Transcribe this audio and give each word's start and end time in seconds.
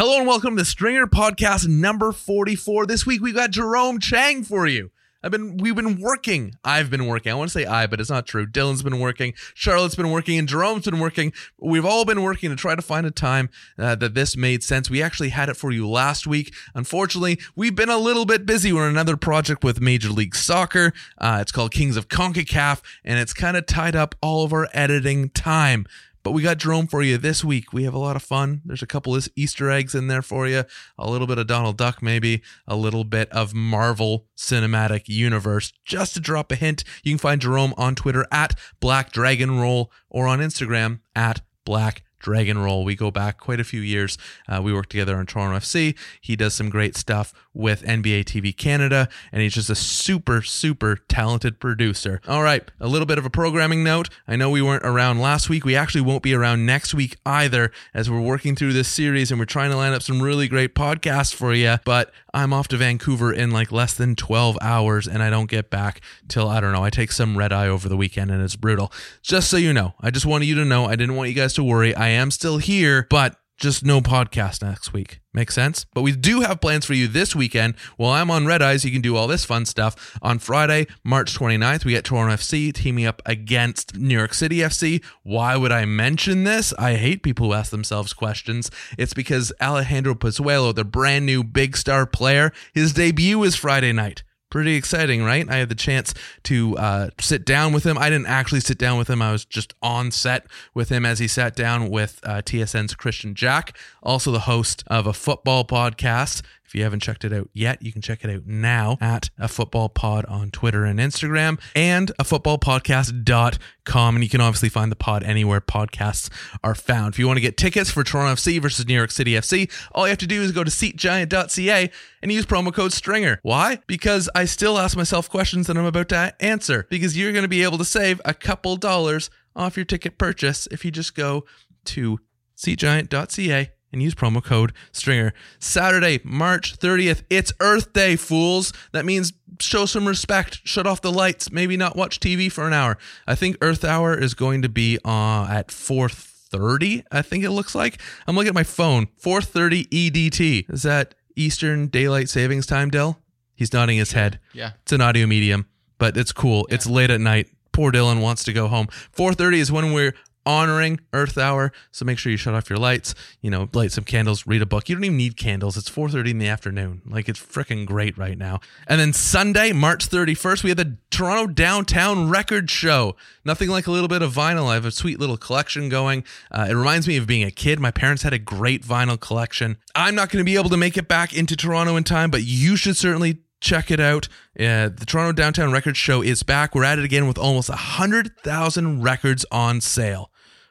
Hello 0.00 0.16
and 0.16 0.26
welcome 0.26 0.56
to 0.56 0.64
Stringer 0.64 1.06
Podcast 1.06 1.68
number 1.68 2.10
44. 2.10 2.86
This 2.86 3.04
week 3.04 3.20
we've 3.20 3.34
got 3.34 3.50
Jerome 3.50 4.00
Cheng 4.00 4.44
for 4.44 4.66
you. 4.66 4.90
I've 5.22 5.30
been 5.30 5.58
we've 5.58 5.74
been 5.76 6.00
working. 6.00 6.54
I've 6.64 6.88
been 6.88 7.06
working. 7.06 7.30
I 7.30 7.34
want 7.34 7.50
to 7.50 7.52
say 7.52 7.66
I, 7.66 7.86
but 7.86 8.00
it's 8.00 8.08
not 8.08 8.26
true. 8.26 8.46
Dylan's 8.46 8.82
been 8.82 8.98
working, 8.98 9.34
Charlotte's 9.52 9.96
been 9.96 10.10
working, 10.10 10.38
and 10.38 10.48
Jerome's 10.48 10.86
been 10.86 11.00
working. 11.00 11.34
We've 11.58 11.84
all 11.84 12.06
been 12.06 12.22
working 12.22 12.48
to 12.48 12.56
try 12.56 12.74
to 12.74 12.80
find 12.80 13.04
a 13.04 13.10
time 13.10 13.50
uh, 13.78 13.94
that 13.96 14.14
this 14.14 14.38
made 14.38 14.62
sense. 14.64 14.88
We 14.88 15.02
actually 15.02 15.28
had 15.28 15.50
it 15.50 15.58
for 15.58 15.70
you 15.70 15.86
last 15.86 16.26
week. 16.26 16.54
Unfortunately, 16.74 17.38
we've 17.54 17.76
been 17.76 17.90
a 17.90 17.98
little 17.98 18.24
bit 18.24 18.46
busy. 18.46 18.72
We're 18.72 18.84
on 18.84 18.88
another 18.88 19.18
project 19.18 19.62
with 19.62 19.82
Major 19.82 20.08
League 20.08 20.34
Soccer. 20.34 20.94
Uh, 21.18 21.40
it's 21.42 21.52
called 21.52 21.72
Kings 21.72 21.98
of 21.98 22.08
CONCACAF, 22.08 22.80
and 23.04 23.18
it's 23.18 23.34
kind 23.34 23.58
of 23.58 23.66
tied 23.66 23.94
up 23.94 24.14
all 24.22 24.44
of 24.44 24.54
our 24.54 24.66
editing 24.72 25.28
time. 25.28 25.84
But 26.30 26.34
we 26.36 26.42
got 26.42 26.58
Jerome 26.58 26.86
for 26.86 27.02
you 27.02 27.18
this 27.18 27.42
week. 27.42 27.72
We 27.72 27.82
have 27.82 27.92
a 27.92 27.98
lot 27.98 28.14
of 28.14 28.22
fun. 28.22 28.62
There's 28.64 28.84
a 28.84 28.86
couple 28.86 29.16
of 29.16 29.28
Easter 29.34 29.68
eggs 29.68 29.96
in 29.96 30.06
there 30.06 30.22
for 30.22 30.46
you, 30.46 30.62
a 30.96 31.10
little 31.10 31.26
bit 31.26 31.38
of 31.38 31.48
Donald 31.48 31.76
Duck, 31.76 32.04
maybe 32.04 32.40
a 32.68 32.76
little 32.76 33.02
bit 33.02 33.28
of 33.30 33.52
Marvel 33.52 34.28
Cinematic 34.38 35.08
Universe. 35.08 35.72
Just 35.84 36.14
to 36.14 36.20
drop 36.20 36.52
a 36.52 36.54
hint, 36.54 36.84
you 37.02 37.10
can 37.10 37.18
find 37.18 37.40
Jerome 37.40 37.74
on 37.76 37.96
Twitter 37.96 38.28
at 38.30 38.56
Black 38.78 39.10
Dragon 39.10 39.58
Roll 39.58 39.90
or 40.08 40.28
on 40.28 40.38
Instagram 40.38 41.00
at 41.16 41.40
Black 41.64 42.04
Dragon 42.20 42.58
Roll. 42.58 42.84
We 42.84 42.94
go 42.94 43.10
back 43.10 43.38
quite 43.38 43.60
a 43.60 43.64
few 43.64 43.80
years. 43.80 44.16
Uh, 44.48 44.60
we 44.62 44.72
work 44.72 44.88
together 44.88 45.16
on 45.16 45.26
Toronto 45.26 45.58
FC. 45.58 45.96
He 46.20 46.36
does 46.36 46.54
some 46.54 46.70
great 46.70 46.96
stuff 46.96 47.32
with 47.52 47.82
NBA 47.82 48.24
TV 48.24 48.56
Canada, 48.56 49.08
and 49.32 49.42
he's 49.42 49.54
just 49.54 49.70
a 49.70 49.74
super, 49.74 50.42
super 50.42 50.96
talented 51.08 51.58
producer. 51.58 52.20
All 52.28 52.42
right, 52.42 52.70
a 52.78 52.86
little 52.86 53.06
bit 53.06 53.18
of 53.18 53.26
a 53.26 53.30
programming 53.30 53.82
note. 53.82 54.08
I 54.28 54.36
know 54.36 54.50
we 54.50 54.62
weren't 54.62 54.84
around 54.84 55.20
last 55.20 55.48
week. 55.48 55.64
We 55.64 55.74
actually 55.74 56.02
won't 56.02 56.22
be 56.22 56.34
around 56.34 56.64
next 56.64 56.94
week 56.94 57.16
either, 57.26 57.72
as 57.92 58.08
we're 58.08 58.20
working 58.20 58.54
through 58.54 58.72
this 58.72 58.88
series 58.88 59.30
and 59.30 59.40
we're 59.40 59.46
trying 59.46 59.70
to 59.70 59.76
line 59.76 59.92
up 59.92 60.02
some 60.02 60.22
really 60.22 60.46
great 60.46 60.74
podcasts 60.74 61.34
for 61.34 61.52
you. 61.52 61.76
But 61.84 62.12
I'm 62.32 62.52
off 62.52 62.68
to 62.68 62.76
Vancouver 62.76 63.32
in 63.32 63.50
like 63.50 63.72
less 63.72 63.94
than 63.94 64.14
12 64.14 64.58
hours, 64.60 65.08
and 65.08 65.22
I 65.22 65.30
don't 65.30 65.50
get 65.50 65.70
back 65.70 66.00
till, 66.28 66.48
I 66.48 66.60
don't 66.60 66.72
know, 66.72 66.84
I 66.84 66.90
take 66.90 67.10
some 67.10 67.36
red 67.36 67.52
eye 67.52 67.66
over 67.66 67.88
the 67.88 67.96
weekend, 67.96 68.30
and 68.30 68.42
it's 68.42 68.56
brutal. 68.56 68.92
Just 69.22 69.50
so 69.50 69.56
you 69.56 69.72
know, 69.72 69.94
I 70.00 70.10
just 70.10 70.26
wanted 70.26 70.46
you 70.46 70.54
to 70.56 70.64
know. 70.64 70.84
I 70.84 70.96
didn't 70.96 71.16
want 71.16 71.28
you 71.28 71.34
guys 71.34 71.54
to 71.54 71.64
worry. 71.64 71.94
I 71.94 72.09
am 72.10 72.30
still 72.30 72.58
here, 72.58 73.06
but 73.10 73.36
just 73.60 73.84
no 73.84 74.00
podcast 74.00 74.62
next 74.62 74.92
week. 74.94 75.20
Makes 75.34 75.54
sense? 75.54 75.84
But 75.92 76.00
we 76.00 76.12
do 76.12 76.40
have 76.40 76.62
plans 76.62 76.86
for 76.86 76.94
you 76.94 77.06
this 77.06 77.36
weekend. 77.36 77.74
While 77.98 78.12
I'm 78.12 78.30
on 78.30 78.46
Red 78.46 78.62
Eyes, 78.62 78.84
you 78.86 78.90
can 78.90 79.02
do 79.02 79.16
all 79.16 79.26
this 79.26 79.44
fun 79.44 79.66
stuff. 79.66 80.18
On 80.22 80.38
Friday, 80.38 80.86
March 81.04 81.38
29th, 81.38 81.84
we 81.84 81.92
get 81.92 82.04
Toronto 82.04 82.34
FC 82.34 82.72
teaming 82.72 83.04
up 83.04 83.20
against 83.26 83.96
New 83.96 84.16
York 84.16 84.32
City 84.32 84.56
FC. 84.56 85.04
Why 85.22 85.56
would 85.56 85.72
I 85.72 85.84
mention 85.84 86.44
this? 86.44 86.72
I 86.78 86.94
hate 86.94 87.22
people 87.22 87.48
who 87.48 87.52
ask 87.52 87.70
themselves 87.70 88.14
questions. 88.14 88.70
It's 88.96 89.14
because 89.14 89.52
Alejandro 89.60 90.14
Pozuelo, 90.14 90.74
the 90.74 90.84
brand 90.84 91.26
new 91.26 91.44
big 91.44 91.76
star 91.76 92.06
player, 92.06 92.52
his 92.72 92.94
debut 92.94 93.42
is 93.44 93.56
Friday 93.56 93.92
night 93.92 94.22
pretty 94.50 94.74
exciting, 94.74 95.22
right? 95.22 95.48
I 95.48 95.56
had 95.56 95.68
the 95.68 95.74
chance 95.74 96.12
to 96.44 96.76
uh, 96.76 97.10
sit 97.20 97.44
down 97.44 97.72
with 97.72 97.84
him. 97.84 97.96
I 97.96 98.10
didn't 98.10 98.26
actually 98.26 98.60
sit 98.60 98.78
down 98.78 98.98
with 98.98 99.08
him. 99.08 99.22
I 99.22 99.32
was 99.32 99.44
just 99.44 99.74
on 99.80 100.10
set 100.10 100.46
with 100.74 100.88
him 100.88 101.06
as 101.06 101.18
he 101.18 101.28
sat 101.28 101.56
down 101.56 101.88
with 101.90 102.20
uh, 102.24 102.42
TSN's 102.42 102.94
Kristian 102.94 103.34
Jack, 103.34 103.76
also 104.02 104.30
the 104.30 104.40
host 104.40 104.84
of 104.88 105.06
a 105.06 105.12
football 105.12 105.64
podcast. 105.64 106.42
If 106.70 106.76
you 106.76 106.84
haven't 106.84 107.00
checked 107.00 107.24
it 107.24 107.32
out 107.32 107.50
yet, 107.52 107.82
you 107.82 107.90
can 107.90 108.00
check 108.00 108.22
it 108.22 108.30
out 108.30 108.46
now 108.46 108.96
at 109.00 109.28
a 109.36 109.48
football 109.48 109.88
pod 109.88 110.24
on 110.26 110.52
Twitter 110.52 110.84
and 110.84 111.00
Instagram 111.00 111.60
and 111.74 112.12
a 112.16 112.22
footballpodcast.com. 112.22 114.14
And 114.14 114.22
you 114.22 114.30
can 114.30 114.40
obviously 114.40 114.68
find 114.68 114.92
the 114.92 114.96
pod 114.96 115.24
anywhere 115.24 115.60
podcasts 115.60 116.30
are 116.62 116.76
found. 116.76 117.14
If 117.14 117.18
you 117.18 117.26
want 117.26 117.38
to 117.38 117.40
get 117.40 117.56
tickets 117.56 117.90
for 117.90 118.04
Toronto 118.04 118.40
FC 118.40 118.62
versus 118.62 118.86
New 118.86 118.94
York 118.94 119.10
City 119.10 119.32
FC, 119.32 119.68
all 119.90 120.06
you 120.06 120.10
have 120.10 120.18
to 120.18 120.28
do 120.28 120.42
is 120.42 120.52
go 120.52 120.62
to 120.62 120.70
seatgiant.ca 120.70 121.90
and 122.22 122.30
use 122.30 122.46
promo 122.46 122.72
code 122.72 122.92
STRINGER. 122.92 123.40
Why? 123.42 123.80
Because 123.88 124.30
I 124.36 124.44
still 124.44 124.78
ask 124.78 124.96
myself 124.96 125.28
questions 125.28 125.66
that 125.66 125.76
I'm 125.76 125.86
about 125.86 126.10
to 126.10 126.36
answer 126.38 126.86
because 126.88 127.18
you're 127.18 127.32
going 127.32 127.42
to 127.42 127.48
be 127.48 127.64
able 127.64 127.78
to 127.78 127.84
save 127.84 128.20
a 128.24 128.32
couple 128.32 128.76
dollars 128.76 129.28
off 129.56 129.76
your 129.76 129.86
ticket 129.86 130.18
purchase 130.18 130.68
if 130.70 130.84
you 130.84 130.92
just 130.92 131.16
go 131.16 131.44
to 131.86 132.20
seatgiant.ca 132.56 133.72
and 133.92 134.02
use 134.02 134.14
promo 134.14 134.42
code 134.42 134.72
STRINGER. 134.92 135.32
Saturday, 135.58 136.20
March 136.24 136.78
30th, 136.78 137.22
it's 137.30 137.52
Earth 137.60 137.92
Day, 137.92 138.16
fools. 138.16 138.72
That 138.92 139.04
means 139.04 139.32
show 139.58 139.86
some 139.86 140.06
respect, 140.06 140.60
shut 140.64 140.86
off 140.86 141.00
the 141.00 141.12
lights, 141.12 141.50
maybe 141.50 141.76
not 141.76 141.96
watch 141.96 142.20
TV 142.20 142.50
for 142.50 142.66
an 142.66 142.72
hour. 142.72 142.98
I 143.26 143.34
think 143.34 143.56
Earth 143.60 143.84
Hour 143.84 144.16
is 144.16 144.34
going 144.34 144.62
to 144.62 144.68
be 144.68 144.98
uh, 145.04 145.46
at 145.50 145.68
4:30, 145.68 147.04
I 147.10 147.22
think 147.22 147.44
it 147.44 147.50
looks 147.50 147.74
like. 147.74 148.00
I'm 148.26 148.36
looking 148.36 148.48
at 148.48 148.54
my 148.54 148.64
phone. 148.64 149.08
4:30 149.22 149.88
EDT. 149.88 150.70
Is 150.70 150.82
that 150.82 151.14
Eastern 151.36 151.88
Daylight 151.88 152.28
Savings 152.28 152.66
Time, 152.66 152.90
Dell? 152.90 153.18
He's 153.54 153.72
nodding 153.72 153.98
his 153.98 154.12
head. 154.12 154.40
Yeah. 154.52 154.72
It's 154.82 154.92
an 154.92 155.00
audio 155.00 155.26
medium, 155.26 155.66
but 155.98 156.16
it's 156.16 156.32
cool. 156.32 156.66
It's 156.70 156.86
late 156.86 157.10
at 157.10 157.20
night. 157.20 157.48
Poor 157.72 157.92
Dylan 157.92 158.20
wants 158.20 158.42
to 158.44 158.52
go 158.52 158.68
home. 158.68 158.86
4:30 159.16 159.58
is 159.58 159.72
when 159.72 159.92
we're 159.92 160.14
honoring 160.50 160.98
Earth 161.12 161.38
Hour. 161.38 161.72
So 161.92 162.04
make 162.04 162.18
sure 162.18 162.32
you 162.32 162.36
shut 162.36 162.54
off 162.54 162.68
your 162.68 162.78
lights, 162.78 163.14
you 163.40 163.50
know, 163.50 163.68
light 163.72 163.92
some 163.92 164.02
candles, 164.02 164.46
read 164.48 164.62
a 164.62 164.66
book. 164.66 164.88
You 164.88 164.96
don't 164.96 165.04
even 165.04 165.16
need 165.16 165.36
candles. 165.36 165.76
It's 165.76 165.88
4:30 165.88 166.32
in 166.32 166.38
the 166.38 166.48
afternoon. 166.48 167.02
Like 167.06 167.28
it's 167.28 167.38
freaking 167.38 167.86
great 167.86 168.18
right 168.18 168.36
now. 168.36 168.60
And 168.88 169.00
then 169.00 169.12
Sunday, 169.12 169.72
March 169.72 170.08
31st, 170.08 170.64
we 170.64 170.70
have 170.70 170.76
the 170.76 170.96
Toronto 171.10 171.46
Downtown 171.52 172.28
Record 172.28 172.68
Show. 172.68 173.14
Nothing 173.44 173.70
like 173.70 173.86
a 173.86 173.92
little 173.92 174.08
bit 174.08 174.22
of 174.22 174.34
vinyl. 174.34 174.66
I 174.66 174.74
have 174.74 174.84
a 174.84 174.90
sweet 174.90 175.20
little 175.20 175.36
collection 175.36 175.88
going. 175.88 176.24
Uh, 176.50 176.66
it 176.68 176.74
reminds 176.74 177.06
me 177.06 177.16
of 177.16 177.26
being 177.28 177.44
a 177.44 177.52
kid. 177.52 177.78
My 177.78 177.92
parents 177.92 178.24
had 178.24 178.32
a 178.32 178.38
great 178.38 178.84
vinyl 178.84 179.18
collection. 179.18 179.76
I'm 179.94 180.16
not 180.16 180.30
going 180.30 180.44
to 180.44 180.50
be 180.50 180.56
able 180.56 180.70
to 180.70 180.76
make 180.76 180.96
it 180.96 181.06
back 181.06 181.32
into 181.32 181.54
Toronto 181.54 181.96
in 181.96 182.04
time, 182.04 182.30
but 182.30 182.42
you 182.42 182.74
should 182.76 182.96
certainly 182.96 183.38
check 183.60 183.90
it 183.90 184.00
out. 184.00 184.26
Uh, 184.58 184.88
the 184.88 185.04
Toronto 185.06 185.32
Downtown 185.32 185.72
Records 185.72 185.98
Show 185.98 186.22
is 186.22 186.42
back. 186.42 186.74
We're 186.74 186.84
at 186.84 186.98
it 186.98 187.04
again 187.04 187.28
with 187.28 187.38
almost 187.38 187.68
100,000 187.68 189.02
records 189.02 189.46
on 189.50 189.80
sale. 189.80 190.29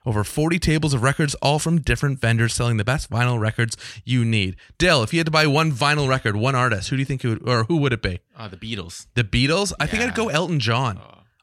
Over 0.09 0.23
40 0.23 0.57
tables 0.57 0.95
of 0.95 1.03
records, 1.03 1.35
all 1.35 1.59
from 1.59 1.81
different 1.81 2.19
vendors 2.19 2.55
selling 2.55 2.77
the 2.77 2.83
best 2.83 3.11
vinyl 3.11 3.39
records 3.39 3.77
you 4.03 4.25
need. 4.25 4.55
Dale, 4.79 5.03
if 5.03 5.13
you 5.13 5.19
had 5.19 5.27
to 5.27 5.31
buy 5.31 5.45
one 5.45 5.71
vinyl 5.71 6.09
record, 6.09 6.35
one 6.35 6.55
artist, 6.55 6.89
who 6.89 6.95
do 6.95 7.01
you 7.01 7.05
think 7.05 7.23
it 7.23 7.27
would, 7.27 7.47
or 7.47 7.65
who 7.65 7.77
would 7.77 7.93
it 7.93 8.01
be? 8.01 8.19
Uh, 8.35 8.47
the 8.47 8.57
Beatles. 8.57 9.05
The 9.13 9.23
Beatles? 9.23 9.71
I 9.79 9.85
think 9.85 10.01
I'd 10.01 10.15
go 10.15 10.29
Elton 10.29 10.59
John. 10.59 10.99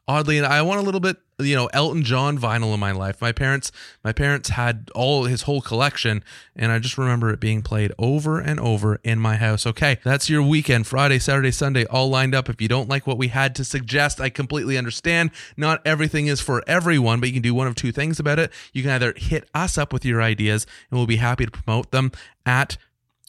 Oddly, 0.09 0.37
and 0.37 0.47
I 0.47 0.61
want 0.61 0.79
a 0.79 0.83
little 0.83 1.01
bit, 1.01 1.17
you 1.37 1.53
know, 1.53 1.67
Elton 1.73 2.01
John 2.01 2.37
vinyl 2.37 2.73
in 2.73 2.79
my 2.79 2.93
life. 2.93 3.21
My 3.21 3.33
parents, 3.33 3.73
my 4.05 4.13
parents 4.13 4.49
had 4.49 4.89
all 4.95 5.25
his 5.25 5.41
whole 5.41 5.59
collection, 5.59 6.23
and 6.55 6.71
I 6.71 6.79
just 6.79 6.97
remember 6.97 7.29
it 7.29 7.41
being 7.41 7.61
played 7.61 7.91
over 7.99 8.39
and 8.39 8.57
over 8.57 9.01
in 9.03 9.19
my 9.19 9.35
house. 9.35 9.67
Okay, 9.67 9.99
that's 10.05 10.29
your 10.29 10.41
weekend, 10.41 10.87
Friday, 10.87 11.19
Saturday, 11.19 11.51
Sunday, 11.51 11.83
all 11.87 12.09
lined 12.09 12.33
up. 12.33 12.47
If 12.47 12.61
you 12.61 12.69
don't 12.69 12.87
like 12.87 13.05
what 13.05 13.17
we 13.17 13.27
had 13.27 13.53
to 13.55 13.65
suggest, 13.65 14.21
I 14.21 14.29
completely 14.29 14.77
understand. 14.77 15.31
Not 15.57 15.85
everything 15.85 16.27
is 16.27 16.39
for 16.39 16.63
everyone, 16.67 17.19
but 17.19 17.27
you 17.27 17.33
can 17.33 17.41
do 17.41 17.53
one 17.53 17.67
of 17.67 17.75
two 17.75 17.91
things 17.91 18.17
about 18.17 18.39
it. 18.39 18.53
You 18.71 18.83
can 18.83 18.91
either 18.91 19.13
hit 19.17 19.49
us 19.53 19.77
up 19.77 19.91
with 19.91 20.05
your 20.05 20.21
ideas, 20.21 20.65
and 20.89 20.97
we'll 20.97 21.05
be 21.05 21.17
happy 21.17 21.45
to 21.45 21.51
promote 21.51 21.91
them 21.91 22.13
at 22.45 22.77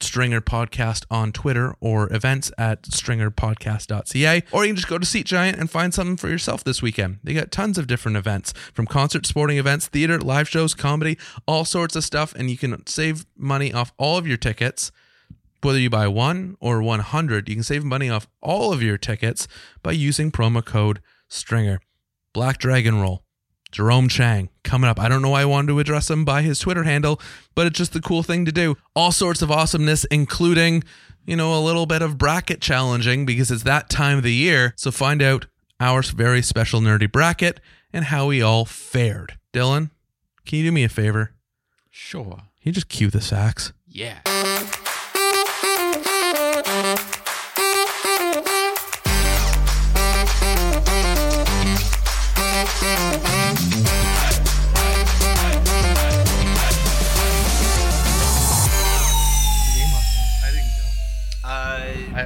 Stringer 0.00 0.40
Podcast 0.40 1.04
on 1.10 1.32
Twitter 1.32 1.74
or 1.80 2.12
events 2.12 2.50
at 2.58 2.82
stringerpodcast.ca. 2.82 4.42
Or 4.52 4.64
you 4.64 4.70
can 4.70 4.76
just 4.76 4.88
go 4.88 4.98
to 4.98 5.06
Seat 5.06 5.26
Giant 5.26 5.58
and 5.58 5.70
find 5.70 5.92
something 5.92 6.16
for 6.16 6.28
yourself 6.28 6.64
this 6.64 6.82
weekend. 6.82 7.18
They 7.22 7.34
got 7.34 7.50
tons 7.50 7.78
of 7.78 7.86
different 7.86 8.16
events 8.16 8.52
from 8.72 8.86
concert, 8.86 9.26
sporting 9.26 9.58
events, 9.58 9.86
theater, 9.88 10.18
live 10.18 10.48
shows, 10.48 10.74
comedy, 10.74 11.18
all 11.46 11.64
sorts 11.64 11.96
of 11.96 12.04
stuff. 12.04 12.34
And 12.34 12.50
you 12.50 12.56
can 12.56 12.86
save 12.86 13.26
money 13.36 13.72
off 13.72 13.92
all 13.98 14.16
of 14.18 14.26
your 14.26 14.36
tickets. 14.36 14.92
Whether 15.62 15.80
you 15.80 15.90
buy 15.90 16.06
one 16.06 16.56
or 16.60 16.82
100, 16.82 17.48
you 17.48 17.56
can 17.56 17.64
save 17.64 17.84
money 17.84 18.08
off 18.08 18.28
all 18.40 18.72
of 18.72 18.82
your 18.82 18.96
tickets 18.96 19.48
by 19.82 19.90
using 19.92 20.30
promo 20.30 20.64
code 20.64 21.00
STRINGER. 21.28 21.80
Black 22.32 22.58
Dragon 22.58 23.00
Roll. 23.00 23.24
Jerome 23.72 24.08
Cheng 24.08 24.48
coming 24.64 24.88
up. 24.88 24.98
I 24.98 25.08
don't 25.08 25.22
know 25.22 25.30
why 25.30 25.42
I 25.42 25.46
wanted 25.46 25.68
to 25.68 25.78
address 25.78 26.10
him 26.10 26.24
by 26.24 26.42
his 26.42 26.58
Twitter 26.58 26.84
handle, 26.84 27.20
but 27.54 27.66
it's 27.66 27.78
just 27.78 27.92
the 27.92 28.00
cool 28.00 28.22
thing 28.22 28.44
to 28.44 28.52
do. 28.52 28.76
All 28.94 29.12
sorts 29.12 29.42
of 29.42 29.50
awesomeness, 29.50 30.04
including, 30.06 30.84
you 31.26 31.36
know, 31.36 31.58
a 31.58 31.60
little 31.60 31.86
bit 31.86 32.02
of 32.02 32.18
bracket 32.18 32.60
challenging 32.60 33.26
because 33.26 33.50
it's 33.50 33.64
that 33.64 33.90
time 33.90 34.18
of 34.18 34.24
the 34.24 34.32
year. 34.32 34.72
So 34.76 34.90
find 34.90 35.22
out 35.22 35.46
our 35.80 36.02
very 36.02 36.42
special 36.42 36.80
nerdy 36.80 37.10
bracket 37.10 37.60
and 37.92 38.06
how 38.06 38.26
we 38.26 38.42
all 38.42 38.64
fared. 38.64 39.38
Dylan, 39.52 39.90
can 40.44 40.58
you 40.58 40.64
do 40.64 40.72
me 40.72 40.84
a 40.84 40.88
favor? 40.88 41.32
Sure. 41.90 42.24
Can 42.24 42.42
you 42.62 42.72
just 42.72 42.88
cue 42.88 43.10
the 43.10 43.20
sax? 43.20 43.72
Yeah. 43.86 44.18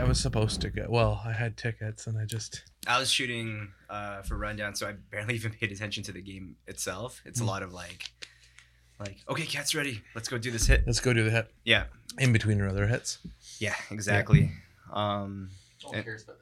I 0.01 0.05
was 0.05 0.19
supposed 0.21 0.61
to 0.63 0.71
go. 0.71 0.87
Well, 0.89 1.21
I 1.25 1.33
had 1.33 1.57
tickets 1.57 2.07
and 2.07 2.19
I 2.19 2.25
just. 2.25 2.63
I 2.87 2.99
was 2.99 3.11
shooting 3.11 3.69
uh, 3.91 4.23
for 4.23 4.37
rundown, 4.37 4.75
so 4.75 4.89
I 4.89 4.93
barely 5.11 5.35
even 5.41 5.53
paid 5.53 5.73
attention 5.73 6.03
to 6.05 6.13
the 6.13 6.21
game 6.23 6.57
itself. 6.67 7.21
It's 7.25 7.39
Hmm. 7.41 7.47
a 7.47 7.49
lot 7.51 7.63
of 7.63 7.73
like, 7.73 8.11
like 8.99 9.19
okay, 9.29 9.45
cat's 9.47 9.75
ready. 9.75 10.03
Let's 10.15 10.29
go 10.29 10.39
do 10.39 10.51
this 10.51 10.67
hit. 10.67 10.85
Let's 10.87 11.01
go 11.01 11.13
do 11.13 11.25
the 11.25 11.31
hit. 11.31 11.51
Yeah. 11.65 11.85
In 12.19 12.33
between 12.33 12.59
your 12.59 12.69
other 12.69 12.87
hits. 12.87 13.19
Yeah, 13.59 13.75
exactly. 13.91 14.51
Um, 14.93 15.51
No 15.83 15.91
one 15.91 16.03
cares 16.03 16.23
about 16.25 16.37
the 16.39 16.42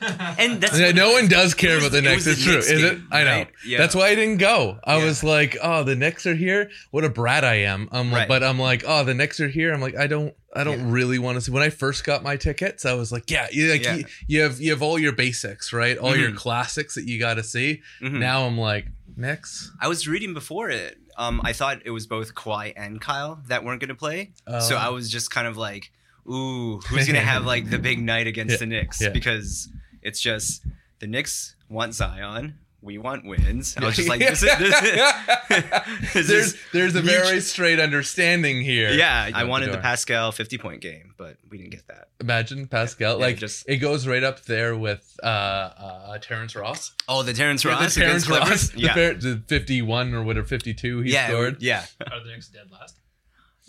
And 0.00 0.60
that's 0.60 0.78
Yeah, 0.78 0.92
no 0.92 1.12
one 1.12 1.28
does 1.28 1.54
care 1.54 1.76
was- 1.76 1.84
about 1.84 1.92
the 1.92 1.98
it 1.98 2.02
Knicks. 2.04 2.26
was 2.26 2.26
It's 2.28 2.38
the 2.40 2.44
true, 2.44 2.54
Knicks 2.56 2.70
is 2.70 2.82
it? 2.82 2.90
game, 2.98 3.08
I 3.12 3.24
know. 3.24 3.30
right? 3.30 3.48
Yeah. 3.66 3.78
That's 3.78 3.94
why 3.94 4.08
I 4.08 4.14
didn't 4.14 4.38
go. 4.38 4.78
I 4.84 4.98
Yeah. 4.98 5.04
was 5.04 5.22
like, 5.24 5.56
"Oh, 5.62 5.82
the 5.84 5.94
Knicks 5.96 6.26
are 6.26 6.34
here. 6.34 6.70
What 6.90 7.04
a 7.04 7.08
brat 7.10 7.44
I 7.44 7.56
am." 7.62 7.88
Um, 7.92 8.12
Right. 8.12 8.26
but 8.28 8.42
I'm 8.42 8.58
like, 8.58 8.82
"Oh, 8.86 9.04
the 9.04 9.14
Knicks 9.14 9.40
are 9.40 9.48
here." 9.48 9.72
I'm 9.72 9.80
like, 9.80 9.96
I 9.96 10.06
don't, 10.06 10.34
I 10.54 10.64
don't 10.64 10.78
Yeah. 10.80 10.92
really 10.92 11.18
want 11.18 11.36
to 11.36 11.40
see. 11.42 11.50
When 11.52 11.62
I 11.62 11.70
first 11.70 12.04
got 12.04 12.22
my 12.22 12.36
tickets, 12.36 12.84
I 12.84 12.94
was 12.94 13.12
like, 13.12 13.30
"Yeah, 13.30 13.46
you 13.52 13.70
like. 13.70 13.84
You, 13.84 14.04
you 14.26 14.40
have 14.42 14.60
you 14.60 14.70
have 14.70 14.82
all 14.82 14.98
your 14.98 15.12
basics, 15.12 15.72
right? 15.72 15.96
All 15.98 16.16
your 16.16 16.30
Mhm. 16.32 16.36
classics 16.36 16.94
that 16.96 17.06
you 17.06 17.18
got 17.18 17.34
to 17.34 17.42
see." 17.44 17.82
Mhm. 18.02 18.14
Now 18.20 18.46
I'm 18.46 18.58
like, 18.58 18.86
Knicks. 19.16 19.70
I 19.80 19.88
was 19.88 20.08
reading 20.08 20.34
before 20.34 20.70
it. 20.70 20.96
Um, 21.18 21.40
I 21.44 21.52
thought 21.52 21.82
it 21.84 21.90
was 21.90 22.06
both 22.06 22.34
Kawhi 22.34 22.72
and 22.76 23.00
Kyle 23.00 23.42
that 23.48 23.62
weren't 23.64 23.80
going 23.80 23.88
to 23.88 23.94
play. 23.94 24.30
so 24.48 24.74
Oh. 24.74 24.78
I 24.78 24.88
was 24.88 25.10
just 25.10 25.30
kind 25.30 25.46
of 25.46 25.58
like, 25.58 25.90
ooh, 26.26 26.80
who's 26.88 27.04
going 27.06 27.14
to 27.20 27.20
have 27.26 27.44
like 27.44 27.68
the 27.68 27.78
big 27.78 28.00
night 28.00 28.26
against 28.26 28.52
Yeah, 28.54 28.58
the 28.58 28.66
Knicks? 28.66 29.00
yeah. 29.00 29.10
Because 29.10 29.68
it's 30.02 30.20
just 30.20 30.62
the 30.98 31.06
Knicks 31.06 31.56
want 31.68 31.94
Zion. 31.94 32.58
We 32.82 32.96
want 32.96 33.26
wins. 33.26 33.76
I 33.76 33.84
was 33.84 33.94
just 33.96 34.08
like, 34.08 34.20
this 34.20 34.42
is, 34.42 34.56
this 34.58 34.82
is, 34.82 35.12
this 36.14 36.26
there's 36.28 36.28
is 36.54 36.56
there's 36.72 36.94
a 36.96 37.02
mutual- 37.02 37.24
very 37.26 37.40
straight 37.42 37.78
understanding 37.78 38.62
here. 38.62 38.90
yeah, 38.90 39.30
I 39.34 39.44
wanted 39.44 39.66
the 39.68 39.72
door. 39.72 39.82
Pascal 39.82 40.32
50 40.32 40.56
point 40.56 40.80
game, 40.80 41.12
but 41.18 41.36
we 41.50 41.58
didn't 41.58 41.72
get 41.72 41.86
that. 41.88 42.08
Imagine 42.22 42.66
Pascal. 42.68 43.18
Yeah, 43.18 43.26
like 43.26 43.36
just- 43.36 43.68
it 43.68 43.76
goes 43.76 44.06
right 44.06 44.22
up 44.24 44.44
there 44.44 44.74
with 44.78 45.14
uh, 45.22 45.26
uh 45.26 46.18
Terrence 46.22 46.56
Ross. 46.56 46.92
Oh, 47.06 47.22
the 47.22 47.34
Terrence 47.34 47.64
Yeah, 47.66 47.72
Ross 47.72 47.94
the 47.94 48.00
Terrence 48.00 48.24
against 48.24 48.30
Ross, 48.30 48.48
Clippers? 48.48 48.70
the, 48.70 48.80
Yeah. 48.80 48.94
fair- 48.94 49.14
the 49.14 49.42
51 49.46 50.14
or 50.14 50.22
whatever 50.22 50.46
52 50.46 51.00
he 51.02 51.12
yeah, 51.12 51.26
scored. 51.28 51.60
yeah. 51.60 51.84
Are 52.10 52.24
the 52.24 52.30
Knicks 52.30 52.48
dead 52.48 52.70
last? 52.72 52.96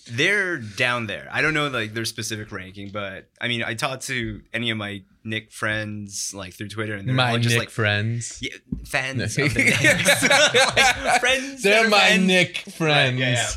They're 0.09 0.57
down 0.57 1.07
there. 1.07 1.27
I 1.31 1.41
don't 1.41 1.53
know 1.53 1.67
like 1.67 1.93
their 1.93 2.05
specific 2.05 2.51
ranking, 2.51 2.89
but 2.89 3.29
I 3.39 3.47
mean, 3.47 3.63
I 3.63 3.73
talked 3.75 4.03
to 4.07 4.41
any 4.53 4.69
of 4.71 4.77
my 4.77 5.03
Nick 5.23 5.51
friends 5.51 6.33
like 6.33 6.53
through 6.53 6.69
Twitter, 6.69 6.95
and 6.95 7.07
they're 7.07 7.15
My 7.15 7.31
all 7.31 7.37
just 7.37 7.49
Nick 7.49 7.59
like 7.59 7.69
friends. 7.69 8.39
yeah, 8.41 8.55
fans 8.85 9.37
No. 9.37 9.45
of 9.45 9.53
the 9.53 9.63
like, 11.05 11.19
friends. 11.21 11.63
They're 11.63 11.89
my 11.89 11.99
fans. 11.99 12.27
Nick 12.27 12.57
friends. 12.57 13.19
yeah, 13.19 13.31
yeah. 13.33 13.49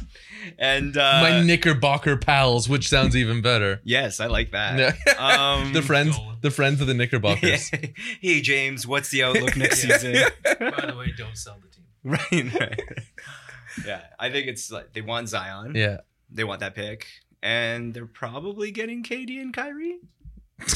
And 0.58 0.94
uh, 0.98 1.20
my 1.22 1.40
Knickerbocker 1.42 2.18
pals, 2.18 2.68
which 2.68 2.88
sounds 2.90 3.16
even 3.16 3.40
better. 3.40 3.80
yes, 3.82 4.20
I 4.20 4.26
like 4.26 4.50
that. 4.52 4.94
Um, 5.18 5.72
the 5.72 5.80
friends, 5.80 6.16
Golan. 6.18 6.36
the 6.42 6.50
friends 6.50 6.82
of 6.82 6.86
the 6.86 6.92
Knickerbockers. 6.94 7.70
hey 8.20 8.42
James, 8.42 8.86
what's 8.86 9.08
the 9.10 9.22
outlook 9.22 9.56
next 9.56 9.82
Yeah. 9.86 9.96
season? 9.96 10.30
By 10.44 10.84
the 10.86 10.94
way, 10.98 11.12
don't 11.16 11.36
sell 11.38 11.56
the 11.62 11.68
team. 11.68 12.52
right, 12.52 12.60
right. 12.60 12.98
Yeah, 13.86 14.02
I 14.20 14.30
think 14.30 14.46
it's 14.48 14.70
like 14.70 14.92
they 14.92 15.00
want 15.00 15.30
Zion. 15.30 15.72
yeah. 15.74 15.98
They 16.34 16.44
want 16.44 16.60
that 16.60 16.74
pick, 16.74 17.06
and 17.42 17.94
they're 17.94 18.06
probably 18.06 18.70
getting 18.72 19.02
KD 19.02 19.40
and 19.40 19.54
Kyrie. 19.54 19.98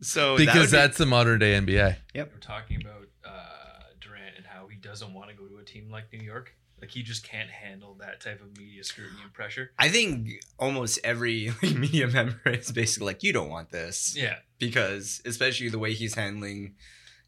So 0.00 0.36
that 0.36 0.44
Because 0.44 0.70
be- 0.70 0.76
that's 0.76 0.98
the 0.98 1.06
modern 1.06 1.38
day 1.38 1.58
NBA. 1.58 1.96
Yep. 2.14 2.30
We're 2.34 2.38
talking 2.38 2.78
about 2.82 3.06
uh, 3.24 3.84
Durant 4.00 4.36
and 4.36 4.44
how 4.46 4.66
he 4.66 4.76
doesn't 4.76 5.14
want 5.14 5.30
to 5.30 5.34
go 5.36 5.46
to 5.46 5.56
a 5.56 5.64
team 5.64 5.88
like 5.90 6.12
New 6.12 6.20
York. 6.20 6.54
Like 6.78 6.90
he 6.90 7.02
just 7.02 7.26
can't 7.26 7.48
handle 7.48 7.96
that 8.00 8.20
type 8.20 8.42
of 8.42 8.54
media 8.58 8.84
scrutiny 8.84 9.20
and 9.22 9.32
pressure. 9.32 9.70
I 9.78 9.88
think 9.88 10.28
almost 10.58 10.98
every 11.04 11.48
like, 11.62 11.74
media 11.76 12.06
member 12.08 12.38
is 12.50 12.70
basically 12.70 13.06
like, 13.06 13.22
you 13.22 13.32
don't 13.32 13.48
want 13.48 13.70
this. 13.70 14.14
Yeah, 14.14 14.36
Because 14.58 15.22
especially 15.24 15.70
the 15.70 15.78
way 15.78 15.94
he's 15.94 16.14
handling 16.16 16.74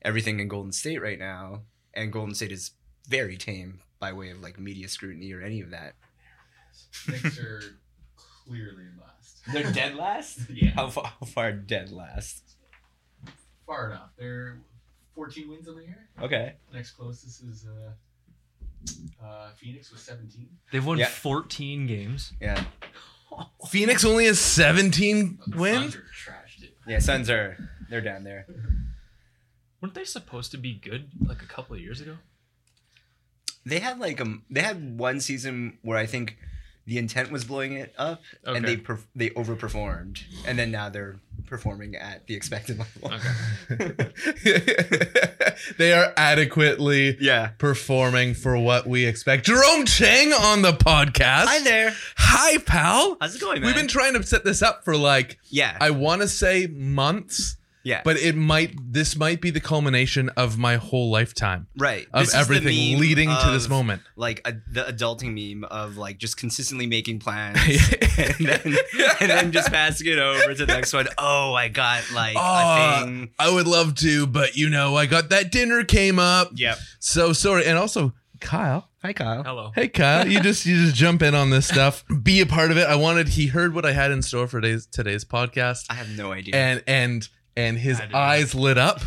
everything 0.03 0.39
in 0.41 0.49
Golden 0.49 0.73
State 0.73 1.01
right 1.01 1.19
now. 1.19 1.63
And 1.95 2.13
Golden 2.13 2.35
State 2.35 2.53
is 2.53 2.73
very 3.09 3.39
tame 3.39 3.81
by 3.99 4.13
way 4.13 4.29
of 4.31 4.43
like 4.43 4.59
media 4.59 4.89
scrutiny 4.89 5.33
or 5.33 5.41
any 5.41 5.63
of 5.63 5.71
that. 5.71 5.95
Knicks 7.09 7.39
are 7.39 7.63
clearly 8.45 8.85
last. 9.01 9.41
They're 9.53 9.73
dead 9.73 9.95
last? 9.97 10.39
Yeah. 10.51 10.71
How 10.71 10.89
far, 10.89 11.05
how 11.21 11.27
far 11.27 11.53
dead 11.53 11.91
last? 11.93 12.43
Far 13.67 13.91
enough. 13.91 14.11
They're 14.19 14.59
14 15.15 15.49
wins 15.49 15.69
on 15.69 15.77
the 15.77 15.83
year. 15.85 16.09
Okay. 16.23 16.55
Next 16.73 16.93
closest 16.93 17.43
is 17.43 17.65
uh, 17.67 19.25
uh, 19.25 19.51
Phoenix 19.57 19.91
with 19.91 20.01
17. 20.01 20.49
they've 20.73 20.85
won 20.85 20.99
Yeah. 20.99 21.07
14 21.09 21.87
games. 21.87 22.33
Yeah. 22.41 22.63
Phoenix 23.69 24.05
only 24.05 24.27
has 24.27 24.39
17 24.39 25.39
wins. 25.57 25.79
Suns 25.95 25.97
are 25.97 26.05
trash 26.15 26.59
too. 26.61 26.69
Yeah, 26.87 27.01
Suns 27.01 27.29
are, 27.29 27.57
they're 27.91 28.01
down 28.01 28.23
there. 28.25 28.47
Weren't 29.81 29.95
they 29.95 30.05
supposed 30.05 30.53
to 30.53 30.59
be 30.59 30.75
good 30.75 31.11
like 31.27 31.43
a 31.43 31.47
couple 31.47 31.75
of 31.75 31.83
years 31.83 32.01
ago? 32.01 32.17
They 33.67 33.81
had 33.81 33.99
like 33.99 34.21
um 34.21 34.45
they 34.49 34.61
had 34.63 34.97
one 34.99 35.21
season 35.21 35.79
where 35.83 35.99
I 35.99 36.07
think 36.07 36.39
the 36.87 36.99
intent 36.99 37.31
was 37.33 37.45
blowing 37.45 37.73
it 37.73 37.93
up 37.99 38.23
and 38.45 38.65
they 38.65 38.77
perf- 38.77 39.05
they 39.15 39.31
overperformed 39.31 40.23
and 40.47 40.59
then 40.59 40.71
now 40.71 40.89
they're 40.89 41.17
performing 41.47 41.95
at 41.97 42.27
the 42.27 42.35
expected 42.35 42.79
level. 42.79 43.19
they 45.79 45.93
are 45.93 46.13
adequately 46.17 47.17
Yeah. 47.21 47.49
performing 47.59 48.35
for 48.35 48.57
what 48.59 48.87
we 48.87 49.05
expect. 49.05 49.47
Jerome 49.47 49.85
Cheng 49.87 50.33
on 50.33 50.63
the 50.63 50.73
podcast. 50.73 51.47
Hi 51.47 51.61
there. 51.63 51.93
Hi, 52.17 52.59
pal. 52.59 53.17
How's 53.21 53.35
it 53.37 53.41
going, 53.41 53.61
man? 53.61 53.67
We've 53.67 53.75
been 53.77 53.89
trying 53.89 54.15
to 54.15 54.23
set 54.23 54.45
this 54.45 54.63
up 54.63 54.85
for 54.85 54.97
like 54.97 55.39
yeah. 55.49 55.77
I 55.81 55.91
want 55.91 56.23
to 56.23 56.29
say 56.29 56.67
months, 56.67 57.57
yeah. 57.87 58.03
but 58.05 58.17
it 58.19 58.35
might 58.35 58.75
this 58.93 59.17
might 59.17 59.41
be 59.41 59.51
the 59.51 59.61
culmination 59.61 60.29
of 60.31 60.59
my 60.59 60.77
whole 60.77 61.11
lifetime 61.11 61.69
right. 61.79 62.07
of 62.13 62.27
This 62.27 62.35
everything 62.35 62.93
meme 62.93 63.01
leading 63.01 63.29
to 63.29 63.51
this 63.53 63.69
moment. 63.69 64.03
Like 64.17 64.41
a, 64.45 64.55
the 64.69 64.83
adulting 64.83 65.33
meme 65.35 65.65
of 65.65 65.97
like 65.97 66.19
just 66.19 66.37
consistently 66.37 66.87
making 66.89 67.21
plans 67.21 67.59
and 68.19 68.35
then 68.41 68.77
and 69.21 69.31
then 69.31 69.53
just 69.53 69.71
passing 69.71 70.09
it 70.09 70.19
over 70.19 70.53
to 70.55 70.67
the 70.67 70.73
next 70.73 70.93
one. 70.93 71.07
Oh, 71.17 71.55
I 71.55 71.69
got 71.69 72.03
like 72.13 72.37
Oh, 72.37 72.41
a 72.41 73.05
thing. 73.05 73.31
I 73.39 73.51
would 73.51 73.69
love 73.69 73.95
to, 73.97 74.27
but 74.27 74.57
you 74.57 74.69
know, 74.69 74.97
I 74.97 75.07
got 75.07 75.31
that 75.31 75.53
dinner 75.53 75.85
came 75.85 76.19
up. 76.19 76.51
Yep. 76.55 76.79
So 76.99 77.33
sorry. 77.33 77.67
And 77.67 77.79
also, 77.79 78.13
Kyle. 78.41 78.89
Hi, 79.03 79.13
Kyle. 79.13 79.45
Hello. 79.45 79.71
Hey 79.73 79.87
Kyle, 79.87 80.27
you 80.27 80.41
just 80.41 80.67
you 80.67 80.77
just 80.77 80.97
jump 80.97 81.23
in 81.23 81.37
on 81.37 81.51
this 81.51 81.69
stuff. 81.69 82.05
Be 82.23 82.41
a 82.41 82.47
part 82.47 82.73
of 82.73 82.77
it. 82.77 82.89
I 82.89 82.97
wanted 82.97 83.29
he 83.29 83.47
heard 83.47 83.73
what 83.73 83.87
I 83.87 83.93
had 83.93 84.11
in 84.11 84.23
store 84.23 84.49
for 84.49 84.61
today's 84.61 84.87
today's 84.87 85.25
podcast 85.25 85.85
I 85.89 85.95
have 85.95 86.17
no 86.17 86.33
idea. 86.33 86.57
and 86.57 86.83
and 86.89 87.29
and 87.57 87.79
his 87.79 87.99
I 87.99 88.03
did 88.07 88.13
not. 88.13 88.19
eyes 88.23 88.55
lit 88.55 88.79
up. 88.79 89.01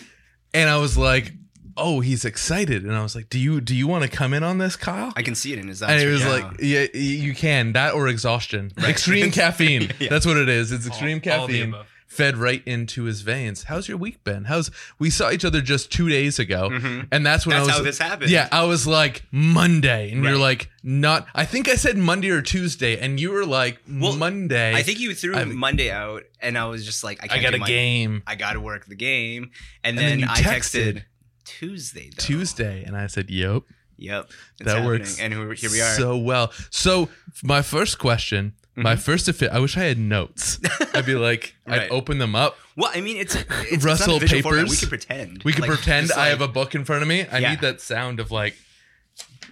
and 0.54 0.70
I 0.70 0.76
was 0.78 0.96
like, 0.96 1.32
"Oh, 1.76 2.00
he's 2.00 2.24
excited." 2.24 2.84
And 2.84 2.94
I 2.94 3.02
was 3.02 3.14
like, 3.14 3.28
"Do 3.28 3.38
you 3.38 3.60
do 3.60 3.74
you 3.74 3.86
want 3.86 4.04
to 4.04 4.10
come 4.10 4.32
in 4.34 4.42
on 4.42 4.58
this, 4.58 4.76
Kyle?" 4.76 5.12
I 5.16 5.22
can 5.22 5.34
see 5.34 5.52
it 5.52 5.58
in 5.58 5.68
his 5.68 5.82
eyes. 5.82 5.90
and 5.90 6.00
he 6.00 6.06
right 6.06 6.12
was 6.12 6.22
now. 6.24 6.30
like, 6.48 6.56
"Yeah, 6.60 6.86
you 6.94 7.34
can. 7.34 7.72
That 7.72 7.94
or 7.94 8.08
exhaustion. 8.08 8.72
Right. 8.76 8.88
Extreme 8.90 9.30
caffeine. 9.32 9.90
Yeah. 9.98 10.08
That's 10.10 10.26
what 10.26 10.36
it 10.36 10.48
is. 10.48 10.72
It's 10.72 10.86
All- 10.86 10.90
extreme 10.92 11.16
all 11.30 11.46
the 11.46 11.52
caffeine." 11.54 11.68
above. 11.74 11.86
Fed 12.16 12.36
right 12.36 12.62
into 12.66 13.04
his 13.04 13.20
veins. 13.20 13.64
How's 13.64 13.88
your 13.88 13.98
week 13.98 14.24
been? 14.24 14.44
How's 14.44 14.70
we 14.98 15.10
saw 15.10 15.30
each 15.30 15.44
other 15.44 15.60
just 15.60 15.92
two 15.92 16.08
days 16.08 16.38
ago, 16.38 16.70
Mhm. 16.70 17.08
and 17.12 17.24
that's 17.26 17.46
when 17.46 17.56
That's 17.56 17.68
I 17.68 17.72
was. 17.72 17.76
how 17.78 17.82
this 17.82 17.98
happened. 17.98 18.30
Yeah, 18.30 18.48
I 18.50 18.64
was 18.64 18.86
like 18.86 19.22
Monday, 19.30 20.10
and 20.12 20.24
you're 20.24 20.38
like 20.38 20.70
not. 20.82 21.26
I 21.34 21.44
think 21.44 21.68
I 21.68 21.76
said 21.76 21.96
Monday 21.98 22.30
or 22.30 22.42
Tuesday, 22.42 22.98
and 22.98 23.20
you 23.20 23.30
were 23.32 23.44
like 23.46 23.78
Well, 23.88 24.16
Monday. 24.16 24.74
I 24.74 24.82
think 24.82 24.98
you 24.98 25.14
threw 25.14 25.36
I've- 25.36 25.52
Monday 25.52 25.90
out, 25.90 26.22
and 26.40 26.56
I 26.56 26.64
was 26.66 26.84
just 26.84 27.04
like, 27.04 27.22
I, 27.22 27.36
I 27.36 27.42
got 27.42 27.54
a 27.54 27.58
game 27.58 28.22
I 28.26 28.34
got 28.34 28.54
to 28.54 28.60
work 28.60 28.86
the 28.86 28.94
game, 28.96 29.50
and, 29.84 29.98
And 29.98 29.98
then 29.98 30.20
then, 30.20 30.28
I 30.30 30.36
texted. 30.40 30.94
texted 30.94 31.02
Tuesday. 31.44 32.10
Though. 32.16 32.22
Tuesday, 32.24 32.82
and 32.84 32.96
I 32.96 33.06
said, 33.06 33.30
"Yep, 33.30 33.62
Yep. 33.98 34.30
That 34.60 34.66
happening. 34.68 34.84
works." 34.86 35.18
And 35.20 35.32
here 35.32 35.70
we 35.70 35.80
are. 35.80 35.94
so 35.96 36.16
well." 36.16 36.52
So 36.70 37.08
my 37.42 37.62
first 37.62 37.98
question, 37.98 38.54
my 38.76 38.94
Mhm. 38.94 39.00
first 39.00 39.26
affi- 39.26 39.50
I 39.50 39.58
wish 39.58 39.76
I 39.76 39.84
had 39.84 39.98
notes. 39.98 40.58
I'd 40.94 41.06
be 41.06 41.14
like, 41.14 41.54
I'd 41.66 41.90
open 41.90 42.18
them 42.18 42.34
up. 42.34 42.56
well, 42.76 42.90
I 42.94 43.00
mean, 43.00 43.16
it's, 43.16 43.34
it's 43.34 43.46
it's 43.50 43.84
not 43.84 44.00
a 44.08 44.18
visual 44.20 44.42
format. 44.42 44.66
papers. 44.66 44.70
We 44.70 44.76
could 44.76 44.88
pretend. 44.90 45.42
We 45.44 45.52
could 45.52 45.62
Like, 45.62 45.70
pretend 45.70 46.12
I 46.12 46.16
like- 46.16 46.28
have 46.30 46.40
a 46.42 46.48
book 46.48 46.74
in 46.74 46.84
front 46.84 47.02
of 47.02 47.08
me. 47.08 47.26
I 47.26 47.38
Yeah. 47.38 47.50
need 47.50 47.60
that 47.62 47.80
sound 47.80 48.20
of 48.20 48.30
like 48.30 48.54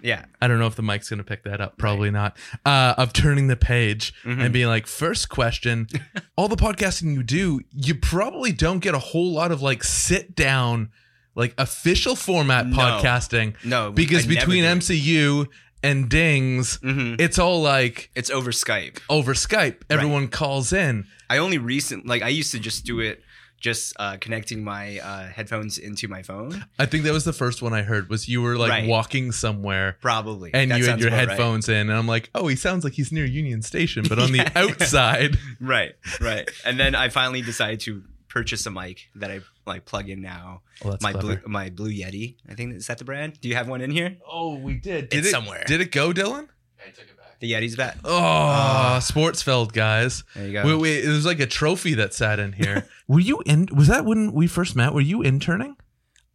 yeah. 0.02 0.26
I 0.42 0.48
don't 0.48 0.58
know 0.58 0.66
if 0.66 0.74
the 0.74 0.82
mic's 0.82 1.08
gonna 1.08 1.24
pick 1.24 1.44
that 1.44 1.62
up. 1.62 1.78
Probably 1.78 2.10
not. 2.10 2.36
Uh, 2.66 2.92
of 2.98 3.14
turning 3.14 3.46
the 3.46 3.56
page 3.56 4.12
Mhm. 4.24 4.44
and 4.44 4.52
being 4.52 4.66
like, 4.68 4.86
first 4.86 5.30
question. 5.30 5.88
all 6.36 6.46
the 6.48 6.56
podcasting 6.56 7.14
you 7.14 7.22
do, 7.22 7.60
you 7.72 7.94
probably 7.94 8.52
don't 8.52 8.80
get 8.80 8.94
a 8.94 8.98
whole 8.98 9.32
lot 9.32 9.50
of 9.50 9.62
like 9.62 9.82
sit 9.82 10.36
down, 10.36 10.90
like 11.34 11.54
official 11.56 12.16
format 12.16 12.66
No. 12.66 12.76
podcasting 12.76 13.54
No, 13.64 13.92
because 13.92 14.26
I 14.26 14.28
between. 14.28 14.64
MCU 14.64 15.46
and 15.84 16.08
Dings, 16.08 16.78
Mhm. 16.82 17.20
it's 17.20 17.38
all 17.38 17.62
like 17.62 18.10
it's 18.16 18.30
over 18.30 18.50
Skype. 18.50 18.98
over 19.08 19.34
Skype. 19.34 19.82
Everyone 19.88 20.26
calls 20.28 20.72
in. 20.72 21.06
I 21.30 21.38
only 21.38 21.58
recent 21.58 22.06
like 22.06 22.22
I 22.22 22.28
used 22.28 22.50
to 22.52 22.58
just 22.58 22.84
do 22.84 22.98
it, 23.00 23.22
just 23.60 23.94
uh, 23.98 24.16
connecting 24.20 24.62
my 24.64 24.98
uh, 24.98 25.28
headphones 25.28 25.78
into 25.78 26.06
my 26.08 26.22
phone. 26.22 26.64
I 26.78 26.86
think 26.86 27.04
that 27.04 27.12
was 27.12 27.24
the 27.24 27.32
first 27.32 27.62
one 27.62 27.72
I 27.72 27.82
heard 27.82 28.08
was 28.10 28.28
you 28.28 28.42
were 28.42 28.56
like 28.58 28.70
Right. 28.70 28.86
walking 28.88 29.32
somewhere. 29.32 29.96
Probably. 30.02 30.50
And 30.52 30.70
That 30.70 30.78
you 30.80 30.86
had 30.86 30.98
your 31.00 31.08
about 31.08 31.18
right. 31.20 31.28
headphones 31.30 31.68
in, 31.68 31.88
and 31.88 31.92
I'm 31.92 32.06
like, 32.06 32.28
oh, 32.34 32.46
he 32.48 32.56
sounds 32.56 32.84
like 32.84 32.92
he's 32.94 33.10
near 33.12 33.24
Union 33.24 33.62
Station, 33.62 34.04
but 34.08 34.18
on 34.18 34.34
Yeah. 34.34 34.48
the 34.50 34.58
outside, 34.58 35.38
Right, 35.60 35.94
right. 36.20 36.48
And 36.64 36.78
then 36.78 36.94
I 36.94 37.08
finally 37.08 37.40
decided 37.42 37.80
to 37.80 38.02
purchase 38.34 38.66
a 38.66 38.70
mic 38.70 39.08
that 39.14 39.30
I 39.30 39.40
like 39.64 39.84
plug 39.84 40.08
in 40.08 40.20
now. 40.20 40.62
well, 40.82 40.90
that's 40.90 41.02
my 41.04 41.12
clever. 41.12 41.36
blue 41.36 41.40
my 41.46 41.70
blue 41.70 41.92
Yeti. 41.92 42.34
I 42.48 42.54
think 42.54 42.74
is 42.74 42.88
that 42.88 42.98
the 42.98 43.04
brand? 43.04 43.40
Do 43.40 43.48
you 43.48 43.54
have 43.54 43.68
one 43.68 43.80
in 43.80 43.92
here? 43.92 44.16
Oh, 44.28 44.58
we 44.58 44.74
did. 44.74 45.08
Did 45.08 45.20
It's 45.20 45.28
it 45.28 45.30
somewhere. 45.30 45.62
Did 45.66 45.80
it 45.80 45.92
go, 45.92 46.12
Dylan? 46.12 46.48
I 46.84 46.90
took 46.90 47.04
it 47.04 47.16
back. 47.16 47.38
The 47.38 47.52
Yeti's 47.52 47.76
bat. 47.76 47.96
Oh, 48.04 48.18
ah. 48.18 48.98
Sportsfeld 49.00 49.72
guys. 49.72 50.24
There 50.34 50.46
you 50.46 50.52
go. 50.52 50.66
Wait, 50.66 50.74
wait, 50.74 51.04
it 51.04 51.08
was 51.08 51.24
like 51.24 51.38
a 51.38 51.46
trophy 51.46 51.94
that 51.94 52.12
sat 52.12 52.40
in 52.40 52.52
here. 52.52 52.88
were 53.08 53.20
you 53.20 53.40
in? 53.46 53.68
Was 53.72 53.86
that 53.86 54.04
when 54.04 54.32
we 54.32 54.48
first 54.48 54.74
met? 54.74 54.92
Were 54.92 55.00
you 55.00 55.22
interning? 55.22 55.76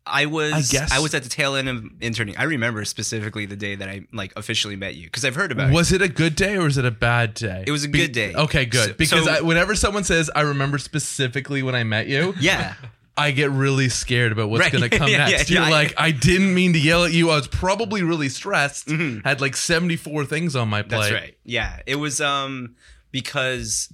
I 0.06 0.25
was 0.25 0.53
I 0.53 0.62
guess- 0.62 0.91
I 0.91 1.00
was 1.00 1.13
at 1.13 1.24
the 1.24 1.29
tail 1.29 1.56
end 1.56 1.70
of 1.70 1.86
interning. 2.01 2.36
I 2.38 2.44
remember 2.44 2.84
specifically 2.86 3.46
the 3.46 3.56
day 3.56 3.75
that 3.75 3.88
I 3.88 4.06
like 4.12 4.34
officially 4.36 4.75
met 4.75 4.96
you 4.96 5.03
because 5.06 5.24
I've 5.24 5.36
heard 5.36 5.51
about 5.51 5.70
it. 5.70 5.74
Was 5.74 5.91
it 5.91 6.01
a 6.01 6.08
good 6.08 6.36
day 6.36 6.56
or 6.56 6.63
was 6.63 6.77
it 6.77 6.86
a 6.86 6.91
bad 6.91 7.34
day? 7.36 7.63
It 7.68 7.72
was 7.72 7.84
a 7.84 7.88
good 7.88 8.12
day. 8.12 8.34
Okay, 8.34 8.65
good. 8.65 8.89
So- 8.89 8.94
because 8.94 9.25
so- 9.25 9.32
I, 9.32 9.41
whenever 9.41 9.75
someone 9.75 10.03
says 10.03 10.32
I 10.36 10.41
remember 10.41 10.77
specifically 10.79 11.62
when 11.63 11.75
I 11.75 11.84
met 11.84 12.08
you, 12.08 12.34
Yeah. 12.39 12.74
I 13.18 13.32
get 13.32 13.51
really 13.51 13.89
scared 13.89 14.32
about 14.32 14.50
what's 14.50 14.62
Right. 14.62 14.72
going 14.72 14.89
to 14.89 14.98
come 14.98 15.10
Yeah, 15.12 15.27
next. 15.27 15.50
yeah, 15.50 15.60
You're 15.60 15.68
yeah. 15.70 15.75
like, 15.75 15.94
I 15.98 16.12
didn't 16.12 16.53
mean 16.53 16.72
to 16.72 16.79
yell 16.79 17.03
at 17.03 17.12
you. 17.12 17.29
I 17.32 17.36
was 17.36 17.50
probably 17.50 18.01
really 18.01 18.29
stressed. 18.29 18.88
Mhm. 18.88 19.25
Had 19.25 19.41
like 19.41 19.58
74 19.58 20.24
things 20.24 20.56
on 20.56 20.70
my 20.70 20.84
plate. 20.84 21.00
That's 21.01 21.12
right. 21.12 21.38
Yeah, 21.44 21.82
it 21.86 21.96
was 21.96 22.22
um 22.22 22.75
because 23.12 23.89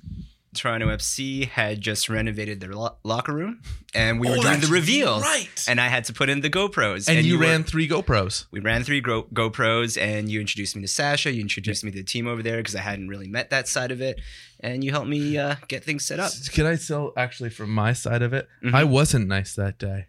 Toronto 0.56 0.88
FC 0.88 1.48
had 1.48 1.82
just 1.82 2.10
renovated 2.10 2.60
their 2.60 2.74
lo- 2.74 2.96
locker 3.04 3.34
room, 3.34 3.62
and 3.94 4.20
we 4.20 4.28
were 4.30 4.38
Oh, 4.38 4.42
doing 4.42 4.60
the 4.62 4.68
reveal. 4.68 5.20
right. 5.22 5.48
And 5.68 5.80
I 5.80 5.88
had 5.88 6.06
to 6.06 6.14
put 6.14 6.30
in 6.30 6.42
the 6.42 6.50
GoPros. 6.50 7.08
And, 7.10 7.26
you, 7.26 7.38
were- 7.38 7.44
ran 7.46 7.64
three 7.64 7.88
GoPros. 7.88 8.46
we 8.52 8.60
ran 8.60 8.84
three 8.84 9.02
Go- 9.02 9.28
GoPros, 9.34 10.02
and 10.02 10.30
you 10.30 10.40
introduced 10.42 10.76
me 10.76 10.82
to 10.82 10.88
Sasha. 10.88 11.32
You 11.32 11.42
introduced 11.42 11.84
me 11.84 11.92
to 11.92 11.98
the 11.98 12.04
team 12.04 12.28
over 12.28 12.42
there 12.42 12.58
because 12.58 12.76
I 12.76 12.82
hadn't 12.82 13.08
really 13.08 13.28
met 13.28 13.50
that 13.52 13.68
side 13.68 13.92
of 13.92 14.02
it, 14.02 14.20
and 14.60 14.84
you 14.84 14.92
helped 14.92 15.08
me 15.10 15.38
uh, 15.38 15.56
get 15.68 15.84
things 15.84 16.06
set 16.06 16.20
up. 16.20 16.32
Can 16.52 16.66
I 16.66 16.76
sell 16.76 17.14
actually 17.18 17.50
from 17.52 17.70
my 17.72 17.94
side 17.94 18.22
of 18.22 18.34
it? 18.34 18.48
Mhm. 18.64 18.74
I 18.74 18.84
wasn't 18.84 19.28
nice 19.28 19.54
that 19.56 19.78
day. 19.78 20.08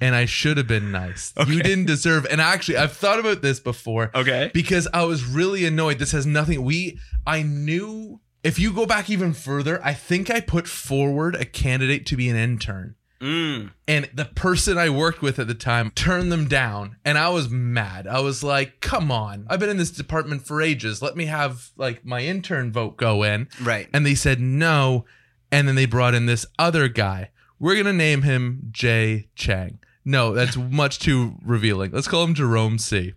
And 0.00 0.14
I 0.14 0.26
should 0.26 0.58
have 0.58 0.68
been 0.68 0.92
nice. 0.92 1.32
You 1.48 1.60
didn't 1.60 1.86
deserve. 1.86 2.24
And 2.30 2.40
actually, 2.40 2.76
I've 2.76 2.92
thought 2.92 3.18
about 3.18 3.42
this 3.42 3.58
before. 3.58 4.12
Okay. 4.14 4.48
because 4.54 4.86
I 4.94 5.02
was 5.02 5.24
really 5.24 5.64
annoyed. 5.66 5.98
This 5.98 6.12
has 6.12 6.24
nothing. 6.24 6.62
We, 6.62 7.00
I 7.26 7.42
knew 7.42 8.20
if 8.42 8.58
you 8.58 8.72
go 8.72 8.86
back 8.86 9.10
even 9.10 9.32
further, 9.32 9.80
I 9.84 9.94
think 9.94 10.30
I 10.30 10.40
put 10.40 10.68
forward 10.68 11.34
a 11.34 11.44
candidate 11.44 12.06
to 12.06 12.16
be 12.16 12.28
an 12.28 12.36
intern. 12.36 12.94
Mm. 13.20 13.72
And 13.86 14.08
the 14.14 14.26
person 14.26 14.78
I 14.78 14.90
worked 14.90 15.22
with 15.22 15.38
at 15.38 15.48
the 15.48 15.54
time 15.54 15.90
turned 15.90 16.30
them 16.30 16.46
down. 16.46 16.96
And 17.04 17.18
I 17.18 17.30
was 17.30 17.48
mad. 17.48 18.06
I 18.06 18.20
was 18.20 18.44
like, 18.44 18.80
come 18.80 19.10
on. 19.10 19.46
I've 19.48 19.60
been 19.60 19.70
in 19.70 19.76
this 19.76 19.90
department 19.90 20.46
for 20.46 20.62
ages. 20.62 21.02
Let 21.02 21.16
me 21.16 21.26
have 21.26 21.70
like 21.76 22.04
my 22.04 22.20
intern 22.20 22.72
vote 22.72 22.96
go 22.96 23.22
in. 23.24 23.48
Right. 23.60 23.88
And 23.92 24.06
they 24.06 24.14
said 24.14 24.40
no. 24.40 25.04
And 25.50 25.66
then 25.66 25.74
they 25.74 25.86
brought 25.86 26.14
in 26.14 26.26
this 26.26 26.46
other 26.58 26.88
guy. 26.88 27.30
We're 27.58 27.74
going 27.74 27.86
to 27.86 27.92
name 27.92 28.22
him 28.22 28.68
Jay 28.70 29.30
Cheng. 29.34 29.80
No, 30.04 30.32
that's 30.32 30.56
much 30.56 31.00
too 31.00 31.34
revealing. 31.42 31.90
Let's 31.90 32.08
call 32.08 32.24
him 32.24 32.34
Jerome 32.34 32.78
C. 32.78 33.14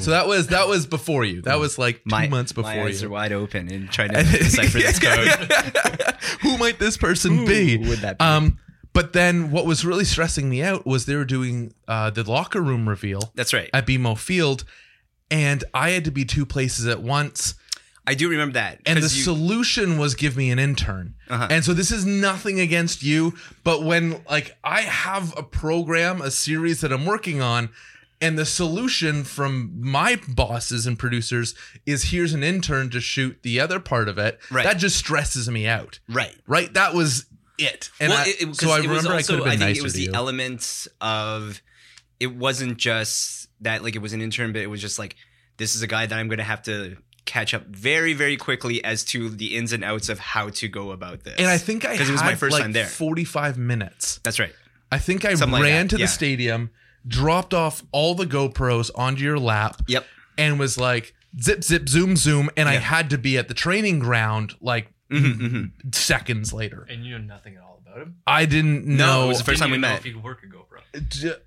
So 0.00 0.10
that 0.12 0.26
was 0.28 0.48
that 0.48 0.68
was 0.68 0.86
before 0.86 1.24
you. 1.24 1.42
That 1.42 1.58
was 1.58 1.78
like 1.78 1.96
two 1.96 2.02
my 2.10 2.28
months 2.28 2.52
before 2.52 2.70
my 2.70 2.82
eyes 2.84 3.02
you. 3.02 3.08
are 3.08 3.10
wide 3.10 3.32
open 3.32 3.70
and 3.70 3.90
trying 3.90 4.10
to 4.14 4.22
decipher 4.22 4.78
this 4.78 4.98
code. 5.00 5.28
Who 6.42 6.56
might 6.58 6.78
this 6.78 6.96
person 6.96 7.44
be? 7.44 7.78
Would 7.78 7.98
that 8.00 8.18
be? 8.18 8.24
Um, 8.24 8.58
but 8.92 9.12
then 9.12 9.50
what 9.50 9.66
was 9.66 9.84
really 9.84 10.04
stressing 10.04 10.48
me 10.48 10.62
out 10.62 10.86
was 10.86 11.06
they 11.06 11.16
were 11.16 11.24
doing 11.24 11.74
uh, 11.88 12.10
the 12.10 12.22
locker 12.22 12.60
room 12.62 12.88
reveal 12.88 13.32
That's 13.34 13.52
right. 13.52 13.68
at 13.72 13.86
BMO 13.86 14.16
Field, 14.16 14.64
and 15.30 15.64
I 15.74 15.90
had 15.90 16.04
to 16.04 16.12
be 16.12 16.24
two 16.24 16.46
places 16.46 16.86
at 16.86 17.02
once. 17.02 17.54
I 18.06 18.14
do 18.14 18.28
remember 18.28 18.52
that. 18.54 18.80
And 18.86 18.98
the 18.98 19.02
you- 19.02 19.08
solution 19.08 19.98
was 19.98 20.14
give 20.14 20.36
me 20.36 20.50
an 20.50 20.58
intern. 20.60 21.14
Uh-huh. 21.28 21.48
And 21.50 21.64
so 21.64 21.72
this 21.72 21.90
is 21.90 22.04
nothing 22.06 22.60
against 22.60 23.02
you, 23.02 23.34
but 23.64 23.82
when 23.82 24.22
like 24.30 24.56
I 24.62 24.82
have 24.82 25.36
a 25.36 25.42
program, 25.42 26.20
a 26.22 26.30
series 26.30 26.80
that 26.82 26.92
I'm 26.92 27.04
working 27.06 27.40
on, 27.40 27.70
and 28.20 28.38
the 28.38 28.46
solution 28.46 29.24
from 29.24 29.72
my 29.80 30.20
bosses 30.28 30.86
and 30.86 30.98
producers 30.98 31.54
is 31.86 32.10
here's 32.10 32.32
an 32.32 32.42
intern 32.42 32.90
to 32.90 33.00
shoot 33.00 33.38
the 33.42 33.60
other 33.60 33.80
part 33.80 34.08
of 34.08 34.18
it. 34.18 34.38
Right. 34.50 34.64
That 34.64 34.78
just 34.78 34.96
stresses 34.96 35.48
me 35.50 35.66
out. 35.66 36.00
right. 36.08 36.34
Right? 36.46 36.72
That 36.74 36.94
was 36.94 37.26
it. 37.58 37.90
And 38.00 38.10
well, 38.10 38.18
I, 38.18 38.34
it, 38.40 38.56
so 38.56 38.70
I 38.70 38.78
remember 38.78 39.12
I 39.12 39.22
could 39.22 39.36
have 39.36 39.44
been 39.44 39.58
think 39.58 39.60
nicer 39.60 39.80
it 39.80 39.82
was 39.82 39.92
the 39.94 40.10
elements 40.12 40.88
of 41.00 41.60
it 42.20 42.34
wasn't 42.34 42.76
just 42.76 43.48
that 43.60 43.82
like 43.82 43.96
it 43.96 44.02
was 44.02 44.12
an 44.12 44.20
intern, 44.20 44.52
but 44.52 44.62
it 44.62 44.68
was 44.68 44.80
just 44.80 44.98
like 44.98 45.16
this 45.56 45.74
is 45.74 45.82
a 45.82 45.86
guy 45.86 46.06
that 46.06 46.18
I'm 46.18 46.28
going 46.28 46.38
to 46.38 46.44
have 46.44 46.62
to 46.64 46.96
catch 47.24 47.54
up 47.54 47.66
very 47.66 48.12
very 48.12 48.36
quickly 48.36 48.84
as 48.84 49.02
to 49.04 49.30
the 49.30 49.56
ins 49.56 49.72
and 49.72 49.82
outs 49.82 50.08
of 50.08 50.18
how 50.18 50.50
to 50.50 50.68
go 50.68 50.90
about 50.90 51.24
this. 51.24 51.36
and 51.38 51.46
I 51.46 51.56
think 51.58 51.86
I 51.86 51.92
because 51.92 52.08
it 52.08 52.12
was 52.12 52.22
my 52.22 52.34
first 52.34 52.52
like 52.52 52.62
time 52.62 52.72
there. 52.72 52.86
45 52.86 53.56
minutes. 53.56 54.20
That's 54.22 54.38
right. 54.38 54.52
I 54.92 54.98
think 54.98 55.24
I 55.24 55.34
Something 55.34 55.60
ran 55.60 55.86
that, 55.86 55.96
to 55.96 55.98
the 55.98 56.06
stadium, 56.06 56.70
dropped 57.06 57.52
off 57.54 57.82
all 57.92 58.14
the 58.14 58.26
GoPros 58.26 58.90
onto 58.94 59.22
your 59.22 59.38
lap, 59.38 59.82
Yep. 59.86 60.06
and 60.38 60.58
was 60.58 60.78
like 60.78 61.14
zip 61.40 61.64
zip 61.64 61.88
zoom 61.88 62.14
zoom 62.16 62.48
and 62.56 62.68
i 62.68 62.74
had 62.76 63.10
to 63.10 63.18
be 63.18 63.36
at 63.36 63.48
the 63.48 63.54
training 63.54 63.98
ground 63.98 64.54
like 64.60 64.88
Mhm, 65.10 65.34
mhm. 65.40 65.94
seconds 65.94 66.52
later 66.52 66.86
And 66.88 67.04
you 67.04 67.18
know 67.18 67.24
nothing 67.24 67.56
at 67.56 67.62
all 67.62 67.82
about 67.84 68.00
him. 68.02 68.16
i 68.26 68.46
didn't 68.46 68.86
No, 68.86 68.96
know 68.96 69.24
it 69.24 69.28
was 69.28 69.38
the 69.38 69.44
first 69.44 69.60
Didn't 69.60 69.60
time 69.62 69.70
we 69.72 69.76
even 69.78 69.80
know 69.82 69.88
met. 69.88 69.98
If 69.98 70.04
he 70.04 70.12
could 70.12 70.22
work 70.22 70.42
a 70.42 70.46
GoPro. 70.46 71.40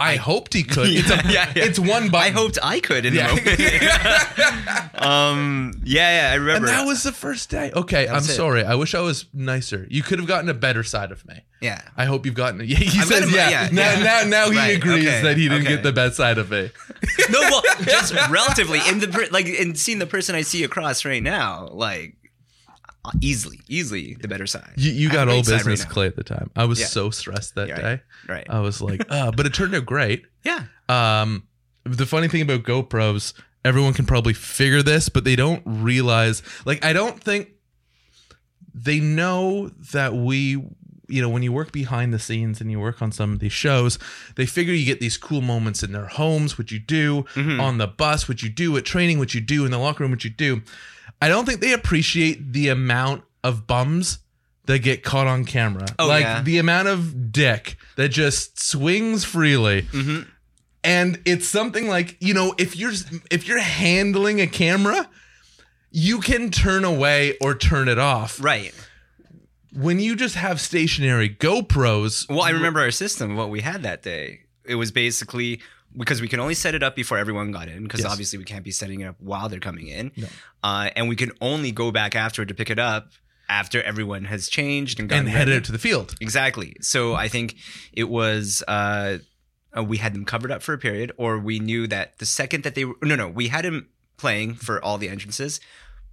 I 0.00 0.16
hoped 0.16 0.54
he 0.54 0.62
could 0.62 0.88
it's, 0.90 1.10
a, 1.10 1.16
Yeah, 1.30 1.52
yeah. 1.54 1.64
it's 1.64 1.78
one 1.78 2.08
button 2.08 2.34
I 2.34 2.38
hoped 2.38 2.58
I 2.62 2.80
could 2.80 3.04
in 3.06 3.14
Yeah. 3.14 3.34
the 3.34 3.34
moment. 3.34 4.94
um. 4.94 5.80
Yeah. 5.84 6.28
Yeah. 6.28 6.32
I 6.32 6.34
remember. 6.36 6.68
and 6.68 6.76
that 6.78 6.84
was 6.86 7.02
the 7.02 7.12
first 7.12 7.50
day 7.50 7.70
okay 7.74 8.08
i'm 8.08 8.18
it. 8.18 8.22
sorry 8.22 8.64
i 8.64 8.74
wish 8.74 8.94
i 8.94 9.00
was 9.00 9.26
nicer 9.32 9.86
you 9.90 10.02
could 10.02 10.18
have 10.18 10.28
gotten 10.28 10.48
a 10.48 10.54
better 10.54 10.82
side 10.82 11.12
of 11.12 11.26
me 11.26 11.40
yeah. 11.62 11.82
I 11.94 12.06
hope 12.06 12.24
you've 12.24 12.34
gotten. 12.34 12.60
Yeah, 12.64 12.78
he 12.78 12.98
I've 12.98 13.06
says, 13.06 13.20
gotten- 13.30 13.34
yeah. 13.34 13.50
yeah, 13.50 13.68
Now, 13.70 14.02
now, 14.02 14.22
now 14.26 14.50
he 14.50 14.56
Right, 14.56 14.76
agrees 14.78 15.06
okay, 15.06 15.20
that 15.22 15.36
he 15.36 15.42
didn't 15.46 15.66
okay. 15.66 15.74
get 15.74 15.82
the 15.82 15.92
best 15.92 16.16
side 16.16 16.38
of 16.38 16.50
me. 16.50 16.70
no, 17.28 17.38
well, 17.38 17.62
just 17.82 18.14
relatively 18.30 18.80
in 18.88 19.00
the 19.00 19.28
like 19.30 19.44
in 19.44 19.74
seeing 19.74 19.98
the 19.98 20.06
person 20.06 20.34
I 20.34 20.40
see 20.40 20.64
across 20.64 21.04
right 21.04 21.22
now, 21.22 21.68
like 21.70 22.14
easily, 23.20 23.60
easily 23.68 24.14
the 24.20 24.28
better 24.28 24.46
side. 24.46 24.72
You, 24.76 24.92
you 24.92 25.08
got 25.10 25.28
a 25.28 25.30
all 25.30 25.36
right 25.38 25.46
business. 25.46 25.84
Clay 25.84 26.06
at 26.06 26.16
the 26.16 26.24
time. 26.24 26.50
I 26.56 26.64
was 26.64 26.80
Yeah. 26.80 26.86
so 26.86 27.10
stressed 27.10 27.54
that 27.54 27.68
Yeah, 27.68 27.76
day. 27.76 27.82
right. 27.82 28.00
Right. 28.28 28.46
I 28.50 28.60
was 28.60 28.80
like, 28.82 29.02
uh, 29.10 29.30
but 29.30 29.46
it 29.46 29.54
turned 29.54 29.74
out 29.74 29.86
great. 29.86 30.24
yeah. 30.44 30.64
Um, 30.88 31.44
the 31.84 32.04
funny 32.06 32.28
thing 32.28 32.42
about 32.42 32.62
GoPros, 32.62 33.32
everyone 33.64 33.94
can 33.94 34.04
probably 34.06 34.34
figure 34.34 34.82
this, 34.82 35.08
but 35.08 35.24
they 35.24 35.34
don't 35.36 35.62
realize. 35.64 36.42
Like, 36.66 36.84
I 36.84 36.92
don't 36.92 37.18
think 37.22 37.48
they 38.74 39.00
know 39.00 39.68
that 39.92 40.14
we, 40.14 40.50
you 41.08 41.20
know, 41.22 41.28
when 41.28 41.42
you 41.42 41.52
work 41.52 41.72
behind 41.72 42.12
the 42.14 42.18
scenes 42.18 42.60
and 42.60 42.70
you 42.70 42.78
work 42.78 43.02
on 43.02 43.10
some 43.12 43.32
of 43.32 43.40
these 43.40 43.52
shows, 43.52 43.98
they 44.36 44.46
figure 44.46 44.72
you 44.74 44.84
get 44.86 45.00
these 45.00 45.16
cool 45.16 45.40
moments 45.40 45.82
in 45.82 45.92
their 45.92 46.06
homes, 46.06 46.56
which 46.56 46.70
you 46.70 46.78
do 46.78 47.24
Mhm. 47.34 47.60
on 47.60 47.78
the 47.78 47.86
bus, 47.88 48.28
which 48.28 48.42
you 48.42 48.48
do 48.50 48.76
at 48.76 48.84
training, 48.84 49.18
which 49.18 49.34
you 49.34 49.40
do 49.40 49.64
in 49.64 49.70
the 49.70 49.78
locker 49.78 50.04
room, 50.04 50.10
which 50.12 50.24
you 50.24 50.30
do. 50.30 50.62
I 51.20 51.28
don't 51.28 51.44
think 51.46 51.60
they 51.60 51.72
appreciate 51.72 52.52
the 52.52 52.68
amount 52.68 53.24
of 53.44 53.66
bums 53.66 54.18
that 54.66 54.80
get 54.80 55.02
caught 55.02 55.26
on 55.26 55.44
camera. 55.44 55.86
Oh, 55.98 56.06
like 56.06 56.22
yeah. 56.22 56.42
the 56.42 56.58
amount 56.58 56.88
of 56.88 57.32
dick 57.32 57.76
that 57.96 58.08
just 58.10 58.60
swings 58.62 59.24
freely 59.24 59.82
Mm-hmm. 59.82 60.22
and 60.84 61.20
it's 61.24 61.46
something 61.48 61.88
like 61.88 62.16
you 62.20 62.32
know 62.34 62.54
if 62.58 62.76
you're 62.76 62.92
if 63.30 63.46
you're 63.48 63.58
handling 63.60 64.40
a 64.40 64.46
camera 64.46 65.08
you 65.90 66.20
can 66.20 66.50
turn 66.50 66.84
away 66.84 67.36
or 67.40 67.54
turn 67.54 67.88
it 67.88 67.98
off 67.98 68.42
Right. 68.42 68.72
when 69.72 69.98
you 69.98 70.14
just 70.16 70.36
have 70.36 70.60
stationary 70.60 71.28
GoPros 71.28 72.28
Well, 72.28 72.42
I 72.42 72.50
remember 72.50 72.80
our 72.80 72.90
system. 72.92 73.36
What 73.36 73.50
we 73.50 73.60
had 73.60 73.82
that 73.82 74.02
day, 74.02 74.42
it 74.64 74.76
was 74.76 74.90
basically 74.92 75.60
because 75.96 76.20
we 76.20 76.28
can 76.28 76.40
only 76.40 76.54
set 76.54 76.74
it 76.74 76.82
up 76.82 76.94
before 76.96 77.18
everyone 77.18 77.50
got 77.52 77.68
in, 77.68 77.82
because 77.82 78.00
Yes. 78.00 78.10
obviously 78.10 78.38
we 78.38 78.44
can't 78.44 78.64
be 78.64 78.70
setting 78.70 79.00
it 79.00 79.06
up 79.06 79.16
while 79.18 79.48
they're 79.48 79.60
coming 79.60 79.88
in, 79.88 80.12
No. 80.16 80.28
uh, 80.62 80.90
and 80.96 81.08
we 81.08 81.16
can 81.16 81.32
only 81.40 81.72
go 81.72 81.90
back 81.90 82.14
afterward 82.14 82.48
to 82.48 82.54
pick 82.54 82.70
it 82.70 82.78
up 82.78 83.10
after 83.48 83.82
everyone 83.82 84.24
has 84.26 84.48
changed 84.48 85.00
and 85.00 85.08
gotten 85.08 85.26
and 85.26 85.36
headed 85.36 85.56
out 85.56 85.64
to 85.64 85.72
the 85.72 85.78
field 85.78 86.14
Exactly. 86.20 86.76
So 86.80 87.14
I 87.14 87.26
think 87.28 87.56
it 87.92 88.08
was 88.08 88.62
uh, 88.68 89.18
uh, 89.76 89.82
we 89.82 89.96
had 89.98 90.14
them 90.14 90.24
covered 90.24 90.52
up 90.52 90.62
for 90.62 90.72
a 90.72 90.78
period, 90.78 91.10
or 91.16 91.38
we 91.38 91.58
knew 91.58 91.86
that 91.88 92.18
the 92.18 92.26
second 92.26 92.62
that 92.64 92.74
they 92.76 92.84
were 92.84 92.94
no 93.02 93.16
no 93.16 93.28
we 93.28 93.48
had 93.48 93.64
them 93.64 93.88
playing 94.16 94.54
for 94.54 94.82
all 94.84 94.98
the 94.98 95.08
entrances, 95.08 95.60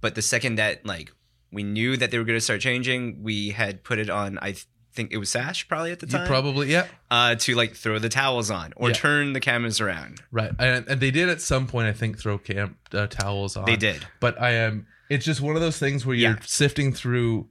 but 0.00 0.14
the 0.16 0.22
second 0.22 0.56
that 0.56 0.84
like 0.84 1.12
we 1.52 1.62
knew 1.62 1.96
that 1.96 2.10
they 2.10 2.18
were 2.18 2.24
going 2.24 2.36
to 2.36 2.40
start 2.44 2.60
changing, 2.60 3.22
we 3.22 3.50
had 3.50 3.82
put 3.84 3.98
it 3.98 4.10
on. 4.10 4.38
I 4.42 4.54
think 4.98 5.12
it 5.12 5.18
was 5.18 5.30
Sash 5.30 5.66
probably 5.68 5.92
at 5.92 6.00
the 6.00 6.06
you 6.06 6.12
time 6.18 6.26
probably 6.26 6.70
yeah 6.72 6.86
uh, 7.10 7.34
to 7.36 7.54
like 7.54 7.74
throw 7.74 7.98
the 7.98 8.08
towels 8.08 8.50
on 8.50 8.72
or 8.76 8.88
Yeah. 8.88 8.94
turn 8.96 9.32
the 9.32 9.40
cameras 9.40 9.80
around. 9.80 10.20
right 10.32 10.50
and, 10.58 10.86
and 10.88 11.00
they 11.00 11.10
did 11.12 11.28
at 11.28 11.40
some 11.40 11.66
point 11.66 11.86
i 11.86 11.92
think 11.92 12.18
throw 12.18 12.36
camp 12.36 12.76
uh, 12.92 13.06
towels 13.06 13.56
on 13.56 13.64
They 13.64 13.76
did. 13.76 14.06
but 14.20 14.40
i 14.42 14.50
am 14.66 14.86
it's 15.08 15.24
just 15.24 15.40
one 15.40 15.54
of 15.54 15.62
those 15.62 15.78
things 15.78 16.04
where 16.04 16.16
you're 16.16 16.32
Yeah. 16.32 16.38
sifting 16.44 16.92
through 16.92 17.46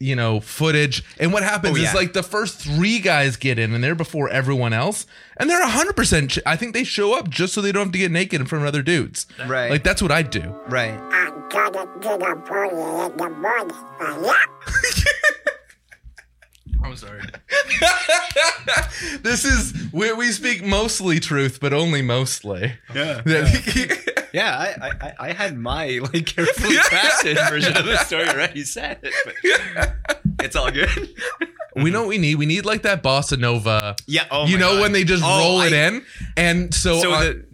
you 0.00 0.16
know 0.16 0.40
footage 0.40 1.04
and 1.20 1.32
what 1.32 1.44
happens 1.44 1.78
Oh, 1.78 1.80
is 1.80 1.94
like 1.94 2.12
the 2.12 2.24
first 2.24 2.58
three 2.58 2.98
guys 2.98 3.36
get 3.36 3.56
in 3.60 3.72
and 3.72 3.84
they're 3.84 3.94
before 3.94 4.28
everyone 4.28 4.72
else 4.72 5.06
and 5.36 5.48
they're 5.48 5.64
100% 5.64 6.28
ch- 6.30 6.38
i 6.44 6.56
think 6.56 6.74
they 6.74 6.82
show 6.82 7.16
up 7.16 7.30
just 7.30 7.54
so 7.54 7.60
they 7.62 7.70
don't 7.70 7.84
have 7.86 7.92
to 7.92 7.98
get 7.98 8.10
naked 8.10 8.40
in 8.40 8.46
front 8.48 8.64
of 8.64 8.68
other 8.68 8.82
dudes 8.82 9.26
Right. 9.46 9.70
like 9.70 9.84
that's 9.84 10.02
what 10.02 10.10
i 10.10 10.22
do 10.22 10.42
right. 10.68 10.98
I'm 16.84 16.96
sorry. 16.96 17.20
this 19.22 19.44
is 19.44 19.72
where 19.92 20.16
we 20.16 20.32
speak 20.32 20.64
mostly 20.64 21.20
truth 21.20 21.58
but 21.60 21.72
only 21.72 22.02
mostly 22.02 22.72
Yeah. 22.94 23.22
Yeah, 24.34 24.56
I, 24.56 24.86
I- 24.86 24.90
I, 25.00 25.12
I 25.28 25.32
had 25.32 25.58
my 25.58 25.98
like 26.10 26.24
carefully 26.24 26.76
crafted 26.76 27.36
version 27.50 27.76
of 27.76 27.84
the 27.84 27.98
story 27.98 28.26
already 28.28 28.62
set, 28.64 29.02
but 29.02 29.94
it's 30.40 30.56
all 30.56 30.70
good. 30.70 30.88
we 31.76 31.90
know 31.90 32.00
what 32.00 32.08
we 32.08 32.16
need. 32.16 32.36
We 32.36 32.46
need 32.46 32.64
like 32.64 32.80
that 32.82 33.02
bossa 33.02 33.38
nova. 33.38 33.94
Yeah, 34.06 34.24
oh 34.30 34.46
you 34.46 34.54
my 34.56 34.60
know 34.60 34.72
God. 34.76 34.80
when 34.80 34.92
they 34.92 35.04
just 35.04 35.22
Oh, 35.22 35.38
roll 35.38 35.60
it 35.60 35.74
in, 35.74 36.02
and 36.38 36.74
so, 36.74 36.98
So 37.02 37.12
uh, 37.12 37.20
the 37.20 37.44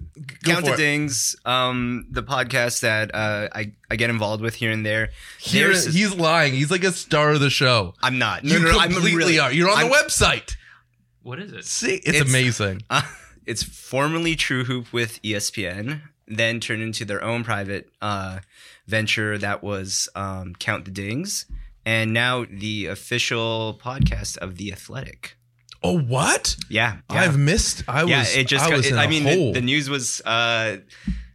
go 0.44 0.52
Count 0.52 0.64
the 0.66 0.72
it. 0.74 0.76
Dings, 0.76 1.36
um, 1.44 2.06
the 2.10 2.22
podcast 2.22 2.80
that 2.80 3.14
uh, 3.14 3.48
I 3.54 3.72
I 3.90 3.96
get 3.96 4.10
involved 4.10 4.42
with 4.42 4.54
here 4.54 4.70
and 4.70 4.84
there. 4.84 5.10
Here, 5.40 5.68
there's- 5.68 5.86
he's 5.86 6.14
lying. 6.14 6.52
He's 6.54 6.70
like 6.70 6.84
a 6.84 6.92
star 6.92 7.30
of 7.32 7.40
the 7.40 7.50
show. 7.50 7.94
I'm 8.02 8.18
not. 8.18 8.44
No, 8.44 8.56
You 8.56 8.68
I'm 8.78 8.90
completely 8.92 9.16
really- 9.16 9.38
are. 9.38 9.52
You're 9.52 9.70
on 9.70 9.78
I'm- 9.78 9.88
the 9.88 9.94
website. 9.94 10.56
What 11.22 11.38
is 11.38 11.52
it? 11.52 11.64
See, 11.64 11.94
it's, 11.96 12.08
It's- 12.08 12.28
amazing. 12.28 12.82
Uh, 12.90 13.02
it's 13.46 13.62
formerly 13.62 14.36
TrueHoop 14.36 14.92
with 14.92 15.20
ESPN, 15.22 16.02
then 16.26 16.60
turned 16.60 16.82
into 16.82 17.04
their 17.04 17.22
own 17.24 17.44
private 17.44 17.90
uh, 18.02 18.40
venture 18.86 19.38
that 19.38 19.62
was 19.62 20.08
um, 20.14 20.54
Count 20.58 20.84
the 20.84 20.90
Dings, 20.90 21.46
and 21.86 22.12
now 22.12 22.44
the 22.50 22.86
official 22.86 23.78
podcast 23.82 24.36
of 24.38 24.56
The 24.56 24.70
Athletic. 24.72 25.37
Oh, 25.82 25.98
what? 25.98 26.56
Yeah, 26.68 26.96
yeah. 27.10 27.20
I've 27.22 27.38
missed. 27.38 27.84
I 27.88 28.02
yeah, 28.04 28.20
was. 28.20 28.36
it 28.36 28.46
just. 28.48 28.64
I 28.64 28.74
it- 28.76 28.86
in 28.86 28.98
I 28.98 29.04
a 29.04 29.08
mean, 29.08 29.24
the, 29.24 29.52
the 29.60 29.64
news 29.64 29.88
was. 29.88 30.20
Uh, 30.24 30.78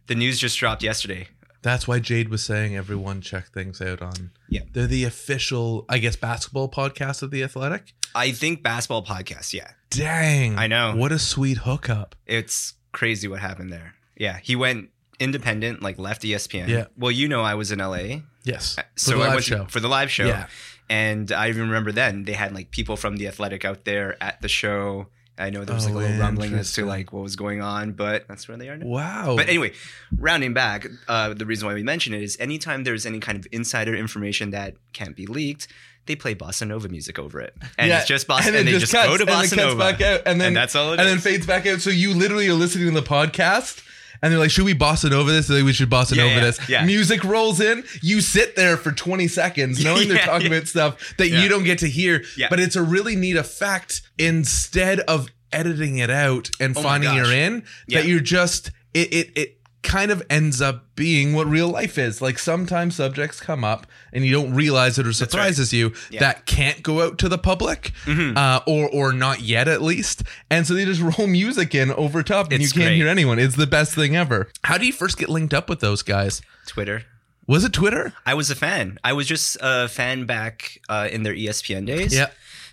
the 0.06 0.14
news 0.14 0.38
just 0.38 0.58
dropped 0.58 0.82
yesterday. 0.82 1.28
That's 1.62 1.88
why 1.88 1.98
Jade 1.98 2.28
was 2.28 2.42
saying 2.44 2.76
everyone 2.76 3.22
check 3.22 3.48
things 3.48 3.80
out 3.80 4.02
on. 4.02 4.32
Yeah. 4.50 4.60
they're 4.74 4.86
the 4.86 5.04
official, 5.04 5.86
I 5.88 5.96
guess, 5.96 6.14
basketball 6.14 6.68
podcast 6.68 7.22
of 7.22 7.30
the 7.30 7.42
Athletic. 7.42 7.94
I 8.14 8.32
think 8.32 8.62
basketball 8.62 9.02
podcast. 9.02 9.54
Yeah, 9.54 9.70
Dang, 9.88 10.58
I 10.58 10.66
know. 10.66 10.94
What 10.94 11.10
a 11.10 11.18
sweet 11.18 11.58
hookup. 11.58 12.14
it's 12.26 12.74
crazy 12.92 13.28
what 13.28 13.40
happened 13.40 13.72
there. 13.72 13.94
Yeah, 14.14 14.38
he 14.42 14.54
went 14.56 14.90
independent, 15.18 15.82
like 15.82 15.98
left 15.98 16.20
ESPN. 16.22 16.68
Yeah. 16.68 16.84
Well, 16.98 17.10
you 17.10 17.28
know, 17.28 17.40
I 17.40 17.54
was 17.54 17.72
in 17.72 17.78
LA, 17.78 18.18
Yes, 18.44 18.76
so 18.94 19.12
for 19.12 19.18
the 19.18 19.24
I 19.24 19.26
live 19.28 19.34
went 19.36 19.44
show. 19.44 19.64
for 19.64 19.80
the 19.80 19.88
live 19.88 20.10
show. 20.10 20.26
Yeah, 20.26 20.46
And 20.88 21.32
I 21.32 21.48
even 21.48 21.62
remember 21.62 21.92
then 21.92 22.24
they 22.24 22.32
had 22.34 22.54
like 22.54 22.70
people 22.70 22.96
from 22.96 23.16
the 23.16 23.26
Athletic 23.28 23.64
out 23.64 23.84
there 23.84 24.22
at 24.22 24.40
the 24.42 24.48
show. 24.48 25.06
I 25.36 25.50
know 25.50 25.64
there 25.64 25.74
was 25.74 25.86
like 25.86 25.94
Oh, 25.94 25.98
a 25.98 26.00
little 26.00 26.18
rumbling 26.18 26.54
as 26.54 26.72
to 26.74 26.84
like 26.86 27.12
what 27.12 27.22
was 27.22 27.34
going 27.34 27.60
on, 27.60 27.92
but 27.92 28.28
that's 28.28 28.46
where 28.46 28.56
they 28.56 28.68
are 28.68 28.76
now. 28.76 28.86
wow. 28.86 29.34
But 29.36 29.48
anyway, 29.48 29.72
rounding 30.16 30.54
back, 30.54 30.86
uh, 31.08 31.34
the 31.34 31.44
reason 31.46 31.66
why 31.66 31.74
we 31.74 31.82
mention 31.82 32.14
it 32.14 32.22
is 32.22 32.36
anytime 32.38 32.84
there's 32.84 33.04
any 33.04 33.18
kind 33.18 33.36
of 33.38 33.46
insider 33.50 33.96
information 33.96 34.50
that 34.50 34.74
can't 34.92 35.16
be 35.16 35.26
leaked, 35.26 35.66
they 36.06 36.14
play 36.14 36.34
bossa 36.36 36.66
nova 36.68 36.88
music 36.88 37.18
over 37.18 37.40
it, 37.40 37.54
and 37.78 37.88
Yeah, 37.88 37.98
it's 37.98 38.06
just 38.06 38.28
bossa, 38.28 38.46
and, 38.48 38.56
it 38.56 38.64
they 38.66 38.78
just 38.78 38.92
go 38.92 39.02
cuts, 39.02 39.16
to 39.16 39.22
and 39.22 39.30
it 39.30 39.32
bossa 39.32 39.40
cuts 39.42 39.56
nova, 39.56 39.76
back 39.78 40.00
out, 40.02 40.20
and 40.26 40.40
then 40.40 40.48
and 40.48 40.56
that's 40.56 40.76
all 40.76 40.92
it 40.92 41.00
and 41.00 41.08
then 41.08 41.18
fades 41.18 41.46
back 41.46 41.66
out. 41.66 41.80
So 41.80 41.90
you 41.90 42.12
literally 42.14 42.46
are 42.48 42.54
listening 42.54 42.94
to 42.94 43.00
the 43.00 43.06
podcast. 43.06 43.82
And 44.24 44.32
they're 44.32 44.40
like, 44.40 44.50
should 44.50 44.64
we 44.64 44.72
boss 44.72 45.04
it 45.04 45.12
over 45.12 45.30
this? 45.30 45.48
They're 45.48 45.58
like, 45.58 45.66
we 45.66 45.74
should 45.74 45.90
bossa 45.90 46.16
Yeah, 46.16 46.22
over 46.22 46.34
yeah, 46.36 46.40
this. 46.40 46.68
yeah. 46.68 46.84
Music 46.86 47.22
rolls 47.24 47.60
in. 47.60 47.84
You 48.00 48.22
sit 48.22 48.56
there 48.56 48.78
for 48.78 48.90
20 48.90 49.28
seconds 49.28 49.84
knowing 49.84 50.08
they're 50.08 50.16
talking 50.24 50.46
about 50.46 50.66
stuff 50.66 51.14
that 51.18 51.28
you 51.28 51.46
don't 51.50 51.64
get 51.64 51.80
to 51.80 51.88
hear. 51.88 52.24
But 52.48 52.58
it's 52.58 52.74
a 52.74 52.82
really 52.82 53.16
neat 53.16 53.36
effect 53.36 54.00
instead 54.18 55.00
of 55.00 55.28
editing 55.52 55.98
it 55.98 56.08
out 56.08 56.48
and 56.58 56.74
Oh 56.74 56.80
finding 56.82 57.14
you're 57.14 57.30
in, 57.32 57.64
that 57.88 58.06
you're 58.06 58.18
just, 58.20 58.70
it, 58.94 59.12
it, 59.12 59.38
it 59.38 59.58
kind 59.84 60.10
of 60.10 60.22
ends 60.28 60.60
up 60.60 60.84
being 60.96 61.34
what 61.34 61.46
real 61.46 61.68
life 61.68 61.96
is. 61.98 62.20
Like 62.20 62.38
sometimes 62.38 62.96
subjects 62.96 63.40
come 63.40 63.62
up 63.62 63.86
and 64.12 64.24
you 64.24 64.32
don't 64.32 64.52
realize 64.54 64.98
it 64.98 65.06
or 65.06 65.12
surprises 65.12 65.72
you 65.72 65.92
Yeah. 66.10 66.20
that 66.20 66.46
can't 66.46 66.82
go 66.82 67.02
out 67.02 67.18
to 67.18 67.28
the 67.28 67.38
public 67.38 67.92
Mhm. 68.06 68.36
uh, 68.36 68.60
or 68.66 68.88
or 68.88 69.12
not 69.12 69.40
yet 69.42 69.68
at 69.68 69.82
least. 69.82 70.22
And 70.50 70.66
so 70.66 70.74
they 70.74 70.84
just 70.84 71.00
roll 71.18 71.26
music 71.28 71.74
in 71.74 71.92
over 71.92 72.22
top 72.22 72.46
and 72.50 72.62
It's 72.62 72.74
you 72.74 72.80
can't 72.80 72.90
great. 72.90 72.96
hear 72.96 73.08
anyone. 73.08 73.38
It's 73.38 73.56
the 73.56 73.66
best 73.66 73.94
thing 73.94 74.16
ever. 74.16 74.48
How 74.64 74.78
do 74.78 74.86
you 74.86 74.92
first 74.92 75.18
get 75.18 75.28
linked 75.28 75.54
up 75.54 75.68
with 75.68 75.80
those 75.80 76.02
guys? 76.02 76.42
Twitter. 76.66 77.04
Was 77.46 77.62
it 77.64 77.72
Twitter? 77.74 78.14
I 78.24 78.32
was 78.34 78.50
a 78.50 78.54
fan. 78.54 78.98
I 79.04 79.12
was 79.12 79.26
just 79.26 79.58
a 79.60 79.86
fan 79.88 80.24
back 80.24 80.78
uh, 80.88 81.08
in 81.12 81.22
their 81.24 81.34
ESPN 81.34 81.84
days. 81.86 82.14
Yeah. 82.14 82.28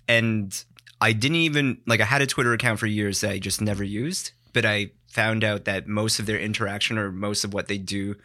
And 0.08 0.52
I 1.00 1.12
didn't 1.12 1.36
even 1.38 1.78
like 1.86 2.00
I 2.00 2.04
had 2.04 2.22
a 2.22 2.26
Twitter 2.26 2.52
account 2.52 2.78
for 2.78 2.86
years 2.86 3.20
that 3.20 3.30
I 3.32 3.38
just 3.38 3.60
never 3.60 3.84
used, 3.84 4.30
but 4.52 4.64
I 4.64 4.90
found 5.12 5.44
out 5.44 5.64
that 5.66 5.86
most 5.86 6.18
of 6.18 6.26
their 6.26 6.38
interaction 6.38 6.96
or 6.98 7.12
most 7.12 7.44
of 7.44 7.52
what 7.52 7.68
they 7.68 7.78
do 7.78 8.16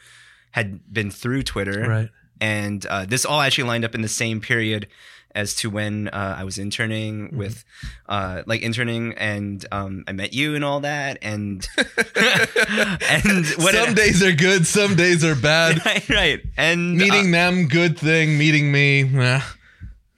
had 0.52 0.92
been 0.92 1.12
through 1.12 1.44
Twitter. 1.44 1.88
Right. 1.88 2.10
And 2.40 2.86
uh, 2.86 3.06
this 3.06 3.26
all 3.26 3.42
actually 3.42 3.66
lined 3.66 3.84
up 3.84 3.94
in 3.94 4.02
the 4.02 4.08
same 4.08 4.40
period 4.40 4.88
as 5.36 5.54
to 5.56 5.70
when 5.70 6.08
uh, 6.08 6.36
I 6.40 6.44
was 6.46 6.58
interning 6.58 7.28
Mm-hmm. 7.28 7.38
with, 7.38 7.66
uh, 8.08 8.44
like 8.46 8.62
interning, 8.62 9.14
and 9.18 9.64
um, 9.72 10.04
I 10.08 10.14
met 10.14 10.34
you 10.34 10.56
and 10.56 10.64
all 10.64 10.80
that, 10.80 11.20
and 11.22 11.68
and 11.78 13.46
what 13.58 13.76
some 13.76 13.94
days 13.94 14.24
are 14.24 14.32
good, 14.32 14.66
some 14.66 14.96
days 14.96 15.24
are 15.26 15.36
bad. 15.36 15.86
right, 15.86 16.10
right, 16.10 16.42
and 16.56 16.96
Meeting 16.98 17.28
uh, 17.28 17.38
them, 17.38 17.68
good 17.68 18.00
thing. 18.00 18.38
Meeting 18.38 18.72
me, 18.72 19.02
eh, 19.04 19.42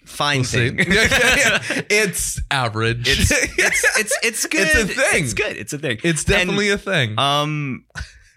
fine 0.10 0.40
we'll 0.40 0.46
thing. 0.46 0.76
it's 0.80 2.42
average. 2.52 3.08
it's 3.08 3.32
it's 3.32 3.98
it's 4.00 4.18
it's 4.24 4.46
good. 4.48 4.68
It's 4.68 4.76
a 4.76 4.88
thing. 4.88 5.24
It's 5.24 5.34
good. 5.34 5.58
It's 5.58 5.74
a 5.74 5.78
thing. 5.78 6.00
It's 6.04 6.24
definitely 6.24 6.70
a 6.70 6.78
thing. 6.78 7.18
Um, 7.18 7.86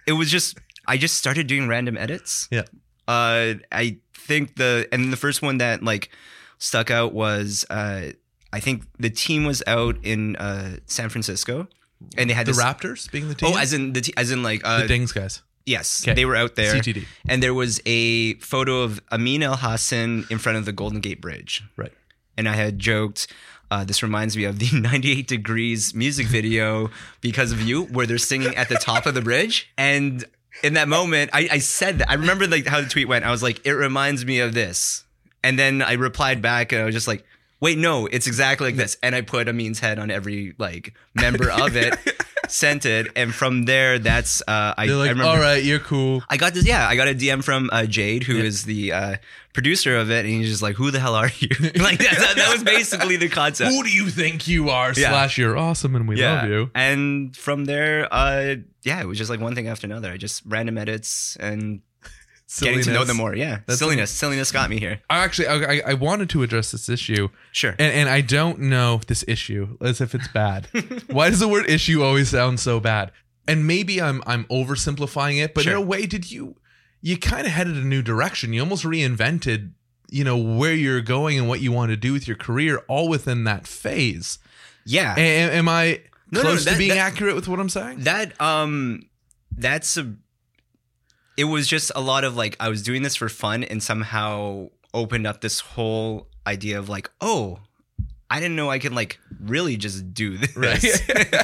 it 0.06 0.12
was 0.12 0.30
just 0.30 0.58
I 0.86 0.96
just 0.96 1.16
started 1.16 1.46
doing 1.46 1.68
random 1.68 1.96
edits. 1.96 2.48
Yeah. 2.50 2.64
Uh, 3.08 3.54
I 3.72 3.98
think 4.14 4.56
the 4.56 4.88
and 4.92 5.12
the 5.12 5.16
first 5.16 5.42
one 5.42 5.58
that 5.58 5.82
like 5.82 6.10
stuck 6.58 6.90
out 6.90 7.12
was 7.12 7.64
uh, 7.70 8.12
I 8.52 8.60
think 8.60 8.84
the 8.98 9.10
team 9.10 9.44
was 9.44 9.62
out 9.66 9.96
in 10.02 10.36
uh 10.36 10.76
San 10.86 11.08
Francisco, 11.08 11.68
and 12.16 12.30
they 12.30 12.34
had 12.34 12.46
the 12.46 12.52
this. 12.52 12.62
Raptors 12.62 13.10
being 13.10 13.28
the 13.28 13.34
team. 13.34 13.52
Oh, 13.52 13.58
as 13.58 13.72
in 13.72 13.92
the 13.92 14.12
as 14.16 14.30
in 14.30 14.42
like 14.42 14.60
uh, 14.64 14.82
the 14.82 14.88
Dings 14.88 15.12
guys. 15.12 15.42
Yes, 15.66 16.02
Okay. 16.04 16.14
they 16.14 16.24
were 16.24 16.36
out 16.36 16.56
there, 16.56 16.74
CTD. 16.74 17.04
and 17.28 17.42
there 17.42 17.54
was 17.54 17.80
a 17.86 18.34
photo 18.34 18.82
of 18.82 19.00
Amin 19.12 19.42
Elhassan 19.42 20.28
in 20.30 20.38
front 20.38 20.58
of 20.58 20.64
the 20.64 20.72
Golden 20.72 21.00
Gate 21.00 21.20
Bridge 21.20 21.62
Right. 21.76 21.92
and 22.36 22.48
I 22.48 22.54
had 22.54 22.78
joked. 22.78 23.26
Uh, 23.70 23.84
this 23.84 24.02
reminds 24.02 24.36
me 24.36 24.44
of 24.44 24.58
the 24.58 24.68
98 24.78 25.26
Degrees 25.26 25.94
music 25.94 26.26
video 26.26 26.90
because 27.22 27.52
of 27.52 27.60
you, 27.62 27.84
where 27.84 28.06
they're 28.06 28.18
singing 28.18 28.54
at 28.56 28.68
the 28.68 28.74
top 28.74 29.06
of 29.06 29.14
the 29.14 29.22
bridge. 29.22 29.70
And 29.78 30.24
in 30.62 30.74
that 30.74 30.88
moment, 30.88 31.30
I, 31.32 31.48
I 31.52 31.58
said 31.58 31.98
that. 32.00 32.10
I 32.10 32.14
remember 32.14 32.46
like 32.46 32.66
how 32.66 32.80
the 32.82 32.88
tweet 32.88 33.08
went. 33.08 33.24
I 33.24 33.30
was 33.30 33.42
like, 33.42 33.64
"It 33.64 33.72
reminds 33.72 34.26
me 34.26 34.40
of 34.40 34.52
this," 34.52 35.04
and 35.42 35.58
then 35.58 35.80
I 35.80 35.92
replied 35.94 36.42
back, 36.42 36.72
and 36.72 36.82
I 36.82 36.84
was 36.84 36.94
just 36.94 37.08
like, 37.08 37.24
"Wait, 37.60 37.78
no, 37.78 38.06
it's 38.06 38.26
exactly 38.26 38.66
like 38.68 38.76
this." 38.76 38.98
And 39.02 39.14
I 39.14 39.22
put 39.22 39.48
Amin's 39.48 39.80
head 39.80 39.98
on 39.98 40.10
every 40.10 40.54
like 40.58 40.92
member 41.14 41.50
of 41.50 41.74
it, 41.74 41.94
sent 42.52 42.84
it, 42.86 43.08
and 43.16 43.34
from 43.34 43.64
there, 43.64 43.98
that's 43.98 44.42
uh, 44.42 44.74
I, 44.76 44.86
They're 44.86 44.96
I 44.96 44.98
like, 44.98 45.08
remember. 45.10 45.30
all 45.30 45.38
right, 45.38 45.62
you're 45.64 45.78
cool. 45.78 46.22
I 46.28 46.36
got 46.36 46.54
this. 46.54 46.66
Yeah, 46.66 46.86
I 46.86 46.96
got 46.96 47.08
a 47.08 47.14
DM 47.14 47.42
from 47.42 47.70
uh, 47.72 47.86
Jade, 47.86 48.24
who 48.24 48.36
is 48.36 48.66
Yeah. 48.66 48.72
the 48.74 48.92
uh, 48.92 49.16
producer 49.54 49.96
of 49.96 50.10
it, 50.10 50.24
and 50.24 50.34
he's 50.34 50.48
just 50.48 50.62
like, 50.62 50.76
"Who 50.76 50.90
the 50.90 51.00
hell 51.00 51.14
are 51.14 51.30
you?" 51.38 51.48
like 51.76 51.98
that, 51.98 52.34
that 52.36 52.48
was 52.52 52.62
basically 52.62 53.16
the 53.16 53.28
concept. 53.28 53.70
Who 53.70 53.82
do 53.82 53.90
you 53.90 54.08
think 54.10 54.46
you 54.48 54.70
are? 54.70 54.88
Yeah. 54.92 55.10
Slash, 55.10 55.38
you're 55.38 55.56
awesome 55.56 55.96
and 55.96 56.06
we 56.08 56.16
love 56.16 56.48
you. 56.48 56.70
And 56.74 57.36
from 57.36 57.64
there, 57.64 58.06
uh, 58.12 58.56
yeah, 58.82 59.00
it 59.00 59.06
was 59.06 59.18
just 59.18 59.30
like 59.30 59.40
one 59.40 59.54
thing 59.54 59.68
after 59.68 59.86
another. 59.86 60.12
I 60.12 60.16
just 60.16 60.42
random 60.46 60.76
edits 60.78 61.36
and 61.40 61.80
getting 62.60 62.82
to 62.82 62.92
know 62.92 63.04
them 63.04 63.16
more. 63.16 63.34
Yeah, 63.34 63.60
That's 63.66 63.78
silliness. 63.78 64.10
Silliness 64.10 64.52
got 64.52 64.68
me 64.70 64.78
here. 64.78 65.00
Actually, 65.08 65.48
I, 65.48 65.54
I- 65.56 65.82
I 65.88 65.94
wanted 65.94 66.28
to 66.30 66.42
address 66.42 66.70
this 66.72 66.88
issue, 66.88 67.28
Sure. 67.52 67.70
and, 67.78 67.92
and 67.94 68.08
I 68.08 68.20
don't 68.20 68.58
know 68.60 69.00
this 69.06 69.24
issue 69.28 69.76
as 69.80 70.00
if 70.00 70.14
it's 70.14 70.28
bad. 70.28 70.66
Why 71.08 71.30
does 71.30 71.40
the 71.40 71.48
word 71.48 71.68
issue 71.68 72.02
always 72.02 72.28
sound 72.30 72.60
so 72.60 72.80
bad? 72.80 73.10
And 73.48 73.66
maybe 73.66 74.00
I'm 74.00 74.22
I'm 74.26 74.44
oversimplifying 74.44 75.42
it, 75.42 75.54
but 75.54 75.66
in 75.66 75.72
a 75.72 75.80
way, 75.80 76.06
did 76.06 76.30
you 76.30 76.56
you 77.00 77.16
kind 77.18 77.46
of 77.46 77.52
headed 77.52 77.76
a 77.76 77.80
new 77.84 78.00
direction? 78.02 78.52
You 78.52 78.60
almost 78.60 78.84
reinvented, 78.84 79.72
you 80.10 80.22
know, 80.24 80.36
where 80.36 80.74
you're 80.74 81.00
going 81.00 81.38
and 81.38 81.48
what 81.48 81.60
you 81.60 81.72
want 81.72 81.90
to 81.90 81.96
do 81.96 82.12
with 82.12 82.28
your 82.28 82.36
career, 82.36 82.78
all 82.88 83.08
within 83.08 83.44
that 83.44 83.66
phase. 83.66 84.38
yeah. 84.86 85.14
A- 85.16 85.20
a- 85.20 85.52
am 85.54 85.68
I 85.68 86.02
No, 86.30 86.40
no, 86.42 86.48
close 86.50 86.64
to 86.66 86.76
being 86.78 86.90
that- 86.90 86.98
accurate 86.98 87.34
with 87.34 87.48
what 87.48 87.58
I'm 87.58 87.68
saying? 87.68 88.00
that 88.00 88.40
um, 88.40 89.02
that's 89.56 89.96
a. 89.96 90.14
It 91.36 91.44
was 91.44 91.66
just 91.66 91.90
a 91.94 92.00
lot 92.00 92.24
of 92.24 92.36
like 92.36 92.56
I 92.60 92.68
was 92.68 92.82
doing 92.82 93.02
this 93.02 93.16
for 93.16 93.28
fun 93.28 93.64
and 93.64 93.82
somehow 93.82 94.68
opened 94.94 95.26
up 95.26 95.40
this 95.40 95.60
whole 95.60 96.28
idea 96.46 96.78
of 96.78 96.88
like, 96.88 97.10
oh, 97.20 97.60
I 98.30 98.40
didn't 98.40 98.56
know 98.56 98.70
I 98.70 98.78
could 98.78 98.92
like 98.94 99.18
really 99.40 99.76
just 99.76 100.14
do 100.14 100.36
this. 100.38 100.52
Right. 100.56 100.82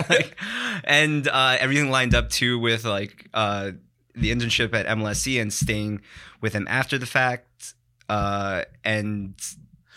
like, 0.09 0.37
and 0.85 1.27
uh, 1.29 1.57
everything 1.61 1.91
lined 1.91 2.15
up 2.15 2.31
too 2.31 2.59
with 2.59 2.85
like 2.85 3.29
uh, 3.35 3.73
the 4.15 4.31
internship 4.35 4.75
at 4.75 4.87
MLSE 4.87 5.41
and 5.41 5.53
staying 5.53 6.01
with 6.41 6.53
him 6.53 6.67
after 6.69 6.99
the 6.99 7.07
fact. 7.07 7.75
Uh, 8.09 8.65
and 8.85 9.35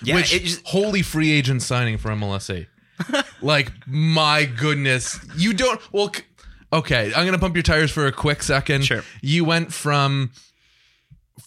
yeah, 0.03 0.15
Which 0.15 0.33
it 0.33 0.43
just, 0.43 0.65
holy 0.67 1.01
free 1.01 1.31
agent 1.31 1.61
signing 1.61 1.97
for 1.97 2.09
MLSA. 2.11 2.67
like 3.41 3.71
my 3.87 4.45
goodness, 4.45 5.19
you 5.37 5.53
don't. 5.53 5.79
Well, 5.93 6.11
okay, 6.73 7.11
I'm 7.15 7.25
gonna 7.25 7.37
pump 7.39 7.55
your 7.55 7.63
tires 7.63 7.91
for 7.91 8.07
a 8.07 8.11
quick 8.11 8.43
second. 8.43 8.85
Sure. 8.85 9.03
You 9.21 9.45
went 9.45 9.73
from 9.73 10.31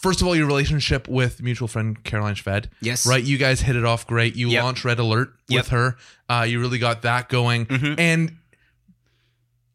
first 0.01 0.21
of 0.21 0.27
all 0.27 0.35
your 0.35 0.45
relationship 0.47 1.07
with 1.07 1.41
mutual 1.41 1.67
friend 1.67 2.03
Caroline 2.03 2.35
Szwed. 2.35 2.65
yes, 2.81 3.05
Right, 3.07 3.23
you 3.23 3.37
guys 3.37 3.61
hit 3.61 3.75
it 3.75 3.85
off 3.85 4.05
great. 4.05 4.35
You 4.35 4.49
Yep. 4.49 4.63
launched 4.63 4.85
Red 4.85 4.99
Alert 4.99 5.33
Yep. 5.47 5.59
with 5.59 5.67
her. 5.69 5.97
Uh, 6.29 6.45
you 6.47 6.59
really 6.59 6.79
got 6.79 7.01
that 7.03 7.29
going, 7.29 7.65
Mhm. 7.67 7.95
and 7.99 8.37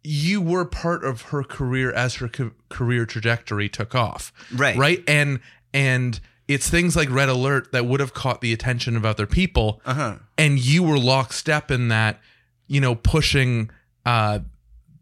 you 0.02 0.40
were 0.40 0.64
part 0.64 1.04
of 1.04 1.22
her 1.22 1.42
career 1.42 1.92
as 1.92 2.14
her 2.16 2.28
ca- 2.28 2.50
career 2.68 3.04
trajectory 3.04 3.68
took 3.68 3.94
off. 3.94 4.32
Right. 4.54 4.76
Right. 4.76 5.04
And 5.06 5.40
and 5.72 6.18
it's 6.48 6.68
things 6.68 6.96
like 6.96 7.08
Red 7.10 7.28
Alert 7.28 7.70
that 7.72 7.86
would 7.86 8.00
have 8.00 8.12
caught 8.14 8.40
the 8.40 8.52
attention 8.52 8.96
of 8.96 9.04
other 9.04 9.26
people. 9.26 9.80
Uh 9.84 9.94
huh. 9.94 10.14
And 10.36 10.58
you 10.58 10.82
were 10.82 10.98
lockstep 10.98 11.70
in 11.70 11.88
that, 11.88 12.20
you 12.66 12.80
know, 12.80 12.94
pushing 12.94 13.70
uh 14.06 14.40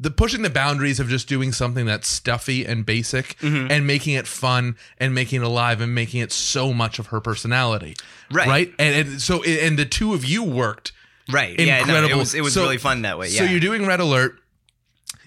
the 0.01 0.11
pushing 0.11 0.43
the 0.43 0.51
boundaries 0.51 1.01
of 1.01 1.09
just 1.09 1.29
doing 1.29 1.53
something 1.53 1.85
that's 1.87 2.07
stuffy 2.09 2.65
and 2.65 2.87
basic 2.87 3.37
Mm-hmm. 3.41 3.71
and 3.71 3.87
making 3.87 4.15
it 4.15 4.27
fun 4.27 4.77
and 4.99 5.15
making 5.15 5.43
it 5.43 5.45
alive 5.45 5.81
and 5.81 5.95
making 5.95 6.21
it 6.21 6.31
so 6.33 6.73
much 6.73 6.99
of 6.99 7.09
her 7.09 7.21
personality. 7.21 7.97
Right. 8.31 8.47
Right. 8.49 8.75
And, 8.79 9.09
and 9.09 9.21
so 9.23 9.43
and 9.43 9.79
the 9.79 9.85
two 9.87 10.15
of 10.15 10.25
you 10.25 10.43
worked 10.45 10.93
Right. 11.31 11.59
Yeah. 11.61 11.77
No, 11.77 11.81
incredible. 11.83 12.15
it 12.15 12.17
was 12.17 12.35
it 12.35 12.41
was 12.43 12.55
So- 12.55 12.63
really 12.63 12.79
fun 12.79 13.03
that 13.03 13.19
way. 13.19 13.29
Yeah. 13.29 13.39
so 13.41 13.45
you're 13.45 13.61
doing 13.61 13.87
Red 13.87 14.01
Alert. 14.01 14.39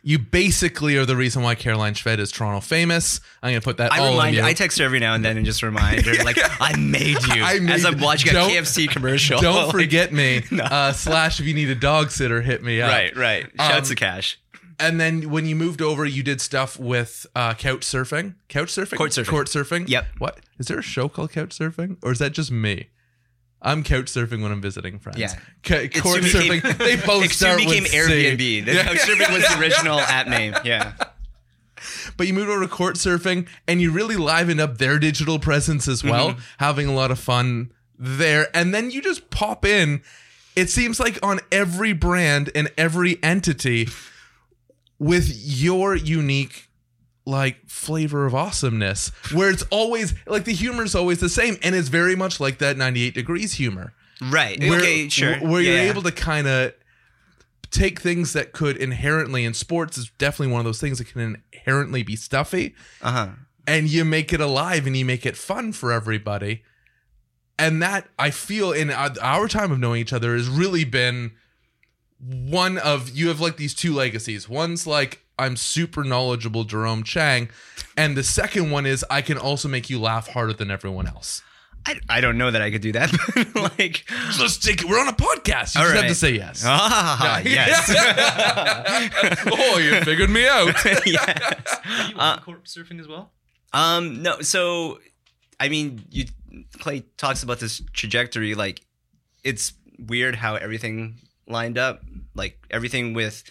You 0.04 0.18
basically 0.18 0.98
are 0.98 1.06
the 1.06 1.16
reason 1.16 1.44
why 1.44 1.54
Caroline 1.54 1.94
Szwed 1.94 2.18
is 2.18 2.32
Toronto 2.32 2.60
famous. 2.60 3.22
I'm 3.44 3.52
gonna 3.52 3.62
put 3.62 3.78
that 3.78 3.94
I 3.94 4.10
remind. 4.10 4.40
I 4.40 4.54
text 4.54 4.80
her 4.80 4.86
every 4.86 4.98
now 5.00 5.14
and 5.14 5.24
then 5.24 5.38
and 5.38 5.46
just 5.46 5.62
remind 5.62 6.04
her 6.08 6.24
like 6.24 6.38
I 6.60 6.76
made 6.76 7.22
you 7.28 7.44
I 7.44 7.60
made 7.60 7.70
as 7.74 7.86
I'm 7.86 8.00
watching 8.00 8.32
a 8.36 8.40
KFC 8.40 8.90
commercial. 8.90 9.40
Don't 9.42 9.66
Like, 9.66 9.72
forget 9.72 10.12
me. 10.12 10.42
uh, 10.60 10.92
slash, 10.94 11.40
if 11.40 11.46
you 11.46 11.54
need 11.54 11.70
a 11.70 11.76
dog 11.76 12.10
sitter, 12.10 12.42
hit 12.42 12.64
me 12.64 12.82
up. 12.82 12.90
Right. 12.90 13.16
Right. 13.16 13.44
Um, 13.60 13.70
Shouts 13.70 13.90
to 13.90 13.96
Cash. 13.96 14.40
And 14.82 15.00
then 15.00 15.30
when 15.30 15.46
you 15.46 15.56
moved 15.56 15.82
over, 15.82 16.06
you 16.06 16.24
did 16.24 16.42
stuff 16.42 16.80
with 16.80 17.26
uh, 17.36 17.54
couch 17.54 17.82
surfing. 17.82 18.36
Couch 18.50 18.70
surfing. 18.70 18.98
Court 18.98 19.12
surfing. 19.12 19.28
Court 19.28 19.48
surfing. 19.48 19.88
Yep. 19.90 20.08
What 20.18 20.40
is 20.60 20.68
there 20.68 20.80
a 20.80 20.84
show 20.84 21.08
called 21.08 21.32
couch 21.32 21.58
surfing, 21.58 21.98
or 22.04 22.12
is 22.12 22.20
that 22.20 22.32
just 22.34 22.52
me? 22.52 22.90
I'm 23.62 23.84
couch 23.84 24.06
surfing 24.08 24.42
when 24.42 24.52
I'm 24.52 24.62
visiting 24.62 24.98
friends. 24.98 25.20
Yeah. 25.20 25.36
Ca- 25.64 25.88
court 26.02 26.22
surfing. 26.22 26.64
became- 26.64 26.78
they 26.78 26.96
both 27.06 27.26
It 27.26 27.32
start 27.32 27.60
became 27.60 27.84
with 27.84 27.92
Airbnb. 27.92 28.38
C. 28.40 28.62
The 28.62 28.72
Couchsurfing 28.72 29.34
was 29.34 29.48
the 29.48 29.60
original 29.60 30.00
app 30.18 30.28
name. 30.28 30.56
Yeah. 30.66 30.94
but 32.18 32.26
you 32.28 32.34
moved 32.34 32.50
over 32.50 32.62
to 32.62 32.68
court 32.68 32.96
surfing 32.96 33.48
and 33.68 33.80
you 33.82 33.92
really 33.92 34.16
livened 34.16 34.60
up 34.60 34.78
their 34.80 34.98
digital 35.00 35.38
presence 35.40 35.88
as 35.88 36.04
well, 36.04 36.32
Mm-hmm. 36.32 36.40
having 36.58 36.88
a 36.88 36.94
lot 36.94 37.12
of 37.12 37.20
fun 37.20 37.72
there. 38.00 38.48
And 38.56 38.74
then 38.74 38.90
you 38.92 39.02
just 39.02 39.30
pop 39.30 39.64
in. 39.66 40.02
It 40.56 40.70
seems 40.70 41.00
like 41.00 41.18
on 41.24 41.40
every 41.52 41.94
brand 41.94 42.50
and 42.56 42.72
every 42.78 43.22
entity 43.24 43.88
with 45.02 45.28
your 45.34 45.96
unique 45.96 46.70
like 47.26 47.58
flavor 47.68 48.26
of 48.28 48.36
awesomeness 48.36 49.10
where 49.34 49.50
it's 49.50 49.64
always 49.72 50.14
like 50.28 50.44
the 50.46 50.54
humor 50.54 50.84
is 50.84 50.94
always 50.96 51.20
the 51.20 51.30
same 51.30 51.58
and 51.64 51.74
it's 51.76 51.88
very 51.88 52.16
much 52.16 52.40
like 52.40 52.60
that 52.60 52.78
98 52.78 53.14
degrees 53.16 53.54
humor 53.54 53.94
Right. 54.22 54.60
where, 54.60 54.80
okay. 54.80 55.10
Sure. 55.10 55.38
where 55.38 55.62
you're 55.62 55.80
able 55.90 56.04
to 56.04 56.12
kind 56.12 56.48
of 56.48 56.74
take 57.72 58.00
things 58.00 58.34
that 58.34 58.52
could 58.52 58.78
inherently 58.78 59.44
in 59.44 59.54
sports 59.56 59.98
is 59.98 60.12
definitely 60.20 60.52
one 60.54 60.60
of 60.60 60.66
those 60.66 60.80
things 60.80 61.00
that 61.00 61.06
can 61.06 61.42
inherently 61.54 62.04
be 62.04 62.16
stuffy 62.16 62.76
Uh 63.02 63.12
huh. 63.12 63.28
and 63.66 63.88
you 63.90 64.06
make 64.06 64.32
it 64.34 64.40
alive 64.42 64.86
and 64.86 64.96
you 64.96 65.06
make 65.06 65.26
it 65.26 65.36
fun 65.36 65.72
for 65.74 65.92
everybody 65.92 66.64
and 67.58 67.82
that 67.82 68.08
i 68.20 68.30
feel 68.30 68.72
in 68.72 68.92
our 68.92 69.12
our 69.22 69.48
time 69.48 69.72
of 69.72 69.80
knowing 69.80 70.02
each 70.02 70.14
other 70.14 70.36
has 70.36 70.48
really 70.48 70.84
been 70.86 71.32
one 72.24 72.78
of 72.78 73.10
you 73.10 73.28
have 73.30 73.40
like 73.40 73.58
these 73.58 73.74
two 73.74 73.94
legacies 73.94 74.48
one's 74.48 74.86
like 74.86 75.22
i'm 75.40 75.56
super 75.56 76.04
knowledgeable 76.04 76.64
jerome 76.64 77.04
cheng 77.04 77.50
and 77.98 78.16
the 78.16 78.24
second 78.24 78.70
one 78.72 78.86
is 78.86 79.04
i 79.10 79.22
can 79.22 79.38
also 79.38 79.68
make 79.68 79.90
you 79.90 80.00
laugh 80.00 80.28
harder 80.30 80.54
than 80.54 80.70
everyone 80.72 81.08
else 81.08 81.42
I, 81.84 82.00
I 82.08 82.22
don't 82.22 82.38
know 82.38 82.52
that 82.52 82.62
I 82.62 82.70
could 82.70 82.84
do 82.84 82.92
that. 82.92 83.10
but, 83.56 83.80
like. 83.80 84.08
let's 84.40 84.60
take 84.60 84.84
it 84.84 84.88
we're 84.88 85.00
on 85.00 85.08
a 85.08 85.14
podcast 85.14 85.74
you 85.74 85.82
All 85.82 85.88
just 85.88 85.96
have 86.00 86.08
to 86.10 86.14
say 86.14 86.34
yes 86.34 86.64
Ah, 86.64 87.42
yes. 87.44 87.92
oh 89.52 89.80
you 89.80 90.00
figured 90.02 90.30
me 90.30 90.48
out 90.48 90.68
yes. 90.86 91.80
Are 91.84 92.10
you 92.12 92.16
Uh, 92.20 92.22
on 92.38 92.40
court 92.42 92.66
surfing 92.66 93.00
as 93.00 93.08
well? 93.08 93.32
Um, 93.74 94.22
no, 94.22 94.42
so 94.42 95.00
I 95.60 95.70
mean, 95.70 96.04
you 96.12 96.26
Clay 96.80 97.04
talks 97.18 97.44
about 97.44 97.60
this 97.60 97.82
trajectory. 97.94 98.56
Like, 98.56 98.82
it's 99.44 99.74
weird 100.00 100.36
how 100.36 100.56
everything 100.56 101.20
lined 101.52 101.78
up. 101.78 102.04
Like 102.34 102.58
everything 102.70 103.14
with 103.14 103.44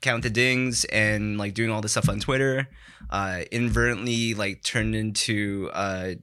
count 0.00 0.22
the 0.22 0.30
dings 0.30 0.84
and 0.86 1.38
like 1.38 1.54
doing 1.54 1.70
all 1.70 1.80
this 1.80 1.92
stuff 1.92 2.08
on 2.08 2.20
Twitter, 2.20 2.68
uh, 3.10 3.40
inadvertently 3.50 4.34
like 4.34 4.62
turned 4.62 4.94
into 4.94 5.70
uh 5.72 6.14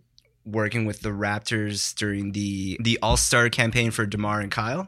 working 0.45 0.85
with 0.85 1.01
the 1.01 1.09
Raptors 1.09 1.93
during 1.95 2.31
the 2.31 2.77
the 2.79 2.97
All 3.01 3.17
Star 3.17 3.49
campaign 3.49 3.91
for 3.91 4.05
Demar 4.05 4.39
and 4.39 4.51
Kyle. 4.51 4.87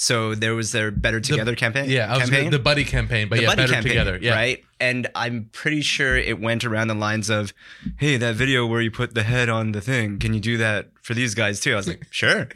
So 0.00 0.34
there 0.34 0.54
was 0.54 0.72
their 0.72 0.90
Better 0.90 1.20
Together 1.20 1.54
campaign. 1.54 1.84
Mm-hmm. 1.84 1.92
yeah 1.92 2.08
I 2.08 2.16
was 2.16 2.30
campaign 2.30 2.44
gonna, 2.44 2.56
the 2.56 2.62
buddy 2.62 2.84
campaign 2.84 3.28
but 3.28 3.36
the 3.36 3.42
yeah 3.42 3.48
buddy 3.48 3.62
better 3.62 3.72
campaign, 3.74 3.90
together 3.90 4.18
yeah 4.20 4.34
right? 4.34 4.64
And 4.80 5.08
I'm 5.14 5.50
pretty 5.52 5.82
sure 5.82 6.16
it 6.16 6.40
went 6.40 6.64
around 6.64 6.88
the 6.88 6.94
lines 6.94 7.28
of, 7.28 7.52
"Hey, 7.98 8.16
that 8.16 8.34
video 8.34 8.66
where 8.66 8.80
you 8.80 8.90
put 8.90 9.12
the 9.12 9.24
head 9.24 9.50
on 9.50 9.72
the 9.72 9.82
thing, 9.82 10.18
can 10.18 10.32
you 10.32 10.40
do 10.40 10.56
that 10.56 10.88
for 11.02 11.12
these 11.12 11.34
guys 11.34 11.60
too?" 11.60 11.74
I 11.74 11.76
was 11.76 11.86
like, 11.86 12.06
"Sure, 12.10 12.48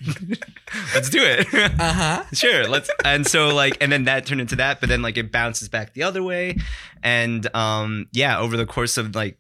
let's 0.94 1.10
do 1.10 1.22
it." 1.22 1.46
uh-huh 1.78 2.24
sure, 2.32 2.66
let's. 2.66 2.88
And 3.04 3.26
so 3.26 3.54
like, 3.54 3.76
and 3.82 3.92
then 3.92 4.04
that 4.04 4.24
turned 4.24 4.40
into 4.40 4.56
that, 4.56 4.80
but 4.80 4.88
then 4.88 5.02
like 5.02 5.18
it 5.18 5.30
bounces 5.30 5.68
back 5.68 5.92
the 5.92 6.04
other 6.04 6.22
way, 6.22 6.56
and 7.02 7.46
um, 7.54 8.08
yeah, 8.12 8.38
over 8.38 8.56
the 8.56 8.64
course 8.64 8.96
of 8.96 9.14
like 9.14 9.36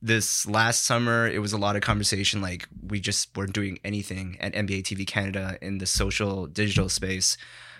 this 0.00 0.46
last 0.46 0.84
summer, 0.84 1.26
it 1.26 1.40
was 1.40 1.52
a 1.52 1.58
lot 1.58 1.76
of 1.76 1.82
conversation. 1.82 2.40
Like 2.40 2.68
we 2.86 3.00
just 3.00 3.36
weren't 3.36 3.52
doing 3.52 3.78
anything 3.84 4.36
at 4.40 4.52
NBA 4.52 4.82
TV 4.82 5.06
Canada 5.06 5.58
in 5.60 5.78
the 5.78 5.86
social 5.86 6.46
digital 6.46 6.88
space. 6.88 7.36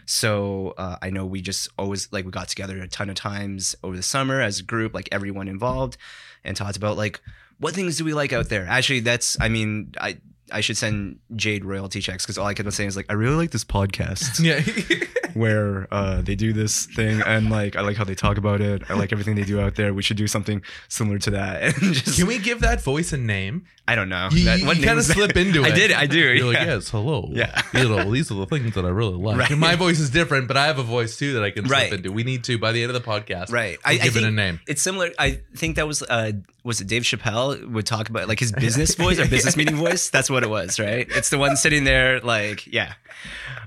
So 0.07 0.74
uh, 0.78 0.96
I 1.02 1.11
know 1.11 1.26
we 1.26 1.42
just 1.42 1.68
always 1.78 2.11
like 2.12 2.24
we 2.24 2.31
got 2.31 2.48
together 2.48 2.81
a 2.81 2.88
ton 2.88 3.11
of 3.11 3.16
times 3.16 3.76
over 3.83 3.94
the 3.94 4.02
summer 4.02 4.40
as 4.40 4.61
a 4.61 4.62
group, 4.62 4.94
like 4.94 5.09
everyone 5.12 5.48
involved, 5.48 5.98
and 6.44 6.57
talked 6.57 6.76
about 6.76 6.96
like 6.96 7.20
what 7.61 7.74
things 7.74 7.98
do 7.98 8.04
we 8.04 8.14
like 8.14 8.33
out 8.33 8.48
there. 8.48 8.66
Actually, 8.66 9.00
that's 9.00 9.37
I 9.40 9.48
mean 9.48 9.92
I 10.00 10.18
I 10.50 10.61
should 10.61 10.76
send 10.76 11.18
Jade 11.37 11.64
royalty 11.64 12.00
checks 12.00 12.24
because 12.24 12.38
all 12.38 12.46
I 12.46 12.54
kept 12.54 12.66
on 12.66 12.72
saying 12.72 12.88
is 12.88 12.96
like 12.96 13.07
I 13.09 13.14
really 13.14 13.37
like 13.37 13.50
this 13.50 13.64
podcast 13.64 14.40
yeah 14.42 14.61
where 15.38 15.87
uh, 15.90 16.20
they 16.22 16.35
do 16.35 16.53
this 16.53 16.87
thing 16.87 17.22
and 17.22 17.51
like 17.51 17.77
I 17.77 17.81
like 17.83 17.96
how 17.96 18.05
they 18.05 18.14
talk 18.14 18.37
about 18.38 18.61
it. 18.61 18.83
I 18.90 18.94
like 18.94 19.12
everything 19.12 19.35
they 19.37 19.44
do 19.44 19.61
out 19.61 19.77
there. 19.77 19.94
We 19.94 20.03
should 20.03 20.16
do 20.16 20.27
something 20.27 20.62
similar 20.88 21.18
to 21.20 21.31
that. 21.31 21.62
And 21.83 21.94
just 21.94 22.18
Can 22.18 22.27
we 22.27 22.38
give 22.38 22.61
that 22.61 22.81
voice 22.83 23.12
a 23.12 23.16
name? 23.18 23.64
I 23.87 23.94
don't 23.94 24.09
know. 24.11 24.29
You, 24.31 24.44
That- 24.44 24.59
you, 24.61 24.66
what 24.66 24.77
kind 24.83 24.98
of 24.98 25.05
slip 25.05 25.35
into 25.42 25.64
it. 25.64 25.72
I 25.72 25.74
did. 25.74 25.92
I 25.92 26.07
do. 26.07 26.18
You're 26.18 26.35
yeah. 26.37 26.44
like, 26.44 26.59
yes, 26.66 26.90
hello. 26.90 27.31
Yeah. 27.33 27.62
you 27.72 27.88
know, 27.88 28.11
these 28.12 28.31
are 28.31 28.35
the 28.35 28.44
things 28.46 28.74
that 28.74 28.85
I 28.85 28.88
really 28.90 29.14
like. 29.16 29.38
Right. 29.38 29.51
And 29.51 29.59
my 29.61 29.77
voice 29.77 29.98
is 29.98 30.11
different, 30.11 30.46
but 30.48 30.57
I 30.59 30.66
have 30.66 30.79
a 30.79 30.83
voice 30.83 31.16
too 31.16 31.33
that 31.35 31.42
I 31.42 31.51
can 31.51 31.64
Right. 31.66 31.88
slip 31.88 31.98
into. 32.01 32.12
We 32.12 32.22
need 32.24 32.44
to 32.44 32.59
by 32.59 32.72
the 32.72 32.83
end 32.83 32.94
of 32.94 33.03
the 33.03 33.09
podcast. 33.09 33.51
Right. 33.51 33.79
we'll 33.87 33.92
I, 33.96 34.01
I 34.01 34.05
give 34.05 34.12
think 34.14 34.24
it 34.27 34.29
a 34.29 34.33
name. 34.33 34.61
It's 34.66 34.83
similar. 34.83 35.11
I 35.18 35.40
think 35.57 35.77
that 35.77 35.87
was 35.87 36.03
uh 36.03 36.33
was 36.64 36.81
it 36.83 36.87
Dave 36.88 37.03
Chappelle 37.05 37.66
would 37.72 37.87
talk 37.87 38.11
about 38.11 38.29
like 38.29 38.40
his 38.40 38.53
business 38.53 38.94
voice 39.05 39.18
or 39.18 39.27
business 39.27 39.57
meeting 39.57 39.77
voice. 39.77 40.11
That's 40.11 40.29
what 40.29 40.42
it 40.42 40.51
was, 40.51 40.79
right? 40.79 41.07
It's 41.11 41.31
the 41.31 41.38
one 41.38 41.57
sitting 41.57 41.85
there 41.85 42.20
like 42.20 42.66
yeah. 42.66 42.92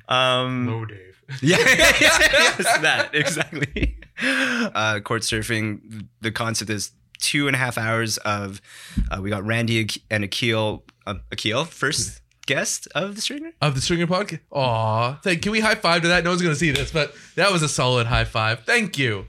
Um 0.08 0.66
No, 0.66 0.86
Dave. 0.86 1.11
Yeah, 1.42 1.58
yes, 1.58 2.80
that 2.82 3.12
exactly. 3.14 3.98
Uh, 4.22 5.00
court 5.00 5.22
surfing. 5.22 6.06
The 6.22 6.32
concept 6.32 6.70
is 6.70 6.92
two 7.20 7.48
and 7.48 7.56
a 7.56 7.60
half 7.60 7.78
hours 7.78 8.18
of. 8.18 8.62
Uh, 9.10 9.22
we 9.22 9.30
got 9.30 9.46
Randy 9.46 9.88
and 10.10 10.24
Akil. 10.24 10.84
Uh, 11.08 11.16
Akil, 11.32 11.66
first 11.66 12.22
guest 12.46 12.88
of 12.96 13.16
the 13.16 13.22
stringer. 13.22 13.52
Of 13.62 13.76
the 13.76 13.82
Stringer 13.82 14.08
podcast. 14.08 14.42
Aw. 14.52 15.20
Thank 15.24 15.42
can 15.44 15.52
we 15.54 15.60
high 15.62 15.76
five 15.76 16.02
to 16.04 16.10
that? 16.10 16.24
No 16.24 16.32
one's 16.32 16.42
gonna 16.42 16.56
see 16.56 16.72
this, 16.72 16.92
but 16.92 17.14
that 17.36 17.52
was 17.52 17.62
a 17.64 17.70
solid 17.70 18.08
high 18.08 18.26
five. 18.26 18.64
Thank 18.66 18.98
you. 18.98 19.26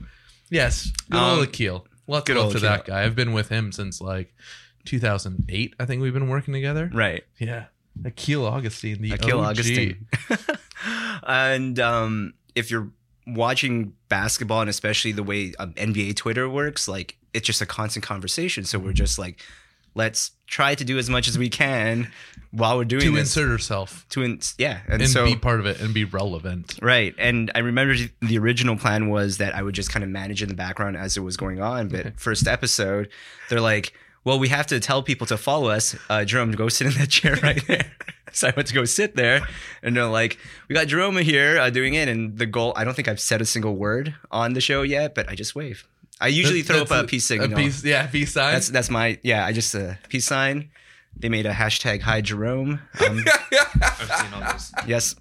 Yes. 0.49 0.91
Good 1.09 1.17
Um, 1.17 1.39
old 1.39 1.47
Akil. 1.47 1.87
Lots 2.05 2.25
good 2.25 2.35
love 2.37 2.51
to 2.51 2.59
that 2.59 2.85
guy. 2.85 3.03
I've 3.05 3.15
been 3.15 3.31
with 3.33 3.47
him 3.49 3.71
since 3.71 4.01
like 4.01 4.33
2008. 4.85 5.73
I 5.79 5.85
think 5.85 6.01
we've 6.01 6.13
been 6.13 6.27
working 6.29 6.53
together. 6.53 6.89
Right, 6.93 7.23
Yeah. 7.39 7.65
Akil 8.03 8.45
Augustine, 8.45 9.01
the 9.01 9.11
Akil 9.11 9.39
OG. 9.39 9.45
Augustine. 9.51 10.07
and 11.27 11.79
um, 11.79 12.33
if 12.55 12.69
you're 12.71 12.89
watching 13.27 13.93
basketball 14.09 14.61
and 14.61 14.69
especially 14.69 15.11
the 15.11 15.23
way 15.23 15.53
um, 15.59 15.73
NBA 15.73 16.15
Twitter 16.15 16.49
works, 16.49 16.87
like 16.87 17.17
it's 17.33 17.45
just 17.47 17.61
a 17.61 17.65
constant 17.65 18.05
conversation. 18.05 18.63
So 18.63 18.77
we're 18.79 18.93
just 18.93 19.17
like, 19.17 19.39
let's 19.95 20.31
try 20.47 20.75
to 20.75 20.83
do 20.83 20.97
as 20.97 21.09
much 21.09 21.27
as 21.27 21.37
we 21.37 21.49
can 21.49 22.11
while 22.51 22.77
we're 22.77 22.83
doing 22.85 23.01
To 23.03 23.11
this. 23.11 23.35
insert 23.35 23.49
herself 23.49 24.05
to 24.09 24.23
ins- 24.23 24.53
yeah, 24.57 24.81
and, 24.87 25.01
and 25.01 25.09
so 25.09 25.25
be 25.25 25.35
part 25.35 25.59
of 25.59 25.65
it 25.65 25.79
and 25.81 25.93
be 25.93 26.03
relevant. 26.03 26.77
Right. 26.81 27.15
And 27.17 27.49
I 27.55 27.59
remember 27.59 27.95
the 28.21 28.37
original 28.37 28.75
plan 28.77 29.09
was 29.09 29.37
that 29.37 29.55
I 29.55 29.63
would 29.63 29.73
just 29.73 29.89
kind 29.91 30.03
of 30.03 30.09
manage 30.09 30.43
in 30.43 30.49
the 30.49 30.55
background 30.55 30.97
as 30.97 31.17
it 31.17 31.21
was 31.21 31.37
going 31.37 31.61
on. 31.61 31.87
But 31.87 31.99
Okay. 32.01 32.11
first 32.17 32.47
episode, 32.47 33.09
they're 33.49 33.61
like, 33.61 33.93
well, 34.25 34.37
we 34.39 34.49
have 34.49 34.67
to 34.67 34.79
tell 34.79 35.01
people 35.03 35.25
to 35.27 35.37
follow 35.37 35.69
us. 35.69 35.95
Uh, 36.09 36.23
Jerome, 36.25 36.51
go 36.51 36.69
sit 36.69 36.87
in 36.87 36.93
that 36.93 37.09
chair 37.09 37.35
right 37.43 37.65
there. 37.67 37.91
so 38.37 38.47
I 38.49 38.53
went 38.55 38.67
to 38.67 38.73
go 38.73 38.85
sit 38.85 39.15
there. 39.15 39.47
And 39.81 39.95
they're 39.95 40.05
like, 40.05 40.37
we 40.67 40.75
got 40.75 40.87
Jerome 40.87 41.17
here 41.17 41.57
uh, 41.59 41.69
doing 41.69 41.93
it. 41.93 42.07
And 42.09 42.37
the 42.37 42.45
goal, 42.45 42.73
I 42.75 42.83
don't 42.83 42.93
think 42.95 43.07
I've 43.07 43.19
said 43.19 43.41
a 43.41 43.45
single 43.45 43.75
word 43.75 44.15
on 44.31 44.53
the 44.53 44.61
show 44.61 44.81
yet, 44.81 45.15
but 45.15 45.29
I 45.29 45.35
just 45.35 45.55
wave. 45.55 45.87
I 46.21 46.27
usually 46.27 46.61
That's- 46.61 46.67
throw 46.77 46.81
up 46.83 46.89
that's 46.89 47.03
a 47.03 47.07
peace 47.07 47.25
signal. 47.25 47.53
A 47.53 47.55
peace, 47.55 47.83
yeah, 47.83 48.07
peace 48.07 48.33
sign. 48.33 48.53
That's 48.53 48.69
that's 48.69 48.89
my 48.89 49.19
yeah. 49.23 49.45
I 49.45 49.51
just 49.51 49.73
a 49.75 49.89
uh, 49.91 49.95
peace 50.09 50.25
sign. 50.25 50.69
They 51.17 51.27
made 51.29 51.45
a 51.45 51.51
hashtag 51.53 52.01
Hi 52.01 52.21
Jerome. 52.21 52.79
Um, 53.05 53.25
I've 53.81 54.11
seen 54.21 54.33
all 54.33 54.51
those. 54.51 54.71
yes, 54.87 55.15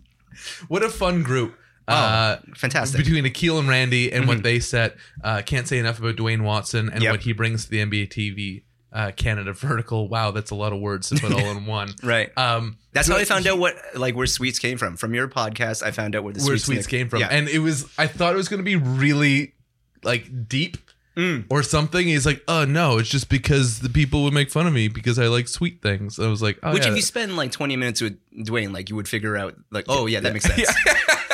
What 0.69 0.83
a 0.83 0.89
fun 0.89 1.23
group. 1.23 1.57
Uh, 1.89 2.37
Fantastic. 2.57 3.05
between 3.05 3.25
Akil 3.27 3.59
and 3.59 3.69
Randy 3.69 4.13
and 4.13 4.29
what 4.29 4.39
Mhm. 4.39 4.43
they 4.45 4.61
set. 4.61 4.97
Uh, 5.25 5.43
can't 5.45 5.67
say 5.67 5.79
enough 5.79 5.99
about 5.99 6.17
Dwayne 6.17 6.43
Watson 6.43 6.89
and 6.89 7.03
Yep. 7.03 7.11
what 7.13 7.21
he 7.23 7.33
brings 7.33 7.65
to 7.65 7.71
the 7.71 7.81
NBA 7.81 8.07
TV 8.09 8.63
uh, 8.93 9.11
Canada 9.17 9.53
vertical. 9.53 10.09
Wow, 10.09 10.31
that's 10.33 10.51
a 10.51 10.55
lot 10.55 10.73
of 10.73 10.81
words 10.81 11.09
to 11.11 11.17
put 11.17 11.33
all 11.33 11.51
in 11.51 11.67
one. 11.67 11.91
right. 12.03 12.31
Um, 12.37 12.77
That's 12.93 13.09
how 13.09 13.17
I 13.17 13.25
found 13.25 13.47
out 13.47 13.59
what 13.59 13.75
like 13.95 14.15
where 14.15 14.27
sweets 14.27 14.59
came 14.59 14.77
from. 14.79 14.97
From 14.97 15.15
your 15.15 15.29
podcast, 15.29 15.83
I 15.83 15.91
found 15.93 16.15
out 16.15 16.25
where 16.25 16.33
the 16.35 16.41
where 16.41 16.57
sweets, 16.59 16.65
sweets 16.65 16.87
came 16.87 17.09
from, 17.09 17.21
Yeah. 17.21 17.29
and 17.31 17.49
it 17.49 17.61
was. 17.61 17.87
I 17.97 18.07
thought 18.07 18.35
it 18.35 18.37
was 18.37 18.49
going 18.49 18.59
to 18.59 18.65
be 18.65 18.77
really 18.77 19.55
like 20.03 20.49
deep 20.49 20.77
Mm. 21.15 21.45
or 21.51 21.63
something. 21.63 22.07
He's 22.07 22.25
like, 22.25 22.43
oh 22.49 22.65
no, 22.65 22.97
it's 22.97 23.11
just 23.11 23.29
because 23.29 23.81
the 23.81 23.91
people 23.91 24.25
would 24.25 24.33
make 24.33 24.51
fun 24.51 24.67
of 24.67 24.73
me 24.73 24.89
because 24.89 25.19
I 25.19 25.27
like 25.27 25.47
sweet 25.47 25.83
things. 25.83 26.19
I 26.19 26.27
was 26.27 26.41
like, 26.41 26.59
oh 26.63 26.73
Which 26.73 26.85
yeah. 26.87 26.91
if 26.93 26.97
you 26.97 27.03
spend 27.03 27.37
like 27.37 27.53
20 27.53 27.77
minutes 27.77 28.01
with 28.01 28.19
Dwayne, 28.35 28.73
like 28.73 28.89
you 28.89 28.97
would 28.97 29.07
figure 29.07 29.37
out 29.37 29.55
like, 29.71 29.85
oh 29.91 30.07
yeah, 30.07 30.21
that 30.21 30.33
makes 30.33 30.47
sense. 30.47 30.73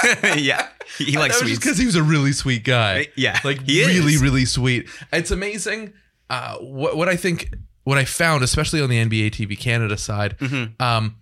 Yeah. 0.03 0.35
yeah. 0.35 0.69
He 0.99 1.17
likes 1.17 1.39
sweets. 1.39 1.61
because 1.61 1.79
he 1.79 1.87
was 1.87 1.95
a 1.95 2.03
really 2.03 2.33
sweet 2.33 2.65
guy. 2.65 3.07
Yeah. 3.15 3.39
like 3.45 3.63
he 3.63 3.85
really, 3.87 4.15
is. 4.15 4.21
really 4.23 4.47
sweet. 4.47 4.89
It's 5.13 5.31
amazing. 5.31 5.93
Uh, 6.31 6.57
what 6.59 6.97
what 6.97 7.09
I 7.09 7.17
think, 7.17 7.55
what 7.85 7.99
I 7.99 8.05
found, 8.05 8.43
especially 8.45 8.81
on 8.83 8.91
the 8.91 8.99
NBA 8.99 9.31
TV 9.31 9.59
Canada 9.59 9.97
side, 9.97 10.37
Mhm. 10.39 10.81
um, 10.81 11.17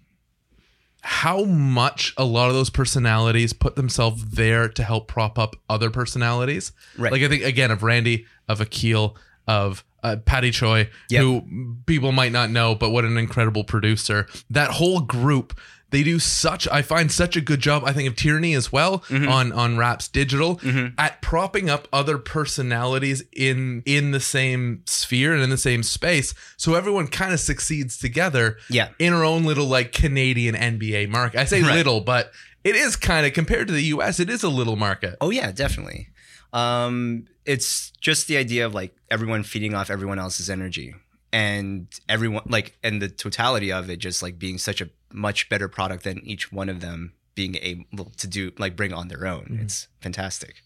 how 1.02 1.44
much 1.44 2.12
a 2.16 2.24
lot 2.24 2.48
of 2.48 2.54
those 2.54 2.70
personalities 2.70 3.52
put 3.52 3.76
themselves 3.76 4.24
there 4.30 4.68
to 4.68 4.82
help 4.82 5.06
prop 5.06 5.38
up 5.38 5.54
other 5.70 5.88
personalities. 5.90 6.72
Right. 6.98 7.12
Like 7.12 7.22
I 7.22 7.28
think 7.28 7.44
again 7.44 7.70
of 7.70 7.82
Randy, 7.84 8.26
of 8.48 8.60
Akil, 8.60 9.16
of 9.46 9.84
uh, 10.02 10.16
Patty 10.24 10.50
Choi, 10.50 10.88
Yep. 11.10 11.20
who 11.22 11.76
people 11.86 12.10
might 12.12 12.32
not 12.32 12.50
know, 12.50 12.74
but 12.74 12.90
what 12.90 13.04
an 13.04 13.16
incredible 13.18 13.62
producer. 13.64 14.26
That 14.50 14.70
whole 14.70 15.00
group, 15.00 15.58
they 15.96 16.02
do 16.02 16.18
such. 16.18 16.68
I 16.68 16.82
find 16.82 17.11
such 17.11 17.37
a 17.37 17.40
good 17.40 17.61
job. 17.61 17.82
I 17.87 17.92
think 17.94 18.06
of 18.09 18.16
Tyranny 18.16 18.52
as 18.54 18.70
well 18.70 18.98
Mm-hmm. 19.09 19.28
on 19.28 19.52
on 19.52 19.76
Raps 19.78 20.09
Digital 20.09 20.61
at 20.98 21.22
propping 21.22 21.70
up 21.70 21.88
other 21.92 22.18
personalities 22.18 23.22
in 23.32 23.82
in 23.87 24.11
the 24.11 24.20
same 24.20 24.82
sphere 24.87 25.32
and 25.32 25.42
in 25.42 25.48
the 25.50 25.56
same 25.56 25.82
space, 25.82 26.35
so 26.59 26.74
everyone 26.74 27.06
kind 27.06 27.32
of 27.32 27.40
succeeds 27.40 27.98
together 27.98 28.59
Yeah. 28.68 28.88
in 28.98 29.12
our 29.14 29.24
own 29.24 29.44
little 29.44 29.66
like 29.66 29.92
Canadian 29.92 30.54
NBA 30.54 31.09
market. 31.09 31.40
I 31.40 31.44
say 31.46 31.62
Right. 31.62 31.74
little, 31.74 32.00
but 32.02 32.30
it 32.62 32.74
is 32.76 32.96
kind 32.96 33.24
of 33.26 33.32
compared 33.32 33.68
to 33.68 33.72
the 33.74 33.85
US, 33.94 34.20
it 34.20 34.28
is 34.28 34.42
a 34.42 34.48
little 34.50 34.76
market. 34.76 35.16
Oh 35.20 35.30
yeah, 35.30 35.50
definitely. 35.52 36.09
Um, 36.52 37.24
it's 37.44 37.92
just 38.00 38.26
the 38.28 38.37
idea 38.37 38.66
of 38.66 38.74
like 38.74 38.94
everyone 39.11 39.42
feeding 39.44 39.74
off 39.74 39.90
everyone 39.90 40.18
else's 40.18 40.50
energy 40.50 40.94
and 41.32 41.87
everyone 42.09 42.42
like 42.46 42.76
and 42.82 43.00
the 43.02 43.09
totality 43.09 43.70
of 43.72 43.90
it 43.90 43.98
just 43.98 44.22
like 44.22 44.38
being 44.38 44.59
such 44.59 44.80
a 44.80 44.88
much 45.12 45.48
better 45.48 45.68
product 45.68 46.04
than 46.04 46.20
each 46.24 46.52
one 46.52 46.68
of 46.68 46.80
them 46.80 47.12
being 47.34 47.56
able 47.56 48.06
to 48.16 48.26
do 48.26 48.52
like 48.58 48.76
bring 48.76 48.92
on 48.92 49.08
their 49.08 49.26
own. 49.26 49.44
Mm-hmm. 49.44 49.62
It's 49.62 49.88
fantastic. 50.00 50.62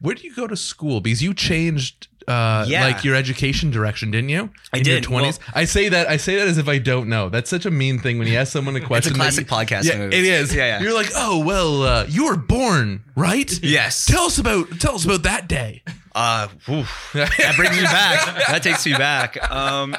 Where 0.00 0.14
do 0.14 0.26
you 0.26 0.34
go 0.34 0.46
to 0.46 0.56
school? 0.56 1.00
Because 1.00 1.22
you 1.22 1.34
changed 1.34 2.08
uh 2.28 2.64
Yeah. 2.68 2.84
like 2.84 3.02
your 3.04 3.14
education 3.16 3.70
direction, 3.70 4.10
didn't 4.10 4.30
you? 4.30 4.50
I 4.72 4.78
In 4.78 4.84
your 4.84 5.00
did. 5.00 5.04
20s. 5.10 5.38
I 5.54 5.64
say 5.64 5.88
that 5.90 6.08
I 6.08 6.16
say 6.16 6.36
that 6.36 6.48
as 6.48 6.58
if 6.58 6.68
I 6.68 6.78
don't 6.78 7.08
know. 7.08 7.28
That's 7.28 7.50
such 7.50 7.66
a 7.66 7.70
mean 7.70 7.98
thing 7.98 8.18
when 8.18 8.28
you 8.28 8.36
ask 8.36 8.52
someone 8.52 8.76
a 8.76 8.78
It's 8.80 8.86
question. 8.86 9.12
a 9.12 9.16
classic 9.16 9.46
podcast 9.48 9.84
Yeah, 9.84 9.98
move. 9.98 10.12
it 10.14 10.24
is. 10.24 10.54
Yeah, 10.54 10.66
yeah. 10.78 10.80
You're 10.82 10.94
like, 10.94 11.10
"Oh, 11.16 11.44
well, 11.44 11.82
uh, 11.82 12.06
you 12.08 12.26
were 12.26 12.36
born, 12.36 13.04
right?" 13.16 13.50
Yes. 13.62 14.06
Tell 14.06 14.24
us 14.24 14.38
about 14.38 14.78
tell 14.80 14.94
us 14.94 15.04
about 15.04 15.22
that 15.24 15.48
day. 15.48 15.82
Uh, 16.14 16.48
whew. 16.66 16.84
that 17.14 17.54
brings 17.56 17.76
me 17.76 17.82
back. 17.82 18.46
That 18.48 18.62
takes 18.62 18.84
me 18.86 18.92
back. 18.94 19.36
Um, 19.50 19.94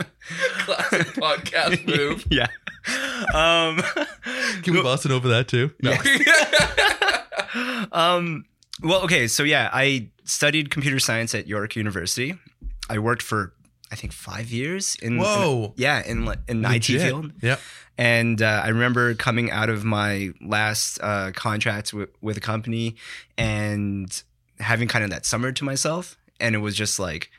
Classic 0.66 1.08
podcast 1.16 1.86
move. 1.86 2.26
yeah. 2.32 2.48
Um, 3.34 3.78
Can 4.64 4.74
we 4.74 4.82
boss 4.82 5.06
it 5.06 5.12
over 5.12 5.30
that 5.30 5.48
too? 5.48 5.72
No. 5.82 5.92
um, 7.92 8.46
well, 8.84 9.02
okay, 9.04 9.28
so 9.28 9.44
yeah, 9.44 9.70
I 9.72 10.10
studied 10.24 10.70
computer 10.70 11.00
science 11.00 11.36
at 11.36 11.48
York 11.48 11.76
University. 11.76 12.36
I 12.90 13.00
worked 13.00 13.22
for 13.22 13.54
I 13.92 13.96
think 13.96 14.14
five 14.14 14.50
years 14.52 14.96
in 15.02 15.18
Whoa. 15.18 15.66
in- 15.66 15.74
yeah 15.76 16.02
in 16.06 16.34
in 16.48 16.62
the 16.62 16.74
IT 16.76 16.86
field, 16.86 17.32
Yep. 17.42 17.60
and 17.98 18.42
uh, 18.42 18.62
I 18.66 18.70
remember 18.70 19.14
coming 19.16 19.52
out 19.52 19.70
of 19.70 19.84
my 19.84 20.32
last 20.42 21.00
uh, 21.02 21.32
contract 21.34 21.94
with, 21.94 22.10
with 22.22 22.38
a 22.38 22.42
company 22.42 22.96
and 23.38 24.22
having 24.60 24.88
kind 24.88 25.04
of 25.04 25.10
that 25.12 25.26
summer 25.26 25.52
to 25.52 25.64
myself, 25.64 26.18
and 26.40 26.56
it 26.56 26.60
was 26.60 26.76
just 26.76 27.00
like. 27.00 27.30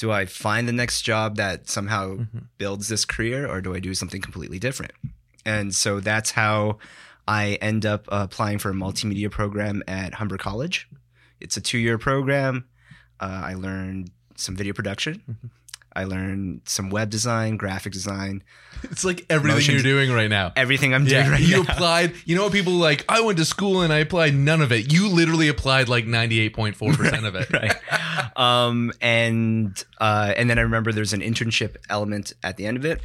Do 0.00 0.10
I 0.10 0.24
find 0.24 0.66
the 0.66 0.72
next 0.72 1.02
job 1.02 1.36
that 1.36 1.68
somehow 1.68 2.16
Mhm. 2.16 2.44
builds 2.56 2.88
this 2.88 3.04
career, 3.04 3.46
or 3.46 3.60
do 3.60 3.74
I 3.74 3.80
do 3.80 3.92
something 3.94 4.22
completely 4.22 4.58
different? 4.58 4.92
And 5.44 5.74
so 5.74 6.00
that's 6.00 6.30
how 6.32 6.78
I 7.28 7.58
end 7.60 7.84
up 7.84 8.08
uh, 8.10 8.22
applying 8.28 8.58
for 8.58 8.70
a 8.70 8.74
multimedia 8.74 9.30
program 9.30 9.82
at 9.86 10.14
Humber 10.14 10.38
College. 10.38 10.88
It's 11.38 11.56
a 11.56 11.60
two 11.60 11.76
year 11.78 11.98
program. 11.98 12.64
Uh, 13.20 13.42
I 13.44 13.54
learned 13.54 14.10
some 14.36 14.56
video 14.56 14.72
production. 14.72 15.22
Mm-hmm. 15.30 15.46
I 15.94 16.04
learned 16.04 16.62
some 16.66 16.90
web 16.90 17.10
design, 17.10 17.56
graphic 17.56 17.92
design, 17.92 18.42
It's 18.84 19.04
like 19.04 19.26
everything 19.28 19.56
Motion- 19.56 19.74
you're 19.74 19.82
doing 19.82 20.10
right 20.10 20.30
now. 20.30 20.52
everything 20.56 20.94
I'm 20.94 21.04
doing 21.04 21.24
Yeah, 21.26 21.30
right 21.30 21.40
you 21.40 21.50
now. 21.50 21.56
You 21.56 21.62
applied. 21.62 22.14
You 22.24 22.36
know 22.36 22.44
what 22.44 22.52
people 22.52 22.72
like? 22.74 23.04
I 23.08 23.20
went 23.20 23.36
to 23.38 23.44
school 23.44 23.82
and 23.82 23.92
I 23.92 23.98
applied 23.98 24.34
none 24.34 24.62
of 24.62 24.72
it. 24.72 24.90
You 24.92 25.08
literally 25.08 25.48
applied 25.48 25.88
like 25.88 26.06
98.4% 26.06 27.26
of 27.26 27.34
it. 27.34 27.50
right. 27.52 27.74
Um, 28.36 28.92
and 29.00 29.82
uh, 30.00 30.32
and 30.36 30.48
then 30.48 30.58
I 30.58 30.62
remember 30.62 30.92
there's 30.92 31.12
an 31.12 31.20
internship 31.20 31.76
element 31.90 32.32
at 32.42 32.56
the 32.56 32.66
end 32.66 32.76
of 32.78 32.84
it, 32.86 33.00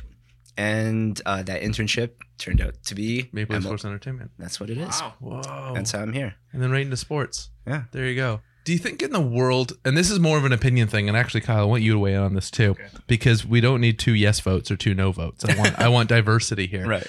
and 0.57 1.19
uh, 1.25 1.43
that 1.43 1.61
internship 1.61 2.11
turned 2.37 2.61
out 2.61 2.75
to 2.85 2.95
be 2.95 3.29
Maple 3.33 3.55
Leaf 3.55 3.63
Sports 3.65 3.85
Entertainment. 3.85 4.31
That's 4.37 4.59
what 4.59 4.69
it 4.69 4.77
is. 4.77 5.01
Wow. 5.01 5.13
Whoa. 5.19 5.73
That's 5.73 5.91
how 5.91 5.99
I'm 5.99 6.13
here. 6.13 6.35
and 6.53 6.61
then 6.61 6.71
right 6.71 6.81
into 6.83 6.97
sports. 6.97 7.49
Yeah. 7.67 7.83
There 7.91 8.05
you 8.05 8.15
go. 8.15 8.41
Do 8.65 8.73
you 8.73 8.79
think 8.79 9.01
in 9.03 9.11
the 9.11 9.21
world, 9.21 9.77
and 9.85 9.95
this 9.95 10.09
is 10.11 10.19
more 10.19 10.37
of 10.37 10.43
an 10.43 10.51
opinion 10.51 10.87
thing, 10.87 11.07
and 11.07 11.15
actually, 11.15 11.41
Kyle, 11.41 11.61
I 11.61 11.63
want 11.65 11.83
you 11.83 11.93
to 11.93 11.99
weigh 11.99 12.15
in 12.15 12.19
on 12.19 12.33
this 12.33 12.49
too, 12.51 12.71
Okay. 12.71 12.87
because 13.07 13.45
we 13.45 13.61
don't 13.61 13.79
need 13.79 13.97
two 13.99 14.13
yes 14.15 14.39
votes 14.41 14.69
or 14.71 14.75
two 14.75 14.93
no 14.95 15.11
votes. 15.11 15.45
I 15.45 15.55
want 15.55 15.79
I 15.79 15.87
want 15.87 16.09
diversity 16.09 16.65
here. 16.67 16.85
Right. 16.87 17.07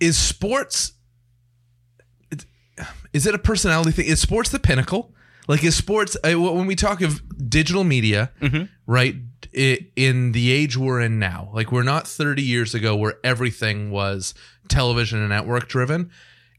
Is 0.00 0.16
sports? 0.16 0.94
is 3.12 3.26
it 3.26 3.34
a 3.34 3.38
personality 3.38 3.90
thing? 3.90 4.06
Is 4.06 4.20
sports 4.20 4.50
the 4.50 4.58
pinnacle? 4.58 5.12
Like, 5.48 5.64
is 5.64 5.74
sports 5.76 6.16
when 6.24 6.66
we 6.66 6.76
talk 6.76 7.02
of 7.02 7.20
digital 7.50 7.84
media, 7.84 8.30
Mhm. 8.40 8.68
right? 8.86 9.16
in 9.52 10.30
the 10.30 10.52
age 10.52 10.76
we're 10.76 11.00
in 11.00 11.18
now, 11.18 11.50
like 11.52 11.72
we're 11.72 11.82
not 11.82 12.06
30 12.06 12.40
years 12.40 12.72
ago 12.72 12.94
where 12.94 13.14
everything 13.24 13.90
was 13.90 14.32
television 14.68 15.18
and 15.18 15.30
network 15.30 15.68
driven. 15.68 16.08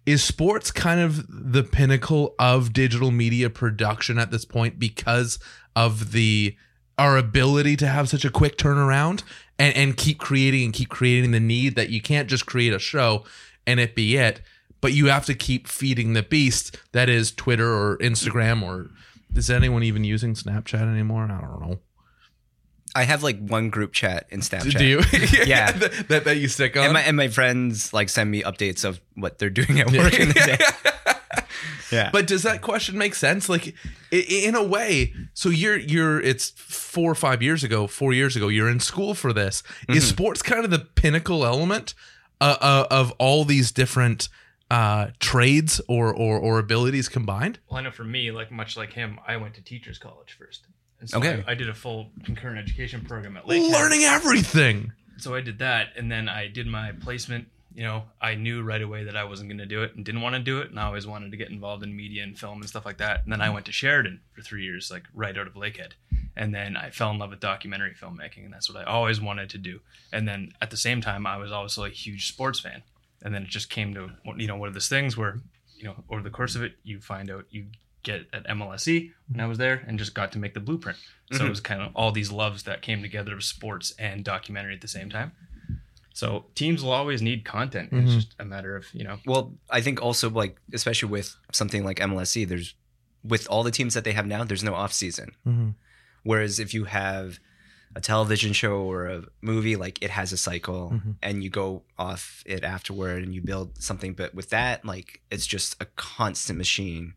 Is 0.06 0.24
sports 0.24 0.72
kind 0.72 1.00
of 1.00 1.26
the 1.30 1.64
pinnacle 1.64 2.34
of 2.40 2.74
digital 2.74 3.12
media 3.12 3.50
production 3.50 4.18
at 4.18 4.32
this 4.32 4.46
point 4.46 4.80
because 4.80 5.38
of 5.76 6.12
the 6.12 6.56
our 6.98 7.18
ability 7.18 7.76
to 7.78 7.88
have 7.88 8.10
such 8.10 8.26
a 8.26 8.30
quick 8.30 8.58
turnaround 8.58 9.24
and, 9.58 9.76
and 9.76 9.98
keep 9.98 10.20
creating 10.20 10.66
and 10.66 10.74
keep 10.74 10.90
creating 10.90 11.32
the 11.32 11.40
need 11.40 11.76
that 11.76 11.90
you 11.90 12.02
can't 12.02 12.30
just 12.30 12.46
create 12.46 12.74
a 12.74 12.80
show 12.80 13.24
and 13.66 13.80
it 13.80 13.96
be 13.96 14.18
it, 14.18 14.42
but 14.82 14.94
you 14.94 15.08
have 15.08 15.26
to 15.26 15.34
keep 15.34 15.68
feeding 15.68 16.14
the 16.14 16.24
beast 16.24 16.78
that 16.92 17.10
is 17.10 17.32
Twitter 17.32 17.72
or 17.72 17.98
Instagram 18.00 18.64
or 18.64 18.92
is 19.36 19.50
anyone 19.50 19.84
even 19.84 20.04
using 20.04 20.34
Snapchat 20.34 20.82
anymore? 20.82 21.24
I 21.24 21.42
don't 21.42 21.62
know. 21.62 21.80
I 22.96 23.04
have 23.04 23.24
like 23.24 23.40
one 23.40 23.70
group 23.70 23.94
chat 23.94 24.28
in 24.30 24.42
Snapchat. 24.42 24.78
Do 24.78 24.86
you? 24.86 25.02
Yeah. 25.48 25.72
that, 25.82 26.08
that 26.10 26.24
that 26.26 26.38
you 26.38 26.48
stick 26.48 26.76
on. 26.78 26.84
And 26.86 26.94
my, 26.94 27.02
and 27.02 27.16
my 27.18 27.28
friends 27.30 27.94
like 27.94 28.10
send 28.10 28.30
me 28.32 28.44
updates 28.44 28.84
of 28.84 29.00
what 29.16 29.40
they're 29.40 29.50
doing 29.50 29.80
at 29.80 29.92
work 29.92 30.14
in 30.20 30.30
the 30.30 30.34
day. 30.34 30.58
Yeah. 31.92 32.10
But 32.12 32.26
does 32.28 32.44
that 32.44 32.62
question 32.62 32.98
make 32.98 33.16
sense? 33.16 33.50
Like, 33.50 33.76
in 34.12 34.56
a 34.56 34.64
way, 34.64 35.14
so 35.34 35.50
you're 35.50 35.78
you're 35.78 36.22
it's 36.22 36.52
four 36.52 37.12
or 37.12 37.16
five 37.16 37.42
years 37.42 37.64
ago, 37.66 37.86
four 37.88 38.14
years 38.14 38.36
ago, 38.38 38.48
you're 38.48 38.70
in 38.70 38.80
school 38.80 39.14
for 39.14 39.34
this. 39.34 39.62
Is 39.90 40.06
Mhm. 40.06 40.08
sports 40.08 40.42
kind 40.42 40.64
of 40.64 40.72
the 40.72 40.80
pinnacle 40.80 41.46
element 41.46 41.94
uh, 42.40 42.56
uh, 42.62 42.88
of 42.90 43.12
all 43.20 43.44
these 43.44 43.72
different 43.72 44.30
uh, 44.70 45.08
trades 45.20 45.82
or, 45.90 46.16
or 46.16 46.40
or 46.40 46.60
abilities 46.60 47.10
combined? 47.10 47.60
Well, 47.70 47.80
I 47.80 47.84
know 47.84 47.92
for 47.92 48.06
me, 48.06 48.32
like 48.32 48.52
much 48.52 48.78
like 48.78 48.94
him, 48.94 49.20
I 49.28 49.36
went 49.36 49.56
to 49.56 49.62
teachers 49.62 49.98
college 49.98 50.36
first. 50.40 50.68
And 51.02 51.10
so 51.10 51.18
Okay. 51.18 51.44
I, 51.46 51.52
I 51.52 51.56
did 51.56 51.68
a 51.68 51.74
full 51.74 52.12
concurrent 52.24 52.60
education 52.60 53.02
program 53.02 53.36
at 53.36 53.46
Lakehead. 53.46 53.72
Learning 53.72 54.04
everything. 54.04 54.94
So 55.18 55.36
I 55.36 55.42
did 55.42 55.60
that, 55.60 55.90
and 55.98 56.12
then 56.12 56.30
I 56.30 56.48
did 56.48 56.68
my 56.68 56.94
placement. 56.94 57.48
You 57.74 57.84
know, 57.84 58.04
I 58.20 58.36
knew 58.36 58.64
right 58.64 58.82
away 58.82 59.06
that 59.06 59.16
I 59.16 59.24
wasn't 59.24 59.50
going 59.50 59.60
to 59.60 59.66
do 59.66 59.82
it 59.84 59.96
and 59.96 60.04
didn't 60.06 60.22
want 60.22 60.36
to 60.36 60.42
do 60.42 60.60
it, 60.60 60.70
and 60.70 60.80
I 60.80 60.84
always 60.84 61.08
wanted 61.08 61.32
to 61.32 61.38
get 61.38 61.50
involved 61.50 61.84
in 61.84 61.96
media 61.96 62.24
and 62.24 62.38
film 62.38 62.60
and 62.60 62.70
stuff 62.70 62.86
like 62.86 62.98
that. 62.98 63.24
And 63.24 63.32
then 63.32 63.42
I 63.42 63.46
mm-hmm. 63.46 63.56
went 63.56 63.66
to 63.68 63.72
Sheridan 63.72 64.20
for 64.34 64.42
three 64.42 64.64
years, 64.64 64.92
like 64.92 65.04
right 65.14 65.38
out 65.38 65.48
of 65.48 65.54
Lakehead, 65.54 65.92
and 66.36 66.54
then 66.54 66.76
I 66.76 66.90
fell 66.90 67.12
in 67.12 67.20
love 67.20 67.30
with 67.30 67.40
documentary 67.40 67.94
filmmaking, 67.94 68.46
and 68.46 68.54
that's 68.54 68.70
what 68.70 68.80
I 68.80 68.84
always 68.84 69.22
wanted 69.22 69.50
to 69.52 69.58
do. 69.58 69.80
And 70.12 70.28
then 70.28 70.54
at 70.62 70.70
the 70.70 70.78
same 70.78 71.02
time, 71.02 71.26
I 71.26 71.38
was 71.38 71.52
also 71.52 71.86
a 71.86 71.90
huge 71.90 72.28
sports 72.28 72.60
fan, 72.60 72.84
and 73.22 73.34
then 73.34 73.44
it 73.44 73.50
just 73.50 73.70
came 73.70 73.94
to 73.94 74.12
you 74.38 74.48
know 74.48 74.58
one 74.58 74.68
of 74.68 74.74
those 74.74 74.90
things 74.90 75.16
where 75.16 75.40
you 75.78 75.86
know 75.86 75.96
over 76.10 76.22
the 76.22 76.30
course 76.30 76.56
of 76.56 76.64
it, 76.64 76.74
you 76.84 77.00
find 77.00 77.32
out 77.32 77.46
you 77.50 77.68
get 78.04 78.28
at 78.34 78.46
MLSE 78.48 79.12
when 79.28 79.40
I 79.40 79.46
was 79.48 79.58
there, 79.58 79.84
and 79.88 79.98
just 80.00 80.14
got 80.14 80.32
to 80.34 80.40
make 80.40 80.54
the 80.54 80.60
blueprint. 80.60 80.98
So 81.32 81.40
Mhm. 81.40 81.46
it 81.48 81.50
was 81.50 81.60
kind 81.62 81.82
of 81.82 81.96
all 81.96 82.12
these 82.12 82.32
loves 82.32 82.64
that 82.64 82.82
came 82.82 83.02
together 83.02 83.34
of 83.36 83.44
sports 83.44 83.92
and 84.00 84.24
documentary 84.26 84.74
at 84.74 84.82
the 84.82 84.88
same 84.88 85.10
time. 85.10 85.32
So 86.14 86.46
teams 86.56 86.84
will 86.84 86.92
always 86.92 87.22
need 87.22 87.46
content. 87.46 87.90
It's 87.94 88.12
Mhm. 88.12 88.16
just 88.16 88.36
a 88.40 88.46
matter 88.46 88.76
of 88.76 88.86
you 88.94 89.04
know. 89.04 89.20
Well, 89.26 89.56
I 89.70 89.82
think 89.82 90.02
also 90.02 90.30
like 90.30 90.60
especially 90.74 91.10
with 91.10 91.36
something 91.52 91.84
like 91.86 92.00
MLSE, 92.00 92.46
there's 92.46 92.76
with 93.24 93.48
all 93.48 93.64
the 93.64 93.72
teams 93.72 93.94
that 93.94 94.04
they 94.04 94.14
have 94.14 94.26
now, 94.26 94.44
there's 94.44 94.64
no 94.64 94.74
off 94.74 94.92
season. 94.94 95.32
Mhm. 95.48 95.76
Whereas 96.24 96.60
if 96.60 96.74
you 96.74 96.86
have 96.86 97.40
a 97.96 98.02
television 98.02 98.52
show 98.54 98.82
or 98.82 99.06
a 99.08 99.24
movie, 99.42 99.76
like 99.76 100.02
it 100.02 100.10
has 100.10 100.32
a 100.34 100.38
cycle 100.38 100.92
Mhm. 100.92 101.16
and 101.22 101.44
you 101.44 101.50
go 101.50 101.84
off 101.98 102.42
it 102.46 102.64
afterward 102.64 103.22
and 103.24 103.34
you 103.36 103.42
build 103.42 103.82
something. 103.82 104.14
But 104.14 104.34
with 104.34 104.50
that, 104.50 104.84
like 104.86 105.22
it's 105.30 105.46
just 105.46 105.76
a 105.82 105.86
constant 105.96 106.58
machine 106.58 107.14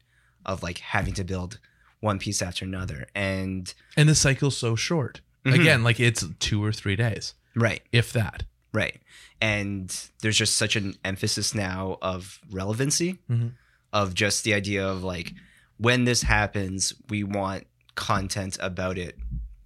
of 0.47 0.63
like 0.63 0.79
having 0.79 1.15
to 1.15 1.25
build 1.25 1.59
one 2.01 2.19
piece 2.19 2.43
after 2.43 2.65
another. 2.65 3.07
And 3.15 3.73
And 3.97 4.09
the 4.09 4.15
cycle's 4.15 4.57
so 4.57 4.77
short. 4.77 5.21
Mhm. 5.45 5.55
Again, 5.61 5.83
like 5.85 6.01
it's 6.01 6.25
two 6.39 6.63
or 6.65 6.73
three 6.73 6.97
days, 6.97 7.35
right, 7.55 7.83
if 7.93 8.13
that. 8.13 8.45
right. 8.73 9.01
And 9.41 9.95
there's 10.23 10.39
just 10.39 10.57
such 10.57 10.75
an 10.77 10.95
emphasis 11.05 11.55
now 11.55 11.99
of 12.01 12.41
relevancy 12.51 13.19
Mhm. 13.31 13.53
of 13.93 14.15
just 14.15 14.43
the 14.45 14.55
idea 14.55 14.87
of 14.87 15.03
like 15.05 15.35
when 15.77 16.05
this 16.05 16.23
happens, 16.23 16.95
we 17.09 17.25
want 17.25 17.67
content 17.95 18.57
about 18.61 18.97
it 18.99 19.19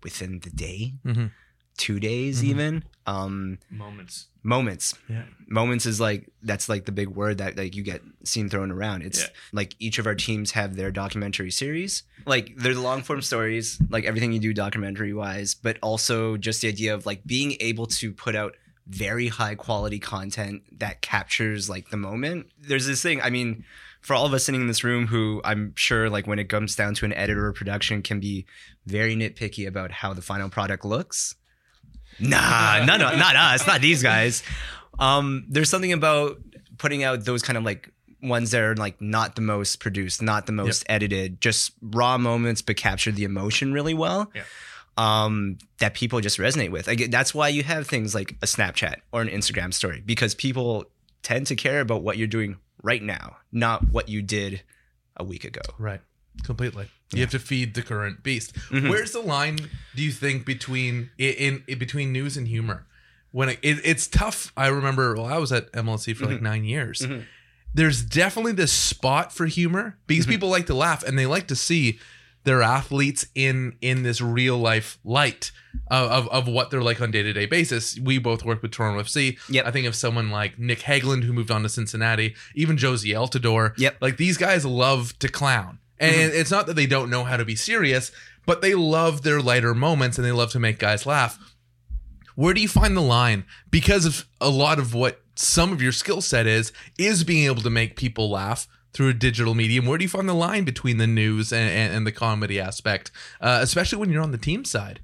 within 0.02 0.40
the 0.40 0.50
day, 0.50 0.94
Mhm. 1.04 1.30
two 1.76 2.00
days, 2.00 2.40
Mhm. 2.42 2.44
even. 2.48 2.84
Um, 3.06 3.58
Moments. 3.70 4.26
Moments. 4.48 4.94
Yeah. 5.08 5.24
Moments 5.46 5.84
is 5.86 6.00
like 6.00 6.28
that's 6.42 6.68
like 6.68 6.84
the 6.86 6.92
big 6.92 7.08
word 7.08 7.38
that 7.38 7.56
like 7.56 7.76
you 7.76 7.82
get 7.82 8.00
seen 8.24 8.48
thrown 8.48 8.70
around. 8.70 9.02
It's 9.02 9.20
Yeah. 9.20 9.28
like 9.52 9.74
each 9.78 9.98
of 9.98 10.06
our 10.06 10.14
teams 10.14 10.52
have 10.52 10.74
their 10.76 10.90
documentary 10.90 11.50
series. 11.50 12.02
Like 12.26 12.54
they're 12.56 12.74
the 12.74 12.80
long 12.80 13.02
form 13.02 13.22
stories, 13.22 13.78
like 13.90 14.04
everything 14.04 14.32
you 14.32 14.40
do 14.40 14.52
documentary 14.54 15.12
wise, 15.12 15.54
but 15.54 15.78
also 15.82 16.36
just 16.36 16.62
the 16.62 16.68
idea 16.68 16.94
of 16.94 17.06
like 17.06 17.24
being 17.24 17.56
able 17.60 17.86
to 17.86 18.12
put 18.12 18.34
out 18.34 18.54
very 18.86 19.28
high 19.28 19.54
quality 19.54 19.98
content 19.98 20.62
that 20.78 21.02
captures 21.02 21.68
like 21.68 21.90
the 21.90 21.96
moment. 21.98 22.46
There's 22.58 22.86
this 22.86 23.02
thing, 23.02 23.20
I 23.20 23.28
mean, 23.28 23.64
for 24.00 24.14
all 24.14 24.24
of 24.24 24.32
us 24.32 24.44
sitting 24.44 24.62
in 24.62 24.66
this 24.66 24.82
room 24.82 25.06
who 25.08 25.42
I'm 25.44 25.74
sure 25.76 26.08
like 26.08 26.26
when 26.26 26.38
it 26.38 26.48
comes 26.48 26.74
down 26.74 26.94
to 26.94 27.04
an 27.04 27.12
editor 27.12 27.46
or 27.46 27.52
production 27.52 28.00
can 28.02 28.18
be 28.20 28.46
very 28.86 29.14
nitpicky 29.14 29.66
about 29.68 29.90
how 29.90 30.14
the 30.14 30.22
final 30.22 30.48
product 30.48 30.84
looks. 30.86 31.34
Nah, 32.20 32.84
no, 32.84 32.96
no, 32.96 33.16
not 33.16 33.36
us, 33.36 33.66
not 33.66 33.80
these 33.80 34.02
guys. 34.02 34.42
Um, 34.98 35.46
there's 35.48 35.70
something 35.70 35.92
about 35.92 36.38
putting 36.78 37.04
out 37.04 37.24
those 37.24 37.42
kind 37.42 37.56
of 37.56 37.64
like 37.64 37.92
ones 38.22 38.50
that 38.50 38.62
are 38.62 38.74
like 38.74 39.00
not 39.00 39.36
the 39.36 39.40
most 39.40 39.80
produced, 39.80 40.22
not 40.22 40.46
the 40.46 40.52
most 40.52 40.84
edited, 40.88 41.40
just 41.40 41.72
raw 41.80 42.18
moments, 42.18 42.62
but 42.62 42.76
capture 42.76 43.12
the 43.12 43.24
emotion 43.24 43.72
really 43.72 43.94
well. 43.94 44.30
Yeah. 44.34 44.42
Um, 44.96 45.58
that 45.78 45.94
people 45.94 46.20
just 46.20 46.38
resonate 46.38 46.72
with. 46.72 46.88
Like, 46.88 47.12
that's 47.12 47.32
why 47.32 47.48
you 47.48 47.62
have 47.62 47.86
things 47.86 48.16
like 48.16 48.32
a 48.42 48.46
Snapchat 48.46 48.96
or 49.12 49.22
an 49.22 49.28
Instagram 49.28 49.72
story 49.72 50.02
because 50.04 50.34
people 50.34 50.86
tend 51.22 51.46
to 51.48 51.54
care 51.54 51.80
about 51.80 52.02
what 52.02 52.18
you're 52.18 52.26
doing 52.26 52.56
right 52.82 53.02
now, 53.02 53.36
not 53.52 53.88
what 53.92 54.08
you 54.08 54.22
did 54.22 54.62
a 55.16 55.22
week 55.22 55.44
ago. 55.44 55.60
Right. 55.78 56.00
Completely. 56.44 56.88
You 57.12 57.22
have 57.22 57.30
to 57.30 57.38
feed 57.38 57.74
the 57.74 57.82
current 57.82 58.22
beast. 58.22 58.54
Mhm. 58.70 58.90
Where's 58.90 59.12
the 59.12 59.20
line 59.20 59.58
do 59.94 60.02
you 60.02 60.12
think 60.12 60.44
between 60.44 61.10
in, 61.18 61.62
in 61.66 61.78
between 61.78 62.12
news 62.12 62.36
and 62.36 62.46
humor? 62.48 62.86
When 63.32 63.48
it, 63.50 63.58
it, 63.62 63.78
it's 63.84 64.06
tough. 64.06 64.52
I 64.56 64.68
remember 64.68 65.14
well 65.14 65.26
I 65.26 65.38
was 65.38 65.52
at 65.52 65.72
MLSE 65.72 66.14
for 66.16 66.26
like 66.26 66.42
9 66.42 66.64
years. 66.64 67.00
Mhm. 67.00 67.24
There's 67.74 68.02
definitely 68.02 68.52
this 68.52 68.72
spot 68.72 69.32
for 69.32 69.46
humor 69.46 69.98
because 70.06 70.26
people 70.26 70.48
like 70.48 70.66
to 70.66 70.74
laugh 70.74 71.02
and 71.02 71.18
they 71.18 71.26
like 71.26 71.46
to 71.48 71.56
see 71.56 71.98
their 72.44 72.62
athletes 72.62 73.26
in 73.34 73.76
in 73.82 74.02
this 74.04 74.20
real 74.22 74.56
life 74.58 74.98
light 75.04 75.50
of, 75.90 76.10
of, 76.10 76.28
of 76.28 76.48
what 76.48 76.70
they're 76.70 76.82
like 76.82 77.00
on 77.00 77.10
day 77.10 77.22
to 77.22 77.32
day 77.32 77.44
basis. 77.46 77.98
We 77.98 78.18
both 78.18 78.44
work 78.44 78.62
with 78.62 78.70
Toronto 78.72 79.02
FC. 79.02 79.38
Yep. 79.50 79.66
I 79.66 79.70
think 79.70 79.86
of 79.86 79.94
someone 79.94 80.30
like 80.30 80.58
Nick 80.58 80.80
Hagglund 80.80 81.24
who 81.24 81.32
moved 81.32 81.50
on 81.50 81.62
to 81.62 81.68
Cincinnati, 81.68 82.34
even 82.54 82.76
Jozy 82.76 83.12
Altidore. 83.14 83.72
Yep. 83.78 83.96
Like 84.00 84.16
these 84.18 84.36
guys 84.38 84.64
love 84.64 85.18
to 85.18 85.28
clown. 85.28 85.78
And 86.00 86.32
it's 86.32 86.50
not 86.50 86.66
that 86.66 86.76
they 86.76 86.86
don't 86.86 87.10
know 87.10 87.24
how 87.24 87.36
to 87.36 87.44
be 87.44 87.56
serious, 87.56 88.12
but 88.46 88.62
they 88.62 88.74
love 88.74 89.22
their 89.22 89.40
lighter 89.40 89.74
moments 89.74 90.16
and 90.16 90.26
they 90.26 90.32
love 90.32 90.50
to 90.52 90.58
make 90.58 90.78
guys 90.78 91.06
laugh. 91.06 91.38
Where 92.34 92.54
do 92.54 92.60
you 92.60 92.68
find 92.68 92.96
the 92.96 93.02
line? 93.02 93.44
Because 93.70 94.06
of 94.06 94.26
a 94.40 94.48
lot 94.48 94.78
of 94.78 94.94
what 94.94 95.20
some 95.34 95.72
of 95.72 95.82
your 95.82 95.92
skill 95.92 96.20
set 96.20 96.46
is, 96.46 96.72
is 96.98 97.24
being 97.24 97.46
able 97.46 97.62
to 97.62 97.70
make 97.70 97.96
people 97.96 98.30
laugh 98.30 98.68
through 98.92 99.08
a 99.08 99.14
digital 99.14 99.54
medium. 99.54 99.86
Where 99.86 99.98
do 99.98 100.04
you 100.04 100.08
find 100.08 100.28
the 100.28 100.34
line 100.34 100.64
between 100.64 100.98
the 100.98 101.06
news 101.06 101.52
and, 101.52 101.68
and, 101.68 101.94
and 101.94 102.06
the 102.06 102.12
comedy 102.12 102.60
aspect, 102.60 103.10
uh, 103.40 103.58
especially 103.60 103.98
when 103.98 104.10
you're 104.10 104.22
on 104.22 104.32
the 104.32 104.38
team 104.38 104.64
side? 104.64 105.00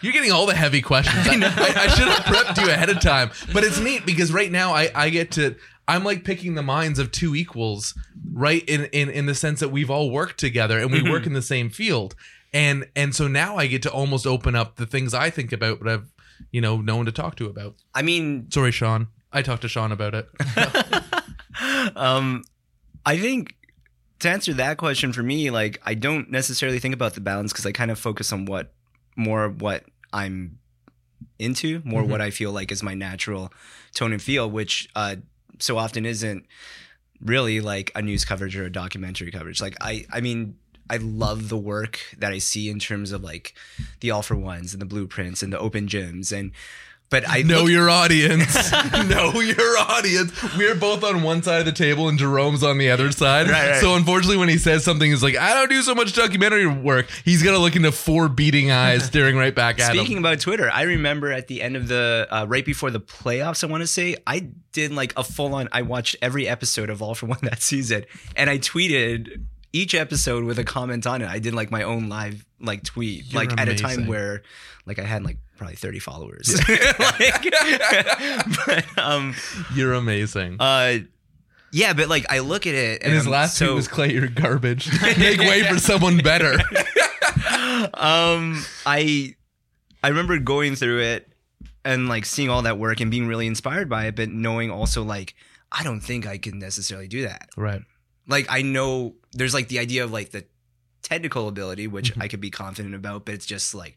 You're 0.00 0.12
getting 0.12 0.32
all 0.32 0.46
the 0.46 0.54
heavy 0.54 0.82
questions. 0.82 1.16
I, 1.28 1.34
I, 1.34 1.84
I 1.84 1.86
should 1.88 2.08
have 2.08 2.24
prepped 2.24 2.62
you 2.62 2.70
ahead 2.70 2.90
of 2.90 3.00
time, 3.00 3.30
but 3.52 3.64
it's 3.64 3.78
neat 3.78 4.04
because 4.04 4.32
right 4.32 4.50
now 4.50 4.72
I, 4.72 4.90
I 4.94 5.10
get 5.10 5.30
to. 5.32 5.54
I'm 5.88 6.04
like 6.04 6.24
picking 6.24 6.54
the 6.54 6.62
minds 6.62 6.98
of 6.98 7.10
two 7.10 7.34
equals, 7.34 7.94
right? 8.32 8.62
In 8.68 8.84
in 8.86 9.08
in 9.10 9.26
the 9.26 9.34
sense 9.34 9.60
that 9.60 9.70
we've 9.70 9.90
all 9.90 10.10
worked 10.10 10.38
together 10.38 10.78
and 10.78 10.90
we 10.92 11.02
work 11.02 11.26
in 11.26 11.32
the 11.32 11.42
same 11.42 11.70
field, 11.70 12.14
and 12.52 12.86
and 12.94 13.14
so 13.14 13.26
now 13.28 13.56
I 13.56 13.66
get 13.66 13.82
to 13.82 13.90
almost 13.90 14.26
open 14.26 14.54
up 14.54 14.76
the 14.76 14.86
things 14.86 15.12
I 15.14 15.28
think 15.30 15.52
about, 15.52 15.80
but 15.80 15.88
I've 15.88 16.12
you 16.50 16.60
know 16.60 16.80
no 16.80 16.96
one 16.96 17.06
to 17.06 17.12
talk 17.12 17.36
to 17.36 17.46
about. 17.46 17.74
I 17.94 18.02
mean, 18.02 18.50
Sorry, 18.50 18.70
Sean. 18.70 19.08
I 19.32 19.42
talked 19.42 19.62
to 19.62 19.68
Sean 19.68 19.92
about 19.92 20.14
it. 20.14 20.28
um, 21.96 22.44
I 23.04 23.18
think 23.18 23.56
to 24.20 24.30
answer 24.30 24.52
that 24.54 24.76
question 24.76 25.12
for 25.12 25.22
me, 25.22 25.50
like 25.50 25.80
I 25.84 25.94
don't 25.94 26.30
necessarily 26.30 26.78
think 26.78 26.94
about 26.94 27.14
the 27.14 27.20
balance 27.20 27.52
because 27.52 27.66
I 27.66 27.72
kind 27.72 27.90
of 27.90 27.98
focus 27.98 28.32
on 28.32 28.44
what 28.44 28.72
more 29.16 29.48
what 29.48 29.84
I'm 30.12 30.58
into, 31.38 31.82
more 31.84 32.02
Mhm. 32.02 32.08
what 32.08 32.20
I 32.20 32.30
feel 32.30 32.52
like 32.52 32.70
is 32.70 32.82
my 32.82 32.94
natural 32.94 33.52
tone 33.94 34.12
and 34.12 34.22
feel, 34.22 34.50
which 34.50 34.88
uh, 34.94 35.16
so 35.62 35.78
often 35.78 36.04
isn't 36.04 36.46
really 37.20 37.60
like 37.60 37.92
a 37.94 38.02
news 38.02 38.24
coverage 38.24 38.56
or 38.56 38.64
a 38.64 38.72
documentary 38.72 39.30
coverage. 39.30 39.60
Like 39.60 39.76
I, 39.80 40.04
I 40.12 40.20
mean. 40.20 40.56
I 40.90 40.96
love 40.96 41.48
the 41.48 41.56
work 41.56 42.00
that 42.18 42.32
I 42.32 42.38
see 42.38 42.68
in 42.68 42.78
terms 42.78 43.12
of 43.12 43.22
like 43.22 43.54
the 44.00 44.10
all 44.10 44.20
for 44.20 44.36
ones 44.36 44.74
and 44.74 44.82
the 44.82 44.84
blueprints 44.84 45.42
and 45.42 45.50
the 45.50 45.58
open 45.58 45.86
gyms 45.86 46.36
and 46.36 46.50
but 47.12 47.28
I 47.28 47.42
know 47.42 47.66
your 47.66 47.90
audience. 47.90 48.72
know 48.92 49.38
your 49.38 49.78
audience. 49.78 50.32
We're 50.56 50.74
both 50.74 51.04
on 51.04 51.22
one 51.22 51.42
side 51.42 51.60
of 51.60 51.66
the 51.66 51.72
table 51.72 52.08
and 52.08 52.18
Jerome's 52.18 52.62
on 52.62 52.78
the 52.78 52.90
other 52.90 53.12
side. 53.12 53.50
Right, 53.50 53.72
right. 53.72 53.80
So 53.82 53.94
unfortunately, 53.96 54.38
when 54.38 54.48
he 54.48 54.56
says 54.56 54.82
something, 54.82 55.10
he's 55.10 55.22
like, 55.22 55.36
"I 55.36 55.52
don't 55.52 55.68
do 55.68 55.82
so 55.82 55.94
much 55.94 56.14
documentary 56.14 56.66
work." 56.66 57.10
He's 57.22 57.42
gonna 57.42 57.58
look 57.58 57.76
into 57.76 57.92
four 57.92 58.30
beating 58.30 58.70
eyes 58.70 59.04
staring 59.12 59.36
right 59.36 59.54
back 59.54 59.78
at 59.78 59.90
him. 59.90 59.98
Speaking 59.98 60.16
him. 60.16 60.24
about 60.24 60.40
Twitter, 60.40 60.70
I 60.72 60.82
remember 60.82 61.30
at 61.30 61.48
the 61.48 61.60
end 61.60 61.76
of 61.76 61.86
the 61.86 62.26
uh, 62.30 62.46
right 62.48 62.64
before 62.64 62.90
the 62.90 63.00
playoffs, 63.00 63.62
I 63.62 63.66
want 63.66 63.82
to 63.82 63.86
say 63.86 64.16
I 64.26 64.48
did 64.72 64.90
like 64.90 65.12
a 65.18 65.22
full 65.22 65.54
on. 65.54 65.68
I 65.70 65.82
watched 65.82 66.16
every 66.22 66.48
episode 66.48 66.88
of 66.88 67.02
All 67.02 67.14
for 67.14 67.26
One 67.26 67.40
that 67.42 67.60
season, 67.60 68.06
and 68.34 68.48
I 68.48 68.56
tweeted 68.56 69.44
each 69.74 69.94
episode 69.94 70.44
with 70.44 70.58
a 70.58 70.64
comment 70.64 71.06
on 71.06 71.20
it. 71.20 71.28
I 71.28 71.40
did 71.40 71.52
like 71.52 71.70
my 71.70 71.82
own 71.82 72.08
live 72.08 72.42
like 72.58 72.84
tweet, 72.84 73.32
You're 73.32 73.44
like 73.44 73.60
at 73.60 73.68
a 73.68 73.74
time 73.74 74.06
where 74.06 74.42
like 74.86 74.98
I 74.98 75.04
had 75.04 75.24
like 75.24 75.36
probably 75.62 75.76
thirty 75.76 75.98
followers. 75.98 76.58
like, 76.68 77.54
but 78.66 78.84
um, 78.98 79.34
You're 79.74 79.94
amazing. 79.94 80.56
uh, 80.60 80.98
yeah, 81.72 81.92
but 81.94 82.08
like 82.08 82.26
I 82.30 82.40
look 82.40 82.66
at 82.66 82.74
it, 82.74 83.02
and 83.02 83.12
his 83.12 83.26
I'm 83.26 83.32
last 83.32 83.56
so, 83.56 83.66
tweet 83.66 83.76
was 83.76 83.88
Clay, 83.88 84.12
you're 84.12 84.28
garbage. 84.28 84.90
Make 85.18 85.38
way 85.40 85.62
for 85.64 85.78
someone 85.78 86.18
better. 86.18 86.58
um 87.94 88.62
i 88.86 89.34
i 90.04 90.08
remember 90.08 90.38
going 90.38 90.76
through 90.76 91.00
it 91.00 91.28
and 91.84 92.08
like 92.08 92.24
seeing 92.24 92.48
all 92.50 92.62
that 92.62 92.78
work 92.78 93.00
and 93.00 93.10
being 93.10 93.26
really 93.26 93.46
inspired 93.46 93.88
by 93.88 94.06
it 94.06 94.14
but 94.16 94.28
knowing 94.28 94.70
also 94.70 95.02
like 95.02 95.34
i 95.72 95.82
don't 95.82 96.00
think 96.00 96.26
i 96.26 96.38
can 96.38 96.58
necessarily 96.58 97.08
do 97.08 97.22
that 97.22 97.48
right. 97.56 97.82
like 98.28 98.46
i 98.48 98.62
know 98.62 99.14
there's 99.32 99.54
like 99.54 99.68
the 99.68 99.78
idea 99.78 100.04
of 100.04 100.12
like 100.12 100.30
the 100.30 100.44
technical 101.02 101.48
ability 101.48 101.86
which 101.88 102.14
Mhm. 102.14 102.22
i 102.22 102.28
could 102.28 102.40
be 102.40 102.50
confident 102.50 102.94
about 102.94 103.24
but 103.24 103.34
it's 103.34 103.46
just 103.46 103.74
like 103.74 103.96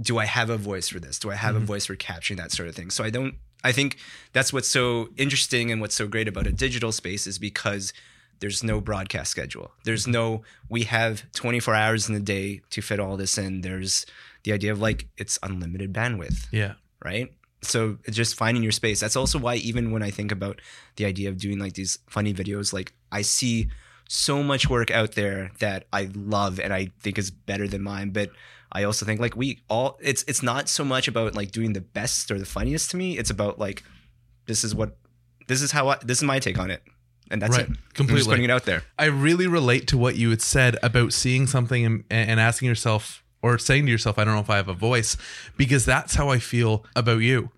do 0.00 0.18
i 0.18 0.24
have 0.24 0.50
a 0.50 0.56
voice 0.56 0.88
for 0.88 1.00
this 1.00 1.18
do 1.18 1.30
i 1.30 1.34
have 1.34 1.54
Mhm. 1.54 1.62
a 1.62 1.66
voice 1.66 1.86
for 1.86 1.96
capturing 1.96 2.36
that 2.38 2.52
sort 2.52 2.68
of 2.68 2.74
thing 2.74 2.90
so 2.90 3.02
i 3.04 3.10
don't 3.10 3.34
i 3.64 3.72
think 3.72 3.96
that's 4.32 4.52
what's 4.52 4.68
so 4.68 5.08
interesting 5.16 5.70
and 5.70 5.80
what's 5.80 5.94
so 5.94 6.06
great 6.06 6.28
about 6.28 6.46
a 6.46 6.52
digital 6.52 6.92
space 6.92 7.26
is 7.26 7.38
because 7.38 7.92
there's 8.40 8.62
no 8.62 8.80
broadcast 8.80 9.30
schedule 9.30 9.72
there's 9.84 10.06
no 10.06 10.42
we 10.68 10.82
have 10.84 11.24
24 11.32 11.74
hours 11.74 12.08
in 12.08 12.14
the 12.14 12.20
day 12.20 12.60
to 12.70 12.80
fit 12.80 13.00
all 13.00 13.16
this 13.16 13.36
in 13.38 13.62
there's 13.62 14.06
the 14.44 14.52
idea 14.52 14.70
of 14.70 14.80
like 14.80 15.08
it's 15.16 15.38
unlimited 15.42 15.92
bandwidth 15.92 16.46
Yeah. 16.52 16.74
right? 17.04 17.32
So 17.60 17.98
just 18.08 18.36
finding 18.36 18.62
your 18.62 18.70
space. 18.70 19.00
That's 19.00 19.16
also 19.16 19.36
why 19.40 19.56
even 19.56 19.90
when 19.90 20.00
I 20.04 20.12
think 20.12 20.30
about 20.30 20.60
the 20.94 21.04
idea 21.06 21.28
of 21.28 21.38
doing 21.38 21.58
like 21.58 21.72
these 21.74 21.98
funny 22.08 22.32
videos, 22.32 22.72
like 22.72 22.92
I 23.10 23.22
see 23.22 23.66
so 24.08 24.44
much 24.44 24.70
work 24.70 24.92
out 24.92 25.12
there 25.16 25.50
that 25.58 25.88
I 25.92 26.08
love 26.14 26.60
and 26.60 26.72
I 26.72 26.92
think 27.00 27.18
is 27.18 27.32
better 27.32 27.66
than 27.66 27.82
mine. 27.82 28.10
But 28.10 28.30
I 28.72 28.84
also 28.84 29.06
think 29.06 29.20
like 29.20 29.36
we 29.36 29.60
all 29.68 29.98
it's 30.00 30.24
it's 30.28 30.42
not 30.42 30.68
so 30.68 30.84
much 30.84 31.08
about 31.08 31.34
like 31.34 31.50
doing 31.50 31.72
the 31.72 31.80
best 31.80 32.30
or 32.30 32.38
the 32.38 32.46
funniest 32.46 32.90
to 32.92 32.96
me. 32.96 33.16
It's 33.18 33.30
about 33.30 33.58
like 33.58 33.82
this 34.46 34.64
is 34.64 34.74
what 34.74 34.96
this 35.46 35.62
is 35.62 35.72
how 35.72 35.88
I 35.88 35.96
this 36.04 36.18
is 36.18 36.24
my 36.24 36.38
take 36.38 36.58
on 36.58 36.70
it. 36.70 36.82
And 37.30 37.42
that's 37.42 37.56
Right. 37.58 37.68
it. 37.68 37.76
Completely. 37.94 38.26
putting 38.28 38.44
it 38.44 38.50
out 38.50 38.64
there. 38.64 38.84
I 38.98 39.04
really 39.06 39.46
relate 39.46 39.86
to 39.88 39.98
what 39.98 40.16
you 40.16 40.30
had 40.30 40.40
said 40.40 40.78
about 40.82 41.12
seeing 41.12 41.46
something 41.46 41.84
and, 41.84 42.04
and 42.10 42.40
asking 42.40 42.68
yourself 42.68 43.22
or 43.42 43.58
saying 43.58 43.84
to 43.84 43.92
yourself, 43.92 44.18
I 44.18 44.24
don't 44.24 44.34
know 44.34 44.40
if 44.40 44.48
I 44.50 44.56
have 44.56 44.68
a 44.68 44.74
voice, 44.74 45.16
because 45.56 45.84
that's 45.84 46.14
how 46.16 46.28
I 46.30 46.38
feel 46.38 46.84
about 46.96 47.18
you. 47.18 47.50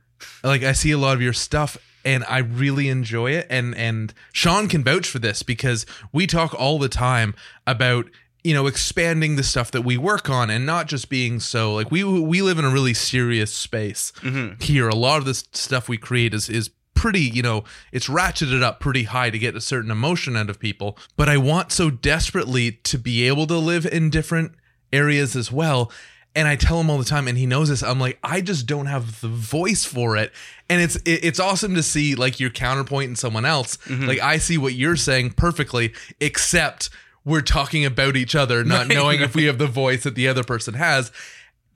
like 0.45 0.63
I 0.65 0.73
see 0.73 0.91
a 0.91 0.99
lot 0.99 1.15
of 1.15 1.23
your 1.23 1.33
stuff 1.33 1.79
and 2.05 2.25
I 2.29 2.39
really 2.39 2.89
enjoy 2.89 3.31
it 3.33 3.47
and 3.49 3.75
and 3.75 4.13
Sean 4.33 4.69
can 4.69 4.83
vouch 4.85 5.07
for 5.09 5.19
this 5.19 5.43
because 5.43 5.87
we 6.13 6.27
talk 6.27 6.53
all 6.55 6.79
the 6.79 6.89
time 6.89 7.35
about 7.67 8.07
you 8.45 8.55
know 8.55 8.67
expanding 8.67 9.37
the 9.37 9.43
stuff 9.43 9.71
that 9.71 9.83
we 9.83 9.97
work 9.97 10.31
on 10.31 10.51
and 10.51 10.65
not 10.65 10.87
just 10.87 11.09
being 11.09 11.41
so 11.41 11.75
like 11.75 11.91
we 11.91 12.05
we 12.05 12.43
live 12.43 12.59
in 12.59 12.65
a 12.65 12.71
really 12.71 12.95
serious 12.95 13.53
space. 13.53 14.13
Mm-hmm. 14.21 14.61
Here 14.63 14.89
a 14.89 14.95
lot 14.95 15.19
of 15.19 15.25
this 15.25 15.45
stuff 15.53 15.89
we 15.89 15.99
create 15.99 16.35
is 16.35 16.49
is 16.49 16.71
pretty 16.95 17.21
you 17.21 17.43
know 17.43 17.65
it's 17.93 18.09
ratcheted 18.09 18.63
up 18.63 18.79
pretty 18.79 19.05
high 19.05 19.31
to 19.31 19.39
get 19.39 19.57
a 19.57 19.61
certain 19.61 19.91
emotion 19.91 20.37
out 20.37 20.51
of 20.51 20.59
people. 20.59 20.99
But 21.17 21.29
I 21.29 21.37
want 21.37 21.73
so 21.73 21.91
desperately 21.91 22.73
to 22.73 22.99
be 22.99 23.27
able 23.27 23.47
to 23.49 23.59
live 23.59 23.87
in 23.87 24.11
different 24.11 24.53
areas 24.93 25.37
as 25.37 25.53
well. 25.53 25.93
And 26.33 26.47
I 26.47 26.55
tell 26.55 26.79
him 26.79 26.89
all 26.89 26.99
the 26.99 27.05
time, 27.05 27.27
and 27.27 27.37
he 27.37 27.45
knows 27.45 27.71
this. 27.71 27.83
I'm 27.83 27.99
like, 27.99 28.17
I 28.23 28.41
just 28.41 28.67
don't 28.67 28.87
have 28.87 29.21
the 29.21 29.27
voice 29.27 29.85
for 29.85 30.17
it, 30.17 30.33
and 30.69 30.81
it's 30.81 30.95
it, 30.97 31.25
it's 31.25 31.41
awesome 31.41 31.75
to 31.75 31.83
see 31.83 32.15
like 32.15 32.39
your 32.39 32.51
counterpoint 32.51 33.09
in 33.09 33.17
someone 33.17 33.45
else. 33.45 33.79
Mm-hmm. 33.79 34.07
Like 34.07 34.21
I 34.21 34.39
see 34.39 34.57
what 34.57 34.75
you're 34.75 34.95
saying 34.95 35.33
perfectly, 35.33 35.93
except 36.21 36.89
we're 37.25 37.41
talking 37.43 37.85
about 37.85 38.17
each 38.17 38.35
other, 38.35 38.65
not 38.65 38.89
knowing 38.89 39.21
if 39.21 39.35
we 39.35 39.45
have 39.51 39.59
the 39.59 39.67
voice 39.67 40.05
that 40.05 40.15
the 40.15 40.27
other 40.29 40.43
person 40.45 40.75
has, 40.75 41.13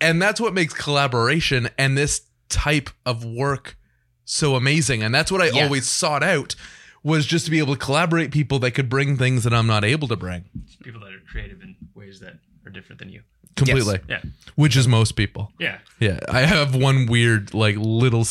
and 0.00 0.20
that's 0.20 0.40
what 0.40 0.54
makes 0.54 0.74
collaboration 0.74 1.68
and 1.78 1.96
this 1.96 2.22
type 2.48 2.90
of 3.06 3.24
work 3.24 3.76
so 4.24 4.54
amazing. 4.56 5.02
And 5.02 5.14
that's 5.14 5.30
what 5.30 5.40
I 5.42 5.50
Yeah. 5.50 5.64
always 5.64 5.86
sought 5.86 6.22
out 6.22 6.54
was 7.02 7.26
just 7.26 7.44
to 7.44 7.50
be 7.50 7.58
able 7.58 7.74
to 7.74 7.78
collaborate 7.78 8.30
people 8.30 8.58
that 8.60 8.70
could 8.70 8.88
bring 8.88 9.16
things 9.18 9.44
that 9.44 9.52
I'm 9.52 9.66
not 9.66 9.84
able 9.84 10.08
to 10.08 10.16
bring 10.16 10.44
People 10.82 11.00
that 11.02 11.12
are 11.12 11.20
creative 11.30 11.60
in 11.62 11.76
ways 11.94 12.20
that 12.20 12.38
are 12.64 12.70
different 12.70 12.98
than 12.98 13.10
you. 13.10 13.20
completely, 13.56 14.00
Yeah. 14.08 14.20
which 14.56 14.76
is 14.76 14.88
most 14.88 15.12
people. 15.12 15.52
Yeah. 15.60 15.78
Yeah, 16.00 16.18
I 16.28 16.40
have 16.40 16.74
one 16.74 17.06
weird 17.06 17.52
like 17.54 17.76
little 17.78 18.26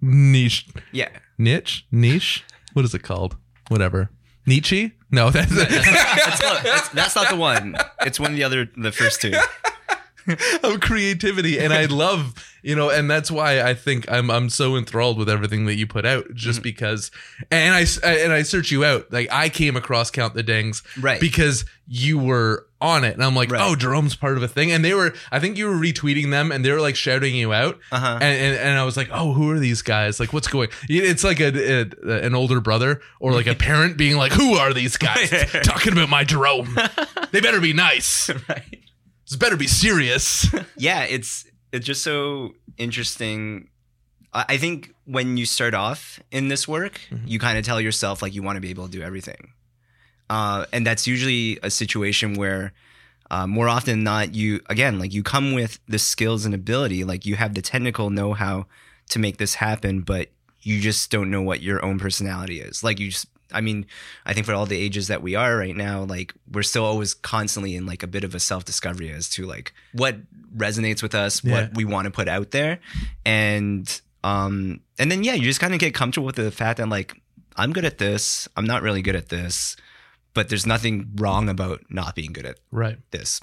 niche 0.00 0.66
Yeah. 0.92 1.08
niche 1.38 1.86
niche. 1.90 2.44
What 2.72 2.84
is 2.84 2.94
it 2.94 3.02
called? 3.02 3.36
Whatever. 3.68 4.10
Nietzsche? 4.46 4.92
No, 5.10 5.30
that's 5.30 5.54
That's 5.54 6.42
not, 6.42 6.62
that's, 6.62 6.88
that's 6.94 7.16
not 7.16 7.28
the 7.30 7.36
one. 7.36 7.76
It's 8.02 8.20
one 8.20 8.30
of 8.30 8.36
the 8.36 8.44
other, 8.44 8.68
the 8.76 8.92
first 8.92 9.20
two. 9.20 9.32
of 10.62 10.80
creativity, 10.80 11.58
and 11.58 11.72
I 11.72 11.86
love 11.86 12.34
you 12.62 12.76
know, 12.76 12.90
and 12.90 13.10
that's 13.10 13.30
why 13.30 13.62
I 13.62 13.72
think 13.74 14.10
I'm 14.10 14.30
I'm 14.30 14.50
so 14.50 14.76
enthralled 14.76 15.16
with 15.18 15.28
everything 15.30 15.64
that 15.66 15.76
you 15.76 15.86
put 15.86 16.04
out, 16.04 16.26
just 16.34 16.58
Mm-hmm. 16.58 16.64
because. 16.64 17.10
And 17.50 17.74
I 17.74 17.86
and 18.06 18.32
I 18.32 18.42
search 18.42 18.70
you 18.70 18.84
out. 18.84 19.10
Like 19.12 19.28
I 19.32 19.48
came 19.48 19.76
across 19.76 20.10
Count 20.10 20.34
the 20.34 20.42
Dings, 20.42 20.82
Right. 21.00 21.20
Because 21.20 21.64
you 21.88 22.18
were 22.18 22.66
on 22.80 23.04
it, 23.04 23.14
and 23.14 23.22
I'm 23.22 23.34
like, 23.34 23.50
Right. 23.50 23.60
oh, 23.62 23.76
Jerome's 23.76 24.16
part 24.16 24.36
of 24.36 24.42
a 24.42 24.48
thing, 24.48 24.72
and 24.72 24.84
they 24.84 24.94
were. 24.94 25.12
I 25.30 25.38
think 25.38 25.58
you 25.58 25.66
were 25.66 25.74
retweeting 25.74 26.30
them, 26.30 26.50
and 26.50 26.64
they 26.64 26.70
were 26.72 26.80
like 26.80 26.96
shouting 26.96 27.34
you 27.34 27.52
out. 27.52 27.78
Uh-huh. 27.92 28.18
and, 28.20 28.22
and 28.22 28.56
and 28.56 28.78
I 28.78 28.84
was 28.84 28.96
like, 28.96 29.08
oh, 29.12 29.32
who 29.32 29.50
are 29.50 29.58
these 29.58 29.82
guys? 29.82 30.18
Like, 30.18 30.32
what's 30.32 30.48
going? 30.48 30.70
It's 30.88 31.22
like 31.24 31.40
a, 31.40 31.82
a 32.08 32.10
an 32.24 32.34
older 32.34 32.60
brother 32.60 33.00
or 33.20 33.32
like 33.32 33.46
a 33.46 33.54
parent 33.68 33.96
being 33.96 34.16
like, 34.16 34.32
who 34.32 34.54
are 34.54 34.72
these 34.72 34.96
guys 34.96 35.30
talking 35.62 35.92
about 35.92 36.08
my 36.08 36.24
Jerome? 36.24 36.76
They 37.32 37.40
better 37.40 37.60
be 37.60 37.72
nice. 37.72 38.28
right. 38.48 38.80
This 39.28 39.36
better 39.36 39.56
be 39.56 39.68
serious. 39.68 40.46
yeah, 40.76 41.04
it's 41.04 41.44
it's 41.72 41.86
just 41.86 42.02
so 42.02 42.54
interesting. 42.76 43.68
I 44.32 44.44
I 44.48 44.56
think 44.56 44.92
when 45.04 45.36
you 45.36 45.46
start 45.46 45.74
off 45.74 46.18
in 46.32 46.48
this 46.48 46.66
work, 46.66 47.00
you 47.26 47.38
kind 47.38 47.56
of 47.58 47.64
tell 47.64 47.80
yourself 47.80 48.20
like 48.22 48.34
you 48.34 48.42
want 48.42 48.56
to 48.56 48.60
be 48.60 48.70
able 48.70 48.86
to 48.86 48.90
do 48.90 49.02
everything, 49.02 49.52
uh, 50.30 50.64
and 50.72 50.86
that's 50.86 51.06
usually 51.06 51.58
a 51.62 51.70
situation 51.70 52.34
where. 52.34 52.72
Uh, 53.32 53.46
more 53.46 53.68
often 53.68 53.92
than 53.92 54.02
not, 54.02 54.34
you 54.34 54.58
again 54.68 54.98
like 54.98 55.14
you 55.14 55.22
come 55.22 55.52
with 55.52 55.78
the 55.86 56.00
skills 56.00 56.44
and 56.44 56.52
ability, 56.52 57.04
like 57.04 57.24
you 57.24 57.36
have 57.36 57.54
the 57.54 57.62
technical 57.62 58.10
know-how 58.10 58.66
to 59.10 59.20
make 59.20 59.36
this 59.36 59.54
happen, 59.54 60.00
but 60.00 60.30
you 60.62 60.80
just 60.80 61.12
don't 61.12 61.30
know 61.30 61.40
what 61.40 61.62
your 61.62 61.78
own 61.84 61.96
personality 62.00 62.60
is. 62.60 62.82
Like 62.82 62.98
you 62.98 63.10
just, 63.10 63.26
I 63.52 63.60
mean, 63.60 63.86
I 64.26 64.32
think 64.34 64.46
for 64.46 64.52
all 64.52 64.66
the 64.66 64.76
ages 64.76 65.06
that 65.06 65.22
we 65.22 65.36
are 65.36 65.56
right 65.56 65.76
now, 65.76 66.02
like 66.02 66.34
we're 66.50 66.64
still 66.64 66.84
always 66.84 67.14
constantly 67.14 67.76
in 67.76 67.86
like 67.86 68.02
a 68.02 68.08
bit 68.08 68.24
of 68.24 68.34
a 68.34 68.40
self 68.40 68.64
discovery 68.64 69.12
as 69.12 69.28
to 69.28 69.46
like 69.46 69.72
what 69.92 70.16
resonates 70.56 71.00
with 71.00 71.14
us, 71.14 71.44
Yeah. 71.44 71.52
what 71.52 71.76
we 71.76 71.84
want 71.84 72.06
to 72.06 72.10
put 72.10 72.26
out 72.26 72.50
there, 72.50 72.80
and 73.24 74.00
um, 74.24 74.80
and 74.98 75.08
then 75.08 75.22
yeah, 75.22 75.34
you 75.34 75.44
just 75.44 75.60
kind 75.60 75.72
of 75.72 75.78
get 75.78 75.94
comfortable 75.94 76.26
with 76.26 76.34
the 76.36 76.50
fact 76.50 76.78
that 76.78 76.88
like 76.88 77.14
I'm 77.56 77.72
good 77.72 77.84
at 77.84 77.98
this, 77.98 78.48
I'm 78.56 78.66
not 78.66 78.82
really 78.82 79.02
good 79.02 79.14
at 79.14 79.28
this, 79.28 79.76
but 80.34 80.48
there's 80.48 80.66
nothing 80.66 81.10
wrong 81.16 81.48
about 81.48 81.80
not 81.90 82.14
being 82.14 82.32
good 82.32 82.46
at 82.46 82.58
right. 82.70 82.98
this. 83.10 83.40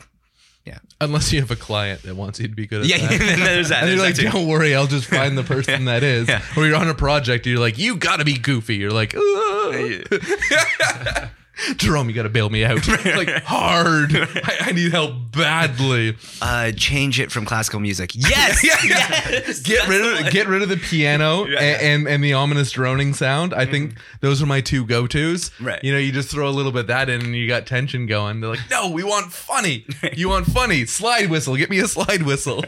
Unless 0.99 1.31
you 1.31 1.39
have 1.39 1.51
a 1.51 1.55
client 1.55 2.01
that 2.03 2.15
wants 2.15 2.39
you 2.41 2.47
to 2.49 2.55
be 2.55 2.67
good 2.67 2.81
at 2.81 2.87
Yeah, 2.87 2.97
that. 3.07 3.19
there's 3.37 3.69
that. 3.69 3.83
And 3.83 3.91
you're 3.93 4.03
like, 4.03 4.15
too. 4.15 4.29
don't 4.29 4.47
worry, 4.47 4.75
I'll 4.75 4.87
just 4.87 5.05
find 5.07 5.37
the 5.37 5.43
person 5.43 5.85
that 5.85 6.03
is. 6.03 6.27
Yeah. 6.27 6.41
Or 6.57 6.65
you're 6.65 6.75
on 6.75 6.89
a 6.89 6.93
project, 6.93 7.45
you're 7.45 7.59
like, 7.59 7.77
you 7.77 7.95
gotta 7.95 8.25
be 8.25 8.37
goofy. 8.37 8.75
You're 8.75 8.91
like. 8.91 9.13
Jerome, 11.77 12.07
you 12.09 12.15
gotta 12.15 12.29
bail 12.29 12.49
me 12.49 12.63
out. 12.65 12.87
like 13.05 13.29
hard. 13.43 14.15
I, 14.15 14.57
I 14.61 14.71
need 14.71 14.91
help 14.91 15.13
badly. 15.31 16.15
Uh, 16.41 16.71
change 16.71 17.19
it 17.19 17.31
from 17.31 17.45
classical 17.45 17.79
music. 17.79 18.11
Yes, 18.15 18.63
yes. 18.83 19.61
Get 19.61 19.87
rid 19.87 20.25
of 20.25 20.31
get 20.31 20.47
rid 20.47 20.61
of 20.61 20.69
the 20.69 20.77
piano 20.77 21.45
Yeah. 21.45 21.59
and, 21.59 21.81
and 21.81 22.07
and 22.07 22.23
the 22.23 22.33
ominous 22.33 22.71
droning 22.71 23.13
sound. 23.13 23.53
I 23.53 23.65
think 23.65 23.95
those 24.21 24.41
are 24.41 24.45
my 24.45 24.61
two 24.61 24.85
go 24.85 25.07
tos. 25.07 25.51
Right. 25.59 25.83
You 25.83 25.91
know, 25.93 25.99
you 25.99 26.11
just 26.11 26.29
throw 26.29 26.47
a 26.47 26.51
little 26.51 26.71
bit 26.71 26.81
of 26.81 26.87
that 26.87 27.09
in 27.09 27.21
and 27.21 27.35
you 27.35 27.47
got 27.47 27.65
tension 27.65 28.05
going. 28.05 28.39
They're 28.41 28.51
like, 28.51 28.69
no, 28.69 28.89
we 28.89 29.03
want 29.03 29.31
funny. 29.31 29.85
You 30.13 30.29
want 30.29 30.45
funny. 30.47 30.85
Slide 30.85 31.29
whistle. 31.29 31.55
Get 31.57 31.69
me 31.69 31.79
a 31.79 31.87
slide 31.87 32.23
whistle. 32.23 32.63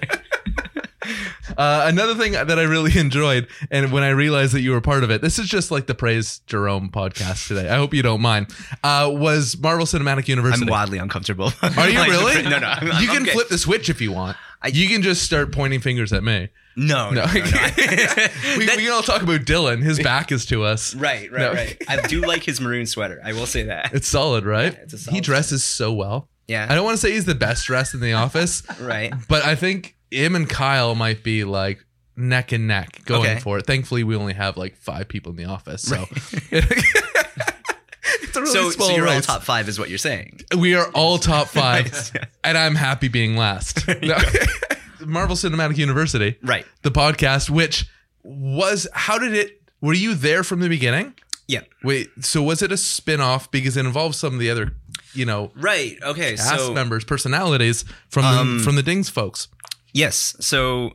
Uh, 1.58 1.84
another 1.88 2.16
thing 2.16 2.34
that 2.34 2.60
I 2.60 2.64
really 2.64 2.91
enjoyed, 3.00 3.47
and 3.72 3.91
when 3.91 4.04
I 4.04 4.10
realized 4.10 4.54
that 4.54 4.62
you 4.62 4.72
were 4.72 4.82
part 4.82 5.04
of 5.04 5.12
it, 5.12 5.22
this 5.22 5.39
is 5.39 5.47
just 5.47 5.72
like 5.72 5.88
the 5.88 5.95
Praise 5.95 6.39
Jerome 6.47 6.89
podcast 6.89 7.47
today. 7.47 7.70
I 7.70 7.76
hope 7.78 7.93
you 7.93 8.02
don't 8.02 8.22
mind. 8.22 8.47
Uh, 8.84 9.10
was 9.14 9.58
Marvel 9.58 9.86
Cinematic 9.86 10.28
Universe? 10.28 10.60
I'm 10.62 10.68
wildly 10.68 10.97
uncomfortable. 10.97 11.52
Are 11.62 11.89
you 11.89 11.97
Like, 12.00 12.10
really? 12.10 12.43
No, 12.50 12.60
no. 12.60 12.68
I'm- 12.68 13.02
you 13.02 13.08
can 13.08 13.24
okay. 13.24 13.32
flip 13.32 13.50
the 13.50 13.58
switch 13.58 13.89
if 13.89 14.02
you 14.02 14.12
want. 14.12 14.38
I- 14.62 14.68
you 14.70 14.88
can 14.88 15.02
just 15.02 15.24
start 15.24 15.52
pointing 15.52 15.80
fingers 15.80 16.12
at 16.14 16.24
me. 16.24 16.50
No, 16.76 17.10
No, 17.10 17.26
no, 17.26 17.34
no. 17.34 17.39
no. 17.39 17.41
we, 17.41 17.45
That- 17.45 18.32
we 18.58 18.84
can 18.84 18.91
all 18.91 19.02
talk 19.02 19.22
about 19.22 19.41
Dylan. 19.41 19.82
His 19.84 20.00
back 20.00 20.32
is 20.32 20.45
to 20.47 20.64
us. 20.64 20.95
right, 20.95 21.32
right, 21.32 21.54
right. 21.54 21.84
I 21.89 22.02
do 22.08 22.22
like 22.22 22.43
his 22.43 22.62
maroon 22.62 22.86
sweater. 22.86 23.22
I 23.24 23.34
will 23.34 23.45
say 23.47 23.64
that. 23.64 23.93
It's 23.93 24.08
solid, 24.08 24.45
right? 24.45 24.74
Yeah, 24.74 24.80
it's 24.84 24.93
a 24.93 24.97
he 24.97 25.04
solid 25.04 25.24
dresses 25.24 25.64
so 25.64 25.91
well. 25.93 26.30
Yeah. 26.47 26.66
I 26.70 26.76
don't 26.76 26.84
want 26.86 26.95
to 26.95 27.02
say 27.02 27.12
he's 27.12 27.26
the 27.26 27.36
best 27.36 27.66
dressed 27.68 27.93
in 27.93 28.00
the 28.00 28.14
office, 28.14 28.64
right. 28.80 29.14
but 29.28 29.43
I 29.45 29.56
think 29.56 29.95
him 30.12 30.36
and 30.36 30.49
Kyle 30.49 30.95
might 30.95 31.24
be 31.24 31.43
like 31.43 31.86
neck 32.16 32.51
and 32.51 32.68
neck 32.68 33.01
going 33.05 33.30
Okay. 33.30 33.39
for 33.39 33.57
it. 33.60 33.66
Thankfully, 33.66 34.03
we 34.03 34.16
only 34.16 34.34
have 34.34 34.57
like 34.57 34.76
five 34.76 35.07
people 35.07 35.32
in 35.32 35.36
the 35.38 35.45
office, 35.45 35.82
so 35.84 36.05
it's 36.51 38.36
a 38.36 38.41
really 38.41 38.51
So, 38.53 38.70
small 38.72 38.88
so 38.89 38.95
you're 38.95 39.07
all 39.07 39.22
top 39.22 39.43
five, 39.43 39.70
is 39.70 39.80
what 39.80 39.89
you're 39.89 39.97
saying. 39.97 40.41
We 40.57 40.76
are 40.76 40.89
all 40.91 41.18
top 41.18 41.47
five, 41.49 41.91
Nice. 41.91 42.12
and 42.43 42.57
I'm 42.57 42.76
happy 42.76 43.07
being 43.07 43.36
last. 43.38 43.88
Marvel 45.05 45.36
Cinematic 45.36 45.78
University, 45.78 46.38
Right. 46.43 46.66
the 46.82 46.91
podcast, 46.91 47.49
which 47.49 47.86
was 48.24 48.88
how 48.93 49.18
did 49.18 49.34
it? 49.34 49.62
Were 49.82 49.93
you 49.93 50.14
there 50.14 50.43
from 50.43 50.60
the 50.60 50.68
beginning? 50.68 51.14
Yeah. 51.47 51.62
Wait, 51.84 52.10
so 52.20 52.43
was 52.43 52.62
it 52.62 52.72
a 52.72 52.78
spin-off 52.78 53.49
because 53.49 53.78
it 53.78 53.86
involves 53.86 54.18
some 54.18 54.34
of 54.34 54.39
the 54.39 54.49
other, 54.51 54.74
you 55.14 55.26
know, 55.26 55.51
Right. 55.55 55.97
Okay. 56.03 56.36
cast 56.36 56.57
so 56.66 56.74
members, 56.74 57.05
personalities 57.05 57.86
from 58.10 58.26
Um, 58.26 58.57
the 58.57 58.64
from 58.64 58.76
the 58.76 58.84
Dings 58.84 59.10
folks? 59.10 59.47
Yes. 59.94 60.36
So 60.40 60.92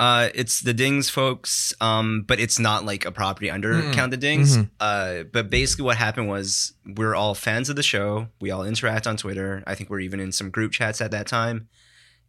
uh, 0.00 0.28
it's 0.34 0.60
the 0.60 0.74
Dings 0.74 1.08
folks, 1.08 1.72
um, 1.80 2.22
but 2.26 2.40
it's 2.40 2.58
not 2.58 2.84
like 2.84 3.04
a 3.04 3.12
property 3.12 3.50
under 3.50 3.74
Mm-mm. 3.74 3.92
Count 3.92 4.10
the 4.10 4.16
Dings. 4.16 4.56
Mhm. 4.58 4.70
Uh, 4.80 5.22
but 5.32 5.50
basically, 5.50 5.84
what 5.84 5.96
happened 5.96 6.28
was 6.28 6.72
we're 6.96 7.14
all 7.14 7.34
fans 7.34 7.68
of 7.68 7.76
the 7.76 7.82
show. 7.82 8.28
We 8.40 8.50
all 8.50 8.64
interact 8.64 9.06
on 9.06 9.16
Twitter. 9.16 9.62
I 9.66 9.74
think 9.74 9.90
we're 9.90 10.00
even 10.00 10.20
in 10.20 10.32
some 10.32 10.50
group 10.50 10.72
chats 10.72 11.00
at 11.00 11.10
that 11.12 11.26
time. 11.26 11.68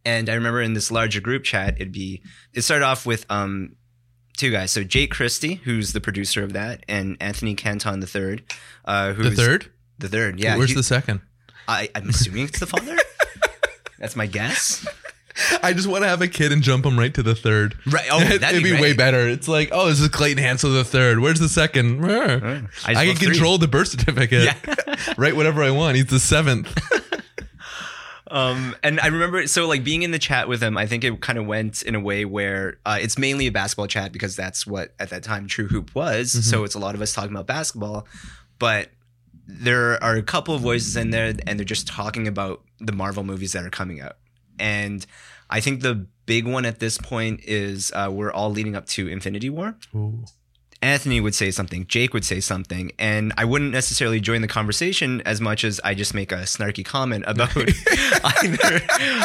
And 0.05 0.29
I 0.29 0.35
remember 0.35 0.61
in 0.61 0.73
this 0.73 0.91
larger 0.91 1.19
group 1.19 1.43
chat, 1.43 1.75
it'd 1.77 1.91
be 1.91 2.21
it 2.53 2.61
started 2.61 2.85
off 2.85 3.07
with 3.07 3.25
um, 3.31 3.75
two 4.37 4.51
guys. 4.51 4.69
So 4.71 4.83
Jake 4.83 5.09
Christie, 5.11 5.55
who's 5.55 5.93
the 5.93 6.01
producer 6.01 6.43
of 6.43 6.53
that, 6.53 6.83
and 6.87 7.17
Anthony 7.19 7.55
Canton 7.55 7.99
the 8.01 8.07
third. 8.07 8.43
Uh, 8.85 9.07
The 9.07 9.13
who's 9.15 9.35
third? 9.35 9.71
The 9.97 10.07
third. 10.09 10.39
Yeah. 10.39 10.57
Where's 10.57 10.69
he- 10.69 10.75
the 10.75 10.83
second? 10.83 11.21
I, 11.67 11.89
I'm 11.95 12.09
assuming 12.09 12.43
it's 12.45 12.59
the 12.59 12.67
father. 12.67 12.95
That's 13.97 14.15
my 14.15 14.27
guess. 14.27 14.85
I 15.61 15.73
just 15.73 15.87
want 15.87 16.03
to 16.03 16.07
have 16.07 16.21
a 16.21 16.27
kid 16.27 16.51
and 16.51 16.61
jump 16.61 16.85
him 16.85 16.97
right 16.97 17.13
to 17.13 17.23
the 17.23 17.35
third. 17.35 17.77
Right. 17.85 18.07
Oh, 18.11 18.19
It'd 18.21 18.41
that'd 18.41 18.63
be, 18.63 18.73
be, 18.73 18.81
way 18.81 18.93
better. 18.93 19.27
It's 19.27 19.47
like, 19.47 19.69
oh, 19.71 19.87
this 19.87 19.99
is 19.99 20.07
Clayton 20.09 20.41
Hansel 20.41 20.71
the 20.71 20.83
third. 20.83 21.19
Where's 21.19 21.39
the 21.39 21.49
second? 21.49 22.03
Uh, 22.03 22.63
I, 22.85 22.93
can 22.93 23.07
love 23.07 23.17
three. 23.17 23.27
control 23.27 23.57
the 23.57 23.67
birth 23.67 23.89
certificate. 23.89 24.45
Yeah. 24.45 24.95
Write 25.17 25.35
whatever 25.35 25.63
I 25.63 25.71
want. 25.71 25.97
He's 25.97 26.07
the 26.07 26.19
seventh. 26.19 26.77
Um, 28.31 28.75
and 28.81 28.99
I 28.99 29.07
remember 29.07 29.45
so 29.45 29.67
like 29.67 29.83
being 29.83 30.01
in 30.01 30.09
the 30.09 30.19
chat 30.19 30.47
with 30.47 30.61
him. 30.61 30.77
I 30.77 30.87
think 30.87 31.03
it 31.03 31.21
kind 31.21 31.37
of 31.37 31.45
went 31.45 31.83
in 31.83 31.93
a 31.93 31.99
way 31.99 32.25
where 32.25 32.79
uh, 32.85 32.97
it's 32.99 33.19
mainly 33.19 33.45
a 33.47 33.51
basketball 33.51 33.85
chat 33.87 34.11
because 34.11 34.35
that's 34.35 34.65
what 34.65 34.93
at 34.99 35.11
that 35.11 35.23
time 35.23 35.47
TrueHoop 35.47 35.93
was. 35.93 36.31
Mm-hmm. 36.31 36.41
So 36.41 36.63
it's 36.63 36.73
a 36.73 36.79
lot 36.79 36.95
of 36.95 37.01
us 37.01 37.13
talking 37.13 37.31
about 37.31 37.45
basketball, 37.45 38.07
but 38.57 38.89
there 39.47 40.03
are 40.03 40.15
a 40.15 40.23
couple 40.23 40.55
of 40.55 40.61
voices 40.61 40.97
in 40.97 41.11
there, 41.11 41.33
and 41.45 41.59
they're 41.59 41.65
just 41.65 41.87
talking 41.87 42.27
about 42.27 42.61
the 42.79 42.91
Marvel 42.91 43.23
movies 43.23 43.53
that 43.53 43.63
are 43.63 43.69
coming 43.69 44.01
out. 44.01 44.17
And 44.59 45.05
I 45.49 45.59
think 45.59 45.81
the 45.81 46.07
big 46.25 46.47
one 46.47 46.65
at 46.65 46.79
this 46.79 46.97
point 46.97 47.41
is 47.43 47.91
uh, 47.93 48.09
we're 48.11 48.31
all 48.31 48.49
leading 48.49 48.75
up 48.75 48.87
to 48.87 49.07
Infinity 49.07 49.49
War. 49.49 49.75
Ooh. 49.95 50.25
Anthony 50.81 51.19
would 51.19 51.33
say 51.33 51.49
something, 51.49 51.87
Jake 51.87 52.13
would 52.13 52.25
say 52.25 52.39
something, 52.39 52.91
and 52.99 53.33
I 53.37 53.45
wouldn't 53.45 53.71
necessarily 53.71 54.19
join 54.19 54.41
the 54.41 54.47
conversation 54.47 55.21
as 55.21 55.41
much 55.41 55.63
as 55.63 55.81
I 55.83 55.95
just 55.95 56.13
make 56.13 56.31
a 56.31 56.43
snarky 56.43 56.85
comment 56.85 57.23
about 57.27 57.57
either 57.57 58.81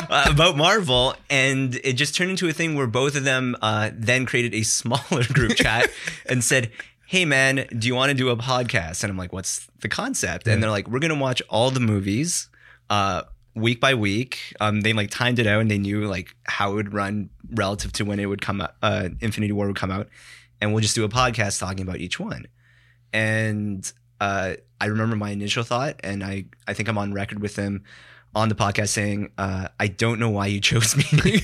uh, 0.09 0.27
about 0.31 0.57
Marvel, 0.57 1.15
and 1.29 1.75
it 1.85 1.95
just 1.95 2.17
turned 2.17 2.31
into 2.31 2.49
a 2.49 2.53
thing 2.53 2.77
where 2.77 2.87
both 2.87 3.15
of 3.15 3.25
them 3.25 3.57
uh, 3.61 3.91
then 3.93 4.25
created 4.25 4.55
a 4.55 4.63
smaller 4.79 5.25
group 5.25 5.55
chat 5.57 5.91
and 6.27 6.43
said. 6.43 6.71
Hey 7.07 7.25
man, 7.25 7.67
do 7.77 7.89
you 7.89 7.97
want 7.97 8.11
to 8.11 8.17
do 8.17 8.29
a 8.29 8.37
podcast? 8.37 9.03
And 9.03 9.11
I'm 9.11 9.17
like, 9.17 9.33
what's 9.33 9.67
the 9.81 9.89
concept? 9.89 10.47
And 10.47 10.63
they're 10.63 10.71
like, 10.71 10.87
we're 10.87 11.01
gonna 11.01 11.17
watch 11.17 11.43
all 11.49 11.73
the 11.73 11.81
movies, 11.81 12.49
uh, 12.89 13.23
week 13.55 13.81
by 13.81 13.95
week. 13.95 14.55
Um, 14.61 14.83
they 14.83 14.93
like 14.93 15.11
timed 15.11 15.39
it 15.39 15.47
out 15.47 15.61
and 15.61 15.71
they 15.71 15.79
knew 15.79 16.07
like 16.07 16.35
how 16.45 16.73
it 16.73 16.75
would 16.77 16.95
run 16.95 17.31
relative 17.51 17.93
to 17.95 18.05
when 18.05 18.21
it 18.21 18.27
would 18.27 18.41
come 18.41 18.61
out, 18.61 18.75
uh, 18.83 19.09
Infinity 19.21 19.53
War 19.53 19.67
would 19.67 19.77
come 19.77 19.91
out 19.91 20.09
and 20.61 20.73
we'll 20.73 20.83
just 20.83 20.95
do 20.95 21.05
a 21.05 21.09
podcast 21.09 21.59
talking 21.59 21.83
about 21.83 21.99
each 21.99 22.21
one. 22.21 22.47
And 23.13 23.91
uh, 24.21 24.55
I 24.81 24.87
remember 24.87 25.17
my 25.17 25.31
initial 25.31 25.65
thought, 25.65 25.97
and 26.05 26.23
I, 26.23 26.45
I 26.69 26.75
think 26.75 26.89
I'm 26.89 26.99
on 26.99 27.13
record 27.13 27.41
with 27.41 27.57
them 27.57 27.85
on 28.35 28.49
the 28.49 28.55
podcast 28.55 28.89
saying, 28.89 29.33
uh, 29.39 29.69
I 29.79 29.89
don't 29.89 30.21
know 30.21 30.31
why 30.31 30.47
you 30.47 30.61
chose 30.61 30.97
me. 30.97 31.41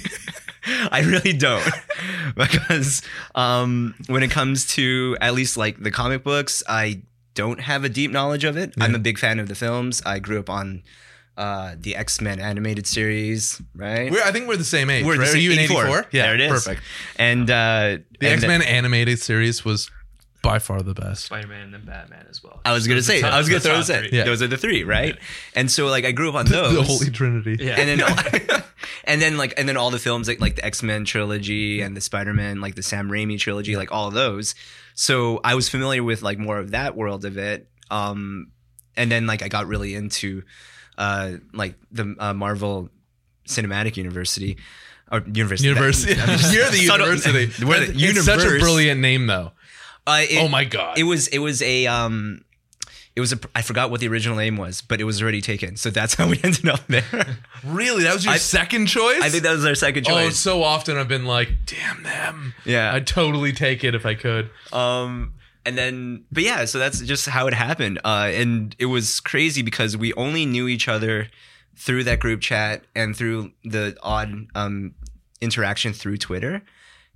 I 0.90 1.00
really 1.00 1.32
don't. 1.32 1.66
because 2.36 3.02
um, 3.34 3.94
when 4.06 4.22
it 4.22 4.30
comes 4.30 4.66
to 4.74 5.16
at 5.20 5.34
least 5.34 5.56
like 5.56 5.82
the 5.82 5.90
comic 5.90 6.22
books, 6.22 6.62
I 6.68 7.02
don't 7.34 7.60
have 7.60 7.84
a 7.84 7.88
deep 7.88 8.10
knowledge 8.10 8.44
of 8.44 8.56
it. 8.56 8.74
I'm 8.80 8.94
a 8.94 8.98
big 8.98 9.18
fan 9.18 9.38
of 9.38 9.48
the 9.48 9.54
films. 9.54 10.02
I 10.06 10.18
grew 10.18 10.38
up 10.38 10.50
on 10.50 10.82
uh, 11.36 11.74
the 11.78 11.96
X 11.96 12.20
Men 12.20 12.40
animated 12.40 12.86
series, 12.86 13.60
right? 13.74 14.10
We're, 14.10 14.22
I 14.22 14.32
think 14.32 14.48
we're 14.48 14.56
the 14.56 14.64
same 14.64 14.88
age. 14.90 15.04
We're 15.04 15.14
the 15.14 15.20
right? 15.20 15.34
Are 15.34 15.38
you 15.38 15.52
in 15.52 15.58
84. 15.58 15.82
84? 15.84 16.06
Yeah, 16.12 16.22
There 16.22 16.34
it 16.34 16.40
is. 16.40 16.50
Perfect. 16.50 16.82
And 17.16 17.50
uh, 17.50 17.98
The 18.20 18.28
X 18.28 18.42
Men 18.42 18.62
animated 18.62 19.18
series 19.18 19.64
was 19.64 19.90
by 20.42 20.58
far 20.60 20.80
the 20.80 20.94
best. 20.94 21.24
Spider 21.24 21.48
Man 21.48 21.60
and 21.62 21.74
then 21.74 21.84
Batman 21.84 22.24
as 22.30 22.42
well. 22.42 22.60
I 22.64 22.72
was 22.72 22.86
gonna 22.86 23.02
say, 23.02 23.20
top- 23.20 23.32
I 23.32 23.38
was 23.38 23.48
gonna 23.48 23.60
throw 23.60 23.72
top 23.72 23.86
those 23.86 23.90
in. 23.90 24.08
Yeah. 24.14 24.24
Those 24.24 24.42
are 24.42 24.46
the 24.46 24.56
three, 24.56 24.84
right? 24.84 25.18
And 25.54 25.70
so, 25.70 25.86
like, 25.88 26.04
I 26.04 26.12
grew 26.12 26.28
up 26.28 26.36
on 26.36 26.46
those. 26.46 26.74
the 26.74 26.82
Holy 26.84 27.10
Trinity. 27.10 27.56
Yeah. 27.64 27.80
and 27.80 28.00
then, 28.00 28.62
and 29.04 29.20
then, 29.20 29.36
like, 29.36 29.54
and 29.58 29.68
then 29.68 29.76
all 29.76 29.90
the 29.90 29.98
films, 29.98 30.28
like, 30.28 30.40
like 30.40 30.54
the 30.56 30.64
X 30.64 30.82
Men 30.84 31.04
trilogy 31.04 31.80
and 31.80 31.96
the 31.96 32.00
Spider 32.00 32.32
Man, 32.32 32.60
like 32.60 32.76
the 32.76 32.82
Sam 32.82 33.08
Raimi 33.10 33.38
trilogy, 33.38 33.76
like 33.76 33.90
all 33.90 34.06
of 34.08 34.14
those. 34.14 34.54
So 34.94 35.40
I 35.44 35.54
was 35.56 35.68
familiar 35.68 36.02
with 36.04 36.22
like 36.22 36.38
more 36.38 36.58
of 36.58 36.70
that 36.70 36.96
world 36.96 37.24
of 37.24 37.36
it. 37.38 37.68
Um, 37.90 38.52
and 38.96 39.10
then 39.10 39.26
like 39.26 39.42
I 39.42 39.48
got 39.48 39.66
really 39.66 39.94
into, 39.94 40.42
uh, 40.98 41.32
like 41.52 41.74
the 41.92 42.14
uh, 42.18 42.32
Marvel 42.34 42.88
Cinematic 43.48 43.96
University. 43.96 44.56
Or 45.12 45.20
university. 45.32 45.68
University. 45.68 46.14
I'm 46.20 46.38
You're 46.52 46.68
the 46.70 46.78
university. 46.82 47.64
We're 47.64 47.86
the 47.86 47.92
it's 47.96 48.24
such 48.24 48.44
a 48.44 48.58
brilliant 48.58 49.00
name, 49.00 49.26
though. 49.28 49.52
Uh, 50.06 50.22
it- 50.28 50.38
oh 50.42 50.48
my 50.48 50.64
god. 50.64 50.98
it 50.98 51.04
was 51.04 51.28
it 51.28 51.38
was 51.38 51.62
a 51.62 51.86
um 51.86 52.42
it 53.14 53.20
was 53.20 53.32
a 53.32 53.38
I 53.54 53.62
forgot 53.62 53.90
what 53.90 54.00
the 54.00 54.08
original 54.08 54.36
name 54.36 54.56
was, 54.56 54.80
but 54.82 55.00
it 55.00 55.04
was 55.04 55.22
already 55.22 55.40
taken. 55.40 55.76
So 55.76 55.90
that's 55.90 56.14
how 56.14 56.28
we 56.28 56.40
ended 56.42 56.68
up 56.68 56.86
there. 56.88 57.38
really? 57.64 58.02
That 58.02 58.14
was 58.14 58.24
your 58.24 58.34
I- 58.34 58.38
second 58.38 58.86
choice? 58.86 59.22
I 59.22 59.28
think 59.30 59.44
that 59.44 59.52
was 59.52 59.64
our 59.64 59.74
second 59.76 60.04
choice. 60.04 60.14
Oh, 60.14 60.24
choice. 60.26 60.36
so 60.38 60.62
often 60.64 60.96
I've 60.96 61.08
been 61.08 61.24
like, 61.24 61.50
damn 61.66 62.02
them. 62.02 62.54
yeah. 62.64 62.92
I'd 62.92 63.06
totally 63.06 63.52
take 63.52 63.84
it 63.84 63.94
if 63.94 64.04
I 64.04 64.14
could. 64.14 64.50
Um 64.72 65.34
and 65.66 65.76
then 65.76 66.24
but 66.32 66.42
yeah, 66.42 66.64
so 66.64 66.78
that's 66.78 67.00
just 67.00 67.28
how 67.28 67.46
it 67.46 67.54
happened. 67.54 67.98
Uh 68.04 68.30
and 68.32 68.74
it 68.78 68.86
was 68.86 69.20
crazy 69.20 69.62
because 69.62 69.96
we 69.96 70.12
only 70.14 70.46
knew 70.46 70.68
each 70.68 70.88
other 70.88 71.28
through 71.76 72.04
that 72.04 72.20
group 72.20 72.40
chat 72.40 72.84
and 72.94 73.14
through 73.14 73.52
the 73.64 73.96
odd 74.02 74.46
um 74.54 74.94
interaction 75.40 75.92
through 75.92 76.16
Twitter. 76.16 76.62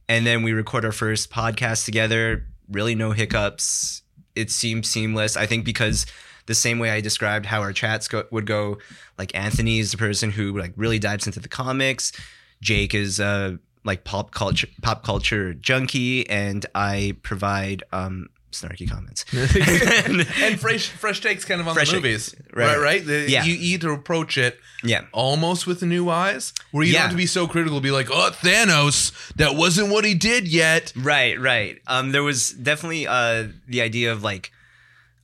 And 0.09 0.27
then 0.27 0.43
we 0.43 0.53
record 0.53 0.85
our 0.85 0.93
first 0.93 1.31
podcast 1.31 1.85
together, 1.85 2.47
really 2.69 2.95
no 2.95 3.13
hiccups. 3.13 4.03
It 4.35 4.51
seemed 4.51 4.85
seamless. 4.85 5.37
I 5.37 5.47
think 5.47 5.65
because 5.65 6.05
the 6.47 6.55
same 6.55 6.81
way 6.81 6.91
I 6.91 7.01
described 7.01 7.47
how 7.47 7.61
our 7.61 7.73
chats 7.73 8.09
go, 8.09 8.25
would 8.33 8.47
go, 8.47 8.79
like 9.19 9.35
Anthony 9.37 9.79
is 9.79 9.93
the 9.93 9.99
person 9.99 10.33
who 10.33 10.59
like 10.59 10.73
really 10.77 10.99
dives 10.99 11.27
into 11.27 11.39
the 11.39 11.49
comics. 11.49 12.13
Jake 12.61 12.95
is 12.95 13.21
uh 13.21 13.57
like 13.85 14.05
pop 14.05 14.33
culture 14.33 14.67
pop 14.83 15.05
culture 15.05 15.55
junkie, 15.55 16.29
and 16.29 16.67
I 16.75 17.17
provide 17.23 17.83
um 17.93 18.29
snarky 18.53 18.89
comments. 18.91 19.25
and, 19.33 20.21
And 20.43 20.61
fresh 20.61 20.89
fresh 20.89 21.21
takes 21.21 21.45
kind 21.45 21.61
of 21.61 21.69
on 21.69 21.75
Fresh 21.75 21.89
the 21.91 21.95
take. 21.97 22.03
movies. 22.03 22.35
Right. 22.53 22.67
Right, 22.77 22.79
right? 22.81 23.07
The- 23.07 23.31
Yeah. 23.31 23.45
You 23.45 23.55
either 23.59 23.91
approach 23.93 24.37
it 24.39 24.59
yeah, 24.83 25.03
almost 25.13 25.67
with 25.67 25.83
new 25.83 26.09
eyes, 26.09 26.53
where 26.71 26.85
you 26.85 26.93
Yeah. 26.93 27.01
don't 27.01 27.03
have 27.09 27.11
to 27.13 27.17
be 27.19 27.27
so 27.27 27.47
critical, 27.47 27.81
be 27.83 27.91
like, 27.91 28.09
oh, 28.11 28.31
Thanos, 28.41 29.13
that 29.35 29.55
wasn't 29.55 29.91
what 29.91 30.05
he 30.07 30.15
did 30.15 30.49
yet. 30.49 30.93
Right, 30.97 31.39
right. 31.39 31.79
Um, 31.87 32.13
there 32.13 32.23
was 32.23 32.51
definitely 32.51 33.07
uh, 33.07 33.49
the 33.69 33.83
idea 33.83 34.11
of 34.11 34.23
like, 34.23 34.51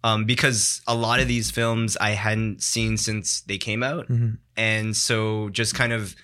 um, 0.04 0.24
because 0.26 0.82
a 0.86 0.94
lot 0.94 1.20
of 1.20 1.26
these 1.26 1.50
films 1.50 1.96
I 1.96 2.10
hadn't 2.10 2.62
seen 2.62 2.96
since 2.98 3.40
they 3.40 3.56
came 3.58 3.82
out, 3.82 4.08
Mhm. 4.08 4.36
and 4.56 4.94
so 4.96 5.48
just 5.48 5.74
kind 5.74 5.92
of 5.92 6.14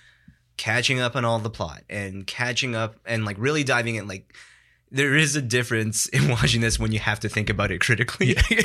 catching 0.59 1.01
up 1.01 1.17
on 1.17 1.25
all 1.25 1.39
the 1.39 1.51
plot 1.51 1.83
and 1.89 2.27
catching 2.27 2.77
up 2.77 2.97
and 3.07 3.25
like 3.25 3.37
really 3.39 3.65
diving 3.65 3.95
in. 3.97 4.07
Like, 4.07 4.33
there 4.93 5.17
is 5.17 5.35
a 5.37 5.43
difference 5.43 6.07
in 6.17 6.29
watching 6.29 6.61
this 6.61 6.79
when 6.79 6.93
you 6.93 7.01
have 7.01 7.19
to 7.21 7.29
think 7.29 7.51
about 7.51 7.71
it 7.73 7.81
critically, 7.81 8.29
you 8.51 8.57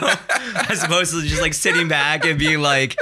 know, 0.00 0.14
as 0.70 0.82
opposed 0.82 1.12
to 1.12 1.22
just 1.22 1.42
like 1.42 1.52
sitting 1.54 1.88
back 1.88 2.24
and 2.24 2.38
being 2.38 2.60
like. 2.60 2.96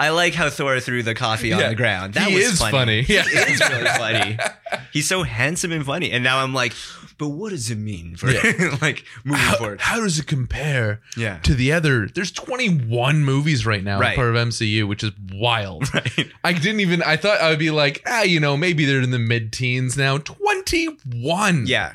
I 0.00 0.10
like 0.10 0.32
how 0.32 0.48
Thor 0.48 0.78
threw 0.78 1.02
the 1.02 1.12
coffee 1.16 1.52
on 1.52 1.58
Yeah. 1.58 1.70
the 1.70 1.74
ground. 1.74 2.14
That 2.14 2.28
he 2.28 2.36
was 2.36 2.44
is 2.52 2.58
funny. 2.60 2.70
funny. 2.70 3.00
Yeah. 3.08 3.24
It 3.26 3.48
is 3.50 3.60
really 3.68 3.84
funny. 3.84 4.38
He's 4.92 5.08
so 5.08 5.24
handsome 5.24 5.72
and 5.72 5.84
funny. 5.84 6.12
And 6.12 6.22
now 6.22 6.38
I'm 6.38 6.54
like, 6.54 6.72
but 7.18 7.30
what 7.30 7.50
does 7.50 7.68
it 7.68 7.78
mean 7.78 8.14
for 8.14 8.28
like 8.80 9.04
moving 9.24 9.42
How, 9.42 9.56
forward? 9.56 9.80
how 9.80 9.96
does 9.98 10.16
it 10.20 10.28
compare 10.28 11.00
Yeah. 11.16 11.38
to 11.40 11.52
the 11.52 11.72
other? 11.72 12.06
There's 12.06 12.30
21 12.30 13.24
movies 13.24 13.66
right 13.66 13.82
now, 13.82 13.98
Right. 13.98 14.14
part 14.14 14.28
of 14.28 14.36
MCU, 14.36 14.86
which 14.86 15.02
is 15.02 15.10
wild. 15.32 15.92
Right. 15.92 16.28
I 16.44 16.52
didn't 16.52 16.78
even. 16.78 17.02
I 17.02 17.16
thought 17.16 17.40
I 17.40 17.50
would 17.50 17.58
be 17.58 17.72
like, 17.72 18.00
ah, 18.06 18.22
you 18.22 18.38
know, 18.38 18.56
maybe 18.56 18.84
they're 18.84 19.00
in 19.02 19.10
the 19.10 19.18
mid-teens 19.18 19.96
now. 19.96 20.18
21. 20.18 21.66
Yeah, 21.66 21.94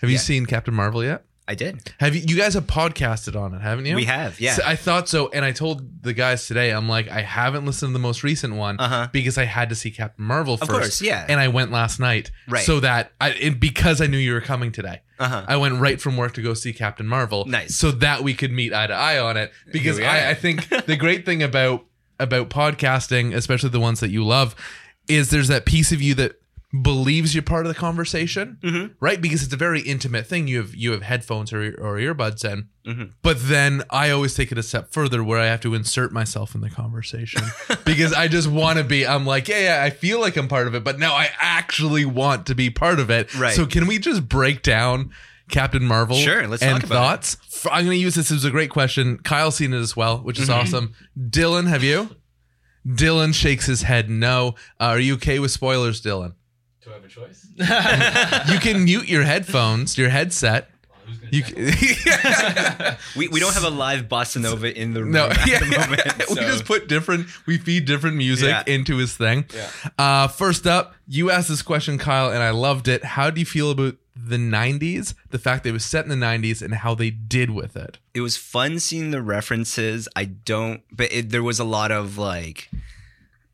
Have 0.00 0.10
you 0.10 0.14
Yeah. 0.16 0.20
seen 0.22 0.46
Captain 0.46 0.74
Marvel 0.74 1.02
yet? 1.04 1.24
I 1.50 1.54
did. 1.54 1.80
Have 1.98 2.14
you? 2.14 2.20
You 2.26 2.36
guys 2.36 2.52
have 2.52 2.66
podcasted 2.66 3.34
on 3.34 3.54
it, 3.54 3.62
haven't 3.62 3.86
you? 3.86 3.96
We 3.96 4.04
have. 4.04 4.38
Yeah. 4.38 4.52
So 4.52 4.62
I 4.66 4.76
thought 4.76 5.08
so, 5.08 5.30
and 5.30 5.46
I 5.46 5.52
told 5.52 6.02
the 6.02 6.12
guys 6.12 6.46
today. 6.46 6.72
I'm 6.72 6.90
like, 6.90 7.08
I 7.08 7.22
haven't 7.22 7.64
listened 7.64 7.88
to 7.88 7.92
the 7.94 7.98
most 7.98 8.22
recent 8.22 8.54
one 8.56 8.76
Uh-huh. 8.78 9.08
because 9.12 9.38
I 9.38 9.44
had 9.44 9.70
to 9.70 9.74
see 9.74 9.90
Captain 9.90 10.26
Marvel 10.26 10.54
Of 10.54 10.60
first. 10.60 10.70
course, 10.72 11.00
yeah. 11.00 11.24
And 11.26 11.40
I 11.40 11.48
went 11.48 11.72
last 11.72 12.00
night, 12.00 12.30
Right. 12.46 12.62
So 12.66 12.80
that 12.80 13.12
I 13.18 13.30
and 13.30 13.58
because 13.58 14.02
I 14.02 14.08
knew 14.08 14.18
you 14.18 14.34
were 14.34 14.42
coming 14.42 14.72
today, 14.72 15.00
Uh 15.18 15.28
huh. 15.28 15.44
I 15.48 15.56
went 15.56 15.80
right 15.80 15.98
from 15.98 16.18
work 16.18 16.34
to 16.34 16.42
go 16.42 16.52
see 16.52 16.74
Captain 16.74 17.06
Marvel. 17.06 17.46
Nice. 17.46 17.76
So 17.76 17.92
that 17.92 18.22
we 18.22 18.34
could 18.34 18.52
meet 18.52 18.74
eye 18.74 18.86
to 18.88 18.92
eye 18.94 19.18
on 19.18 19.38
it. 19.38 19.50
Because 19.72 19.96
Here 19.96 20.04
we 20.06 20.18
are. 20.18 20.26
I, 20.26 20.30
I 20.32 20.34
think 20.34 20.68
the 20.86 20.96
great 20.96 21.24
thing 21.24 21.42
about 21.42 21.86
about 22.20 22.50
podcasting, 22.50 23.34
especially 23.34 23.70
the 23.70 23.80
ones 23.80 24.00
that 24.00 24.10
you 24.10 24.22
love, 24.22 24.54
is 25.08 25.30
there's 25.30 25.48
that 25.48 25.64
piece 25.64 25.92
of 25.92 26.02
you 26.02 26.12
that 26.16 26.32
believes 26.82 27.34
you're 27.34 27.42
part 27.42 27.64
of 27.64 27.72
the 27.72 27.78
conversation, 27.78 28.58
Mhm. 28.62 28.90
right? 29.00 29.20
Because 29.22 29.42
it's 29.42 29.52
a 29.54 29.56
very 29.56 29.80
intimate 29.80 30.26
thing. 30.26 30.46
You 30.48 30.58
have 30.58 30.74
you 30.74 30.92
have 30.92 31.00
headphones 31.02 31.50
or, 31.52 31.62
or 31.80 31.96
earbuds 31.96 32.44
in, 32.44 32.68
Mhm. 32.86 33.12
but 33.22 33.38
then 33.48 33.82
I 33.88 34.10
always 34.10 34.34
take 34.34 34.52
it 34.52 34.58
a 34.58 34.62
step 34.62 34.92
further 34.92 35.24
where 35.24 35.38
I 35.38 35.46
have 35.46 35.60
to 35.62 35.72
insert 35.74 36.12
myself 36.12 36.54
in 36.54 36.60
the 36.60 36.68
conversation 36.68 37.42
because 37.86 38.12
I 38.12 38.28
just 38.28 38.48
want 38.48 38.76
to 38.78 38.84
be. 38.84 39.06
I'm 39.06 39.24
like, 39.24 39.48
yeah, 39.48 39.60
yeah, 39.78 39.82
I 39.82 39.88
feel 39.88 40.20
like 40.20 40.36
I'm 40.36 40.46
part 40.48 40.66
of 40.66 40.74
it, 40.74 40.84
but 40.84 40.98
now 40.98 41.14
I 41.14 41.30
actually 41.40 42.04
want 42.04 42.44
to 42.46 42.54
be 42.54 42.68
part 42.68 42.98
of 43.00 43.08
it. 43.10 43.34
Right. 43.34 43.54
So 43.54 43.64
can 43.64 43.86
we 43.86 43.98
just 43.98 44.28
break 44.28 44.62
down? 44.62 45.10
Captain 45.50 45.82
Marvel. 45.82 46.18
Sure, 46.18 46.46
let's 46.46 46.62
and 46.62 46.74
talk 46.78 46.84
about 46.84 46.94
it. 46.94 46.98
thoughts. 46.98 47.36
F- 47.64 47.66
I'm 47.72 47.86
going 47.86 47.96
to 47.96 48.02
use 48.02 48.14
this 48.14 48.30
as 48.30 48.44
a 48.44 48.50
great 48.50 48.68
question. 48.68 49.16
Kyle's 49.24 49.56
seen 49.56 49.72
it 49.72 49.78
as 49.78 49.96
well, 49.96 50.18
which 50.18 50.38
is 50.38 50.50
Mm-hmm. 50.50 50.60
awesome. 50.60 50.92
Dylan, 51.18 51.66
have 51.68 51.82
you? 51.82 52.14
Dylan 52.86 53.34
shakes 53.34 53.64
his 53.64 53.80
head 53.80 54.10
no. 54.10 54.56
Uh, 54.78 54.84
are 54.84 55.00
you 55.00 55.14
okay 55.14 55.38
with 55.38 55.50
spoilers, 55.50 56.02
Dylan? 56.02 56.34
Do 56.88 56.94
I 56.94 56.96
have 56.96 57.04
a 57.04 57.08
choice? 57.08 57.46
You 58.52 58.58
can 58.60 58.84
mute 58.84 59.08
your 59.08 59.22
headphones, 59.24 59.98
your 59.98 60.08
headset. 60.08 60.70
Well, 60.88 61.00
who's 61.06 61.18
gonna 61.18 61.32
You 61.32 61.42
tackle 62.22 62.84
can, 62.84 62.96
We, 63.16 63.28
we 63.28 63.40
don't 63.40 63.52
have 63.54 63.64
a 63.64 63.70
live 63.70 64.08
bossa 64.08 64.40
nova 64.40 64.74
in 64.74 64.94
the 64.94 65.02
room 65.04 65.12
no, 65.12 65.26
at 65.26 65.46
yeah, 65.46 65.58
the 65.58 65.66
moment. 65.66 66.18
we 66.30 66.34
so- 66.36 66.42
just 66.42 66.64
put 66.64 66.88
different. 66.88 67.26
We 67.46 67.58
feed 67.58 67.84
different 67.84 68.16
music 68.16 68.48
Yeah. 68.48 68.62
into 68.66 68.96
his 68.96 69.14
thing. 69.16 69.44
Yeah. 69.54 69.70
Uh, 69.98 70.28
first 70.28 70.66
up, 70.66 70.94
you 71.06 71.30
asked 71.30 71.48
this 71.48 71.62
question, 71.62 71.98
Kyle, 71.98 72.30
and 72.30 72.42
I 72.42 72.50
loved 72.50 72.88
it. 72.88 73.04
How 73.04 73.28
do 73.30 73.38
you 73.40 73.46
feel 73.46 73.70
about 73.70 73.96
the 74.16 74.36
'90s? 74.36 75.14
The 75.30 75.38
fact 75.38 75.64
that 75.64 75.70
it 75.70 75.72
was 75.72 75.84
set 75.84 76.04
in 76.04 76.10
the 76.10 76.26
'90s 76.26 76.62
and 76.62 76.74
how 76.74 76.94
they 76.94 77.10
did 77.10 77.50
with 77.50 77.76
it. 77.76 77.98
it 78.14 78.20
was 78.22 78.36
fun 78.38 78.78
seeing 78.80 79.10
the 79.10 79.20
references. 79.22 80.08
I 80.16 80.24
don't, 80.24 80.82
but 80.90 81.12
it, 81.12 81.30
there 81.30 81.42
was 81.42 81.58
a 81.58 81.64
lot 81.64 81.90
of 81.92 82.16
like, 82.18 82.68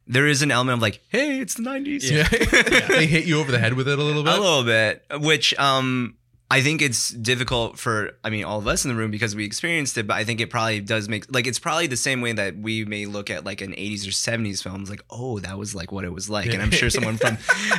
there 0.06 0.26
is 0.26 0.42
an 0.42 0.50
element 0.50 0.76
of 0.76 0.82
like, 0.82 1.00
hey, 1.08 1.40
it's 1.40 1.54
the 1.54 1.62
90s. 1.62 2.10
Yeah. 2.10 2.28
they 2.88 3.06
hit 3.06 3.24
you 3.24 3.40
over 3.40 3.50
the 3.50 3.58
head 3.58 3.74
with 3.74 3.88
it 3.88 3.98
a 3.98 4.02
little 4.02 4.22
bit. 4.22 4.34
a 4.34 4.40
little 4.40 4.64
bit 4.64 5.02
which 5.20 5.58
um 5.58 6.16
I 6.50 6.60
think 6.60 6.82
it's 6.82 7.08
difficult 7.08 7.78
for 7.78 8.10
I 8.22 8.28
mean 8.30 8.44
all 8.44 8.58
of 8.58 8.68
us 8.68 8.84
in 8.84 8.90
the 8.90 8.94
room 8.94 9.10
because 9.10 9.34
we 9.34 9.44
experienced 9.44 9.96
it, 9.96 10.06
but 10.06 10.14
I 10.14 10.24
think 10.24 10.40
it 10.40 10.50
probably 10.50 10.78
does 10.80 11.08
make 11.08 11.24
like 11.32 11.46
it's 11.46 11.58
probably 11.58 11.86
the 11.86 11.96
same 11.96 12.20
way 12.20 12.32
that 12.32 12.56
we 12.56 12.84
may 12.84 13.06
look 13.06 13.30
at 13.30 13.44
like 13.44 13.60
an 13.62 13.72
80s 13.72 14.06
or 14.06 14.10
70s 14.10 14.62
film 14.62 14.82
it's 14.82 14.90
like 14.90 15.02
oh 15.10 15.38
that 15.40 15.58
was 15.58 15.74
like 15.74 15.90
what 15.90 16.04
it 16.04 16.12
was 16.12 16.28
like 16.28 16.52
and 16.52 16.62
I'm 16.62 16.70
sure 16.70 16.90
someone 16.90 17.16
from 17.16 17.38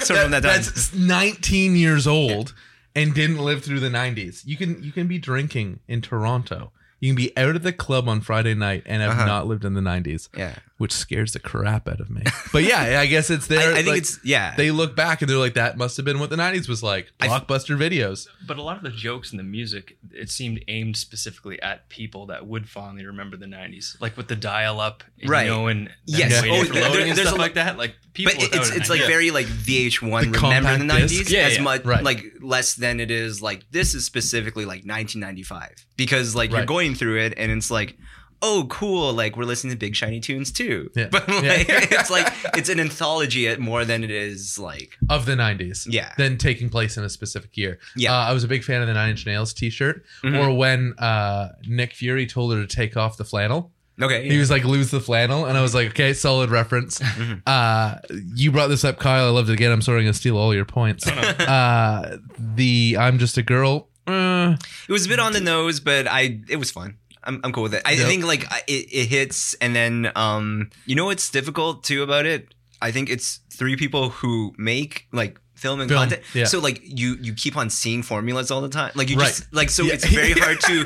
someone 0.00 0.22
from 0.24 0.30
that 0.32 0.42
time 0.42 0.62
That's 0.62 0.92
19 0.94 1.76
years 1.76 2.06
old 2.06 2.54
and 2.94 3.14
didn't 3.14 3.38
live 3.38 3.62
through 3.64 3.80
the 3.80 3.88
90s. 3.90 4.42
You 4.44 4.56
can 4.56 4.82
you 4.82 4.90
can 4.92 5.06
be 5.06 5.18
drinking 5.18 5.80
in 5.86 6.00
Toronto. 6.02 6.72
You 6.98 7.10
can 7.10 7.16
be 7.16 7.36
out 7.36 7.54
at 7.54 7.62
the 7.62 7.72
club 7.72 8.08
on 8.08 8.20
Friday 8.22 8.54
night 8.54 8.82
and 8.86 9.02
have 9.02 9.12
Uh-huh. 9.12 9.26
not 9.26 9.46
lived 9.46 9.64
in 9.64 9.74
the 9.74 9.80
90s, 9.82 10.28
yeah 10.36 10.56
which 10.78 10.92
scares 10.92 11.32
the 11.32 11.38
crap 11.40 11.88
out 11.88 12.00
of 12.00 12.10
me. 12.10 12.22
But 12.52 12.64
yeah, 12.64 13.00
I 13.00 13.06
guess 13.06 13.30
it's 13.30 13.46
there. 13.48 13.72
I 13.72 13.76
think 13.76 13.88
like, 13.88 13.98
it's 13.98 14.18
yeah 14.24 14.54
they 14.56 14.70
look 14.70 14.94
back 14.94 15.22
and 15.22 15.30
they're 15.30 15.38
like, 15.38 15.54
that 15.54 15.76
must 15.78 15.96
have 15.96 16.04
been 16.04 16.18
what 16.18 16.30
the 16.30 16.36
90s 16.36 16.68
was 16.68 16.82
like. 16.82 17.12
I- 17.20 17.28
Blockbuster 17.28 17.76
videos. 17.78 18.26
But 18.46 18.58
a 18.58 18.62
lot 18.62 18.76
of 18.76 18.82
the 18.82 18.90
jokes 18.90 19.30
and 19.30 19.38
the 19.40 19.44
music, 19.44 19.96
it 20.12 20.30
seemed 20.30 20.62
aimed 20.68 20.96
specifically 20.96 21.60
at 21.62 21.88
people 21.88 22.26
that 22.26 22.46
would 22.46 22.68
fondly 22.68 23.04
remember 23.06 23.36
the 23.36 23.46
'90s, 23.46 24.00
like 24.00 24.16
with 24.16 24.28
the 24.28 24.36
dial-up, 24.36 25.02
and, 25.20 25.30
Right. 25.30 25.46
You 25.46 25.50
know, 25.52 25.66
and 25.68 25.90
Yes. 26.04 26.42
Oh, 26.46 26.64
for 26.64 26.72
there- 26.74 26.90
there's 27.14 27.20
stuff 27.22 27.34
a- 27.34 27.38
like 27.38 27.54
that. 27.54 27.76
Like 27.78 27.94
people, 28.12 28.34
but 28.36 28.54
it's 28.54 28.70
it's 28.70 28.90
like 28.90 29.00
very 29.02 29.30
like 29.30 29.46
VH1 29.46 30.32
The 30.32 30.40
remember 30.40 30.78
the 30.78 30.84
90s 30.84 31.08
disc? 31.08 31.30
Yeah, 31.30 31.40
as 31.40 31.56
yeah. 31.56 31.62
much 31.62 31.84
Right. 31.84 32.02
like 32.02 32.22
less 32.40 32.74
than 32.74 33.00
it 33.00 33.10
is 33.10 33.42
like 33.42 33.64
this 33.70 33.94
is 33.94 34.04
specifically 34.06 34.64
like 34.64 34.84
1995 34.84 35.86
because 35.96 36.34
like 36.34 36.50
you're 36.50 36.64
going 36.64 36.94
through 36.94 37.18
it 37.20 37.34
and 37.36 37.50
it's 37.52 37.70
like 37.70 37.96
oh 38.42 38.66
cool 38.70 39.12
like 39.12 39.36
we're 39.36 39.44
listening 39.44 39.72
to 39.72 39.78
big 39.78 39.94
shiny 39.96 40.20
tunes 40.20 40.52
too 40.52 40.90
Yeah. 40.94 41.08
but 41.10 41.26
like, 41.28 41.42
Yeah. 41.44 41.64
it's 41.68 42.10
like 42.10 42.32
it's 42.54 42.68
an 42.68 42.78
anthology 42.80 43.48
at 43.48 43.58
more 43.60 43.84
than 43.84 44.04
it 44.04 44.10
is 44.10 44.58
like 44.58 44.96
Of 45.08 45.26
the 45.26 45.32
90s. 45.34 45.86
Yeah. 45.88 46.12
Then 46.18 46.36
taking 46.38 46.68
place 46.68 46.96
in 46.96 47.04
a 47.04 47.08
specific 47.08 47.56
year. 47.56 47.78
Yeah. 47.96 48.12
Uh, 48.12 48.24
I 48.26 48.32
was 48.32 48.44
a 48.44 48.48
big 48.48 48.62
fan 48.64 48.80
of 48.82 48.86
the 48.88 48.94
Nine 48.94 49.10
Inch 49.10 49.24
Nails 49.26 49.52
t 49.54 49.70
shirt. 49.70 50.04
Mhm. 50.22 50.38
Or 50.38 50.56
when 50.56 50.94
uh, 50.98 51.50
Nick 51.66 51.92
Fury 51.94 52.26
told 52.26 52.52
her 52.54 52.64
to 52.64 52.76
take 52.76 52.96
off 52.96 53.16
the 53.16 53.24
flannel. 53.24 53.72
okay 54.00 54.28
He 54.28 54.36
was 54.38 54.50
like, 54.50 54.64
lose 54.64 54.90
the 54.90 55.00
flannel. 55.00 55.46
And 55.46 55.56
I 55.56 55.62
was 55.62 55.74
like, 55.74 55.88
okay, 55.90 56.12
solid 56.12 56.50
reference. 56.50 56.98
Mhm. 57.16 57.40
Uh, 57.46 57.98
you 58.34 58.52
brought 58.52 58.68
this 58.68 58.84
up, 58.84 58.98
Kyle. 58.98 59.26
I 59.26 59.30
loved 59.30 59.48
it 59.48 59.54
again. 59.54 59.72
I'm 59.72 59.80
sorry 59.82 59.98
I'm 60.00 60.04
going 60.04 60.12
to 60.12 60.18
steal 60.18 60.36
all 60.36 60.54
your 60.54 60.66
points. 60.66 61.06
uh, 61.56 62.18
the 62.38 62.96
I'm 62.98 63.18
just 63.18 63.38
a 63.38 63.42
girl. 63.42 63.88
Uh, 64.06 64.56
it 64.88 64.92
was 64.92 65.06
a 65.06 65.08
bit 65.08 65.18
on 65.18 65.32
the 65.32 65.40
nose 65.40 65.80
but 65.80 66.06
I 66.06 66.40
it 66.48 66.56
was 66.56 66.70
fun 66.70 66.96
I'm, 67.26 67.40
I'm 67.44 67.52
cool 67.52 67.64
with 67.64 67.74
it. 67.74 67.82
I 67.84 67.92
Yep. 67.92 68.06
think 68.06 68.24
like 68.24 68.44
it, 68.66 68.86
it 68.92 69.06
hits, 69.08 69.54
and 69.60 69.74
then 69.74 70.10
um, 70.14 70.70
you 70.86 70.94
know 70.94 71.06
what's 71.06 71.30
difficult 71.30 71.84
too 71.84 72.02
about 72.02 72.24
it? 72.26 72.54
I 72.80 72.90
think 72.92 73.08
it's 73.10 73.40
three 73.50 73.76
people 73.76 74.10
who 74.10 74.54
make 74.58 75.06
like 75.12 75.38
film 75.54 75.80
and 75.80 75.88
Film, 75.88 76.00
content. 76.02 76.22
yeah. 76.34 76.44
So 76.44 76.58
like 76.60 76.80
you 76.84 77.16
you 77.20 77.32
keep 77.34 77.56
on 77.56 77.70
seeing 77.70 78.02
formulas 78.02 78.50
all 78.50 78.60
the 78.60 78.68
time. 78.68 78.92
Like 78.94 79.08
you 79.10 79.16
Right. 79.16 79.28
just 79.28 79.52
like 79.52 79.70
so 79.70 79.82
Yeah. 79.84 79.94
it's 79.94 80.06
very 80.06 80.32
hard 80.44 80.60
to, 80.60 80.84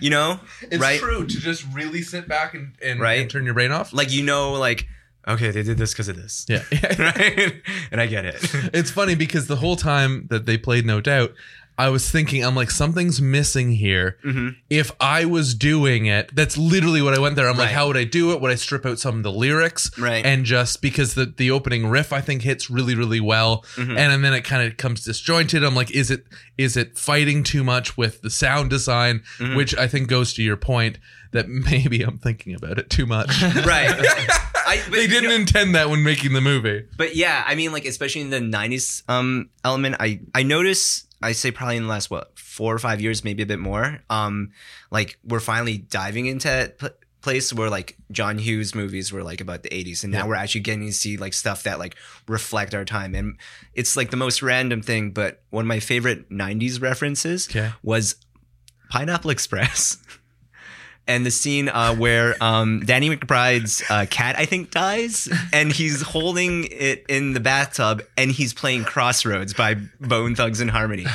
you 0.00 0.10
know, 0.10 0.38
it's 0.62 0.78
right? 0.80 1.00
true 1.00 1.26
to 1.26 1.40
just 1.40 1.64
really 1.72 2.02
sit 2.02 2.28
back 2.28 2.54
and, 2.54 2.72
and, 2.82 3.00
Right. 3.00 3.20
and 3.20 3.30
turn 3.30 3.44
your 3.44 3.54
brain 3.54 3.72
off. 3.72 3.92
Like 3.92 4.12
you 4.12 4.22
know, 4.22 4.52
like 4.52 4.86
okay, 5.26 5.50
they 5.50 5.62
did 5.62 5.76
this 5.76 5.92
because 5.92 6.08
of 6.08 6.16
this. 6.16 6.46
Yeah. 6.48 6.62
right. 6.98 7.60
and 7.90 8.00
I 8.00 8.06
get 8.06 8.24
it. 8.24 8.36
it's 8.72 8.90
funny 8.90 9.14
because 9.16 9.46
the 9.48 9.56
whole 9.56 9.76
time 9.76 10.26
that 10.30 10.46
they 10.46 10.56
played 10.56 10.86
No 10.86 11.00
Doubt, 11.00 11.34
I 11.78 11.90
was 11.90 12.10
thinking, 12.10 12.44
I'm 12.44 12.56
like, 12.56 12.70
something's 12.72 13.22
missing 13.22 13.70
here. 13.72 14.18
hmm 14.22 14.48
If 14.68 14.90
I 15.00 15.24
was 15.26 15.54
doing 15.54 16.06
it, 16.06 16.34
that's 16.34 16.58
literally 16.58 17.00
what 17.02 17.14
I 17.14 17.20
went 17.20 17.36
there. 17.36 17.48
I'm 17.48 17.56
like, 17.56 17.70
how 17.70 17.86
would 17.86 17.96
I 17.96 18.02
do 18.04 18.32
it? 18.32 18.40
Would 18.40 18.50
I 18.50 18.56
strip 18.56 18.84
out 18.84 18.98
some 18.98 19.18
of 19.18 19.22
the 19.22 19.30
lyrics? 19.32 19.96
Right. 19.96 20.26
And 20.26 20.44
just 20.44 20.82
because 20.82 21.14
the, 21.14 21.26
the 21.26 21.50
opening 21.52 21.86
riff 21.86 22.12
I 22.12 22.20
think 22.20 22.42
hits 22.42 22.68
really, 22.68 22.94
really 22.96 23.20
well. 23.20 23.64
Mhm. 23.76 23.90
And, 23.96 24.12
and 24.12 24.24
then 24.24 24.32
it 24.34 24.42
kind 24.42 24.66
of 24.70 24.76
comes 24.76 25.04
disjointed. 25.04 25.62
I'm 25.62 25.76
like, 25.76 25.90
is 25.92 26.10
it 26.10 26.24
is 26.58 26.76
it 26.76 26.98
fighting 26.98 27.44
too 27.44 27.62
much 27.62 27.96
with 27.96 28.22
the 28.22 28.30
sound 28.30 28.70
design? 28.70 29.22
Mhm. 29.38 29.54
Which 29.56 29.76
I 29.76 29.86
think 29.86 30.08
goes 30.08 30.34
to 30.34 30.42
your 30.42 30.56
point 30.56 30.98
that 31.30 31.48
maybe 31.70 32.02
I'm 32.02 32.18
thinking 32.18 32.54
about 32.54 32.78
it 32.78 32.90
too 32.90 33.06
much. 33.06 33.28
right. 33.42 33.94
I, 34.66 34.82
but, 34.88 34.92
they 34.92 35.06
didn't 35.06 35.28
know- 35.30 35.36
intend 35.36 35.74
that 35.76 35.90
when 35.90 36.02
making 36.02 36.32
the 36.32 36.40
movie. 36.40 36.86
But 36.96 37.14
yeah, 37.14 37.44
I 37.46 37.54
mean, 37.54 37.70
like 37.72 37.84
especially 37.84 38.22
in 38.22 38.30
the 38.30 38.40
'90s 38.40 39.02
um, 39.08 39.50
element, 39.64 39.96
I 40.00 40.20
I 40.34 40.42
notice. 40.42 41.04
I 41.22 41.32
say 41.32 41.50
probably 41.50 41.76
in 41.76 41.82
the 41.84 41.88
last 41.88 42.10
what 42.10 42.38
four 42.38 42.74
or 42.74 42.78
five 42.78 43.00
years, 43.00 43.24
maybe 43.24 43.42
a 43.42 43.46
bit 43.46 43.58
more. 43.58 44.00
Um, 44.08 44.52
like 44.90 45.18
we're 45.24 45.40
finally 45.40 45.78
diving 45.78 46.26
into 46.26 46.48
that 46.48 46.78
pl- 46.78 46.90
place 47.20 47.52
where 47.52 47.68
like 47.68 47.96
John 48.12 48.38
Hughes 48.38 48.74
movies 48.74 49.12
were 49.12 49.22
like 49.24 49.40
about 49.40 49.62
the 49.64 49.68
'80s, 49.70 50.04
and 50.04 50.12
now 50.12 50.20
Yeah. 50.20 50.26
we're 50.28 50.34
actually 50.36 50.60
getting 50.62 50.86
to 50.86 50.92
see 50.92 51.16
like 51.16 51.34
stuff 51.34 51.64
that 51.64 51.78
like 51.78 51.96
reflect 52.28 52.74
our 52.74 52.84
time. 52.84 53.14
And 53.14 53.36
it's 53.74 53.96
like 53.96 54.10
the 54.10 54.16
most 54.16 54.42
random 54.42 54.80
thing, 54.82 55.10
but 55.10 55.42
one 55.50 55.64
of 55.64 55.68
my 55.68 55.80
favorite 55.80 56.30
'90s 56.30 56.80
references 56.80 57.48
Okay. 57.48 57.72
was 57.82 58.14
Pineapple 58.90 59.30
Express. 59.30 59.98
And 61.08 61.24
the 61.24 61.30
scene 61.30 61.70
uh, 61.70 61.94
where 61.94 62.36
um, 62.40 62.80
Danny 62.80 63.08
McBride's 63.08 63.82
uh, 63.88 64.04
cat, 64.10 64.36
I 64.38 64.44
think, 64.44 64.70
dies, 64.70 65.26
and 65.54 65.72
he's 65.72 66.02
holding 66.02 66.64
it 66.70 67.06
in 67.08 67.32
the 67.32 67.40
bathtub, 67.40 68.02
and 68.18 68.30
he's 68.30 68.52
playing 68.52 68.84
Crossroads 68.84 69.54
by 69.54 69.76
Bone 70.00 70.34
Thugs-n-Harmony. 70.34 71.06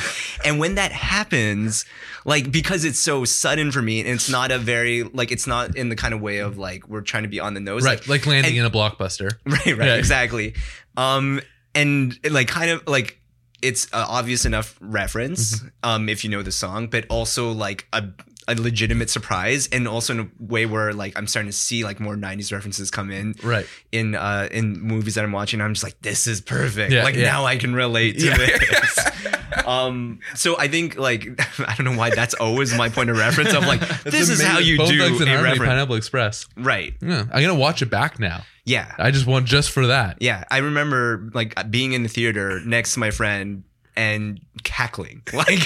And 0.43 0.59
when 0.59 0.75
that 0.75 0.91
happens, 0.91 1.85
like 2.25 2.51
because 2.51 2.85
it's 2.85 2.97
so 2.99 3.23
sudden 3.23 3.71
for 3.71 3.81
me, 3.83 3.99
and 3.99 4.09
it's 4.09 4.29
not 4.29 4.51
a 4.51 4.57
very 4.57 5.03
like 5.03 5.31
it's 5.31 5.45
not 5.45 5.75
in 5.77 5.89
the 5.89 5.95
kind 5.95 6.13
of 6.15 6.21
way 6.21 6.39
of 6.39 6.57
like 6.57 6.87
we're 6.89 7.01
trying 7.01 7.23
to 7.23 7.29
be 7.29 7.39
on 7.39 7.53
the 7.53 7.59
nose, 7.59 7.83
Right. 7.85 7.99
like 7.99 8.07
Like 8.07 8.25
landing 8.25 8.57
and- 8.57 8.65
in 8.65 8.65
a 8.65 8.71
blockbuster. 8.71 9.29
right 9.45 9.65
right 9.77 9.87
Yeah. 9.87 9.95
exactly 9.95 10.55
um 10.97 11.39
and 11.75 12.17
like 12.29 12.47
kind 12.47 12.71
of 12.71 12.87
like 12.87 13.19
it's 13.61 13.85
a 13.93 13.97
obvious 13.97 14.45
enough 14.45 14.77
reference 14.81 15.55
Mm-hmm. 15.57 15.67
um 15.83 16.09
if 16.09 16.23
you 16.23 16.29
know 16.29 16.41
the 16.43 16.51
song 16.51 16.87
but 16.87 17.05
also 17.09 17.51
like 17.51 17.87
a 17.93 18.03
a 18.47 18.55
legitimate 18.55 19.09
surprise 19.09 19.67
and 19.71 19.87
also 19.87 20.13
in 20.13 20.19
a 20.19 20.27
way 20.39 20.65
where 20.65 20.93
like 20.93 21.17
I'm 21.17 21.27
starting 21.27 21.49
to 21.51 21.57
see 21.57 21.83
like 21.83 21.99
more 21.99 22.15
90s 22.15 22.51
references 22.51 22.91
come 22.91 23.11
in 23.11 23.35
Right. 23.43 23.65
in 23.91 24.15
uh 24.15 24.47
in 24.51 24.79
movies 24.81 25.15
that 25.15 25.23
I'm 25.23 25.31
watching 25.31 25.61
I'm 25.61 25.73
just 25.73 25.83
like 25.83 25.99
this 26.01 26.27
is 26.27 26.41
perfect 26.41 26.91
Yeah, 26.91 27.03
like 27.03 27.15
yeah. 27.15 27.23
now 27.25 27.45
I 27.45 27.57
can 27.57 27.73
relate 27.73 28.19
to 28.19 28.25
Yeah. 28.25 28.37
this 28.37 28.99
um 29.65 30.19
so 30.35 30.57
I 30.57 30.67
think 30.67 30.97
like 30.97 31.27
I 31.59 31.75
don't 31.75 31.85
know 31.85 31.97
why 31.97 32.09
that's 32.09 32.33
always 32.33 32.73
my 32.75 32.89
point 32.89 33.09
of 33.09 33.17
reference 33.17 33.53
of 33.53 33.65
like 33.65 33.79
this 34.03 34.29
is 34.29 34.41
how 34.41 34.59
you 34.59 34.77
do 34.77 34.83
a 34.83 35.09
Harmony, 35.09 35.31
reference 35.31 35.59
Pineapple 35.59 35.95
Express. 35.95 36.47
right 36.57 36.93
Yeah, 37.01 37.21
I'm 37.31 37.41
gonna 37.41 37.55
watch 37.55 37.81
it 37.81 37.89
back 37.89 38.19
now. 38.19 38.43
yeah 38.65 38.93
I 38.97 39.11
just 39.11 39.25
want 39.27 39.45
just 39.45 39.71
for 39.71 39.87
that. 39.87 40.17
Yeah, 40.21 40.43
I 40.49 40.59
remember 40.59 41.29
like 41.33 41.69
being 41.71 41.93
in 41.93 42.03
the 42.03 42.09
theater 42.09 42.61
next 42.65 42.93
to 42.93 42.99
my 42.99 43.11
friend 43.11 43.63
and 43.95 44.39
cackling 44.63 45.21
like, 45.33 45.59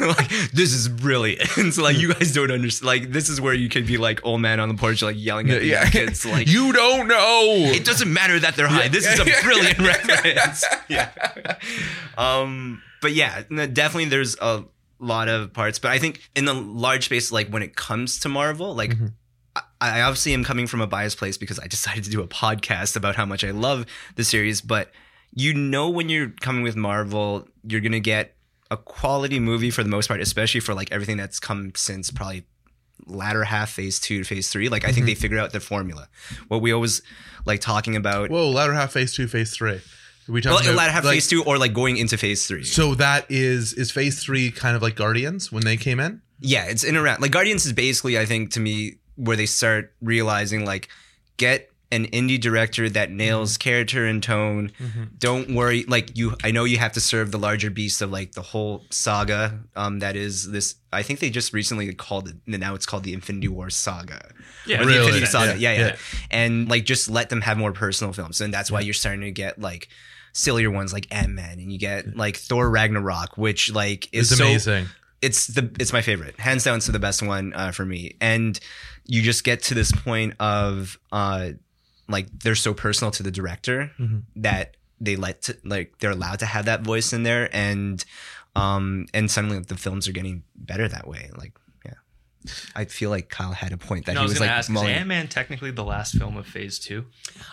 like 0.00 0.28
this 0.52 0.72
is 0.72 0.88
brilliant. 0.88 1.56
And 1.56 1.72
so 1.74 1.82
like 1.82 1.96
you 1.98 2.12
guys 2.14 2.32
don't 2.32 2.50
understand. 2.50 2.86
Like 2.86 3.10
this 3.12 3.28
is 3.28 3.40
where 3.40 3.54
you 3.54 3.68
could 3.68 3.86
be 3.86 3.96
like 3.98 4.24
old 4.24 4.40
man 4.40 4.60
on 4.60 4.68
the 4.68 4.74
porch 4.74 5.02
like 5.02 5.16
yelling 5.18 5.50
at 5.50 5.60
the 5.60 5.66
Yeah. 5.66 5.88
kids 5.90 6.24
like 6.24 6.46
you 6.50 6.72
don't 6.72 7.08
know. 7.08 7.42
it 7.74 7.84
doesn't 7.84 8.12
matter 8.12 8.38
that 8.38 8.54
they're 8.56 8.68
high. 8.68 8.88
This 8.88 9.06
is 9.06 9.18
a 9.18 9.24
brilliant 9.42 9.78
reference. 9.78 10.64
Yeah. 10.88 11.10
Um. 12.16 12.82
But 13.02 13.12
yeah, 13.12 13.42
definitely 13.50 14.06
there's 14.06 14.36
a 14.40 14.64
lot 14.98 15.28
of 15.28 15.52
parts. 15.52 15.78
But 15.78 15.90
I 15.92 15.98
think 15.98 16.20
in 16.34 16.44
the 16.44 16.54
large 16.54 17.04
space, 17.06 17.30
like 17.30 17.48
when 17.48 17.62
it 17.62 17.76
comes 17.76 18.18
to 18.20 18.28
Marvel, 18.28 18.74
like 18.74 18.90
Mhm. 18.96 19.12
I, 19.54 19.62
I 19.80 20.00
obviously 20.02 20.32
am 20.34 20.44
coming 20.44 20.66
from 20.66 20.80
a 20.80 20.86
biased 20.86 21.18
place 21.18 21.36
because 21.36 21.58
I 21.58 21.66
decided 21.66 22.04
to 22.04 22.10
do 22.10 22.22
a 22.22 22.26
podcast 22.28 22.96
about 22.96 23.16
how 23.16 23.26
much 23.26 23.44
I 23.44 23.50
love 23.50 23.86
the 24.16 24.24
series. 24.24 24.60
But 24.60 24.90
you 25.36 25.54
know, 25.54 25.88
when 25.90 26.08
you're 26.08 26.30
coming 26.40 26.62
with 26.64 26.74
Marvel, 26.76 27.46
you're 27.62 27.80
gonna 27.82 28.00
get 28.00 28.34
a 28.70 28.76
quality 28.76 29.38
movie 29.38 29.70
for 29.70 29.84
the 29.84 29.88
most 29.88 30.08
part, 30.08 30.20
especially 30.20 30.58
for 30.60 30.74
like 30.74 30.90
everything 30.90 31.16
that's 31.16 31.38
come 31.38 31.70
since 31.76 32.10
probably 32.10 32.44
latter 33.06 33.44
half 33.44 33.70
phase 33.70 34.00
two 34.00 34.18
to 34.18 34.24
phase 34.24 34.48
three. 34.48 34.68
Like 34.68 34.84
I 34.84 34.90
think 34.90 35.04
Mhm. 35.04 35.10
they 35.10 35.14
figured 35.14 35.38
out 35.38 35.52
the 35.52 35.60
formula. 35.60 36.08
What 36.48 36.62
we 36.62 36.72
always 36.72 37.02
like 37.44 37.60
talking 37.60 37.94
about 37.94 38.30
Whoa, 38.30 38.50
latter 38.50 38.72
half 38.74 38.92
phase 38.92 39.14
two, 39.14 39.28
phase 39.28 39.54
three. 39.54 39.70
Are 39.72 39.82
we 40.26 40.40
well, 40.44 40.54
talking 40.56 40.68
about 40.70 40.78
latter 40.78 40.92
half 40.92 41.04
like- 41.04 41.14
phase 41.16 41.28
two 41.28 41.44
or 41.44 41.58
like 41.58 41.72
going 41.74 41.98
into 41.98 42.16
phase 42.16 42.46
three. 42.46 42.64
So 42.64 42.94
that 42.96 43.26
is 43.28 43.72
is 43.74 43.90
phase 43.92 44.20
three 44.20 44.50
kind 44.50 44.74
of 44.74 44.82
like 44.82 44.96
Guardians 44.96 45.52
when 45.52 45.62
they 45.64 45.76
came 45.76 46.00
in? 46.00 46.22
Yeah, 46.40 46.64
it's 46.64 46.82
in 46.82 46.96
around 46.96 47.20
like 47.20 47.30
Guardians 47.30 47.64
is 47.66 47.72
basically 47.72 48.18
I 48.18 48.24
think 48.26 48.50
to 48.52 48.60
me 48.60 48.96
where 49.14 49.36
they 49.36 49.46
start 49.46 49.94
realizing 50.02 50.64
like 50.64 50.88
get 51.36 51.70
an 51.92 52.06
indie 52.06 52.40
director 52.40 52.88
that 52.90 53.10
nails 53.12 53.56
character 53.56 54.04
and 54.06 54.22
tone. 54.22 54.72
Don't 55.18 55.54
worry, 55.54 55.84
like 55.84 56.16
you. 56.16 56.34
I 56.42 56.50
know 56.50 56.64
you 56.64 56.78
have 56.78 56.92
to 56.92 57.00
serve 57.00 57.30
the 57.30 57.38
larger 57.38 57.70
beast 57.70 58.02
of 58.02 58.10
like 58.10 58.32
the 58.32 58.42
whole 58.42 58.84
saga. 58.90 59.60
Um, 59.76 60.00
that 60.00 60.16
is 60.16 60.50
this. 60.50 60.74
I 60.92 61.02
think 61.02 61.20
they 61.20 61.30
just 61.30 61.52
recently 61.52 61.92
called 61.94 62.28
it. 62.28 62.36
Now 62.46 62.74
it's 62.74 62.86
called 62.86 63.04
the 63.04 63.12
Infinity 63.12 63.48
War 63.48 63.70
saga. 63.70 64.30
Yeah, 64.66 64.76
Or 64.80 64.84
the 64.84 64.86
Really? 64.86 64.98
Infinity 65.06 65.26
Saga. 65.26 65.58
Yeah, 65.58 65.72
Yeah, 65.72 65.78
yeah, 65.78 65.86
yeah. 65.86 65.96
And 66.30 66.68
like 66.68 66.84
just 66.84 67.08
let 67.08 67.28
them 67.28 67.40
have 67.42 67.56
more 67.56 67.72
personal 67.72 68.12
films, 68.12 68.40
and 68.40 68.52
that's 68.52 68.70
why 68.70 68.80
you're 68.80 68.94
starting 68.94 69.20
to 69.22 69.30
get 69.30 69.60
like 69.60 69.88
sillier 70.32 70.70
ones 70.70 70.92
like 70.92 71.06
Ant 71.14 71.30
Man, 71.30 71.60
and 71.60 71.72
you 71.72 71.78
get 71.78 72.16
like 72.16 72.36
Thor 72.36 72.68
Ragnarok, 72.68 73.38
which 73.38 73.72
like 73.72 74.08
is 74.12 74.32
It's 74.32 74.38
so 74.40 74.44
amazing. 74.46 74.86
it's 75.22 75.46
the 75.46 75.70
it's 75.78 75.92
my 75.92 76.02
favorite 76.02 76.38
hands 76.38 76.64
down 76.64 76.76
it's 76.76 76.86
the 76.88 76.98
best 76.98 77.22
one 77.22 77.54
uh, 77.54 77.70
for 77.72 77.86
me 77.86 78.14
and 78.20 78.60
you 79.06 79.22
just 79.22 79.44
get 79.44 79.62
to 79.62 79.72
this 79.72 79.90
point 79.90 80.34
of 80.38 80.98
uh 81.10 81.48
like 82.08 82.26
they're 82.40 82.54
so 82.54 82.72
personal 82.74 83.10
to 83.12 83.22
the 83.22 83.30
director 83.30 83.90
Mhm. 83.98 84.22
that 84.36 84.76
they 85.00 85.16
let 85.16 85.42
to, 85.42 85.56
like 85.64 85.98
they're 85.98 86.10
allowed 86.12 86.38
to 86.40 86.46
have 86.46 86.64
that 86.66 86.82
voice 86.82 87.12
in 87.12 87.22
there 87.22 87.48
and 87.54 88.04
um, 88.54 89.06
and 89.12 89.30
suddenly 89.30 89.58
like, 89.58 89.66
the 89.66 89.76
films 89.76 90.08
are 90.08 90.12
getting 90.12 90.42
better 90.54 90.88
that 90.88 91.06
way. 91.06 91.30
Like, 91.36 91.52
yeah, 91.84 91.92
I 92.74 92.86
feel 92.86 93.10
like 93.10 93.28
Kyle 93.28 93.52
had 93.52 93.72
a 93.72 93.76
point 93.76 94.06
that 94.06 94.14
No, 94.14 94.20
I 94.20 94.22
he 94.22 94.24
was, 94.24 94.30
was 94.32 94.38
gonna 94.38 94.50
like, 94.50 94.58
ask, 94.58 94.70
is 94.70 94.72
mulling- 94.72 94.94
Ant 94.94 95.06
Man 95.08 95.28
technically 95.28 95.70
the 95.72 95.84
last 95.84 96.16
film 96.16 96.38
of 96.38 96.46
Phase 96.46 96.78
Two? 96.78 97.04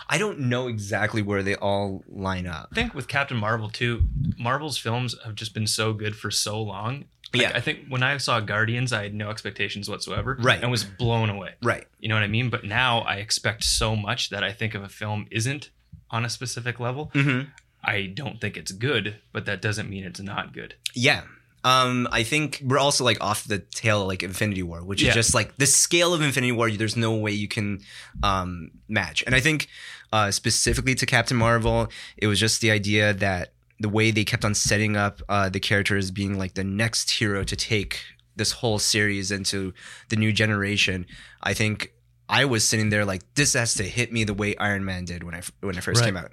I 0.08 0.16
don't 0.16 0.38
know 0.40 0.68
exactly 0.68 1.20
where 1.20 1.42
they 1.42 1.56
all 1.56 2.02
line 2.08 2.46
up. 2.46 2.68
I 2.72 2.74
think 2.74 2.94
with 2.94 3.06
Captain 3.08 3.36
Marvel 3.36 3.68
too, 3.68 4.04
Marvel's 4.38 4.78
films 4.78 5.14
have 5.24 5.34
just 5.34 5.52
been 5.52 5.66
so 5.66 5.92
good 5.92 6.16
for 6.16 6.30
so 6.30 6.62
long. 6.62 7.04
Like, 7.34 7.42
Yeah. 7.50 7.56
I 7.56 7.60
think 7.60 7.86
when 7.88 8.02
I 8.02 8.16
saw 8.18 8.40
Guardians, 8.40 8.92
I 8.92 9.02
had 9.04 9.14
no 9.14 9.30
expectations 9.30 9.88
whatsoever, 9.88 10.36
Right. 10.40 10.60
and 10.62 10.70
was 10.70 10.84
blown 10.84 11.30
away. 11.30 11.54
Right. 11.62 11.86
You 12.00 12.08
know 12.08 12.14
what 12.14 12.24
I 12.24 12.28
mean? 12.28 12.50
But 12.50 12.64
now 12.64 13.00
I 13.00 13.16
expect 13.16 13.64
so 13.64 13.96
much 13.96 14.30
that 14.30 14.42
I 14.44 14.52
think 14.52 14.74
if 14.74 14.82
a 14.82 14.88
film 14.88 15.26
isn't 15.30 15.70
on 16.10 16.24
a 16.24 16.30
specific 16.30 16.78
level, 16.80 17.10
Mm-hmm. 17.14 17.48
I 17.86 18.06
don't 18.06 18.40
think 18.40 18.56
it's 18.56 18.72
good, 18.72 19.16
but 19.32 19.44
that 19.46 19.60
doesn't 19.60 19.90
mean 19.90 20.04
it's 20.04 20.20
not 20.20 20.52
good. 20.54 20.74
Yeah. 20.94 21.22
Um, 21.64 22.06
I 22.12 22.22
think 22.24 22.60
we're 22.62 22.78
also 22.78 23.04
like 23.04 23.18
off 23.22 23.44
the 23.44 23.58
tail 23.58 24.02
of 24.02 24.08
like 24.08 24.22
Infinity 24.22 24.62
War, 24.62 24.84
which 24.84 25.00
Yeah. 25.02 25.08
is 25.10 25.14
just 25.14 25.34
like 25.34 25.56
the 25.56 25.64
scale 25.66 26.12
of 26.12 26.20
Infinity 26.20 26.52
War. 26.52 26.70
There's 26.70 26.96
no 26.96 27.14
way 27.14 27.32
you 27.32 27.48
can 27.48 27.80
um, 28.22 28.70
match. 28.86 29.22
And 29.26 29.34
I 29.34 29.40
think 29.40 29.68
uh, 30.12 30.30
specifically 30.30 30.94
to 30.94 31.06
Captain 31.06 31.36
Marvel, 31.38 31.88
it 32.18 32.26
was 32.26 32.38
just 32.38 32.60
the 32.60 32.70
idea 32.70 33.14
that 33.14 33.53
the 33.80 33.88
way 33.88 34.10
they 34.10 34.24
kept 34.24 34.44
on 34.44 34.54
setting 34.54 34.96
up 34.96 35.20
uh, 35.28 35.48
the 35.48 35.60
character 35.60 35.96
as 35.96 36.10
being 36.10 36.38
like 36.38 36.54
the 36.54 36.64
next 36.64 37.10
hero 37.10 37.44
to 37.44 37.56
take 37.56 38.02
this 38.36 38.52
whole 38.52 38.78
series 38.78 39.30
into 39.30 39.72
the 40.08 40.16
new 40.16 40.32
generation. 40.32 41.06
I 41.42 41.54
think 41.54 41.92
I 42.28 42.44
was 42.44 42.66
sitting 42.68 42.88
there 42.90 43.04
like 43.04 43.22
this 43.34 43.54
has 43.54 43.74
to 43.74 43.82
hit 43.84 44.12
me 44.12 44.24
the 44.24 44.34
way 44.34 44.56
Iron 44.56 44.84
Man 44.84 45.04
did 45.04 45.22
when 45.22 45.34
I 45.34 45.42
when 45.60 45.76
I 45.76 45.80
first 45.80 46.00
Right. 46.00 46.06
came 46.06 46.16
out. 46.16 46.32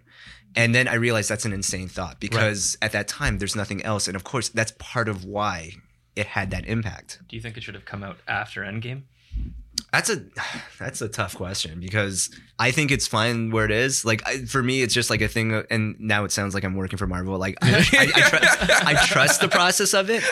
And 0.55 0.75
then 0.75 0.87
I 0.87 0.95
realized 0.95 1.29
that's 1.29 1.45
an 1.45 1.53
insane 1.53 1.87
thought 1.87 2.19
because 2.19 2.77
at 2.81 2.91
that 2.91 3.07
time 3.07 3.37
there's 3.37 3.55
nothing 3.55 3.81
else, 3.83 4.07
and 4.07 4.15
of 4.15 4.23
course 4.23 4.49
that's 4.49 4.73
part 4.79 5.07
of 5.07 5.23
why 5.23 5.71
it 6.15 6.27
had 6.27 6.51
that 6.51 6.65
impact. 6.65 7.19
Do 7.29 7.35
you 7.37 7.41
think 7.41 7.55
it 7.55 7.63
should 7.63 7.75
have 7.75 7.85
come 7.85 8.03
out 8.03 8.17
after 8.27 8.61
Endgame? 8.61 9.03
That's 9.93 10.09
a 10.09 10.24
that's 10.80 11.01
a 11.01 11.09
tough 11.09 11.36
question 11.36 11.80
because 11.80 12.30
I 12.59 12.72
think 12.72 12.91
it's 12.91 13.07
fine 13.07 13.51
where 13.51 13.65
it 13.65 13.72
is. 13.72 14.05
Like 14.05 14.22
I, 14.28 14.45
for 14.45 14.61
me, 14.63 14.82
it's 14.82 14.93
just 14.93 15.09
like 15.09 15.22
a 15.22 15.28
thing. 15.28 15.63
And 15.69 15.95
now 15.99 16.24
it 16.24 16.32
sounds 16.32 16.53
like 16.53 16.63
I'm 16.63 16.76
working 16.76 16.97
for 16.97 17.07
Marvel. 17.07 17.38
Like 17.38 17.57
I, 17.61 17.69
I, 17.93 18.11
I, 18.15 18.30
trust, 18.30 18.86
I 18.88 19.05
trust 19.05 19.41
the 19.41 19.49
process 19.49 19.93
of 19.93 20.09
it. 20.09 20.24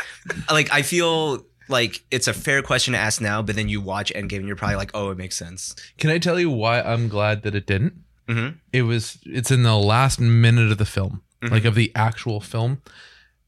Like 0.50 0.72
I 0.74 0.82
feel 0.82 1.46
like 1.68 2.04
it's 2.10 2.28
a 2.28 2.34
fair 2.34 2.62
question 2.64 2.94
to 2.94 2.98
ask 3.00 3.22
now, 3.22 3.42
but 3.44 3.56
then 3.56 3.70
you 3.70 3.80
watch 3.82 4.12
Endgame 4.16 4.38
and 4.38 4.48
you're 4.48 4.56
probably 4.56 4.78
like, 4.78 4.92
oh, 4.96 5.12
it 5.12 5.18
makes 5.18 5.36
sense. 5.38 5.76
Can 6.00 6.10
I 6.10 6.18
tell 6.18 6.40
you 6.40 6.50
why 6.50 6.82
I'm 6.82 7.08
glad 7.10 7.44
that 7.44 7.54
it 7.56 7.66
didn't? 7.68 7.94
Mhm. 8.28 8.56
It 8.74 8.84
was. 8.84 9.18
It's 9.26 9.52
in 9.52 9.64
the 9.64 9.76
last 9.76 10.20
minute 10.20 10.72
of 10.72 10.78
the 10.78 10.86
film, 10.86 11.22
Mhm. 11.44 11.52
like 11.52 11.66
of 11.66 11.76
the 11.76 11.92
actual 11.96 12.40
film. 12.42 12.82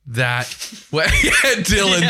That 0.08 0.48
yeah, 0.92 1.02
Dylan. 1.62 2.08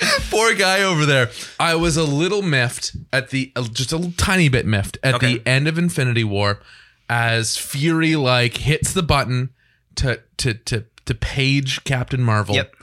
Poor 0.30 0.54
guy 0.54 0.82
over 0.82 1.06
there. 1.06 1.30
I 1.60 1.74
was 1.76 1.96
a 1.96 2.04
little 2.04 2.42
miffed 2.42 2.96
at 3.12 3.30
the, 3.30 3.52
just 3.72 3.92
a 3.92 3.96
little 3.96 4.12
tiny 4.16 4.48
bit 4.48 4.66
miffed 4.66 4.98
at 5.02 5.14
Okay. 5.16 5.38
the 5.38 5.46
end 5.48 5.68
of 5.68 5.78
Infinity 5.78 6.24
War, 6.24 6.60
as 7.08 7.56
Fury 7.56 8.16
like 8.16 8.56
hits 8.56 8.92
the 8.92 9.02
button 9.02 9.50
to 9.96 10.20
to 10.38 10.54
to 10.54 10.84
to 11.06 11.14
page 11.14 11.84
Captain 11.84 12.22
Marvel. 12.22 12.54
Yep. 12.56 12.74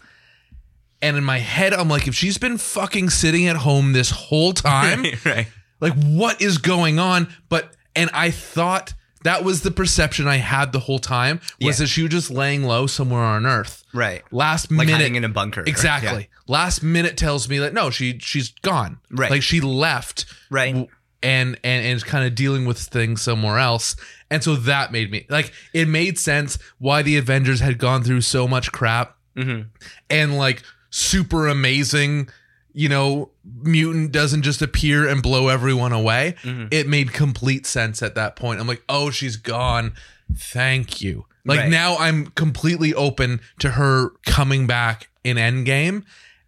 And 1.02 1.18
in 1.18 1.24
my 1.24 1.40
head, 1.40 1.74
I'm 1.74 1.90
like, 1.90 2.08
if 2.08 2.14
she's 2.16 2.38
been 2.38 2.58
fucking 2.60 3.10
sitting 3.10 3.48
at 3.48 3.56
home 3.58 3.94
this 3.94 4.12
whole 4.12 4.54
time, 4.54 5.04
right. 5.26 5.48
like 5.80 5.94
what 5.96 6.42
is 6.42 6.60
going 6.60 7.00
on 7.00 7.28
but 7.50 7.72
and 7.96 8.10
i 8.14 8.30
thought 8.32 8.94
that 9.24 9.44
was 9.44 9.62
the 9.62 9.72
perception 9.72 10.28
i 10.28 10.38
had 10.38 10.72
the 10.72 10.80
whole 10.80 11.00
time 11.00 11.40
was 11.62 11.80
Yeah. 11.80 11.84
that 11.84 11.88
she 11.88 12.02
was 12.04 12.12
just 12.12 12.32
laying 12.32 12.64
low 12.64 12.88
somewhere 12.88 13.22
on 13.24 13.46
earth 13.46 13.84
Right. 13.94 14.24
last 14.32 14.72
Like 14.72 14.88
minute 14.88 14.94
hiding 15.02 15.16
in 15.16 15.24
a 15.24 15.30
bunker. 15.30 15.64
exactly 15.66 16.30
last 16.48 16.82
minute 16.84 17.18
tells 17.18 17.48
me 17.50 17.60
that 17.60 17.74
no 17.74 17.90
she 17.90 18.18
she's 18.20 18.50
gone 18.62 19.00
Right. 19.10 19.32
like 19.32 19.44
she 19.44 19.62
left 19.62 20.26
Right. 20.50 20.70
w- 20.74 20.88
and 21.24 21.56
and 21.64 21.86
and 21.86 21.96
is 21.96 22.04
kind 22.04 22.26
of 22.26 22.34
dealing 22.36 22.66
with 22.66 22.80
things 22.80 23.22
somewhere 23.22 23.60
else 23.60 23.96
and 24.32 24.44
so 24.44 24.56
that 24.56 24.92
made 24.92 25.12
me 25.12 25.26
like 25.30 25.52
it 25.74 25.88
made 25.88 26.18
sense 26.18 26.58
why 26.80 27.02
the 27.04 27.18
avengers 27.18 27.60
had 27.60 27.78
gone 27.78 28.04
through 28.04 28.22
so 28.22 28.48
much 28.48 28.72
crap. 28.72 29.16
Mhm. 29.38 29.68
and 30.10 30.38
like 30.38 30.64
super 30.90 31.48
amazing 31.48 32.28
you 32.74 32.88
know 32.90 33.30
mutant 33.64 34.12
doesn't 34.12 34.42
just 34.44 34.62
appear 34.62 35.08
and 35.08 35.22
blow 35.22 35.48
everyone 35.50 35.92
away 35.92 36.36
Mhm. 36.44 36.68
it 36.72 36.88
made 36.88 37.12
complete 37.14 37.66
sense 37.66 38.02
at 38.02 38.16
that 38.16 38.36
point 38.36 38.60
i'm 38.60 38.68
like 38.68 38.84
oh 38.90 39.10
she's 39.12 39.36
gone 39.36 39.94
thank 40.36 41.02
you 41.02 41.26
like 41.46 41.60
Right. 41.62 41.70
now 41.70 41.98
i'm 41.98 42.28
completely 42.28 42.94
open 42.94 43.42
to 43.60 43.72
her 43.72 44.10
coming 44.26 44.68
back 44.68 45.10
in 45.24 45.38
endgame 45.38 46.04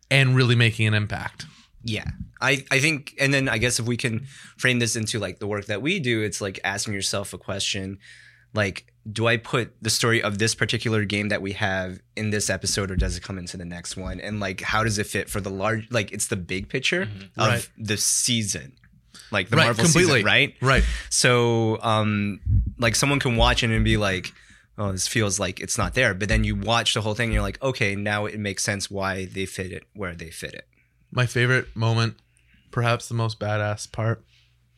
and 0.10 0.36
really 0.36 0.56
making 0.56 0.88
an 0.88 0.94
impact 0.94 1.46
Yeah. 1.84 2.06
I, 2.40 2.64
I 2.72 2.80
think, 2.80 3.14
and 3.20 3.34
then 3.34 3.48
I 3.48 3.58
guess 3.58 3.80
if 3.80 3.86
we 3.86 3.96
can 3.98 4.26
frame 4.58 4.80
this 4.80 4.96
into 4.98 5.18
like 5.18 5.40
the 5.40 5.48
work 5.48 5.66
that 5.68 5.82
we 5.82 6.00
do, 6.00 6.22
it's 6.22 6.42
like 6.42 6.60
asking 6.66 6.94
yourself 6.94 7.34
a 7.34 7.38
question 7.38 8.00
like, 8.54 8.86
do 9.12 9.28
I 9.28 9.36
put 9.38 9.74
the 9.82 9.90
story 9.90 10.22
of 10.22 10.38
this 10.40 10.56
particular 10.56 11.04
game 11.04 11.28
that 11.30 11.42
we 11.42 11.52
have 11.54 12.00
in 12.16 12.30
this 12.30 12.50
episode 12.50 12.90
or 12.90 12.96
does 12.96 13.18
it 13.18 13.24
come 13.24 13.38
into 13.38 13.58
the 13.58 13.66
next 13.66 13.98
one? 13.98 14.20
And 14.22 14.40
like, 14.40 14.62
how 14.62 14.84
does 14.84 14.98
it 14.98 15.08
fit 15.08 15.30
for 15.30 15.42
the 15.42 15.50
large, 15.50 15.88
like, 15.92 16.12
it's 16.14 16.28
the 16.28 16.38
big 16.38 16.70
picture 16.70 17.06
Mhm. 17.08 17.24
of 17.38 17.48
Right. 17.50 17.70
the 17.78 17.98
season, 17.98 18.74
like 19.30 19.50
the 19.50 19.58
Right, 19.58 19.66
Marvel 19.66 19.84
completely. 19.84 20.20
season, 20.22 20.26
right? 20.26 20.56
right 20.62 20.84
So, 21.10 21.82
um, 21.82 22.40
like 22.78 22.96
someone 22.96 23.20
can 23.20 23.36
watch 23.36 23.62
it 23.64 23.72
and 23.72 23.84
be 23.84 23.98
like, 23.98 24.32
oh, 24.78 24.92
this 24.94 25.08
feels 25.08 25.38
like 25.38 25.60
it's 25.60 25.78
not 25.78 25.96
there. 25.96 26.14
But 26.14 26.30
then 26.30 26.44
you 26.46 26.56
watch 26.56 26.94
the 26.94 27.02
whole 27.02 27.14
thing 27.14 27.26
and 27.26 27.34
you're 27.34 27.44
like, 27.44 27.62
okay, 27.62 27.96
now 27.96 28.26
it 28.26 28.40
makes 28.40 28.64
sense 28.64 28.90
why 28.90 29.26
they 29.26 29.46
fit 29.46 29.72
it 29.74 29.84
where 29.94 30.16
they 30.16 30.30
fit 30.30 30.54
it. 30.54 30.68
my 31.12 31.26
favorite 31.28 31.76
moment 31.76 32.16
perhaps 32.72 33.08
the 33.08 33.14
most 33.14 33.40
badass 33.40 33.92
part 33.92 34.24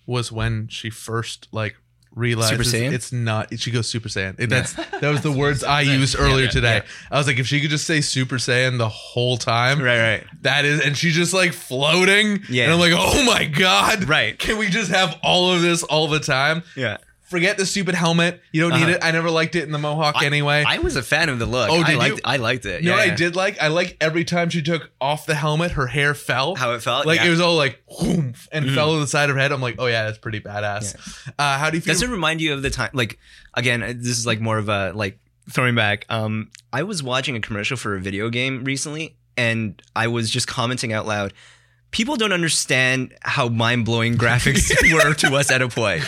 was 0.06 0.30
when 0.34 0.68
she 0.68 0.90
first 0.90 1.48
like 1.54 1.78
realizes 2.16 2.74
Saiyan? 2.74 2.94
it's 2.94 3.12
not 3.12 3.58
she 3.60 3.72
goes 3.72 3.88
super 3.90 4.08
saiyan 4.10 4.36
It- 4.40 4.50
that's 4.50 4.74
that 4.74 5.02
was 5.04 5.22
the 5.22 5.32
words 5.44 5.64
i 5.64 5.82
used 5.82 6.18
earlier 6.18 6.46
yeah, 6.46 6.50
today 6.52 6.82
i 7.12 7.18
was 7.18 7.28
like 7.28 7.40
if 7.40 7.46
she 7.48 7.60
could 7.60 7.70
just 7.70 7.86
say 7.86 8.00
super 8.02 8.36
saiyan 8.38 8.78
the 8.78 8.88
whole 8.90 9.38
time 9.38 9.82
Right, 9.82 10.00
right. 10.00 10.24
that 10.44 10.64
is 10.66 10.80
and 10.82 10.98
she's 10.98 11.14
just 11.16 11.34
like 11.34 11.52
floating 11.54 12.42
Yeah. 12.50 12.64
and 12.66 12.74
i'm 12.74 12.80
like 12.80 12.94
oh 12.96 13.26
my 13.26 13.46
god 13.46 14.08
Right. 14.08 14.38
can 14.40 14.58
we 14.58 14.70
just 14.70 14.92
have 14.92 15.20
all 15.24 15.52
of 15.54 15.62
this 15.62 15.84
all 15.84 16.08
the 16.08 16.20
time 16.22 16.64
Yeah. 16.76 16.98
Forget 17.36 17.58
the 17.58 17.66
stupid 17.66 17.96
helmet 17.96 18.42
you 18.52 18.62
don't 18.62 18.72
need 18.80 18.84
Uh-huh. 18.86 18.92
it 18.94 19.04
i 19.04 19.12
never 19.12 19.30
liked 19.30 19.56
it 19.56 19.64
in 19.64 19.72
the 19.72 19.78
mohawk 19.78 20.22
anyway 20.24 20.64
I 20.68 20.80
was 20.80 20.96
a 20.96 21.04
fan 21.04 21.30
of 21.30 21.38
the 21.40 21.46
look. 21.46 21.70
Oh, 21.70 21.84
did 21.84 21.96
I 21.96 22.00
liked, 22.00 22.16
you? 22.16 22.22
I 22.24 22.38
liked 22.38 22.66
it. 22.66 22.82
you 22.82 22.90
know 22.90 22.96
yeah, 22.96 23.02
what 23.02 23.08
yeah. 23.08 23.14
I 23.14 23.16
did 23.18 23.36
like? 23.36 23.62
I 23.62 23.68
like 23.68 23.98
every 24.02 24.24
time 24.24 24.50
she 24.50 24.62
took 24.62 24.90
off 25.02 25.26
the 25.26 25.36
helmet, 25.36 25.72
her 25.72 25.88
hair 25.88 26.14
fell. 26.14 26.56
How 26.56 26.72
it 26.74 26.82
felt. 26.82 27.06
like 27.06 27.20
yeah. 27.20 27.28
it 27.28 27.30
was 27.30 27.42
all 27.42 27.56
like 27.56 27.82
whoom, 28.00 28.34
and 28.52 28.66
Mhm. 28.66 28.76
fell 28.76 28.94
to 28.94 29.00
the 29.00 29.08
side 29.08 29.30
of 29.30 29.36
her 29.36 29.42
head. 29.42 29.52
I'm 29.52 29.62
like, 29.62 29.76
oh 29.80 29.86
yeah, 29.88 30.06
that's 30.06 30.18
pretty 30.18 30.40
badass. 30.42 30.96
Uh, 31.38 31.58
how 31.58 31.70
do 31.70 31.78
you 31.78 31.82
feel? 31.82 31.94
Does 31.94 32.02
it 32.04 32.10
remind 32.10 32.42
you 32.42 32.54
of 32.54 32.62
the 32.62 32.70
time? 32.70 32.90
Like 32.94 33.20
again, 33.54 33.84
uh, 33.84 33.88
this 33.96 34.18
is 34.18 34.26
like 34.26 34.40
more 34.40 34.58
of 34.58 34.70
a 34.70 34.92
like 34.94 35.20
throwing 35.52 35.76
back. 35.76 36.06
Um, 36.10 36.50
I 36.74 36.84
was 36.84 37.04
watching 37.04 37.36
a 37.36 37.42
commercial 37.42 37.78
for 37.78 37.96
a 37.96 38.00
video 38.02 38.30
game 38.30 38.64
recently, 38.64 39.16
and 39.38 39.82
I 39.96 40.08
was 40.08 40.30
just 40.30 40.48
commenting 40.48 40.94
out 40.94 41.06
loud. 41.06 41.34
People 41.96 42.18
don't 42.18 42.34
understand 42.34 43.14
how 43.22 43.48
mind 43.48 43.86
blowing 43.86 44.18
graphics 44.18 44.68
were 44.94 45.14
to 45.14 45.34
us 45.36 45.50
at 45.50 45.62
a 45.62 45.70
point. 45.70 46.04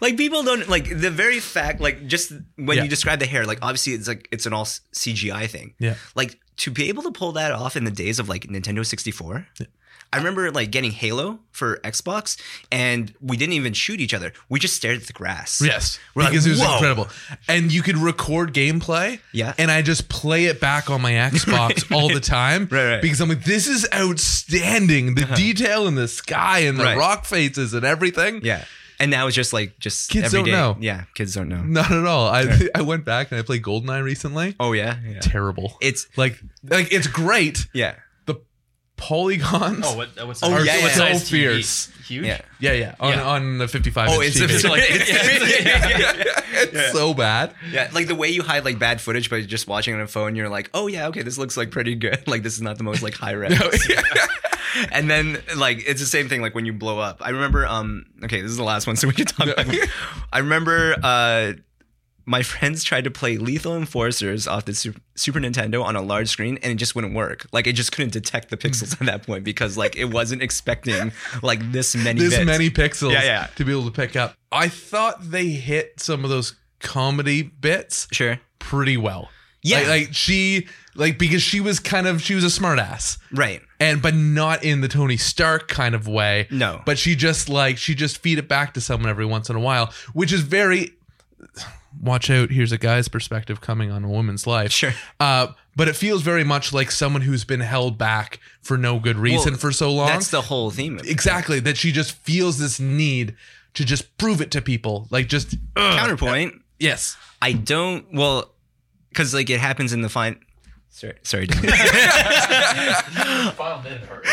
Like 0.00 0.16
people 0.16 0.42
don't 0.42 0.66
like 0.68 0.88
the 0.88 1.10
very 1.10 1.38
fact, 1.40 1.80
like 1.82 2.06
just 2.06 2.32
when 2.56 2.76
Yeah. 2.78 2.84
you 2.84 2.88
describe 2.88 3.18
the 3.18 3.26
hair, 3.26 3.44
like 3.44 3.58
obviously 3.60 3.92
it's 3.92 4.08
like 4.08 4.26
it's 4.32 4.46
an 4.46 4.52
all 4.54 4.64
CGI 4.64 5.48
thing. 5.48 5.74
Yeah. 5.78 5.96
Like 6.14 6.38
to 6.64 6.70
be 6.70 6.88
able 6.88 7.02
to 7.02 7.10
pull 7.12 7.32
that 7.32 7.52
off 7.52 7.76
in 7.76 7.84
the 7.84 7.90
days 7.90 8.18
of 8.18 8.28
like 8.28 8.44
Nintendo 8.44 8.84
64. 8.86 9.46
I 10.12 10.18
remember 10.18 10.50
like 10.50 10.70
getting 10.70 10.92
Halo 10.92 11.40
for 11.52 11.78
Xbox 11.78 12.40
and 12.72 13.12
we 13.20 13.36
didn't 13.36 13.54
even 13.54 13.72
shoot 13.72 14.00
each 14.00 14.14
other. 14.14 14.32
We 14.48 14.58
just 14.60 14.74
stared 14.76 15.00
at 15.00 15.06
the 15.06 15.12
grass. 15.12 15.60
Yes, 15.64 15.98
We're 16.14 16.22
like, 16.22 16.32
because 16.32 16.46
it 16.46 16.50
was 16.50 16.60
"Whoa." 16.60 16.74
incredible, 16.74 17.08
and 17.48 17.72
you 17.72 17.82
could 17.82 17.96
record 17.96 18.52
gameplay. 18.54 19.20
Yeah. 19.32 19.52
and 19.58 19.70
I 19.70 19.82
just 19.82 20.08
play 20.08 20.46
it 20.46 20.60
back 20.60 20.88
on 20.90 21.02
my 21.02 21.12
Xbox 21.32 21.90
all 21.94 22.08
the 22.08 22.20
time. 22.20 22.68
Right, 22.70 22.88
right. 22.92 23.02
Because 23.02 23.20
I'm 23.20 23.28
like, 23.28 23.44
this 23.44 23.66
is 23.66 23.86
outstanding. 23.94 25.14
The 25.14 25.24
uh-huh. 25.24 25.34
detail 25.36 25.86
in 25.86 25.94
the 25.94 26.08
sky 26.08 26.60
and 26.60 26.78
the 26.78 26.84
Right. 26.84 26.96
rock 26.96 27.24
faces 27.24 27.74
and 27.74 27.84
everything. 27.84 28.40
Yeah. 28.44 28.64
And 28.98 29.10
now 29.10 29.26
it's 29.26 29.36
just 29.36 29.52
like 29.52 29.78
just 29.78 30.08
Kids 30.10 30.32
don't 30.32 30.46
day- 30.46 30.52
know. 30.52 30.76
Yeah, 30.80 31.04
kids 31.14 31.34
don't 31.34 31.48
know. 31.50 31.62
Not 31.62 31.90
at 31.90 32.06
all. 32.06 32.28
I 32.28 32.68
I 32.74 32.80
went 32.82 33.04
back 33.04 33.30
and 33.30 33.38
I 33.38 33.42
played 33.42 33.62
Goldeneye 33.62 34.02
recently. 34.02 34.54
Oh 34.58 34.72
yeah. 34.72 34.96
yeah. 35.06 35.18
Terrible. 35.20 35.76
It's 35.82 36.06
Like 36.16 36.40
like 36.64 36.90
it's 36.92 37.06
great. 37.06 37.66
yeah. 37.74 37.96
The 38.96 39.02
polygons. 39.02 39.84
Oh, 39.86 39.96
what? 39.96 40.08
What's 40.26 40.42
Oh, 40.42 40.50
that? 40.50 40.64
yeah, 40.64 40.74
what 40.82 40.82
yeah. 40.82 40.88
size 40.96 41.20
So 41.28 41.34
TV? 41.34 41.40
fierce. 41.40 41.88
Huge. 42.06 42.24
Yeah. 42.26 42.40
Yeah, 42.60 42.72
yeah. 42.72 42.94
On 43.00 43.12
Yeah. 43.12 43.24
on 43.28 43.58
the 43.58 43.68
55. 43.68 44.08
Oh, 44.10 44.22
inch 44.22 44.36
it's, 44.36 44.40
TV. 44.40 44.54
it's 44.54 44.64
like 44.64 44.82
it's 44.88 46.72
Yeah. 46.72 46.90
so 46.92 47.12
bad. 47.14 47.52
Yeah, 47.70 47.90
like 47.92 48.06
the 48.06 48.14
way 48.14 48.28
you 48.28 48.42
hide 48.42 48.64
like 48.64 48.78
bad 48.78 49.00
footage 49.00 49.28
by 49.30 49.42
just 49.42 49.66
watching 49.68 49.94
on 49.94 50.00
a 50.00 50.06
phone, 50.06 50.36
you're 50.36 50.48
like, 50.48 50.70
oh 50.74 50.86
yeah, 50.86 51.08
okay, 51.08 51.22
this 51.22 51.36
looks 51.38 51.56
like 51.56 51.70
pretty 51.70 51.94
good. 51.94 52.22
Like 52.26 52.42
this 52.42 52.54
is 52.54 52.62
not 52.62 52.78
the 52.78 52.84
most 52.84 53.02
like 53.02 53.14
high 53.14 53.32
res. 53.32 53.58
and 54.92 55.08
then 55.10 55.38
like 55.56 55.82
it's 55.86 56.00
the 56.00 56.06
same 56.06 56.28
thing 56.28 56.40
like 56.42 56.54
when 56.54 56.64
you 56.66 56.72
blow 56.72 56.98
up. 56.98 57.18
I 57.20 57.30
remember 57.30 57.66
um 57.66 58.06
okay, 58.24 58.40
this 58.40 58.50
is 58.50 58.56
the 58.56 58.64
last 58.64 58.86
one, 58.86 58.96
so 58.96 59.06
we 59.08 59.14
can 59.14 59.26
talk 59.26 59.48
about 59.48 59.66
I 60.32 60.38
remember 60.38 60.94
uh 61.02 61.52
my 62.26 62.42
friends 62.42 62.84
tried 62.84 63.04
to 63.04 63.10
play 63.10 63.38
Lethal 63.38 63.76
Enforcers 63.76 64.46
off 64.46 64.64
the 64.64 64.74
Super 64.74 65.40
Nintendo 65.40 65.82
on 65.82 65.96
a 65.96 66.02
large 66.02 66.28
screen, 66.28 66.58
and 66.62 66.72
it 66.72 66.76
just 66.76 66.94
wouldn't 66.94 67.14
work. 67.14 67.46
Like 67.52 67.66
it 67.66 67.72
just 67.72 67.92
couldn't 67.92 68.12
detect 68.12 68.50
the 68.50 68.56
pixels 68.56 68.94
mm. 68.94 69.00
at 69.00 69.06
that 69.06 69.26
point 69.26 69.44
because 69.44 69.78
like 69.78 69.96
it 69.96 70.06
wasn't 70.06 70.42
expecting 70.42 71.12
like 71.42 71.72
this 71.72 71.96
many 71.96 72.20
this 72.20 72.34
bits. 72.34 72.44
many 72.46 72.68
pixels 72.68 73.12
Yeah, 73.12 73.22
yeah. 73.24 73.46
to 73.56 73.64
be 73.64 73.72
able 73.72 73.86
to 73.86 73.90
pick 73.90 74.16
up. 74.16 74.36
I 74.52 74.68
thought 74.68 75.30
they 75.30 75.48
hit 75.48 76.00
some 76.00 76.24
of 76.24 76.30
those 76.30 76.54
comedy 76.80 77.42
bits 77.42 78.08
Sure. 78.12 78.38
pretty 78.58 78.96
well. 78.96 79.30
Yeah. 79.62 79.78
Like, 79.78 79.88
like 79.88 80.08
she 80.14 80.68
like 80.94 81.18
because 81.18 81.42
she 81.42 81.60
was 81.60 81.80
kind 81.80 82.06
of 82.06 82.22
she 82.22 82.34
was 82.34 82.44
a 82.44 82.60
smartass. 82.60 83.18
Right. 83.32 83.60
And 83.80 84.00
but 84.00 84.14
not 84.14 84.62
in 84.64 84.80
the 84.80 84.88
Tony 84.88 85.16
Stark 85.16 85.68
kind 85.68 85.94
of 85.94 86.06
way. 86.06 86.46
No. 86.50 86.82
But 86.86 86.98
she 86.98 87.16
just 87.16 87.48
like 87.48 87.76
she 87.78 87.94
just 87.94 88.18
feed 88.18 88.38
it 88.38 88.48
back 88.48 88.74
to 88.74 88.80
someone 88.80 89.10
every 89.10 89.26
once 89.26 89.50
in 89.50 89.56
a 89.56 89.60
while, 89.60 89.92
which 90.12 90.32
is 90.32 90.42
very 90.42 90.92
watch 92.06 92.30
out, 92.30 92.50
here's 92.50 92.72
a 92.72 92.78
guy's 92.78 93.08
perspective 93.08 93.60
coming 93.60 93.90
on 93.90 94.04
a 94.04 94.08
woman's 94.08 94.46
life. 94.46 94.72
Sure. 94.72 94.92
Uh 95.20 95.48
but 95.74 95.88
it 95.88 95.96
feels 95.96 96.22
very 96.22 96.44
much 96.44 96.72
like 96.72 96.90
someone 96.90 97.20
who's 97.22 97.44
been 97.44 97.60
held 97.60 97.98
back 97.98 98.40
for 98.62 98.78
no 98.78 98.98
good 98.98 99.16
reason 99.18 99.52
Well, 99.52 99.60
for 99.60 99.72
so 99.72 99.92
long. 99.92 100.06
That's 100.08 100.30
the 100.30 100.40
whole 100.42 100.70
theme. 100.70 100.98
of 100.98 101.04
it. 101.04 101.10
exactly 101.10 101.60
that 101.60 101.76
she 101.76 101.92
just 101.92 102.12
feels 102.12 102.58
this 102.58 102.80
need 102.80 103.36
to 103.74 103.84
just 103.84 104.16
prove 104.16 104.40
it 104.40 104.50
to 104.52 104.62
people 104.62 105.06
like 105.10 105.28
just 105.28 105.54
ugh. 105.76 105.98
Counterpoint. 105.98 106.54
yes 106.78 107.16
I 107.42 107.52
don't. 107.52 108.06
Well, 108.14 108.50
because 109.10 109.34
like 109.34 109.50
it 109.50 109.60
happens 109.60 109.92
in 109.92 110.00
the 110.00 110.08
fine. 110.08 110.40
Sorry, 110.96 111.14
sorry. 111.24 111.46
Dan. 111.46 111.62
Final 113.52 113.82
minute 113.82 114.08
part. 114.08 114.24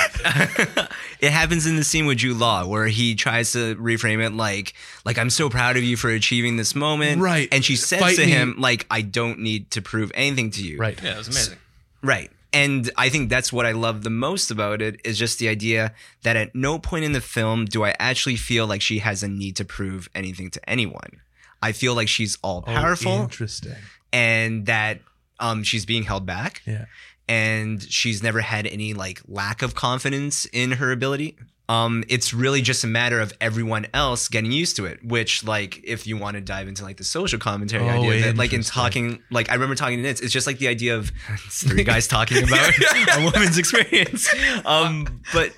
it 1.20 1.32
happens 1.32 1.66
in 1.66 1.76
the 1.76 1.84
scene 1.84 2.06
with 2.06 2.20
Jude 2.20 2.38
Law 2.38 2.66
where 2.66 2.88
he 2.88 3.16
tries 3.16 3.52
to 3.52 3.76
reframe 3.76 4.26
it 4.26 4.32
like, 4.32 4.74
like 5.04 5.18
I'm 5.18 5.30
so 5.30 5.50
proud 5.50 5.76
of 5.76 5.84
you 5.84 5.98
for 5.98 6.10
achieving 6.10 6.56
this 6.56 6.74
moment, 6.74 7.22
Right. 7.22 7.50
And 7.52 7.66
she 7.66 7.76
says 7.76 8.00
Fight 8.00 8.16
to 8.16 8.26
me. 8.26 8.32
him 8.32 8.56
like, 8.58 8.86
I 8.90 9.02
don't 9.02 9.40
need 9.40 9.72
to 9.72 9.82
prove 9.82 10.12
anything 10.16 10.52
to 10.52 10.64
you, 10.64 10.78
right 10.78 10.98
Yeah, 11.04 11.16
it 11.16 11.18
was 11.18 11.28
amazing. 11.28 11.58
Right. 12.02 12.32
And 12.54 12.90
I 12.98 13.10
think 13.10 13.30
that's 13.30 13.52
what 13.52 13.66
I 13.66 13.72
love 13.74 14.04
the 14.04 14.10
most 14.10 14.50
about 14.50 14.82
it 14.82 15.02
is 15.04 15.18
just 15.20 15.40
the 15.40 15.50
idea 15.50 15.94
that 16.22 16.36
at 16.38 16.56
no 16.56 16.80
point 16.80 17.04
in 17.04 17.12
the 17.12 17.20
film 17.22 17.66
do 17.66 17.84
I 17.84 17.94
actually 18.00 18.36
feel 18.38 18.68
like 18.68 18.82
she 18.82 19.00
has 19.00 19.22
a 19.22 19.28
need 19.28 19.58
to 19.58 19.66
prove 19.66 20.08
anything 20.16 20.50
to 20.52 20.70
anyone. 20.70 21.20
I 21.62 21.74
feel 21.74 21.94
like 21.94 22.08
she's 22.08 22.38
all 22.42 22.60
Oh, 22.68 22.72
powerful 22.72 23.12
interesting 23.24 23.76
and 24.14 24.66
that 24.68 25.00
um, 25.46 25.62
she's 25.64 25.86
being 25.86 26.04
held 26.04 26.26
back 26.26 26.62
yeah 26.66 26.86
and 27.30 27.82
she's 27.84 28.22
never 28.22 28.42
had 28.42 28.68
any 28.68 28.94
like 28.94 29.22
lack 29.28 29.62
of 29.62 29.76
confidence 29.76 30.46
in 30.52 30.72
her 30.74 30.92
ability. 30.92 31.38
Um, 31.70 32.04
it's 32.10 32.34
really 32.34 32.62
just 32.62 32.84
a 32.84 32.88
matter 32.88 33.22
of 33.22 33.32
everyone 33.40 33.88
else 33.94 34.28
getting 34.28 34.52
used 34.52 34.76
to 34.76 34.86
it. 34.86 35.00
Which, 35.06 35.46
like, 35.46 35.80
if 35.86 36.06
you 36.06 36.18
want 36.18 36.36
to 36.36 36.42
dive 36.42 36.68
into 36.68 36.84
like 36.84 36.98
the 36.98 37.06
social 37.06 37.40
commentary 37.40 37.86
Oh, 37.86 38.10
idea, 38.10 38.22
that 38.26 38.38
like 38.38 38.52
in 38.52 38.62
talking, 38.64 39.24
like 39.32 39.50
I 39.50 39.54
remember 39.54 39.74
talking 39.76 40.04
to 40.04 40.10
Nitz, 40.10 40.22
it's 40.22 40.34
just 40.34 40.46
like 40.46 40.58
the 40.60 40.68
idea 40.68 40.98
of 40.98 41.12
three 41.50 41.86
guys 41.86 42.10
talking 42.10 42.44
about 42.44 42.70
a 43.16 43.24
woman's 43.24 43.58
experience. 43.58 44.28
Um, 44.66 45.22
but 45.34 45.54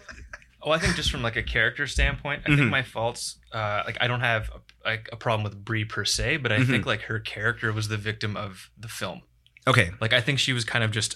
Well, 0.64 0.74
I 0.76 0.78
think 0.80 0.96
just 0.96 1.10
from 1.10 1.24
like 1.24 1.36
a 1.36 1.44
character 1.44 1.88
standpoint, 1.88 2.44
I 2.46 2.50
Mhm. 2.52 2.58
think 2.58 2.70
my 2.70 2.84
faults, 2.84 3.40
uh, 3.52 3.82
like 3.88 3.98
I 4.00 4.06
don't 4.08 4.22
have 4.22 4.52
a, 4.52 4.88
like 4.88 5.10
a 5.12 5.18
problem 5.18 5.44
with 5.44 5.66
Brie 5.66 5.86
per 5.86 6.06
se, 6.06 6.38
but 6.38 6.52
I 6.52 6.60
Mhm. 6.60 6.68
think 6.68 6.86
like 6.86 7.02
her 7.04 7.20
character 7.20 7.74
was 7.74 7.88
the 7.88 7.98
victim 7.98 8.38
of 8.38 8.70
the 8.78 8.88
film. 8.88 9.24
Okay, 9.68 9.92
Like 10.02 10.14
I 10.14 10.22
think 10.22 10.40
she 10.40 10.54
was 10.54 10.64
kind 10.66 10.84
of 10.84 10.92
just, 10.92 11.16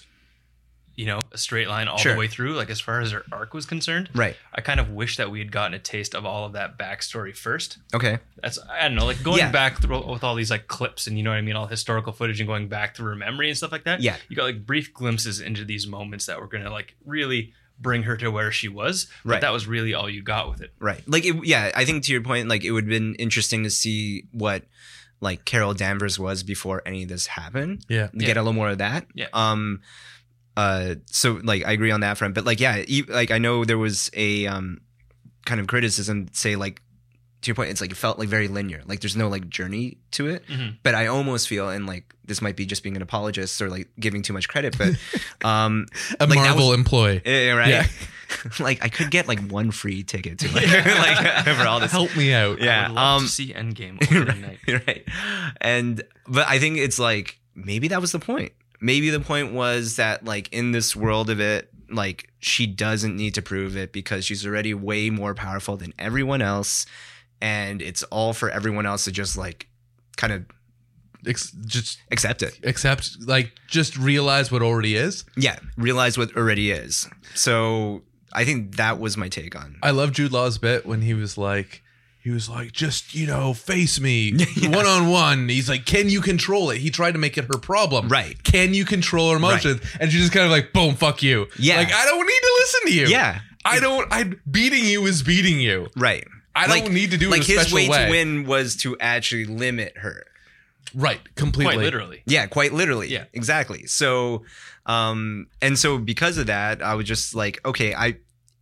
you 0.96 1.06
know, 1.06 1.18
a 1.32 1.38
straight 1.38 1.68
line 1.68 1.88
all 1.88 1.96
Sure. 1.96 2.12
the 2.12 2.18
way 2.18 2.26
through. 2.28 2.54
Like 2.54 2.68
as 2.68 2.80
far 2.80 3.00
as 3.00 3.12
her 3.12 3.24
arc 3.32 3.54
was 3.54 3.64
concerned, 3.64 4.10
right, 4.14 4.36
I 4.54 4.60
kind 4.60 4.80
of 4.80 4.90
wish 4.90 5.16
that 5.16 5.30
we 5.30 5.38
had 5.38 5.50
gotten 5.52 5.72
a 5.74 5.78
taste 5.78 6.14
of 6.14 6.26
all 6.26 6.44
of 6.46 6.52
that 6.54 6.78
backstory 6.78 7.34
first. 7.36 7.78
okay, 7.94 8.18
That's 8.42 8.58
I 8.68 8.82
don't 8.88 8.96
know, 8.96 9.06
like 9.06 9.22
going 9.22 9.38
Yeah. 9.38 9.50
back 9.50 9.80
through 9.80 10.04
with 10.10 10.24
all 10.24 10.34
these 10.34 10.50
like 10.50 10.66
clips 10.68 11.06
and 11.06 11.16
you 11.16 11.22
know 11.24 11.30
what 11.30 11.36
I 11.36 11.42
mean, 11.42 11.56
all 11.56 11.66
historical 11.68 12.12
footage 12.12 12.40
and 12.40 12.46
going 12.46 12.68
back 12.68 12.96
through 12.96 13.08
her 13.10 13.16
memory 13.16 13.48
and 13.48 13.56
stuff 13.56 13.72
like 13.72 13.84
that. 13.84 14.00
Yeah. 14.02 14.16
you 14.28 14.36
got 14.36 14.44
like 14.44 14.66
brief 14.66 14.92
glimpses 14.92 15.40
into 15.40 15.64
these 15.64 15.86
moments 15.86 16.26
that 16.26 16.40
were 16.40 16.48
gonna 16.48 16.70
like 16.70 16.96
really 17.06 17.54
bring 17.78 18.02
her 18.02 18.14
to 18.14 18.30
where 18.30 18.52
she 18.52 18.68
was. 18.68 19.06
But 19.24 19.30
Right. 19.30 19.40
that 19.40 19.52
was 19.54 19.66
really 19.66 19.94
all 19.94 20.10
you 20.10 20.22
got 20.22 20.50
with 20.50 20.60
it. 20.60 20.70
right. 20.80 21.02
Like, 21.06 21.24
it, 21.24 21.34
yeah, 21.46 21.70
I 21.74 21.86
think 21.86 22.04
to 22.04 22.12
your 22.12 22.20
point, 22.20 22.46
like 22.46 22.62
it 22.62 22.72
would 22.72 22.84
have 22.84 22.90
been 22.90 23.14
interesting 23.14 23.62
to 23.62 23.70
see 23.70 24.24
what 24.32 24.64
like 25.20 25.44
Carol 25.44 25.74
Danvers 25.74 26.18
was 26.18 26.42
before 26.42 26.82
any 26.86 27.02
of 27.02 27.08
this 27.08 27.26
happened. 27.26 27.84
yeah 27.88 28.08
get 28.14 28.36
a 28.36 28.40
little 28.40 28.52
more 28.54 28.70
of 28.70 28.78
that. 28.78 29.06
Yeah. 29.14 29.26
Um. 29.32 29.82
Uh. 30.56 30.96
So 31.06 31.40
like 31.42 31.64
I 31.64 31.72
agree 31.72 31.90
on 31.90 32.00
that 32.00 32.18
front, 32.18 32.34
but 32.34 32.44
like 32.44 32.60
yeah, 32.60 32.82
e- 32.86 33.04
like 33.08 33.30
I 33.30 33.38
know 33.38 33.64
there 33.64 33.78
was 33.78 34.10
a 34.14 34.46
um 34.46 34.80
kind 35.46 35.60
of 35.60 35.66
criticism 35.66 36.28
say 36.32 36.56
like 36.56 36.82
to 37.42 37.48
your 37.48 37.54
point, 37.54 37.70
it's 37.70 37.80
like 37.80 37.90
it 37.90 37.96
felt 37.96 38.18
like 38.18 38.28
very 38.28 38.48
linear. 38.48 38.82
Like 38.86 39.00
there's 39.00 39.16
no 39.16 39.28
like 39.28 39.48
journey 39.48 39.98
to 40.12 40.28
it. 40.28 40.46
Mhm. 40.46 40.76
But 40.82 40.94
I 40.94 41.06
almost 41.06 41.48
feel 41.48 41.68
and 41.68 41.86
like 41.86 42.14
this 42.24 42.40
might 42.42 42.54
be 42.56 42.66
just 42.66 42.82
being 42.82 42.96
an 42.96 43.02
apologist 43.02 43.60
or 43.62 43.68
like 43.70 43.88
giving 43.98 44.22
too 44.22 44.32
much 44.32 44.48
credit, 44.48 44.76
but 44.78 44.94
um 45.46 45.86
a 46.18 46.26
like, 46.26 46.36
marvel 46.36 46.68
was- 46.68 46.78
employee 46.78 47.22
eh, 47.24 47.52
right. 47.52 47.68
Yeah. 47.68 47.86
like 48.60 48.84
I 48.84 48.88
could 48.88 49.10
get 49.10 49.26
like 49.26 49.40
one 49.50 49.70
free 49.72 50.02
ticket 50.04 50.38
to 50.40 50.48
like, 50.54 50.66
like 50.86 51.44
for 51.56 51.66
all 51.66 51.80
this 51.80 51.90
help 51.92 52.14
me 52.16 52.32
out 52.32 52.60
Yeah. 52.60 52.84
I 52.84 52.88
would 52.88 52.94
love 52.94 53.20
um, 53.20 53.26
to 53.26 53.32
see 53.32 53.52
Endgame 53.52 54.02
opening 54.02 54.40
night. 54.42 54.58
right, 54.68 54.86
right. 54.86 55.04
And 55.60 56.02
but 56.28 56.46
I 56.48 56.58
think 56.58 56.78
it's 56.78 56.98
like 56.98 57.38
maybe 57.54 57.88
that 57.88 58.00
was 58.00 58.12
the 58.12 58.18
point. 58.20 58.52
Maybe 58.80 59.10
the 59.10 59.20
point 59.20 59.52
was 59.52 59.96
that 59.96 60.24
like 60.24 60.52
in 60.52 60.72
this 60.72 60.94
world 60.94 61.28
of 61.30 61.40
it, 61.40 61.68
like 61.90 62.30
she 62.38 62.66
doesn't 62.66 63.16
need 63.16 63.34
to 63.34 63.42
prove 63.42 63.76
it 63.76 63.92
because 63.92 64.24
she's 64.24 64.46
already 64.46 64.72
way 64.74 65.10
more 65.10 65.34
powerful 65.34 65.76
than 65.76 65.92
everyone 65.98 66.40
else, 66.40 66.86
and 67.40 67.80
it's 67.82 68.02
all 68.04 68.32
for 68.32 68.50
everyone 68.50 68.86
else 68.86 69.04
to 69.04 69.12
just 69.12 69.36
like 69.36 69.66
kind 70.16 70.32
of 70.32 70.44
Ex- 71.26 71.50
just 71.66 71.98
accept 72.10 72.42
it. 72.42 72.58
accept 72.64 73.10
like 73.26 73.52
just 73.68 73.98
realize 73.98 74.50
what 74.50 74.62
already 74.62 74.94
is 74.96 75.24
Yeah, 75.36 75.58
realize 75.76 76.16
what 76.16 76.34
already 76.34 76.70
is. 76.70 77.06
So 77.34 78.02
I 78.32 78.46
think 78.46 78.76
that 78.76 78.98
was 78.98 79.18
my 79.18 79.28
take 79.28 79.54
on. 79.54 79.76
i 79.82 79.90
love 79.90 80.12
jude 80.12 80.32
law's 80.32 80.56
bit 80.56 80.86
when 80.86 81.02
he 81.02 81.12
was 81.12 81.36
like 81.36 81.82
he 82.22 82.30
was 82.30 82.48
like 82.48 82.72
just 82.72 83.14
you 83.14 83.26
know 83.26 83.52
face 83.52 84.00
me 84.00 84.32
one 84.62 84.86
on 84.86 85.08
one 85.10 85.48
he's 85.50 85.68
like 85.68 85.84
can 85.84 86.08
you 86.08 86.22
control 86.22 86.70
it 86.70 86.78
he 86.78 86.88
tried 86.90 87.12
to 87.12 87.18
make 87.18 87.36
it 87.36 87.44
her 87.52 87.58
problem 87.58 88.08
Right. 88.08 88.42
can 88.42 88.72
you 88.72 88.84
control 88.86 89.30
her 89.30 89.36
emotions 89.36 89.80
and 90.00 90.10
she 90.10 90.18
just 90.18 90.32
kind 90.32 90.46
of 90.46 90.50
like 90.50 90.72
boom 90.72 90.94
fuck 90.94 91.22
you 91.22 91.48
Yeah. 91.58 91.76
like 91.76 91.92
i 91.92 92.04
don't 92.06 92.24
need 92.26 92.40
to 92.40 92.56
listen 92.60 92.80
to 92.86 92.94
you 92.94 93.06
Yeah, 93.08 93.40
i 93.64 93.78
don't 93.80 94.10
i 94.12 94.24
beating 94.50 94.84
you 94.86 95.04
is 95.06 95.22
beating 95.22 95.60
you 95.60 95.88
right. 95.96 96.26
I 96.54 96.66
Like- 96.66 96.84
don't 96.84 96.94
need 96.94 97.10
to 97.12 97.16
do 97.18 97.28
it 97.28 97.30
like 97.30 97.48
in 97.48 97.56
a 97.56 97.58
his 97.58 97.60
special 97.68 97.76
way, 97.76 97.88
way, 97.88 98.04
to 98.06 98.10
win 98.10 98.44
was 98.44 98.76
to 98.76 98.96
actually 99.00 99.44
limit 99.46 99.96
her. 99.98 100.24
right 100.94 101.20
completely 101.36 101.74
Quite 101.74 101.84
literally. 101.84 102.22
Yeah, 102.26 102.46
quite 102.46 102.72
literally. 102.72 103.08
Yeah. 103.08 103.24
exactly. 103.32 103.86
So, 103.86 104.44
um, 104.86 105.46
and 105.62 105.78
so 105.78 105.98
because 105.98 106.36
of 106.38 106.46
that, 106.48 106.82
I 106.82 106.94
was 106.94 107.06
just 107.06 107.34
like, 107.34 107.60
okay, 107.64 107.94
I 107.94 108.16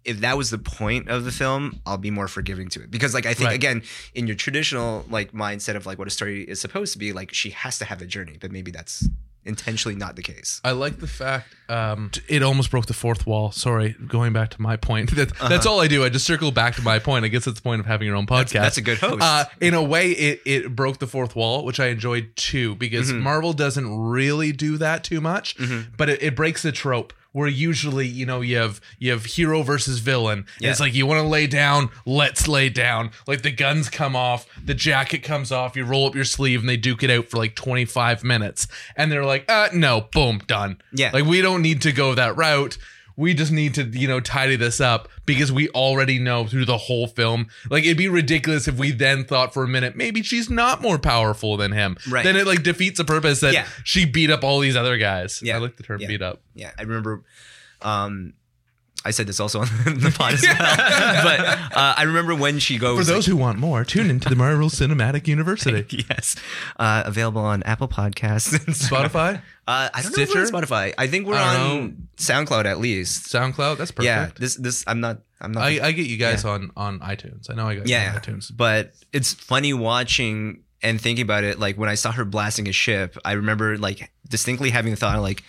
if 0.04 0.20
that 0.20 0.36
was 0.38 0.48
the 0.50 0.58
point 0.58 1.08
of 1.10 1.24
the 1.24 1.32
film, 1.32 1.80
I'll 1.84 1.98
be 1.98 2.10
more 2.10 2.28
forgiving 2.28 2.68
to 2.70 2.82
it 2.82 2.90
because, 2.90 3.12
like, 3.12 3.26
I 3.26 3.34
think 3.34 3.48
Right. 3.48 3.54
again, 3.54 3.82
in 4.14 4.26
your 4.26 4.36
traditional 4.36 5.04
like 5.10 5.32
mindset 5.32 5.74
of 5.76 5.84
like 5.86 5.98
what 5.98 6.06
a 6.08 6.10
story 6.10 6.42
is 6.44 6.60
supposed 6.60 6.92
to 6.94 6.98
be, 6.98 7.12
like 7.12 7.32
she 7.34 7.50
has 7.50 7.78
to 7.78 7.84
have 7.84 8.00
a 8.02 8.06
journey, 8.06 8.36
but 8.40 8.50
maybe 8.50 8.70
that's 8.70 9.06
intentionally 9.48 9.96
not 9.96 10.14
the 10.16 10.22
case. 10.22 10.60
I 10.62 10.72
like 10.72 10.98
the 11.00 11.06
fact 11.06 11.54
um, 11.68 12.10
it 12.28 12.42
almost 12.42 12.70
broke 12.70 12.86
the 12.86 12.94
fourth 12.94 13.26
wall. 13.26 13.50
Sorry, 13.50 13.94
going 14.06 14.32
back 14.32 14.50
to 14.50 14.62
my 14.62 14.76
point. 14.76 15.10
That, 15.18 15.32
That's 15.38 15.66
all 15.66 15.80
I 15.80 15.88
do. 15.88 16.04
I 16.04 16.08
just 16.10 16.24
circle 16.26 16.52
back 16.52 16.76
to 16.76 16.82
my 16.82 16.98
point. 16.98 17.24
I 17.24 17.28
guess 17.28 17.44
that's 17.46 17.58
the 17.58 17.62
point 17.62 17.80
of 17.80 17.86
having 17.86 18.06
your 18.06 18.16
own 18.16 18.26
podcast. 18.26 18.52
That's 18.52 18.76
a 18.76 18.82
good 18.82 18.98
host. 18.98 19.18
Uh, 19.22 19.44
in 19.60 19.74
a 19.74 19.82
way, 19.82 20.10
it, 20.12 20.40
it 20.44 20.76
broke 20.76 20.98
the 20.98 21.06
fourth 21.08 21.34
wall, 21.34 21.64
which 21.64 21.80
I 21.80 21.86
enjoyed 21.88 22.36
too, 22.36 22.74
because 22.76 23.10
Mhm. 23.10 23.20
Marvel 23.20 23.52
doesn't 23.52 23.88
really 23.98 24.52
do 24.52 24.76
that 24.78 25.02
too 25.02 25.20
much, 25.20 25.56
Mhm. 25.56 25.86
but 25.96 26.08
it, 26.08 26.22
it 26.22 26.36
breaks 26.36 26.62
the 26.62 26.70
trope 26.72 27.12
where 27.38 27.48
usually 27.48 28.06
you 28.06 28.26
know 28.26 28.40
you 28.40 28.56
have 28.56 28.80
you 28.98 29.10
have 29.12 29.24
hero 29.24 29.62
versus 29.62 30.00
villain. 30.00 30.44
Yeah. 30.60 30.70
It's 30.70 30.80
like 30.80 30.94
you 30.94 31.06
want 31.06 31.20
to 31.22 31.26
lay 31.26 31.46
down, 31.46 31.90
let's 32.04 32.48
lay 32.48 32.68
down. 32.68 33.10
Like 33.26 33.42
the 33.42 33.50
guns 33.52 33.88
come 33.88 34.16
off, 34.16 34.46
the 34.62 34.74
jacket 34.74 35.22
comes 35.22 35.52
off, 35.52 35.76
you 35.76 35.84
roll 35.84 36.06
up 36.06 36.14
your 36.14 36.24
sleeve, 36.24 36.60
and 36.60 36.68
they 36.68 36.76
duke 36.76 37.02
it 37.02 37.10
out 37.10 37.28
for 37.28 37.36
like 37.36 37.54
twenty 37.54 37.84
five 37.84 38.24
minutes, 38.24 38.66
and 38.96 39.10
they're 39.10 39.24
like, 39.24 39.50
uh, 39.50 39.68
no, 39.72 40.08
boom, 40.12 40.40
done. 40.46 40.80
Yeah. 40.92 41.10
like 41.12 41.24
we 41.24 41.40
don't 41.40 41.62
need 41.62 41.82
to 41.82 41.92
go 41.92 42.14
that 42.14 42.36
route. 42.36 42.76
We 43.18 43.34
just 43.34 43.50
need 43.50 43.74
to, 43.74 43.82
you 43.82 44.06
know, 44.06 44.20
tidy 44.20 44.54
this 44.54 44.80
up 44.80 45.08
because 45.26 45.50
we 45.50 45.68
already 45.70 46.20
know 46.20 46.46
through 46.46 46.66
the 46.66 46.78
whole 46.78 47.08
film. 47.08 47.48
Like 47.68 47.82
it'd 47.84 47.98
be 47.98 48.06
ridiculous 48.08 48.68
if 48.68 48.76
we 48.78 48.92
then 48.92 49.24
thought 49.24 49.52
for 49.52 49.64
a 49.64 49.68
minute 49.68 49.96
maybe 49.96 50.22
she's 50.22 50.48
not 50.48 50.80
more 50.80 50.98
powerful 51.00 51.56
than 51.56 51.72
him. 51.72 51.96
Right. 52.08 52.22
Then 52.22 52.36
it 52.36 52.46
like 52.46 52.62
defeats 52.62 52.98
the 52.98 53.04
purpose 53.04 53.40
that 53.40 53.52
Yeah. 53.54 53.66
she 53.82 54.04
beat 54.06 54.30
up 54.30 54.44
all 54.44 54.60
these 54.60 54.76
other 54.76 54.96
guys. 54.98 55.40
Yeah. 55.42 55.56
I 55.56 55.58
like 55.58 55.76
the 55.76 55.82
term 55.82 56.00
Yeah. 56.00 56.06
beat 56.06 56.22
up. 56.22 56.40
yeah, 56.54 56.70
I 56.78 56.82
remember. 56.82 57.24
Um, 57.82 58.34
I 59.04 59.12
said 59.12 59.26
this 59.28 59.38
also 59.40 59.60
on 59.60 59.66
the 59.84 60.12
pod 60.16 60.34
as 60.34 60.42
well, 60.42 60.56
but 60.58 61.40
uh, 61.76 61.94
I 61.96 62.02
remember 62.02 62.34
when 62.34 62.58
she 62.58 62.78
goes. 62.78 62.98
For 63.06 63.12
those 63.12 63.26
who 63.26 63.36
want 63.36 63.58
more, 63.58 63.84
tune 63.84 64.10
into 64.10 64.28
the 64.28 64.34
Marvel 64.36 64.68
Cinematic 64.68 65.26
University. 65.28 66.04
yes, 66.10 66.34
uh, 66.78 67.04
available 67.06 67.40
on 67.42 67.62
Apple 67.62 67.88
Podcasts, 67.88 68.52
and 68.52 68.74
Spotify, 68.74 69.36
Uh, 69.66 69.88
I 69.94 70.02
don't 70.02 70.16
know 70.16 70.24
Stitcher? 70.24 70.42
if 70.42 70.52
we're 70.52 70.58
on 70.58 70.62
Spotify. 70.64 70.94
I 70.98 71.06
think 71.06 71.26
we're 71.26 71.36
I 71.36 71.56
on 71.56 71.68
don't 71.68 72.16
SoundCloud 72.16 72.64
at 72.64 72.80
least. 72.80 73.26
SoundCloud. 73.32 73.78
That's 73.78 73.92
perfect. 73.92 74.04
Yeah, 74.04 74.30
this 74.36 74.56
this 74.56 74.84
I'm 74.86 75.00
not 75.00 75.20
I'm 75.40 75.52
not. 75.52 75.62
I, 75.62 75.78
I 75.86 75.92
get 75.92 76.06
you 76.06 76.16
guys 76.16 76.44
on 76.44 76.72
on 76.76 76.98
iTunes. 76.98 77.48
I 77.50 77.54
know 77.54 77.68
I 77.68 77.76
got 77.76 77.86
Yeah. 77.86 78.10
you 78.10 78.16
on 78.16 78.20
iTunes. 78.22 78.50
but 78.54 78.92
it's 79.12 79.32
funny 79.32 79.72
watching 79.72 80.64
and 80.82 81.00
thinking 81.00 81.22
about 81.22 81.44
it, 81.44 81.58
like 81.58 81.76
when 81.78 81.88
I 81.88 81.94
saw 81.94 82.12
her 82.12 82.24
blasting 82.24 82.68
a 82.68 82.72
ship, 82.72 83.16
I 83.24 83.32
remember 83.32 83.78
like 83.78 84.10
distinctly 84.28 84.70
having 84.70 84.90
the 84.90 84.96
thought 84.96 85.20
like 85.22 85.42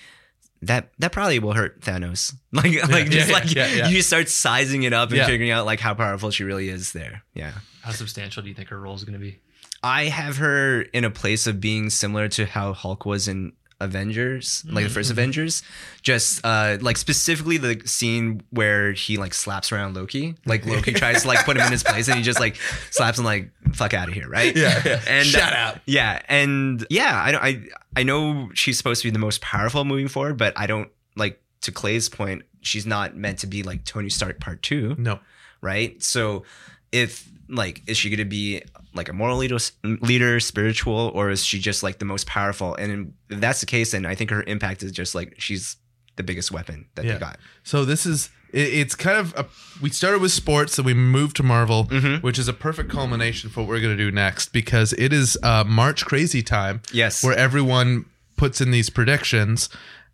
that 0.63 0.91
that 0.99 1.11
probably 1.11 1.39
will 1.39 1.53
hurt 1.53 1.81
Thanos. 1.81 2.33
Like 2.51 2.87
like 2.89 3.09
just 3.09 3.27
yeah, 3.29 3.33
like 3.33 3.55
yeah, 3.55 3.67
yeah. 3.73 3.87
you 3.89 4.01
start 4.01 4.27
sizing 4.29 4.83
it 4.83 4.91
up 4.93 5.09
and 5.09 5.17
Yeah. 5.17 5.25
figuring 5.27 5.51
out 5.51 5.65
like 5.65 5.79
how 5.79 5.93
powerful 5.93 6.31
she 6.31 6.43
really 6.43 6.67
is 6.69 6.93
there. 6.93 7.23
Yeah. 7.33 7.53
How 7.81 7.91
substantial 7.91 8.41
do 8.43 8.49
you 8.49 8.55
think 8.55 8.69
her 8.69 8.79
role 8.79 8.95
is 8.95 9.03
going 9.03 9.13
to 9.13 9.19
be? 9.19 9.39
I 9.81 10.05
have 10.05 10.37
her 10.37 10.81
in 10.81 11.05
a 11.05 11.09
place 11.09 11.47
of 11.47 11.61
being 11.61 11.89
similar 11.89 12.27
to 12.29 12.45
how 12.45 12.73
Hulk 12.73 13.05
was 13.05 13.27
in 13.29 13.53
Avengers, 13.81 14.63
like 14.69 14.85
the 14.91 14.99
1st 14.99 15.11
Avengers. 15.11 15.63
Just 16.01 16.45
uh 16.45 16.77
like 16.81 16.97
specifically 16.97 17.57
the 17.57 17.81
scene 17.87 18.41
where 18.49 18.91
he 18.91 19.17
like 19.17 19.33
slaps 19.33 19.71
around 19.71 19.95
Loki. 19.95 20.35
Like 20.45 20.65
Loki 20.67 20.93
tries 20.93 21.21
to 21.23 21.27
like 21.27 21.45
put 21.45 21.57
him 21.57 21.65
in 21.65 21.71
his 21.71 21.83
place 21.83 22.07
and 22.07 22.17
he 22.17 22.23
just 22.23 22.39
like 22.39 22.55
slaps 22.91 23.17
him 23.19 23.25
like 23.25 23.51
fuck 23.73 23.93
out 23.93 24.07
of 24.07 24.13
here, 24.13 24.27
right? 24.29 24.55
Yeah, 24.55 24.81
yeah. 24.85 25.01
And 25.07 25.25
Shut 25.25 25.53
up. 25.53 25.79
Yeah, 25.85 26.21
and 26.27 26.85
yeah, 26.89 27.21
I 27.23 27.31
don't 27.31 27.43
I 27.43 27.63
I 27.95 28.03
know 28.03 28.49
she's 28.53 28.77
supposed 28.77 29.01
to 29.01 29.07
be 29.07 29.11
the 29.11 29.19
most 29.19 29.41
powerful 29.41 29.83
moving 29.85 30.07
forward, 30.07 30.37
but 30.37 30.53
I 30.57 30.67
don't 30.67 30.89
like 31.15 31.41
to 31.61 31.71
Clay's 31.71 32.07
point, 32.09 32.43
she's 32.61 32.85
not 32.85 33.15
meant 33.17 33.39
to 33.39 33.47
be 33.47 33.63
like 33.63 33.83
Tony 33.83 34.09
Stark 34.09 34.39
part 34.39 34.61
2 34.61 34.95
No. 34.97 35.19
right? 35.61 36.01
So 36.01 36.43
if 36.91 37.27
like 37.47 37.81
is 37.87 37.97
she 37.97 38.09
going 38.09 38.19
to 38.19 38.25
be 38.25 38.61
like 38.93 39.09
a 39.09 39.13
moral 39.13 39.37
leader, 39.37 39.57
leader, 39.83 40.39
spiritual, 40.39 41.11
or 41.13 41.29
is 41.29 41.43
she 41.45 41.59
just 41.59 41.83
like 41.83 41.99
the 41.99 42.05
most 42.05 42.25
powerful? 42.27 42.75
And 42.75 43.13
if 43.29 43.39
that's 43.39 43.59
the 43.59 43.65
case, 43.65 43.91
then 43.91 44.05
I 44.05 44.15
think 44.15 44.29
her 44.31 44.43
impact 44.43 44.83
is 44.83 44.91
just 44.91 45.13
like 45.15 45.35
she's 45.37 45.75
the 46.15 46.23
biggest 46.23 46.51
weapon 46.51 46.87
that 46.95 47.05
Yeah. 47.05 47.13
they 47.13 47.19
got. 47.19 47.39
So 47.63 47.85
this 47.85 48.05
is 48.05 48.29
it, 48.51 48.61
it's 48.73 48.95
kind 48.95 49.17
of 49.17 49.33
a, 49.37 49.45
we 49.79 49.91
started 49.91 50.21
with 50.21 50.31
sports 50.31 50.77
and 50.79 50.85
we 50.85 50.93
moved 50.95 51.35
to 51.35 51.43
Marvel, 51.43 51.85
Mhm. 51.85 52.23
which 52.23 52.39
is 52.39 52.47
a 52.47 52.53
perfect 52.53 52.89
culmination 52.89 53.49
for 53.51 53.61
what 53.61 53.69
we're 53.69 53.79
going 53.79 53.95
to 53.95 54.03
do 54.03 54.11
next 54.11 54.51
because 54.51 54.91
it 54.93 55.13
is 55.13 55.37
uh, 55.43 55.63
March 55.67 56.03
crazy 56.03 56.41
time 56.41 56.81
Yes. 56.91 57.23
where 57.23 57.35
everyone 57.37 58.05
puts 58.37 58.59
in 58.59 58.71
these 58.71 58.89
predictions 58.89 59.69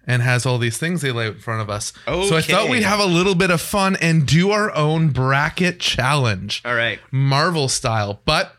and 0.05 0.21
has 0.21 0.45
all 0.45 0.57
these 0.57 0.77
things 0.77 1.01
they 1.01 1.11
lay 1.13 1.27
in 1.27 1.39
front 1.39 1.61
of 1.61 1.69
us. 1.69 1.93
So 2.05 2.35
I 2.35 2.41
thought 2.41 2.69
we'd 2.69 2.83
have 2.83 2.99
a 2.99 3.05
little 3.05 3.35
bit 3.35 3.49
of 3.51 3.61
fun 3.61 3.95
and 4.01 4.25
do 4.27 4.51
our 4.51 4.69
own 4.75 5.09
bracket 5.09 5.79
challenge. 5.79 6.61
All 6.65 6.75
right. 6.75 6.99
Marvel 7.11 7.67
style. 7.69 8.21
But 8.25 8.53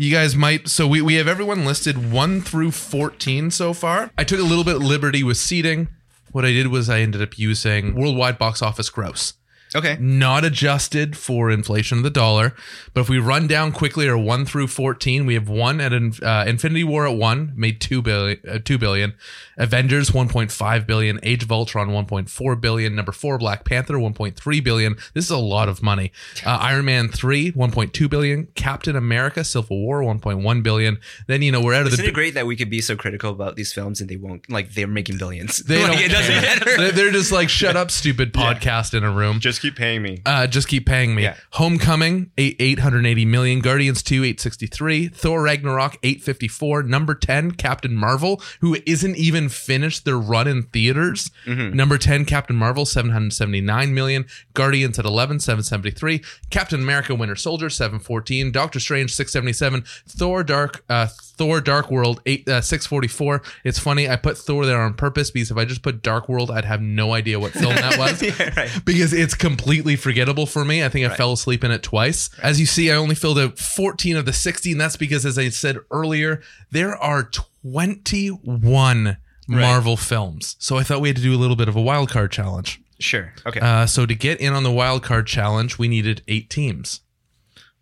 you 0.00 0.10
guys 0.10 0.34
might 0.34 0.66
so 0.66 0.86
we, 0.86 1.02
we 1.02 1.16
have 1.16 1.28
everyone 1.28 1.66
listed 1.66 2.10
1 2.10 2.40
through 2.40 2.70
14 2.70 3.50
so 3.50 3.74
far. 3.74 4.10
I 4.16 4.24
took 4.24 4.40
a 4.40 4.44
little 4.44 4.64
bit 4.64 4.76
of 4.76 4.82
liberty 4.82 5.22
with 5.22 5.36
seeding. 5.36 5.88
What 6.32 6.42
I 6.42 6.52
did 6.52 6.68
was 6.68 6.88
I 6.88 7.00
ended 7.00 7.20
up 7.20 7.38
using 7.38 7.94
worldwide 7.94 8.38
box 8.38 8.62
office 8.62 8.88
gross. 8.88 9.34
Okay. 9.76 9.98
Not 10.00 10.42
adjusted 10.42 11.18
for 11.18 11.50
inflation 11.50 11.98
of 11.98 12.04
the 12.04 12.10
dollar, 12.10 12.54
but 12.94 13.02
if 13.02 13.08
we 13.10 13.18
run 13.18 13.46
down 13.46 13.72
quickly 13.72 14.08
our 14.08 14.16
one 14.16 14.46
through 14.46 14.68
fourteen, 14.68 15.26
we 15.26 15.34
have 15.34 15.50
one 15.50 15.82
at 15.82 15.92
uh, 15.92 16.44
Infinity 16.46 16.82
War 16.82 17.06
at 17.06 17.16
one 17.16 17.52
made 17.54 17.78
two 17.80 18.00
billion, 18.00 18.40
uh, 18.48 18.58
two 18.64 18.78
billion, 18.78 19.14
Avengers 19.60 20.12
one 20.12 20.28
point 20.28 20.50
five 20.50 20.86
billion, 20.86 21.20
Age 21.22 21.42
of 21.44 21.52
Ultron 21.52 21.92
one 21.92 22.06
point 22.06 22.28
four 22.28 22.56
billion, 22.56 22.94
number 22.96 23.12
four 23.12 23.38
Black 23.38 23.64
Panther 23.64 23.98
one 23.98 24.14
point 24.14 24.34
three 24.36 24.60
billion. 24.60 24.96
This 25.14 25.26
is 25.26 25.30
a 25.30 25.36
lot 25.36 25.68
of 25.68 25.82
money. 25.82 26.10
Uh, 26.44 26.58
Iron 26.60 26.86
Man 26.86 27.08
three 27.08 27.50
one 27.50 27.70
point 27.70 27.92
two 27.92 28.08
billion, 28.08 28.46
Captain 28.54 28.96
America 28.96 29.44
Civil 29.44 29.78
War 29.80 30.02
one 30.02 30.18
point 30.18 30.38
one 30.40 30.62
billion. 30.62 30.98
Then 31.28 31.42
you 31.42 31.52
know 31.52 31.60
we're 31.60 31.74
out 31.74 31.86
of 31.86 31.92
Isn't 31.92 32.04
the 32.04 32.10
it 32.10 32.14
great 32.14 32.34
that 32.34 32.46
we 32.46 32.56
could 32.56 32.70
be 32.70 32.80
so 32.80 32.96
critical 32.96 33.30
about 33.30 33.54
these 33.56 33.72
films 33.72 34.00
and 34.00 34.08
they 34.10 34.16
won't 34.16 34.50
like 34.50 34.72
they're 34.72 34.86
making 34.86 35.18
billions? 35.18 35.58
they 35.58 35.82
Like, 35.86 35.92
don't 35.92 36.00
it 36.04 36.10
care. 36.10 36.40
matter. 36.42 36.76
They're- 36.76 36.92
They're 36.92 37.10
just 37.12 37.30
like 37.30 37.48
shut 37.50 37.76
up, 37.76 37.90
stupid 37.90 38.32
podcast 38.32 38.94
in 38.94 39.04
a 39.04 39.10
room. 39.10 39.40
Just 39.40 39.60
keep 39.60 39.76
paying 39.76 40.00
me. 40.02 40.22
Uh, 40.26 40.46
just 40.46 40.68
keep 40.68 40.86
paying 40.86 41.14
me. 41.14 41.22
Yeah. 41.24 41.36
Homecoming, 41.52 42.30
eight 42.38 42.56
eight 42.58 42.78
hundred 42.78 43.04
eighty 43.06 43.24
million. 43.26 43.60
Guardians 43.60 44.02
two 44.02 44.24
eight 44.24 44.40
sixty 44.40 44.66
three. 44.66 45.08
Thor 45.08 45.42
Ragnarok 45.42 45.98
eight 46.02 46.22
fifty 46.22 46.48
four. 46.48 46.82
Number 46.82 47.14
ten, 47.14 47.50
Captain 47.52 47.94
Marvel, 47.94 48.40
who 48.60 48.76
isn't 48.86 49.16
even 49.16 49.49
finished 49.52 50.04
their 50.04 50.18
run 50.18 50.46
in 50.48 50.62
theaters. 50.64 51.30
Number 51.46 51.98
ten, 51.98 52.24
Captain 52.24 52.56
Marvel 52.56 52.86
seven 52.86 53.10
hundred 53.10 53.32
seventy 53.32 53.60
nine 53.60 53.94
million. 53.94 54.26
Guardians 54.54 54.98
at 54.98 55.04
eleven 55.04 55.40
seven 55.40 55.62
seventy 55.64 55.90
three. 55.90 56.22
Captain 56.50 56.80
America 56.80 57.14
Winter 57.14 57.36
Soldier 57.36 57.70
seven 57.70 57.98
fourteen. 57.98 58.52
Doctor 58.52 58.80
Strange 58.80 59.14
six 59.14 59.32
seventy 59.32 59.52
seven. 59.52 59.84
Thor 60.06 60.42
Dark 60.44 60.84
uh, 60.88 61.06
Thor 61.08 61.60
Dark 61.60 61.90
World 61.90 62.20
eight 62.26 62.48
uh, 62.48 62.60
six 62.60 62.86
forty 62.86 63.08
four. 63.08 63.42
It's 63.64 63.78
funny 63.78 64.08
I 64.08 64.16
put 64.16 64.38
Thor 64.38 64.66
there 64.66 64.80
on 64.80 64.94
purpose 64.94 65.30
because 65.30 65.50
if 65.50 65.56
I 65.56 65.64
just 65.64 65.82
put 65.82 66.02
Dark 66.02 66.28
World, 66.28 66.50
I'd 66.50 66.64
have 66.64 66.80
no 66.82 67.12
idea 67.12 67.38
what 67.40 67.52
film 67.52 67.74
that 67.74 67.98
was 67.98 68.22
yeah, 68.22 68.52
right. 68.56 68.70
because 68.84 69.12
it's 69.12 69.34
completely 69.34 69.96
forgettable 69.96 70.46
for 70.46 70.64
me. 70.64 70.84
I 70.84 70.88
think 70.88 71.10
I 71.10 71.14
fell 71.14 71.32
asleep 71.32 71.64
in 71.64 71.70
it 71.70 71.82
twice. 71.82 72.30
As 72.42 72.60
you 72.60 72.66
see, 72.66 72.90
I 72.90 72.96
only 72.96 73.14
filled 73.14 73.38
out 73.38 73.58
14 73.58 74.16
of 74.16 74.26
the 74.26 74.32
16. 74.32 74.78
that's 74.78 74.96
because, 74.96 75.24
as 75.26 75.38
I 75.38 75.48
said 75.48 75.78
earlier, 75.90 76.40
there 76.70 76.96
are 76.96 77.24
21 77.24 79.16
Marvel 79.58 79.96
films. 79.96 80.56
So 80.58 80.76
I 80.76 80.82
thought 80.82 81.00
we 81.00 81.08
had 81.08 81.16
to 81.16 81.22
do 81.22 81.34
a 81.34 81.38
little 81.38 81.56
bit 81.56 81.68
of 81.68 81.76
a 81.76 81.80
wild 81.80 82.10
card 82.10 82.30
challenge. 82.30 82.80
Sure. 82.98 83.32
Okay. 83.46 83.60
Uh, 83.60 83.86
so 83.86 84.06
to 84.06 84.14
get 84.14 84.40
in 84.40 84.52
on 84.52 84.62
the 84.62 84.70
wild 84.70 85.02
card 85.02 85.26
challenge, 85.26 85.78
we 85.78 85.88
needed 85.88 86.22
eight 86.28 86.50
teams. 86.50 87.00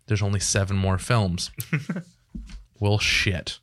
There's 0.07 0.21
only 0.21 0.39
seven 0.39 0.75
more 0.77 0.97
films. 0.97 1.51
well, 2.79 2.97
shit. 2.97 3.59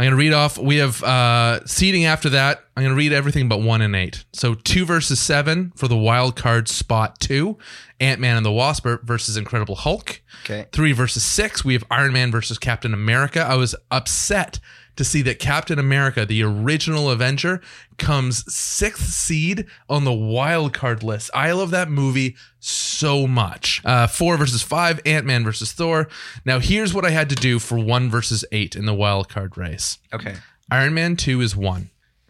I'm 0.00 0.04
going 0.04 0.12
to 0.12 0.16
read 0.16 0.32
off. 0.32 0.56
We 0.56 0.76
have 0.76 1.02
uh, 1.02 1.66
seeding 1.66 2.06
after 2.06 2.30
that. 2.30 2.64
I'm 2.74 2.82
going 2.82 2.94
to 2.94 2.96
read 2.96 3.12
everything 3.12 3.50
but 3.50 3.60
one 3.60 3.82
and 3.82 3.94
eight. 3.94 4.24
So 4.32 4.54
two 4.54 4.86
versus 4.86 5.20
seven 5.20 5.72
for 5.76 5.88
the 5.88 5.96
wild 5.96 6.36
card 6.36 6.68
spot 6.68 7.20
two. 7.20 7.58
Ant 8.00 8.18
Man 8.18 8.38
and 8.38 8.46
the 8.46 8.50
Wasp 8.50 8.86
versus 9.02 9.36
Incredible 9.36 9.74
Hulk. 9.74 10.22
Okay. 10.44 10.68
Three 10.72 10.92
versus 10.92 11.22
six. 11.22 11.66
We 11.66 11.74
have 11.74 11.84
Iron 11.90 12.14
Man 12.14 12.30
versus 12.30 12.58
Captain 12.58 12.94
America. 12.94 13.42
I 13.42 13.56
was 13.56 13.74
upset 13.90 14.58
to 15.00 15.04
see 15.04 15.22
that 15.22 15.38
Captain 15.38 15.78
America, 15.78 16.26
the 16.26 16.42
original 16.42 17.10
Avenger, 17.10 17.62
comes 17.96 18.44
sixth 18.52 19.08
seed 19.08 19.64
on 19.88 20.04
the 20.04 20.12
wild 20.12 20.74
card 20.74 21.02
list. 21.02 21.30
I 21.32 21.52
love 21.52 21.70
that 21.70 21.88
movie 21.88 22.36
so 22.58 23.26
much. 23.26 23.80
Uh, 23.82 24.06
four 24.06 24.36
versus 24.36 24.62
five, 24.62 25.00
Ant 25.06 25.24
Man 25.24 25.42
versus 25.42 25.72
Thor. 25.72 26.06
Now, 26.44 26.58
here's 26.58 26.92
what 26.92 27.06
I 27.06 27.10
had 27.10 27.30
to 27.30 27.34
do 27.34 27.58
for 27.58 27.78
one 27.78 28.10
versus 28.10 28.44
eight 28.52 28.76
in 28.76 28.84
the 28.84 28.92
wild 28.92 29.30
card 29.30 29.56
race. 29.56 29.96
Okay. 30.12 30.34
Iron 30.70 30.92
Man 30.92 31.16
2 31.16 31.40
is 31.40 31.56
one 31.56 31.88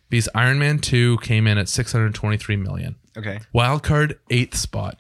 because 0.08 0.28
Iron 0.32 0.60
Man 0.60 0.78
2 0.78 1.18
came 1.18 1.48
in 1.48 1.58
at 1.58 1.68
623 1.68 2.54
million. 2.54 2.94
Okay. 3.18 3.40
Wild 3.52 3.82
card, 3.82 4.16
eighth 4.30 4.56
spot, 4.56 4.96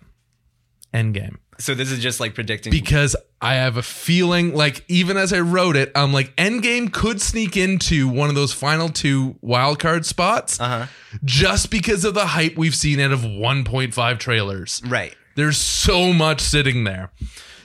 Endgame 0.92 1.36
So 1.60 1.76
this 1.76 1.92
is 1.92 2.00
just 2.00 2.18
like 2.18 2.34
predicting. 2.34 2.72
because 2.72 3.14
I 3.42 3.54
have 3.54 3.76
a 3.78 3.82
feeling 3.82 4.54
like 4.54 4.84
even 4.88 5.16
as 5.16 5.32
I 5.32 5.40
wrote 5.40 5.74
it, 5.76 5.90
I'm 5.94 6.12
like 6.12 6.34
Endgame 6.36 6.92
could 6.92 7.22
sneak 7.22 7.56
into 7.56 8.06
one 8.06 8.28
of 8.28 8.34
those 8.34 8.52
final 8.52 8.88
two 8.90 9.36
wildcard 9.42 10.04
spots 10.04 10.60
uh 10.60 10.68
huh. 10.68 10.86
just 11.24 11.70
because 11.70 12.04
of 12.04 12.14
the 12.14 12.26
hype 12.26 12.56
we've 12.56 12.74
seen 12.74 13.00
out 13.00 13.12
of 13.12 13.20
1.5 13.20 14.18
trailers. 14.18 14.82
Right. 14.86 15.14
There's 15.36 15.56
so 15.56 16.12
much 16.12 16.40
sitting 16.40 16.84
there. 16.84 17.10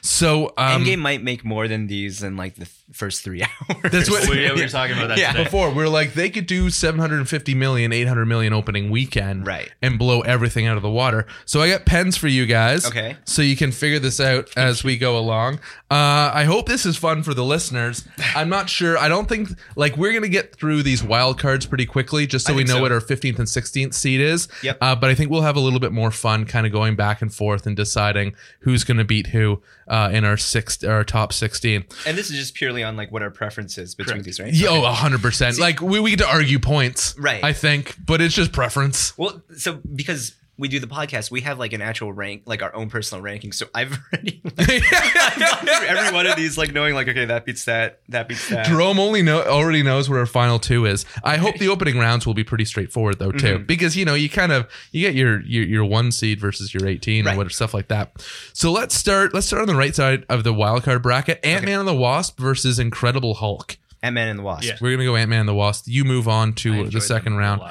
So 0.02 0.54
um, 0.58 0.84
Endgame 0.86 1.00
might 1.00 1.24
make 1.24 1.44
more 1.44 1.68
than 1.68 1.88
these 1.88 2.22
in 2.24 2.38
like 2.38 2.56
the 2.56 2.66
th- 2.66 2.76
first 2.92 3.24
three 3.24 3.42
hours. 3.70 3.92
That's 3.92 4.10
what- 4.10 4.30
We, 4.30 4.42
yeah, 4.44 4.54
we 4.54 4.62
were 4.62 4.68
talking 4.68 4.96
about 4.98 5.08
that 5.10 5.18
Yeah. 5.18 5.32
today. 5.32 5.44
before 5.44 5.70
we 5.72 5.84
are 5.84 5.90
like 5.90 6.14
they 6.14 6.30
could 6.30 6.46
do 6.48 6.70
750 6.70 7.54
million 7.56 7.92
800 7.92 8.26
million 8.26 8.54
opening 8.54 8.90
weekend 8.90 9.46
Right. 9.46 9.72
and 9.82 9.98
blow 10.00 10.22
everything 10.22 10.66
out 10.68 10.78
of 10.78 10.84
the 10.84 10.90
water 10.90 11.26
so 11.46 11.62
i 11.62 11.70
got 11.70 11.86
pens 11.86 12.16
for 12.18 12.28
you 12.28 12.46
guys 12.46 12.86
Okay. 12.86 13.18
so 13.26 13.42
you 13.42 13.56
can 13.56 13.72
figure 13.72 14.00
this 14.00 14.20
out 14.20 14.50
as 14.58 14.84
we 14.84 14.98
go 14.98 15.18
along 15.18 15.56
uh, 15.92 16.32
i 16.34 16.44
hope 16.46 16.68
this 16.68 16.86
is 16.86 16.96
fun 16.98 17.24
for 17.24 17.34
the 17.34 17.44
listeners 17.44 18.08
i'm 18.36 18.50
not 18.50 18.70
sure 18.70 18.98
i 18.98 19.08
don't 19.08 19.28
think 19.30 19.50
like 19.76 19.98
we're 19.98 20.14
gonna 20.14 20.28
get 20.28 20.56
through 20.56 20.82
these 20.84 21.04
wild 21.04 21.40
cards 21.40 21.66
pretty 21.66 21.86
quickly 21.86 22.26
just 22.28 22.46
so 22.48 22.54
I 22.54 22.56
we 22.56 22.64
know 22.64 22.76
so. 22.76 22.82
what 22.82 22.92
our 22.92 23.00
15th 23.02 23.40
and 23.40 23.48
16th 23.48 23.94
seed 23.94 24.22
is 24.22 24.48
Yep. 24.64 24.78
uh, 24.82 24.96
but 24.96 25.10
i 25.10 25.16
think 25.16 25.30
we'll 25.32 25.42
have 25.42 25.56
a 25.56 25.60
little 25.62 25.80
bit 25.80 25.92
more 25.92 26.12
fun 26.12 26.46
kind 26.46 26.66
of 26.66 26.72
going 26.72 26.96
back 26.96 27.22
and 27.22 27.34
forth 27.34 27.66
and 27.68 27.76
deciding 27.76 28.36
who's 28.60 28.84
gonna 28.84 29.04
beat 29.06 29.28
who 29.28 29.62
uh, 29.88 30.10
in 30.12 30.26
our 30.26 30.38
six 30.38 30.84
our 30.84 31.04
top 31.04 31.32
16 31.32 31.86
And 32.08 32.18
this 32.18 32.32
is 32.32 32.38
just 32.38 32.56
purely 32.56 32.75
on 32.84 32.98
like 32.98 33.12
what 33.12 33.22
our 33.22 33.32
preference 33.32 33.78
is 33.78 33.96
between 33.96 34.22
these, 34.24 34.40
right? 34.40 34.54
yeah, 34.54 34.70
oh, 34.70 34.82
hundred 34.92 35.22
percent. 35.22 35.58
Like 35.60 35.82
we, 35.82 36.00
we 36.00 36.12
get 36.12 36.20
to 36.20 36.28
argue 36.28 36.60
points, 36.60 37.16
Right. 37.18 37.44
I 37.44 37.54
think, 37.54 37.96
but 38.04 38.22
it's 38.22 38.36
just 38.36 38.52
preference. 38.52 39.18
Well, 39.18 39.42
so 39.58 39.80
because 39.96 40.34
we 40.58 40.68
do 40.70 40.80
the 40.80 40.88
podcast, 40.88 41.32
we 41.32 41.42
have 41.42 41.60
like 41.60 41.74
an 41.74 41.82
actual 41.82 42.14
rank, 42.14 42.44
like 42.46 42.62
our 42.64 42.74
own 42.76 42.90
personal 42.90 43.22
ranking. 43.22 43.52
So 43.52 43.66
I've 43.76 43.92
already 44.14 44.42
I've 44.58 45.38
gone 45.40 45.60
through 45.66 45.88
every 45.88 46.14
one 46.16 46.28
of 46.28 46.36
these, 46.38 46.58
like 46.58 46.72
knowing 46.74 46.94
like 46.96 47.08
okay, 47.10 47.26
that 47.26 47.46
beats 47.46 47.66
that, 47.66 48.00
that 48.10 48.28
beats 48.30 48.48
that. 48.50 48.66
Jerome 48.66 49.00
only 49.00 49.22
know 49.22 49.42
already 49.44 49.84
knows 49.84 50.10
what 50.10 50.18
our 50.20 50.26
final 50.26 50.60
two 50.60 50.86
is. 50.86 51.06
I 51.24 51.38
hope 51.38 51.58
the 51.58 51.68
opening 51.68 51.98
rounds 52.00 52.26
will 52.26 52.34
be 52.34 52.44
pretty 52.44 52.66
straightforward 52.66 53.20
though 53.20 53.32
too, 53.32 53.56
Mm-hmm. 53.56 53.66
because 53.66 53.98
you 53.98 54.06
know 54.06 54.14
you 54.14 54.30
kind 54.30 54.52
of 54.52 54.68
you 54.92 55.02
get 55.02 55.16
your 55.16 55.42
your, 55.42 55.64
your 55.66 55.86
one 55.86 56.12
seed 56.12 56.40
versus 56.40 56.74
your 56.74 56.88
eighteen 56.88 57.26
Right. 57.26 57.32
and 57.32 57.38
whatever 57.38 57.52
stuff 57.52 57.74
like 57.74 57.90
that. 57.90 58.26
So 58.54 58.72
let's 58.72 58.96
start. 58.96 59.34
Let's 59.34 59.48
start 59.48 59.62
on 59.62 59.68
the 59.68 59.76
right 59.76 59.94
side 59.96 60.26
of 60.30 60.44
the 60.44 60.54
wild 60.54 60.84
card 60.84 61.02
bracket. 61.04 61.40
Ant 61.44 61.66
Man 61.66 61.80
and 61.80 61.88
the 61.88 61.94
Wasp 61.96 62.40
versus 62.40 62.80
Incredible 62.80 63.34
Hulk. 63.36 63.78
Ant 64.04 64.14
Man 64.16 64.28
and 64.30 64.40
the 64.40 64.44
Wasp. 64.44 64.64
Yeah. 64.68 64.78
We're 64.80 64.92
gonna 64.92 65.04
go 65.06 65.16
Ant 65.16 65.30
Man 65.30 65.40
and 65.42 65.50
the 65.50 65.54
Wasp. 65.56 65.86
You 65.88 66.06
move 66.06 66.28
on 66.28 66.54
to 66.54 66.90
the 66.90 67.02
second 67.02 67.36
round. 67.38 67.62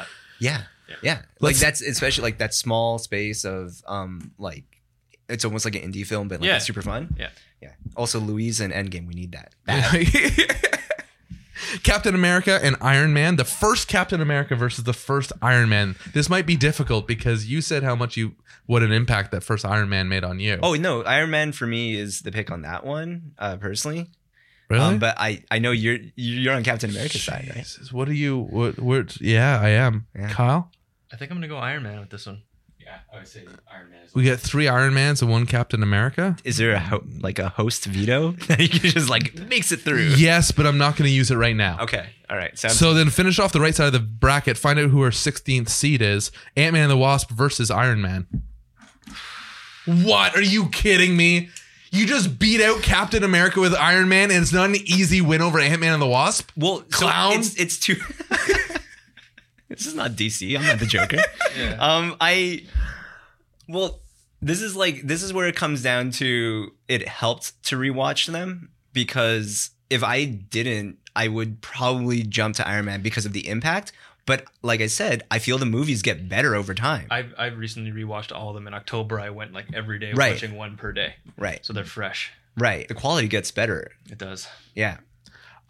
Yeah. 0.41 0.63
Yeah. 1.03 1.17
Like 1.41 1.55
Let's- 1.55 1.61
that's 1.61 1.81
especially 1.83 2.23
like 2.23 2.39
that 2.39 2.55
small 2.55 2.99
space 2.99 3.45
of 3.45 3.83
um 3.87 4.33
like 4.39 4.65
it's 5.29 5.45
almost 5.45 5.65
like 5.65 5.75
an 5.75 5.91
indie 5.91 6.07
film, 6.07 6.29
but 6.29 6.41
like 6.41 6.47
Yeah. 6.49 6.57
it's 6.57 6.67
super 6.67 6.83
fun. 6.83 7.15
Yeah. 7.19 7.31
Yeah. 7.63 7.73
Also 7.97 8.21
Luis 8.21 8.61
and 8.61 8.73
Endgame, 8.73 9.07
we 9.07 9.15
need 9.15 9.33
that. 9.33 9.55
Bad. 9.65 10.07
Captain 11.83 12.15
America 12.15 12.59
and 12.63 12.77
Iron 12.81 13.13
Man. 13.13 13.37
The 13.37 13.45
first 13.45 13.89
Captain 13.89 14.21
America 14.21 14.55
versus 14.57 14.85
the 14.85 14.93
first 14.93 15.33
Iron 15.41 15.69
Man. 15.69 15.97
This 16.13 16.29
might 16.29 16.47
be 16.47 16.57
difficult 16.57 17.07
because 17.07 17.47
you 17.47 17.61
said 17.61 17.83
how 17.83 17.95
much 17.95 18.17
you 18.17 18.35
what 18.67 18.83
an 18.83 18.93
impact 18.93 19.31
that 19.33 19.43
first 19.43 19.65
Iron 19.65 19.89
Man 19.89 20.09
made 20.09 20.25
on 20.25 20.41
you. 20.41 20.59
Oh 20.63 20.75
no, 20.75 21.03
Iron 21.05 21.31
Man 21.31 21.53
for 21.53 21.67
me 21.67 21.95
is 21.97 22.21
the 22.23 22.33
pick 22.33 22.51
on 22.51 22.63
that 22.63 22.85
one, 22.85 23.33
uh, 23.39 23.57
personally. 23.57 24.09
really? 24.69 24.83
Um, 24.83 24.99
but 24.99 25.15
I, 25.19 25.43
I 25.51 25.59
know 25.59 25.71
you're 25.71 25.99
you're 26.17 26.55
on 26.55 26.65
Captain 26.65 26.91
America's 26.91 27.23
side, 27.23 27.47
right? 27.49 27.59
Jesus, 27.65 27.93
what 27.93 28.09
are 28.09 28.15
you? 28.15 28.39
What? 28.39 28.79
What? 28.79 29.21
Yeah, 29.21 29.59
I 29.61 29.71
am. 29.71 30.07
Yeah. 30.15 30.29
Kyle, 30.31 30.71
I 31.15 31.17
think 31.17 31.31
I'm 31.31 31.37
gonna 31.37 31.47
go 31.49 31.59
Iron 31.59 31.85
Man 31.85 32.01
with 32.01 32.11
this 32.11 32.27
one. 32.27 32.43
Yeah, 32.81 32.99
I 33.13 33.19
would 33.19 33.29
say 33.29 33.45
Iron 33.73 33.91
Man. 33.91 34.03
Is 34.05 34.15
we 34.15 34.25
got 34.25 34.41
three 34.41 34.67
Iron 34.67 34.93
Mans 34.95 35.23
and 35.23 35.31
one 35.31 35.47
Captain 35.47 35.81
America. 35.83 36.37
Is 36.43 36.57
there 36.57 36.73
a 36.73 36.81
ho- 36.81 37.05
like 37.21 37.39
a 37.39 37.51
host 37.51 37.85
veto 37.85 38.33
that 38.49 38.59
you 38.61 38.69
can 38.69 38.91
just 38.91 39.09
like 39.09 39.35
makes 39.49 39.71
it 39.71 39.81
through? 39.83 40.03
Yes, 40.17 40.51
but 40.51 40.67
I'm 40.67 40.77
not 40.77 40.97
going 40.97 41.09
to 41.09 41.15
use 41.15 41.31
it 41.31 41.37
right 41.37 41.55
now. 41.55 41.79
Okay. 41.83 42.05
All 42.29 42.37
right. 42.37 42.59
Sounds 42.59 42.77
So 42.77 42.93
then 42.93 43.11
finish 43.11 43.39
off 43.39 43.53
the 43.53 43.61
right 43.61 43.75
side 43.75 43.87
of 43.87 43.93
the 43.93 44.01
bracket. 44.01 44.59
Find 44.59 44.79
out 44.79 44.91
who 44.91 45.03
our 45.03 45.11
16th 45.11 45.69
seed 45.69 46.03
is. 46.03 46.33
Ant 46.57 46.73
Man 46.75 46.83
and 46.83 46.91
the 46.91 46.97
Wasp 46.99 47.31
versus 47.31 47.71
Iron 47.71 48.03
Man. 48.03 48.27
What? 49.87 50.35
Are 50.37 50.43
you 50.43 50.69
kidding 50.69 51.17
me? 51.17 51.51
You 51.91 52.07
just 52.07 52.39
beat 52.39 52.61
out 52.61 52.83
Captain 52.83 53.23
America 53.23 53.61
with 53.61 53.73
Iron 53.75 54.09
Man, 54.09 54.31
and 54.31 54.43
it's 54.43 54.53
not 54.53 54.69
an 54.69 54.77
easy 54.77 55.21
win 55.21 55.41
over 55.41 55.61
Ant 55.61 55.81
Man 55.81 55.93
and 55.93 56.03
the 56.03 56.09
Wasp. 56.09 56.51
well, 56.57 56.81
so 56.91 57.07
Clown? 57.07 57.35
it's 57.35 57.55
it's 57.55 57.79
too. 57.79 57.97
this 59.69 59.87
is 59.87 59.95
not 59.95 60.13
DC. 60.13 60.57
I'm 60.57 60.65
not 60.67 60.79
the 60.79 60.87
Joker. 60.87 61.19
Um, 61.79 62.17
I. 62.21 62.65
Well, 63.69 64.01
this 64.43 64.61
is 64.61 64.75
like 64.77 65.03
this 65.03 65.23
is 65.23 65.33
where 65.33 65.47
it 65.47 65.57
comes 65.57 65.83
down 65.83 66.11
to. 66.13 66.73
It 66.89 67.07
helped 67.09 67.63
to 67.65 67.77
rewatch 67.77 68.27
them 68.27 68.71
because 68.93 69.71
if 69.91 70.03
I 70.03 70.25
didn't, 70.25 70.99
I 71.15 71.29
would 71.29 71.61
probably 71.63 72.23
jump 72.23 72.57
to 72.57 72.67
Iron 72.69 72.87
Man 72.87 73.03
because 73.03 73.25
of 73.27 73.33
the 73.33 73.49
impact. 73.49 73.93
But 74.27 74.45
like 74.63 74.81
I 74.81 74.87
said, 74.87 75.23
I 75.31 75.39
feel 75.39 75.59
the 75.59 75.67
movies 75.67 76.01
get 76.03 76.29
better 76.29 76.55
over 76.55 76.75
time. 76.75 77.07
I've 77.11 77.33
I've 77.39 77.57
recently 77.59 77.93
rewatched 77.93 78.35
all 78.35 78.49
of 78.49 78.55
them 78.55 78.67
in 78.67 78.75
October. 78.75 79.21
I 79.21 79.31
went 79.31 79.53
like 79.53 79.67
every 79.75 79.99
day 79.99 80.13
Right. 80.13 80.33
watching 80.33 80.57
one 80.57 80.77
per 80.77 80.93
day, 80.93 81.15
right. 81.37 81.65
so 81.65 81.73
they're 81.73 81.85
fresh. 81.85 82.33
Right. 82.57 82.89
The 82.89 82.95
quality 82.95 83.29
gets 83.29 83.51
better. 83.51 83.93
It 84.11 84.19
does. 84.19 84.49
Yeah. 84.75 84.99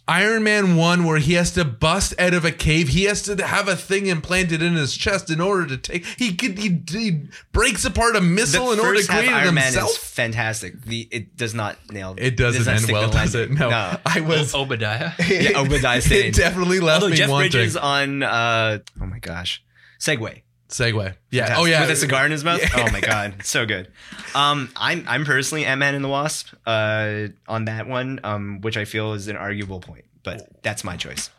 Iron 0.07 0.45
Man 0.45 0.77
1, 0.77 1.05
where 1.05 1.19
he 1.19 1.33
has 1.33 1.51
to 1.53 1.65
bust 1.65 2.13
out 2.19 2.35
of 2.35 2.45
a 2.45 2.53
cave. 2.53 2.89
He 2.89 3.05
has 3.05 3.23
to 3.23 3.43
have 3.47 3.69
a 3.69 3.75
thing 3.77 4.07
implanted 4.07 4.61
in 4.63 4.75
his 4.75 4.95
chest 4.95 5.31
in 5.31 5.41
order 5.41 5.67
to 5.67 5.79
take. 5.79 6.05
He 6.05 6.35
could. 6.35 6.59
He, 6.59 6.83
he 6.91 7.23
breaks 7.53 7.87
apart 7.87 8.15
a 8.15 8.21
missile 8.21 8.73
in 8.73 8.81
order 8.81 9.01
to 9.01 9.11
half 9.11 9.21
create 9.25 9.33
it 9.33 9.35
Iron 9.35 9.55
Man 9.55 9.65
himself. 9.65 9.91
is 9.93 9.97
fantastic. 9.97 10.83
The 10.83 11.09
it 11.11 11.37
does 11.39 11.55
not 11.55 11.79
nail. 11.91 12.15
it 12.19 12.37
doesn't 12.37 12.61
does 12.61 12.67
not 12.67 12.73
end 12.77 12.83
stick 12.85 12.93
well, 12.93 13.11
does 13.11 13.35
it? 13.35 13.49
landing. 13.51 13.71
No. 13.71 13.97
I 14.05 14.21
was. 14.21 14.55
Obadiah. 14.55 15.13
Yeah, 15.27 15.59
Obadiah 15.61 16.01
Stane. 16.03 16.27
it 16.27 16.35
definitely 16.35 16.81
left 16.81 17.03
Although 17.03 17.11
me 17.13 17.17
Jeff 17.17 17.31
wanting. 17.31 17.51
Bridges 17.53 17.77
on 17.77 18.23
uh 18.23 18.79
oh 19.01 19.07
my 19.07 19.19
gosh, 19.21 19.65
Segway. 19.99 20.43
Segway. 20.75 21.15
Yeah. 21.31 21.47
Fantastic. 21.47 21.63
Oh 21.63 21.65
yeah. 21.67 21.81
with 21.83 21.91
a 21.91 21.97
cigar 21.97 22.27
in 22.27 22.33
his 22.33 22.43
mouth. 22.45 22.61
Yeah. 22.61 22.85
Oh 22.89 22.91
my 22.93 23.01
god, 23.01 23.45
so 23.45 23.65
good. 23.65 23.91
Um, 24.35 24.71
I'm 24.77 25.05
I'm 25.07 25.25
personally 25.25 25.65
Ant 25.65 25.79
Man 25.79 25.95
and 25.95 26.05
the 26.05 26.09
Wasp. 26.09 26.49
Uh, 26.67 27.29
on 27.49 27.67
that 27.67 27.87
one, 27.87 28.19
um, 28.25 28.61
which 28.61 28.77
I 28.77 28.85
feel 28.85 29.13
is 29.13 29.29
an 29.29 29.37
arguable 29.37 29.81
point, 29.81 30.05
but 30.23 30.63
that's 30.63 30.83
my 30.85 30.97
choice. 30.97 31.31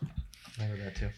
I 0.60 0.68
know 0.68 0.76
that 0.78 0.96
too. 0.96 1.10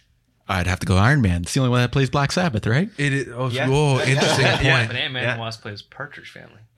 I'd 0.49 0.65
have 0.65 0.79
to 0.79 0.85
go 0.87 0.95
Iron 0.95 1.21
Man. 1.21 1.41
It's 1.43 1.53
the 1.53 1.59
only 1.59 1.69
one 1.71 1.81
that 1.81 1.91
plays 1.91 2.09
Black 2.09 2.31
Sabbath, 2.31 2.65
right? 2.65 2.89
It 2.97 3.11
is. 3.13 3.27
Oh, 3.35 3.49
Yeah. 3.49 3.67
whoa, 3.67 3.99
interesting 3.99 4.45
point. 4.45 4.63
Yeah, 4.63 4.87
but 4.87 4.95
Ant 4.95 5.13
Man 5.13 5.23
Yeah. 5.23 5.31
and 5.33 5.39
Wasp 5.41 5.61
plays 5.61 5.81
Partridge 5.81 6.31
Family. 6.31 6.61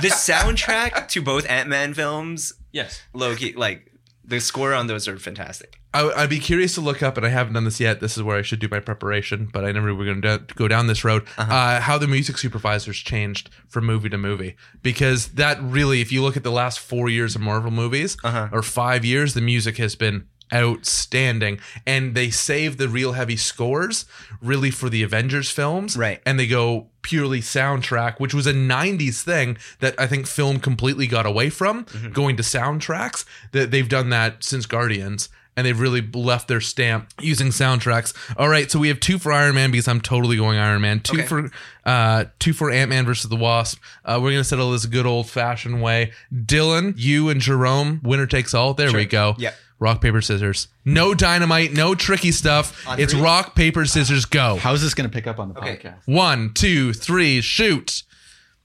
The 0.00 0.08
soundtrack 0.08 1.08
to 1.08 1.20
both 1.22 1.48
Ant 1.50 1.68
Man 1.68 1.92
films, 1.94 2.54
Yes. 2.72 3.02
Loki, 3.12 3.52
like 3.52 3.92
the 4.24 4.40
score 4.40 4.72
on 4.72 4.86
those 4.86 5.06
are 5.08 5.18
fantastic. 5.18 5.79
I, 5.92 6.08
I'd 6.22 6.30
be 6.30 6.38
curious 6.38 6.74
to 6.74 6.80
look 6.80 7.02
up, 7.02 7.16
and 7.16 7.26
I 7.26 7.30
haven't 7.30 7.54
done 7.54 7.64
this 7.64 7.80
yet. 7.80 8.00
This 8.00 8.16
is 8.16 8.22
where 8.22 8.36
I 8.36 8.42
should 8.42 8.60
do 8.60 8.68
my 8.70 8.78
preparation, 8.80 9.48
but 9.52 9.64
I 9.64 9.72
never 9.72 9.92
were 9.94 10.04
going 10.04 10.22
to 10.22 10.42
go 10.54 10.68
down 10.68 10.86
this 10.86 11.04
road. 11.04 11.24
Uh-huh. 11.36 11.52
uh 11.52 11.80
how 11.80 11.98
the 11.98 12.06
music 12.06 12.38
supervisors 12.38 12.96
changed 12.98 13.50
from 13.68 13.86
movie 13.86 14.08
to 14.10 14.18
movie, 14.18 14.54
because 14.82 15.28
that 15.34 15.60
really, 15.62 16.00
if 16.00 16.12
you 16.12 16.22
look 16.22 16.36
at 16.36 16.44
the 16.44 16.52
last 16.52 16.78
four 16.78 17.08
years 17.08 17.34
of 17.34 17.40
Marvel 17.40 17.70
movies 17.70 18.16
Uh-huh. 18.22 18.48
or 18.52 18.62
five 18.62 19.04
years, 19.04 19.34
the 19.34 19.40
music 19.40 19.78
has 19.78 19.96
been 19.96 20.26
outstanding, 20.52 21.60
and 21.86 22.14
they 22.14 22.30
save 22.30 22.76
the 22.76 22.88
real 22.88 23.12
heavy 23.12 23.36
scores 23.36 24.04
really 24.40 24.70
for 24.70 24.88
the 24.88 25.02
Avengers 25.02 25.50
films, 25.50 25.96
Right. 25.96 26.20
And 26.26 26.38
they 26.38 26.46
go 26.46 26.88
purely 27.02 27.40
soundtrack, 27.40 28.18
which 28.18 28.34
was 28.34 28.46
a 28.46 28.52
'90s 28.52 29.22
thing 29.22 29.56
that 29.80 29.94
I 29.98 30.06
think 30.06 30.26
film 30.26 30.58
completely 30.60 31.06
got 31.06 31.26
away 31.26 31.50
from, 31.50 31.84
Mm-hmm. 31.84 32.12
going 32.12 32.36
to 32.36 32.42
soundtracks. 32.42 33.24
That 33.52 33.70
they've 33.70 33.88
done 33.88 34.10
that 34.10 34.42
since 34.44 34.66
Guardians 34.66 35.28
and 35.56 35.66
they've 35.66 35.78
really 35.78 36.00
left 36.00 36.48
their 36.48 36.60
stamp 36.60 37.08
using 37.20 37.48
soundtracks. 37.48 38.14
All 38.38 38.48
right, 38.48 38.70
so 38.70 38.78
we 38.78 38.88
have 38.88 39.00
two 39.00 39.18
for 39.18 39.32
Iron 39.32 39.54
Man 39.54 39.70
because 39.70 39.88
I'm 39.88 40.00
totally 40.00 40.36
going 40.36 40.58
Iron 40.58 40.80
Man. 40.82 41.00
Two 41.00 41.18
Okay. 41.18 41.26
for 41.26 41.50
uh 41.84 42.24
two 42.38 42.52
for 42.52 42.70
Ant 42.70 42.90
Man 42.90 43.04
versus 43.06 43.28
the 43.30 43.36
Wasp. 43.36 43.80
Uh, 44.04 44.18
we're 44.22 44.30
gonna 44.30 44.44
settle 44.44 44.70
this 44.72 44.86
good 44.86 45.06
old 45.06 45.28
fashioned 45.28 45.82
way. 45.82 46.12
Dylan, 46.34 46.94
you 46.96 47.28
and 47.28 47.40
Jerome, 47.40 48.00
winner 48.02 48.26
takes 48.26 48.54
all. 48.54 48.74
There 48.74 48.92
we 48.92 49.06
go. 49.06 49.34
Yeah. 49.38 49.52
Rock 49.78 50.02
paper 50.02 50.20
scissors. 50.20 50.68
No 50.84 51.14
dynamite. 51.14 51.72
No 51.72 51.94
tricky 51.94 52.32
stuff. 52.32 52.86
On 52.86 53.00
it's 53.00 53.14
three? 53.14 53.22
rock 53.22 53.54
paper 53.54 53.86
scissors. 53.86 54.26
Go. 54.26 54.56
How 54.56 54.74
is 54.74 54.82
this 54.82 54.92
going 54.92 55.08
to 55.08 55.14
pick 55.14 55.26
up 55.26 55.38
on 55.38 55.54
the 55.54 55.58
Okay. 55.58 55.76
podcast? 55.78 55.96
One, 56.04 56.52
two, 56.52 56.92
three, 56.92 57.40
shoot. 57.40 58.02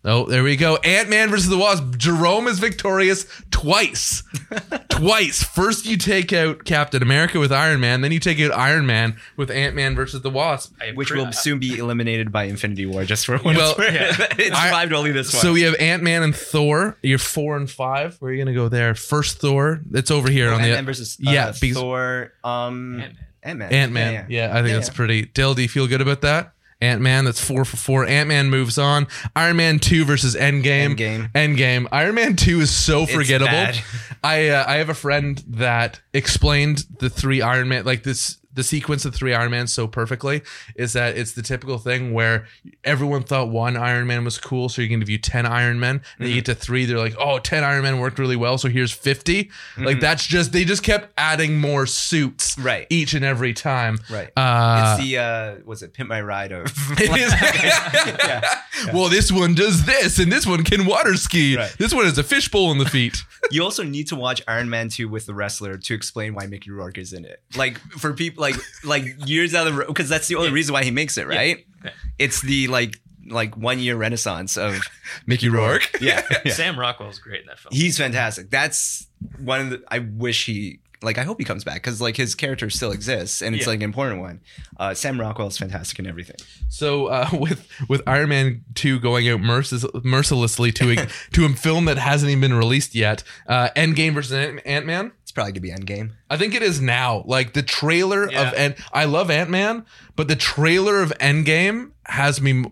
Oh, 0.08 0.26
there 0.26 0.44
we 0.44 0.56
go. 0.56 0.76
Ant 0.78 1.10
Man 1.10 1.30
versus 1.30 1.50
the 1.50 1.58
Wasp. 1.58 1.98
Jerome 1.98 2.46
is 2.48 2.60
victorious 2.60 3.26
twice. 3.50 4.22
twice. 4.90 5.44
First, 5.44 5.88
you 5.88 5.98
take 5.98 6.32
out 6.32 6.64
Captain 6.64 7.02
America 7.02 7.40
with 7.40 7.52
Iron 7.52 7.80
Man, 7.80 8.02
then 8.02 8.12
you 8.12 8.20
take 8.20 8.40
out 8.40 8.52
Iron 8.52 8.86
Man 8.86 9.18
with 9.36 9.50
Ant 9.50 9.76
Man 9.76 9.96
versus 9.96 10.22
the 10.22 10.30
Wasp. 10.30 10.76
Which 10.94 11.10
will 11.12 11.32
soon 11.32 11.58
be 11.58 11.80
eliminated 11.80 12.32
by 12.32 12.44
Infinity 12.44 12.86
War, 12.86 13.04
just 13.04 13.26
for 13.26 13.38
one. 13.40 13.56
Well, 13.56 13.74
it's 13.80 14.20
worth. 14.20 14.40
it 14.40 14.46
survived 14.54 14.94
only 14.94 15.12
this 15.12 15.34
one. 15.34 15.42
So 15.42 15.54
we 15.54 15.64
have 15.64 15.76
Ant 15.80 16.04
Man 16.04 16.22
and 16.22 16.36
Thor. 16.36 16.98
You're 17.02 17.18
four 17.18 17.58
and 17.58 17.70
five. 17.70 18.16
Where 18.22 18.30
are 18.30 18.34
you 18.34 18.44
going 18.44 18.54
to 18.54 18.60
go 18.62 18.70
there? 18.70 18.94
First 18.94 19.40
Thor. 19.40 19.82
It's 19.92 20.12
over 20.12 20.30
here 20.30 20.52
on 20.52 20.62
the 20.62 20.68
Ant-Man 20.68 20.86
versus 20.86 21.18
uh, 21.26 21.32
yeah, 21.32 21.52
because- 21.60 21.78
Thor, 21.78 22.32
um, 22.44 23.04
Ant-Man. 23.42 23.72
Ant-Man. 23.74 24.14
Yeah, 24.14 24.26
Yeah, 24.30 24.48
yeah. 24.48 24.52
I 24.52 24.56
think 24.62 24.68
Yeah, 24.70 24.74
that's 24.76 24.90
yeah. 24.90 24.94
pretty. 24.96 25.26
Dale, 25.26 25.54
do 25.56 25.62
you 25.62 25.70
feel 25.70 25.88
good 25.88 26.02
about 26.02 26.22
that? 26.22 26.54
Ant 26.86 27.02
Man, 27.02 27.26
that's 27.26 27.44
four 27.44 27.66
for 27.66 27.78
four. 27.78 28.06
Ant 28.06 28.30
Man 28.30 28.50
moves 28.50 28.78
on. 28.78 29.08
Iron 29.36 29.58
Man 29.58 29.80
two 29.80 30.06
versus 30.06 30.36
Endgame. 30.36 30.96
Endgame. 30.96 31.32
Endgame. 31.32 31.88
Iron 31.92 32.16
Man 32.16 32.36
two 32.36 32.62
is 32.62 32.72
so 32.72 33.06
forgettable. 33.06 33.82
I 34.24 34.50
uh, 34.50 34.66
I 34.68 34.78
have 34.78 34.90
a 34.90 34.94
friend 34.94 35.44
that 35.48 36.00
explained 36.14 36.86
the 37.00 37.10
three 37.10 37.42
Iron 37.42 37.70
Man 37.70 37.86
like 37.86 38.04
this 38.04 38.38
the 38.56 38.64
sequence 38.64 39.06
of 39.06 39.14
three 39.14 39.34
Iron 39.34 39.52
Man 39.52 39.68
so 39.68 39.88
perfectly 39.88 40.42
is 40.76 40.94
that 40.94 41.18
it's 41.18 41.34
the 41.34 41.42
typical 41.42 41.78
thing 41.78 42.14
where 42.14 42.48
everyone 42.84 43.24
thought 43.24 43.50
one 43.50 43.78
Iron 43.78 44.08
Man 44.08 44.26
was 44.26 44.38
cool, 44.38 44.70
so 44.70 44.82
you're 44.82 44.90
going 44.90 45.00
to 45.02 45.06
give 45.06 45.12
you 45.12 45.18
10 45.20 45.46
Iron 45.46 45.80
Men. 45.80 46.02
And 46.18 46.26
then 46.26 46.30
you 46.30 46.36
get 46.36 46.46
to 46.46 46.56
three, 46.56 46.86
they're 46.86 46.98
like, 46.98 47.16
oh, 47.20 47.38
10 47.40 47.64
Iron 47.64 47.84
Men 47.84 48.00
worked 48.00 48.18
really 48.18 48.36
well, 48.36 48.58
so 48.58 48.68
here's 48.70 48.92
50. 48.92 49.50
Like, 49.78 50.00
that's 50.00 50.26
just, 50.26 50.52
they 50.52 50.66
just 50.66 50.84
kept 50.84 51.14
adding 51.18 51.58
more 51.60 51.86
suits 51.86 52.58
Right. 52.58 52.88
each 52.90 53.14
and 53.14 53.24
every 53.24 53.54
time. 53.54 54.00
Right. 54.10 54.30
Uh, 54.38 54.96
it's 54.98 55.06
the 55.08 55.18
uh 55.18 55.56
was 55.66 55.84
it 55.84 55.94
Pimp 55.94 56.10
My 56.10 56.22
Ride 56.22 56.52
of 56.52 56.72
it 56.98 57.18
is. 57.18 58.94
Well, 58.94 59.10
this 59.10 59.32
one 59.32 59.56
does 59.56 59.86
this, 59.86 60.20
and 60.20 60.32
this 60.32 60.46
one 60.46 60.64
can 60.64 60.86
water 60.86 61.16
ski. 61.16 61.56
Right. 61.58 61.74
This 61.78 61.94
one 61.94 62.06
has 62.06 62.18
a 62.18 62.24
fishbowl 62.24 62.72
in 62.72 62.78
the 62.78 62.86
feet. 62.86 63.24
You 63.52 63.62
also 63.64 63.84
need 63.84 64.08
to 64.08 64.16
watch 64.16 64.42
Iron 64.48 64.72
Man 64.72 64.90
2 64.90 65.08
with 65.08 65.28
the 65.28 65.36
wrestler 65.36 65.78
to 65.78 65.94
explain 65.94 66.34
why 66.34 66.48
Mickey 66.48 66.72
Rourke 66.72 66.98
is 66.98 67.14
in 67.14 67.26
it. 67.26 67.44
Like 67.56 67.78
for 67.92 68.12
people 68.12 68.42
like 68.52 68.56
like 68.84 69.06
years 69.28 69.52
down 69.54 69.66
the 69.66 69.74
road 69.74 69.88
because 69.88 70.10
that's 70.10 70.28
the 70.28 70.36
only 70.36 70.52
reason 70.52 70.74
why 70.74 70.84
he 70.84 70.92
makes 70.92 71.18
it, 71.18 71.28
right? 71.28 71.66
Yeah. 71.84 71.92
It's 72.20 72.42
the 72.42 72.68
like 72.68 73.00
like 73.28 73.58
one 73.58 73.80
year 73.80 73.96
renaissance 73.96 74.56
of 74.58 74.80
Mickey 75.26 75.50
Rourke. 75.50 75.90
yeah. 76.02 76.22
Sam 76.50 76.80
Rockwell's 76.80 77.20
great 77.20 77.42
in 77.42 77.48
that 77.48 77.60
film. 77.60 77.74
He's 77.74 77.98
fantastic. 77.98 78.50
That's 78.52 79.08
one 79.40 79.60
of 79.62 79.70
the 79.72 79.84
I 79.90 80.00
wish 80.00 80.46
he 80.46 80.80
like 81.02 81.18
I 81.18 81.24
hope 81.24 81.38
he 81.40 81.46
comes 81.46 81.64
back 81.64 81.76
because 81.76 82.00
like 82.02 82.16
his 82.18 82.36
character 82.36 82.70
still 82.70 82.92
exists 82.92 83.42
and 83.42 83.56
it's 83.56 83.66
Yeah. 83.66 83.72
like 83.72 83.78
an 83.80 83.84
important 83.84 84.22
one. 84.22 84.42
Uh, 84.80 84.94
Sam 84.94 85.20
Rockwell 85.20 85.48
is 85.48 85.58
fantastic 85.58 86.00
in 86.00 86.08
everything. 86.08 86.38
So 86.70 87.08
uh, 87.08 87.30
with 87.34 87.68
with 87.90 88.02
Iron 88.08 88.30
Man 88.30 88.64
two 88.76 89.00
going 89.00 89.28
out 89.30 89.40
mercil- 89.40 90.04
mercilessly 90.06 90.72
to 90.74 90.92
a 90.92 91.08
to 91.34 91.46
a 91.46 91.50
film 91.50 91.86
that 91.86 91.98
hasn't 91.98 92.30
even 92.32 92.42
been 92.42 92.54
released 92.54 92.96
yet, 92.96 93.24
uh, 93.48 93.70
Endgame 93.76 94.14
versus 94.14 94.32
Ant 94.66 94.86
Man. 94.86 95.12
It's 95.36 95.42
probably 95.44 95.52
gonna 95.52 95.62
be 95.62 95.72
Endgame. 95.72 96.12
I 96.30 96.38
think 96.38 96.56
it 96.56 96.62
is 96.64 96.80
now. 96.80 97.24
Like 97.28 97.52
the 97.54 97.62
trailer 97.62 98.32
Yeah. 98.32 98.48
of 98.48 98.54
End. 98.54 98.76
I 98.94 99.04
love 99.06 99.30
Ant 99.30 99.50
Man, 99.50 99.86
but 100.16 100.28
the 100.30 100.36
trailer 100.36 101.02
of 101.02 101.12
Endgame 101.20 101.92
has 102.06 102.40
me 102.42 102.52
m- 102.52 102.72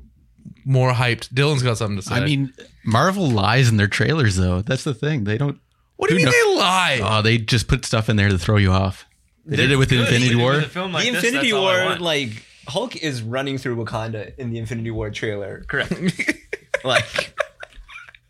more 0.66 0.94
hyped. 0.94 1.34
Dylan's 1.34 1.62
got 1.64 1.78
something 1.78 1.98
to 1.98 2.02
say. 2.04 2.16
I 2.16 2.24
mean, 2.26 2.54
Marvel 2.86 3.30
lies 3.30 3.68
in 3.70 3.76
their 3.78 3.88
trailers, 3.88 4.38
though. 4.38 4.62
That's 4.62 4.84
the 4.86 4.94
thing. 4.94 5.26
They 5.26 5.38
don't. 5.38 5.60
what 5.98 6.10
do 6.10 6.16
you 6.16 6.22
who 6.26 6.26
mean 6.32 6.34
they 6.56 6.60
lie? 6.62 7.00
Oh, 7.04 7.22
they 7.22 7.38
just 7.38 7.68
put 7.68 7.84
stuff 7.86 8.08
in 8.10 8.16
there 8.16 8.30
to 8.30 8.38
throw 8.38 8.58
you 8.58 8.72
off. 8.72 9.06
They 9.46 9.58
did 9.58 9.72
it 9.72 9.76
with 9.76 9.90
Good. 9.90 10.00
Infinity 10.02 10.36
With 10.36 10.42
War. 10.44 10.54
a 10.60 10.62
film 10.64 10.94
like 10.94 11.04
the 11.06 11.12
this, 11.12 11.24
Infinity 11.26 11.52
that's 11.52 11.60
all 11.60 11.68
I 11.68 11.78
War, 11.80 11.86
want. 11.90 12.02
like 12.02 12.30
Hulk 12.70 12.96
is 12.96 13.22
running 13.22 13.58
through 13.58 13.76
Wakanda 13.84 14.34
in 14.38 14.52
the 14.52 14.58
Infinity 14.60 14.90
War 14.92 15.10
trailer. 15.12 15.66
correct. 15.68 15.94
Like 16.86 17.38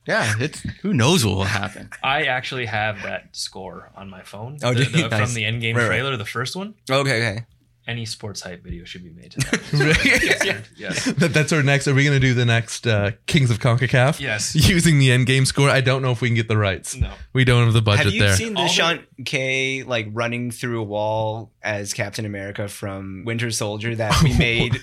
Yeah, 0.05 0.33
it's 0.39 0.59
who 0.81 0.93
knows 0.93 1.25
what 1.25 1.35
will 1.35 1.43
happen. 1.45 1.89
I 2.03 2.23
actually 2.23 2.65
have 2.65 3.01
that 3.03 3.29
score 3.35 3.89
on 3.95 4.09
my 4.09 4.23
phone. 4.23 4.57
Oh, 4.63 4.73
The- 4.73 4.83
the- 4.85 5.07
Nice. 5.07 5.19
from 5.21 5.33
the 5.33 5.43
Endgame 5.43 5.75
Right, 5.75 5.83
right. 5.83 5.87
trailer, 5.87 6.17
the 6.17 6.25
first 6.25 6.55
one. 6.55 6.73
Okay, 6.89 7.17
okay. 7.17 7.45
Any 7.85 8.05
sports 8.05 8.39
hype 8.39 8.63
video 8.63 8.85
should 8.85 9.03
be 9.03 9.09
made 9.09 9.31
to 9.31 9.39
that. 9.39 10.67
yes. 10.77 11.03
That, 11.05 11.33
that's 11.33 11.51
our 11.51 11.61
next. 11.61 11.85
Are 11.89 11.93
we 11.93 12.05
going 12.05 12.15
to 12.15 12.25
do 12.25 12.33
the 12.33 12.45
next 12.45 12.87
uh, 12.87 13.11
Kings 13.25 13.51
of 13.51 13.59
Concacaf? 13.59 14.21
Yes. 14.21 14.55
Using 14.69 14.99
the 14.99 15.11
end 15.11 15.25
game 15.25 15.45
score. 15.45 15.69
I 15.69 15.81
don't 15.81 16.01
know 16.01 16.11
if 16.11 16.21
we 16.21 16.29
can 16.29 16.35
get 16.35 16.47
the 16.47 16.57
rights. 16.57 16.95
No. 16.95 17.11
We 17.33 17.43
don't 17.43 17.65
have 17.65 17.73
the 17.73 17.81
budget 17.81 18.05
Have 18.05 18.13
you 18.13 18.21
there. 18.21 18.35
seen 18.37 18.53
the 18.53 18.59
All 18.61 18.67
the- 18.67 18.71
Sean 18.73 18.99
K 19.25 19.83
like 19.83 20.07
running 20.13 20.49
through 20.51 20.79
a 20.79 20.83
wall 20.85 21.51
as 21.61 21.93
Captain 21.93 22.25
America 22.25 22.69
from 22.69 23.23
Winter 23.25 23.51
Soldier 23.51 23.95
that 23.95 24.21
we 24.23 24.37
made 24.37 24.79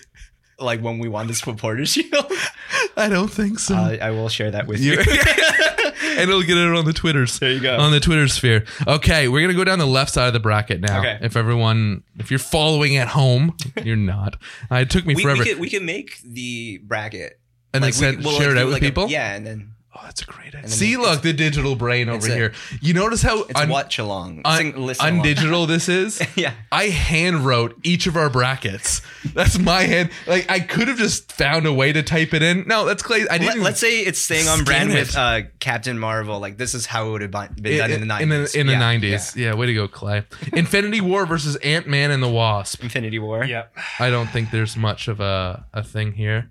like 0.61 0.81
when 0.81 0.99
we 0.99 1.09
won 1.09 1.27
the 1.27 1.35
supporter 1.35 1.85
shield? 1.95 2.31
I 2.97 3.09
don't 3.09 3.29
think 3.31 3.59
so. 3.59 3.75
Uh, 3.75 3.97
I 4.01 4.11
will 4.11 4.29
share 4.29 4.51
that 4.51 4.67
with 4.67 4.81
You- 4.81 4.99
and 6.19 6.29
it'll 6.29 6.43
get 6.43 6.57
it 6.57 6.77
on 6.77 6.85
the 6.85 6.93
Twitters. 6.93 7.39
There 7.39 7.51
you 7.53 7.61
go. 7.61 7.77
On 7.79 7.91
the 7.93 8.01
Twitter 8.01 8.29
sphere. 8.29 8.65
Okay, 8.87 9.29
we're 9.29 9.41
gonna 9.41 9.55
go 9.55 9.65
down 9.65 9.79
the 9.79 9.87
left 9.87 10.13
side 10.13 10.27
of 10.27 10.33
the 10.33 10.41
bracket 10.41 10.81
now. 10.81 11.01
Okay. 11.01 11.19
If 11.23 11.37
everyone, 11.37 12.03
if 12.19 12.31
you're 12.31 12.39
following 12.39 12.97
at 12.97 13.09
home, 13.09 13.57
you're 13.83 13.97
not. 13.97 14.37
Uh, 14.71 14.77
it 14.77 14.91
took 14.91 15.07
me 15.07 15.15
we, 15.15 15.23
forever. 15.23 15.39
we 15.43 15.49
could 15.49 15.59
we 15.61 15.71
could 15.71 15.83
make 15.83 16.21
the 16.23 16.79
bracket 16.85 17.39
and 17.73 17.83
like, 17.83 17.95
then 17.95 18.17
we- 18.17 18.23
send, 18.23 18.25
we'll, 18.25 18.39
share 18.39 18.49
like, 18.49 18.57
it 18.57 18.61
out 18.61 18.65
with 18.67 18.73
like, 18.75 18.83
a- 18.83 18.87
people. 18.87 19.09
yeah, 19.09 19.35
and 19.35 19.47
then 19.47 19.73
Oh, 19.93 20.01
that's 20.05 20.23
a 20.23 20.25
great 20.25 20.55
idea. 20.55 20.69
See, 20.69 20.93
it's- 20.93 21.05
look, 21.05 21.23
the 21.23 21.33
digital 21.33 21.75
brain 21.75 22.09
over 22.09 22.25
a- 22.29 22.33
here. 22.35 22.53
You 22.81 22.95
notice 22.95 23.23
how 23.23 23.43
it's 23.43 23.59
un- 23.59 23.69
watch 23.69 23.99
along. 23.99 24.43
un- 24.45 24.57
Sing, 24.57 24.77
listen 24.87 25.05
along. 25.05 25.25
undigital 25.27 25.67
this 25.67 25.89
is? 25.89 26.23
yeah. 26.37 26.53
I 26.71 26.85
hand 26.85 27.45
wrote 27.45 27.77
each 27.83 28.07
of 28.07 28.17
our 28.17 28.31
brackets. 28.31 29.03
That's 29.35 29.59
my 29.59 29.83
hand. 29.83 30.11
Like 30.29 30.49
I 30.49 30.61
could 30.61 30.87
have 30.87 30.97
just 30.97 31.33
found 31.33 31.67
a 31.67 31.73
way 31.73 31.93
to 31.93 32.05
type 32.05 32.35
it 32.35 32.43
in. 32.43 32.69
No, 32.69 32.85
that's 32.85 33.03
Clay. 33.03 33.23
I 33.23 33.33
Let, 33.33 33.41
didn't. 33.41 33.63
Let's 33.65 33.81
say 33.81 34.01
it's 34.03 34.21
staying 34.21 34.47
on 34.47 34.63
brand 34.63 34.91
scan 34.91 35.01
with 35.01 35.17
uh, 35.17 35.41
Captain 35.59 35.99
Marvel. 35.99 36.39
Like 36.39 36.57
this 36.57 36.75
is 36.75 36.87
how 36.87 37.09
it 37.09 37.11
would 37.11 37.23
have 37.23 37.31
been 37.61 37.79
done 37.79 37.91
in, 37.91 38.01
the 38.01 38.07
nineties. 38.07 38.55
in 38.55 38.69
the 38.69 38.75
90s. 38.75 39.35
Yeah. 39.35 39.55
way 39.55 39.67
to 39.67 39.75
go, 39.75 39.89
Clay. 39.89 40.23
Infinity 40.53 41.01
War 41.01 41.27
versus 41.27 41.57
Ant 41.57 41.89
Man 41.89 42.13
and 42.13 42.23
the 42.23 42.29
Wasp. 42.29 42.83
Infinity 42.85 43.19
War. 43.19 43.45
Yep. 43.45 43.77
I 43.99 44.09
don't 44.11 44.29
think 44.29 44.53
there's 44.53 44.77
much 44.77 45.09
of 45.09 45.19
a, 45.21 45.67
a 45.73 45.83
thing 45.83 46.13
here. 46.13 46.51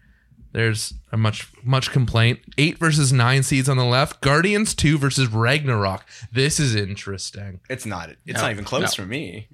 There's 0.51 0.93
a 1.11 1.17
much 1.17 1.49
much 1.63 1.91
complaint. 1.91 2.39
Eight 2.57 2.77
versus 2.77 3.13
nine 3.13 3.43
seeds 3.43 3.69
on 3.69 3.77
the 3.77 3.85
left. 3.85 4.21
Guardians 4.21 4.73
two 4.73 4.97
versus 4.97 5.27
Ragnarok. 5.27 6.05
This 6.31 6.59
is 6.59 6.76
interesting. 6.76 7.59
It's 7.69 7.85
not. 7.85 8.09
It's 8.26 8.38
No, 8.38 8.41
not 8.41 8.51
even 8.51 8.65
close 8.65 8.97
no. 8.97 9.03
for 9.03 9.07
me. 9.07 9.47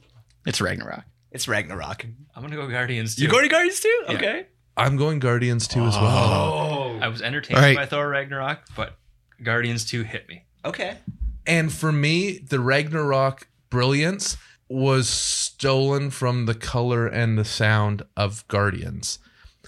It's 0.46 0.62
Ragnarok. 0.62 1.04
It's 1.32 1.48
Ragnarok. 1.48 2.06
I'm 2.36 2.42
gonna 2.42 2.56
go 2.56 2.68
Guardians 2.68 3.16
too. 3.16 3.24
You 3.24 3.28
go 3.30 3.42
to 3.42 3.48
Guardians 3.50 3.80
too? 3.80 4.04
Yeah. 4.08 4.14
Okay. 4.16 4.46
I'm 4.78 4.96
going 4.98 5.20
Guardians 5.20 5.68
two 5.68 5.84
as 5.84 5.96
well. 5.96 6.06
Oh. 6.06 7.00
I 7.02 7.08
was 7.10 7.22
entertained 7.22 7.58
All 7.58 7.64
right. 7.64 7.76
by 7.76 7.86
Thor 7.86 8.08
Ragnarok, 8.08 8.60
but 8.76 8.98
Guardians 9.44 9.86
2 9.86 10.04
hit 10.04 10.28
me. 10.30 10.46
Okay. 10.64 10.98
And 11.46 11.72
for 11.72 11.92
me, 11.92 12.38
the 12.40 12.60
Ragnarok 12.60 13.48
brilliance 13.70 14.38
was 14.70 15.08
stolen 15.10 16.10
from 16.10 16.46
the 16.46 16.56
color 16.56 17.06
and 17.06 17.38
the 17.38 17.46
sound 17.46 18.04
of 18.16 18.48
Guardians. 18.48 19.20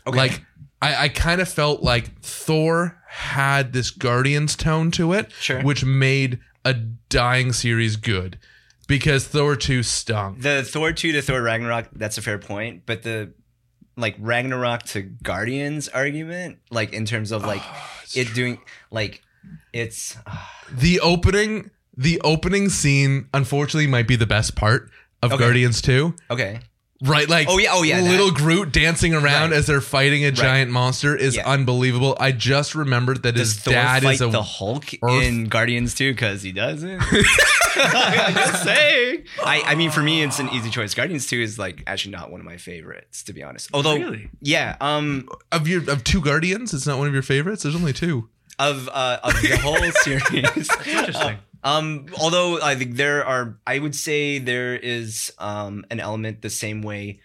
Okay. 0.08 0.18
Like 0.18 0.42
I, 0.82 1.04
I 1.06 1.10
kind 1.10 1.42
of 1.42 1.50
felt 1.50 1.82
like 1.82 2.20
Thor 2.22 3.02
had 3.08 3.74
this 3.74 3.90
Guardians 3.90 4.56
tone 4.56 4.92
to 4.92 5.14
it, 5.14 5.32
Sure. 5.40 5.62
which 5.62 5.84
made 5.84 6.40
a 6.64 6.74
dying 6.74 7.52
series 7.54 7.96
good 7.96 8.38
because 8.88 9.26
Thor 9.28 9.56
2 9.56 9.82
stunk. 9.84 10.42
the 10.42 10.64
Thor 10.64 10.92
two 10.94 11.12
to 11.14 11.22
Thor 11.22 11.42
Ragnarok. 11.42 11.90
That's 11.94 12.18
a 12.18 12.22
fair 12.22 12.38
point, 12.38 12.84
but 12.86 13.04
the 13.04 13.34
like 13.96 14.16
Ragnarok 14.20 14.84
to 14.84 15.02
Guardians 15.02 15.88
argument, 15.90 16.60
like 16.70 16.94
in 16.94 17.06
terms 17.06 17.32
of 17.32 17.44
like 17.44 17.62
ah, 17.64 18.02
it 18.14 18.34
doing 18.36 18.60
like 18.92 19.24
it's 19.74 20.16
ah. 20.28 20.52
The 20.72 21.00
opening 21.00 21.72
the 21.96 22.22
opening 22.24 22.70
scene 22.70 23.28
unfortunately 23.34 23.88
might 23.88 24.08
be 24.08 24.16
the 24.16 24.28
best 24.28 24.56
part 24.56 24.92
of 25.24 25.32
Okay. 25.34 25.44
Guardians 25.44 25.82
2. 25.82 26.14
okay. 26.30 26.60
Right, 27.02 27.30
like 27.30 27.48
Oh, 27.50 27.60
yeah, 27.60 27.70
oh, 27.74 27.84
yeah, 27.84 28.02
that- 28.02 28.10
little 28.10 28.32
Groot 28.32 28.72
dancing 28.72 29.14
around 29.14 29.52
Right. 29.52 29.58
as 29.58 29.68
they're 29.68 29.82
fighting 29.82 30.26
a 30.26 30.32
giant 30.32 30.72
monster 30.72 31.16
is 31.16 31.36
Yeah. 31.36 31.48
unbelievable. 31.48 32.18
I 32.20 32.32
just 32.32 32.74
remembered 32.74 33.22
that 33.24 33.34
Does 33.36 33.54
his 33.54 33.60
Thor 33.64 33.74
dad 33.74 34.02
fight 34.04 34.16
is 34.16 34.22
a 34.22 34.28
the 34.30 34.42
Hulk 34.42 34.86
Earth- 35.04 35.24
in 35.24 35.46
Guardians 35.46 35.94
too? 35.94 36.12
Because 36.14 36.42
he 36.42 36.52
doesn't. 36.52 37.00
I'm 37.76 38.34
just 38.34 38.64
saying. 38.64 39.24
I, 39.46 39.62
I 39.66 39.76
mean, 39.76 39.92
for 39.92 40.02
me, 40.02 40.24
it's 40.24 40.40
an 40.40 40.50
easy 40.50 40.70
choice. 40.72 40.94
Guardians 40.96 41.28
two 41.28 41.40
is 41.40 41.60
like 41.60 41.84
actually 41.86 42.12
not 42.14 42.32
one 42.32 42.40
of 42.40 42.46
my 42.46 42.58
favorites, 42.58 43.22
to 43.24 43.34
be 43.34 43.44
honest. 43.44 43.70
Although, 43.74 43.96
Really? 43.98 44.30
yeah, 44.42 44.76
um, 44.82 45.28
of 45.52 45.68
your 45.68 45.88
of 45.90 46.04
two 46.04 46.22
Guardians. 46.22 46.74
It's 46.74 46.88
not 46.88 46.98
one 46.98 47.08
of 47.08 47.14
your 47.14 47.22
favorites. 47.24 47.64
There's 47.64 47.76
only 47.76 47.94
two. 47.94 48.30
of 48.60 48.90
uh, 48.92 49.20
of 49.24 49.34
the 49.42 49.56
whole 49.58 49.78
series. 50.02 50.70
Interesting. 50.88 51.38
Um, 51.68 52.06
although 52.20 52.62
I 52.62 52.76
think 52.76 52.96
there 52.96 53.26
are, 53.26 53.58
I 53.68 53.80
would 53.80 53.96
say 53.96 54.40
there 54.40 54.76
is 54.76 55.34
um 55.38 55.86
an 55.92 56.00
element 56.00 56.42
the 56.42 56.50
same 56.50 56.82
way, 56.82 57.20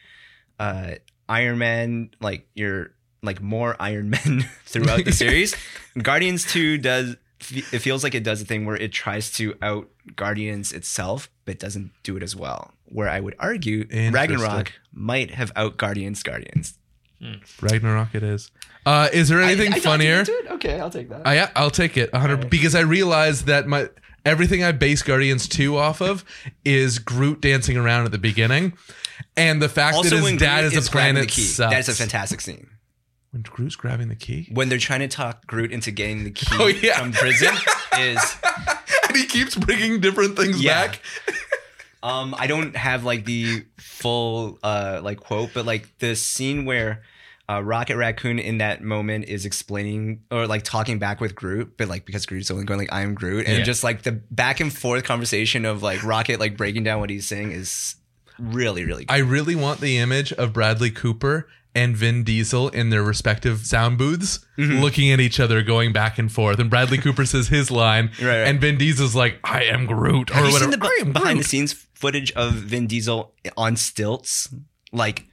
uh, 0.58 0.92
Iron 1.28 1.58
Man, 1.58 2.10
like 2.20 2.48
you're 2.54 2.90
like 3.22 3.40
more 3.40 3.76
Iron 3.90 4.10
Men 4.10 4.44
throughout 4.66 5.04
the 5.04 5.12
series. 5.12 5.54
Guardians 6.02 6.44
Two 6.44 6.78
does 6.78 7.16
it 7.50 7.80
feels 7.80 8.04
like 8.04 8.14
it 8.14 8.22
does 8.22 8.40
a 8.40 8.44
thing 8.44 8.66
where 8.66 8.76
it 8.76 8.92
tries 8.92 9.30
to 9.32 9.54
out 9.62 9.88
Guardians 10.16 10.72
itself, 10.72 11.28
but 11.44 11.58
doesn't 11.58 11.90
do 12.02 12.16
it 12.16 12.22
as 12.22 12.36
well. 12.36 12.72
Where 12.86 13.08
I 13.08 13.18
would 13.20 13.34
argue 13.38 13.86
Ragnarok 14.12 14.72
might 14.92 15.30
have 15.32 15.50
out 15.56 15.76
Guardians 15.76 16.22
Guardians. 16.22 16.78
Ragnarok. 17.60 18.14
It 18.14 18.22
is. 18.22 18.50
Uh, 18.84 19.08
is 19.12 19.28
there 19.28 19.40
anything 19.40 19.72
I- 19.72 19.76
I 19.76 19.80
funnier? 19.80 20.18
you 20.20 20.24
did 20.24 20.44
it. 20.46 20.50
Okay, 20.52 20.80
I'll 20.80 20.90
take 20.90 21.08
that. 21.10 21.26
I, 21.26 21.34
yeah, 21.36 21.50
I'll 21.54 21.70
take 21.70 21.96
it 21.96 22.12
100 22.12 22.50
because 22.50 22.74
I 22.74 22.80
realized 22.80 23.46
that 23.46 23.66
my 23.66 23.88
everything 24.24 24.62
I 24.64 24.72
base 24.72 25.02
Guardians 25.02 25.48
2 25.48 25.76
off 25.76 26.00
of 26.00 26.24
is 26.64 26.98
Groot 26.98 27.40
dancing 27.40 27.76
around 27.76 28.04
at 28.06 28.12
the 28.12 28.18
beginning. 28.18 28.72
And 29.36 29.62
the 29.62 29.68
fact 29.68 29.96
that 30.02 30.12
his 30.12 30.36
dad 30.38 30.62
Groot 30.62 30.72
is 30.74 30.88
a 30.88 30.90
planet 30.90 31.28
key, 31.28 31.42
sucks. 31.42 31.74
that's 31.74 31.88
a 31.88 31.94
fantastic 31.94 32.40
scene. 32.40 32.66
when 33.30 33.42
Groot's 33.42 33.76
grabbing 33.76 34.08
the 34.08 34.16
key. 34.16 34.48
when 34.52 34.68
they're 34.68 34.78
trying 34.78 35.00
to 35.00 35.08
talk 35.08 35.46
Groot 35.46 35.70
into 35.72 35.90
getting 35.90 36.24
the 36.24 36.30
key 36.30 36.46
Oh, 36.58 36.66
yeah. 36.66 36.98
from 36.98 37.12
prison 37.12 37.54
is 37.98 38.36
and 39.08 39.16
he 39.16 39.26
keeps 39.26 39.54
bringing 39.56 40.00
different 40.00 40.36
things 40.36 40.60
Yeah. 40.62 40.86
back. 40.88 41.00
um 42.02 42.34
I 42.36 42.46
don't 42.46 42.74
have 42.76 43.04
like 43.04 43.24
the 43.24 43.64
full 43.78 44.58
uh 44.62 45.00
like 45.02 45.20
quote 45.20 45.50
but 45.54 45.64
like 45.66 45.98
the 45.98 46.16
scene 46.16 46.64
where 46.64 47.02
uh, 47.50 47.62
Rocket 47.62 47.96
Raccoon 47.96 48.38
in 48.38 48.58
that 48.58 48.82
moment 48.82 49.26
is 49.26 49.44
explaining 49.44 50.22
or 50.30 50.46
like 50.46 50.62
talking 50.62 50.98
back 50.98 51.20
with 51.20 51.34
Groot, 51.34 51.76
but 51.76 51.88
like 51.88 52.04
because 52.06 52.24
Groot's 52.26 52.50
only 52.50 52.64
going 52.64 52.78
like 52.78 52.92
I 52.92 53.02
am 53.02 53.14
Groot, 53.14 53.46
and 53.46 53.58
Yeah. 53.58 53.64
just 53.64 53.82
like 53.84 54.02
the 54.02 54.12
back 54.12 54.60
and 54.60 54.72
forth 54.72 55.04
conversation 55.04 55.64
of 55.64 55.82
like 55.82 56.02
Rocket 56.04 56.38
like 56.40 56.56
breaking 56.56 56.84
down 56.84 57.00
what 57.00 57.10
he's 57.10 57.26
saying 57.26 57.52
is 57.52 57.96
really 58.38 58.84
really 58.84 59.04
good. 59.04 59.12
I 59.14 59.18
really 59.18 59.54
want 59.54 59.80
the 59.80 59.98
image 59.98 60.32
of 60.32 60.52
Bradley 60.52 60.90
Cooper 60.90 61.48
and 61.74 61.96
Vin 61.96 62.22
Diesel 62.22 62.68
in 62.68 62.90
their 62.90 63.02
respective 63.02 63.66
sound 63.66 63.96
booths 63.98 64.44
Mm-hmm. 64.58 64.80
looking 64.82 65.10
at 65.10 65.18
each 65.20 65.40
other 65.40 65.62
going 65.62 65.92
back 65.94 66.18
and 66.18 66.30
forth. 66.30 66.58
And 66.58 66.68
Bradley 66.68 66.98
Cooper 66.98 67.24
says 67.24 67.48
his 67.48 67.70
line, 67.70 68.10
Right, 68.20 68.26
right. 68.28 68.36
and 68.46 68.60
Vin 68.60 68.76
Diesel's 68.76 69.14
like, 69.16 69.40
I 69.42 69.64
am 69.64 69.86
Groot, 69.86 70.30
or 70.30 70.34
Have 70.34 70.46
you 70.46 70.52
whatever. 70.52 70.70
seen 70.72 70.78
the 70.80 70.90
am 71.00 71.12
behind 71.12 71.40
the 71.40 71.44
scenes 71.44 71.72
footage 71.72 72.30
of 72.32 72.52
Vin 72.52 72.86
Diesel 72.86 73.32
on 73.56 73.76
stilts, 73.76 74.54
like 74.92 75.24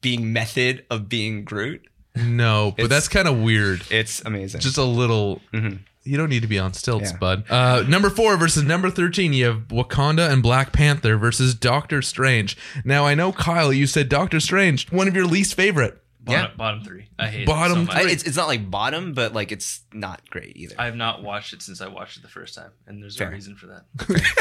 being 0.00 0.32
method 0.32 0.84
of 0.90 1.08
being 1.08 1.44
Groot? 1.44 1.82
No, 2.16 2.72
but 2.76 2.84
It's- 2.86 2.88
that's 2.96 3.08
kind 3.08 3.28
of 3.28 3.38
weird. 3.38 3.82
It's 3.90 4.20
amazing. 4.24 4.60
Just 4.60 4.76
a 4.78 4.84
little. 4.84 5.40
Mhm. 5.52 5.80
You 6.02 6.16
don't 6.16 6.30
need 6.30 6.42
to 6.42 6.48
be 6.48 6.58
on 6.58 6.72
stilts, 6.72 7.10
Yeah. 7.12 7.18
bud. 7.18 7.44
Uh, 7.50 7.84
number 7.86 8.08
four 8.10 8.36
versus 8.38 8.62
number 8.62 8.90
13, 8.90 9.32
you 9.34 9.44
have 9.44 9.68
Wakanda 9.68 10.30
and 10.30 10.42
Black 10.42 10.72
Panther 10.72 11.16
versus 11.18 11.54
Doctor 11.54 12.00
Strange. 12.02 12.56
Now, 12.84 13.06
I 13.06 13.14
know, 13.14 13.32
Kyle, 13.32 13.70
you 13.72 13.86
said 13.86 14.08
Doctor 14.08 14.40
Strange, 14.40 14.90
one 14.90 15.08
of 15.08 15.14
your 15.14 15.26
least 15.26 15.54
favorite. 15.54 15.98
Bottom, 16.22 16.42
Yeah. 16.42 16.56
bottom 16.56 16.84
three. 16.84 17.06
I 17.18 17.28
hate 17.28 17.46
Bottom 17.46 17.78
it 17.82 17.86
so 17.86 17.92
much. 17.94 17.96
I- 17.96 18.10
it's, 18.10 18.22
it's 18.24 18.36
not 18.36 18.46
like 18.46 18.70
bottom, 18.70 19.14
but 19.14 19.32
like 19.32 19.52
it's 19.52 19.80
not 19.92 20.20
great 20.28 20.54
either. 20.56 20.74
I 20.78 20.84
have 20.84 20.96
not 20.96 21.22
watched 21.22 21.54
it 21.54 21.62
since 21.62 21.80
I 21.80 21.88
watched 21.88 22.18
it 22.18 22.22
the 22.22 22.28
first 22.28 22.54
time, 22.54 22.70
and 22.86 23.02
there's 23.02 23.16
Fair. 23.16 23.28
a 23.28 23.30
reason 23.32 23.56
for 23.56 23.66
that. 23.68 23.84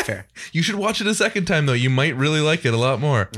Fair. 0.06 0.28
You 0.52 0.62
should 0.62 0.76
watch 0.76 1.00
it 1.00 1.08
a 1.08 1.16
second 1.16 1.46
time, 1.46 1.68
though. 1.68 1.74
You 1.74 1.90
might 1.90 2.16
really 2.18 2.42
like 2.42 2.66
it 2.66 2.74
a 2.74 2.78
lot 2.78 3.00
more. 3.00 3.30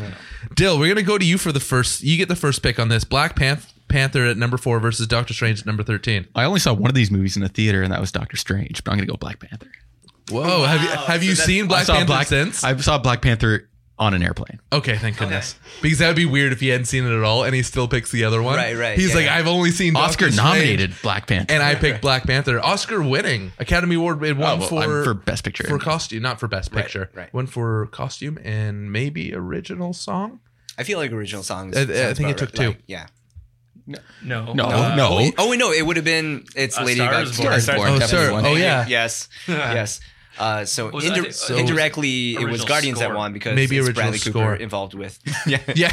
Dill, 0.56 0.78
we're 0.78 0.88
going 0.88 0.98
to 0.98 1.04
go 1.04 1.18
to 1.18 1.26
you 1.26 1.38
for 1.38 1.52
the 1.52 1.60
first. 1.60 2.04
You 2.04 2.18
get 2.18 2.28
the 2.28 2.36
first 2.36 2.62
pick 2.62 2.80
on 2.80 2.90
this. 2.90 3.04
Black 3.04 3.36
Panth- 3.36 3.72
Panther 3.88 4.26
at 4.26 4.38
number 4.38 4.58
four 4.58 4.80
versus 4.80 5.08
Doctor 5.08 5.34
Strange 5.34 5.60
at 5.62 5.66
number 5.66 5.84
13. 5.84 6.28
I 6.36 6.46
only 6.46 6.60
saw 6.60 6.74
one 6.74 6.90
of 6.90 6.96
these 6.96 7.12
movies 7.12 7.36
in 7.36 7.44
the 7.44 7.50
theater, 7.50 7.82
and 7.82 7.92
that 7.92 8.00
was 8.00 8.12
Doctor 8.12 8.38
Strange. 8.38 8.84
But 8.84 8.92
I'm 8.92 8.98
gonna 8.98 9.08
go 9.08 9.18
Black 9.18 9.40
Panther. 9.40 9.72
Whoa. 10.30 10.64
have 10.64 10.82
you, 10.82 10.88
have 10.90 11.24
you 11.24 11.36
seen 11.36 11.68
Black 11.68 11.88
Panther 11.88 12.06
Black. 12.06 12.28
since? 12.28 12.64
I 12.64 12.76
saw 12.78 12.98
Black 12.98 13.22
Panther 13.22 13.70
on 14.02 14.14
an 14.16 14.24
airplane. 14.24 14.60
okay, 14.74 14.98
thank 14.98 15.18
goodness. 15.18 15.56
Because 15.82 16.00
that 16.00 16.08
would 16.08 16.16
be 16.16 16.26
weird 16.26 16.52
if 16.52 16.60
he 16.60 16.70
hadn't 16.70 16.86
seen 16.88 17.06
it 17.06 17.16
at 17.16 17.24
all 17.24 17.44
and 17.44 17.54
he 17.56 17.62
still 17.62 17.88
picks 17.88 18.12
the 18.12 18.24
other 18.26 18.42
one. 18.42 18.56
Right, 18.58 18.76
right, 18.76 18.98
He's 18.98 19.10
yeah, 19.12 19.16
like, 19.16 19.26
yeah. 19.28 19.36
I've 19.36 19.48
only 19.48 19.70
seen 19.72 19.94
Doctor 19.94 20.08
Oscar 20.26 20.32
Strange, 20.32 20.38
nominated 20.44 20.94
Black 21.04 21.28
Panther. 21.28 21.54
And 21.54 21.62
I 21.64 21.76
picked 21.76 22.02
Black 22.02 22.24
Panther. 22.26 22.60
Oscar 22.60 23.02
winning. 23.02 23.52
Academy 23.60 23.96
Award. 23.96 24.24
It 24.24 24.36
won 24.36 24.50
Oh, 24.50 24.58
well, 24.58 24.68
for, 24.68 24.82
I'm 24.84 25.04
for 25.04 25.14
Best 25.14 25.44
Picture. 25.46 25.66
for 25.66 25.78
costume, 25.80 26.24
not 26.24 26.40
for 26.40 26.48
best 26.48 26.72
picture. 26.72 27.10
right. 27.14 27.32
Won 27.34 27.46
for 27.48 27.86
costume 27.88 28.40
and 28.44 28.92
maybe 28.92 29.34
original 29.36 29.94
song. 29.94 30.40
I 30.78 30.84
feel 30.84 30.98
like 30.98 31.12
original 31.12 31.44
songs. 31.44 31.78
I- 31.78 31.82
I 31.82 31.86
think 31.86 31.98
it 32.22 32.24
about 32.24 32.38
took 32.40 32.52
two. 32.54 32.68
Like, 32.70 32.84
yeah. 32.88 33.06
No. 33.86 34.54
No, 34.54 34.66
Uh, 34.66 34.96
no. 34.96 35.10
Oh, 35.12 35.32
oh 35.38 35.50
wait, 35.50 35.58
no, 35.60 35.72
it 35.72 35.86
would 35.86 35.96
have 35.98 36.06
been. 36.06 36.46
It's 36.56 36.78
A 36.78 36.82
Lady 36.84 36.96
Star 37.00 37.12
Gaga. 37.12 37.30
is 37.30 37.38
Born. 37.38 37.62
Star 37.62 37.76
Born, 37.76 37.88
Born, 37.90 38.00
definitely 38.00 38.28
definitely 38.28 38.34
won. 38.34 38.46
Oh, 38.46 38.56
yeah. 38.64 38.88
Yes, 38.88 39.30
yes. 39.48 40.00
Uh, 40.42 40.66
so, 40.66 40.90
Was 40.90 41.06
indi- 41.06 41.20
that- 41.22 41.36
so- 41.36 41.56
indirectly, 41.56 42.34
it 42.34 42.40
was 42.40 42.46
original 42.62 42.68
Guardians 42.68 43.00
that 43.00 43.14
won 43.16 43.32
because 43.34 43.56
Maybe 43.56 43.78
it's 43.78 43.88
original 43.88 44.10
Bradley 44.12 44.20
Cooper 44.20 44.56
involved 44.56 44.94
with. 44.96 45.20
yeah, 45.46 45.60
Yeah. 45.76 45.92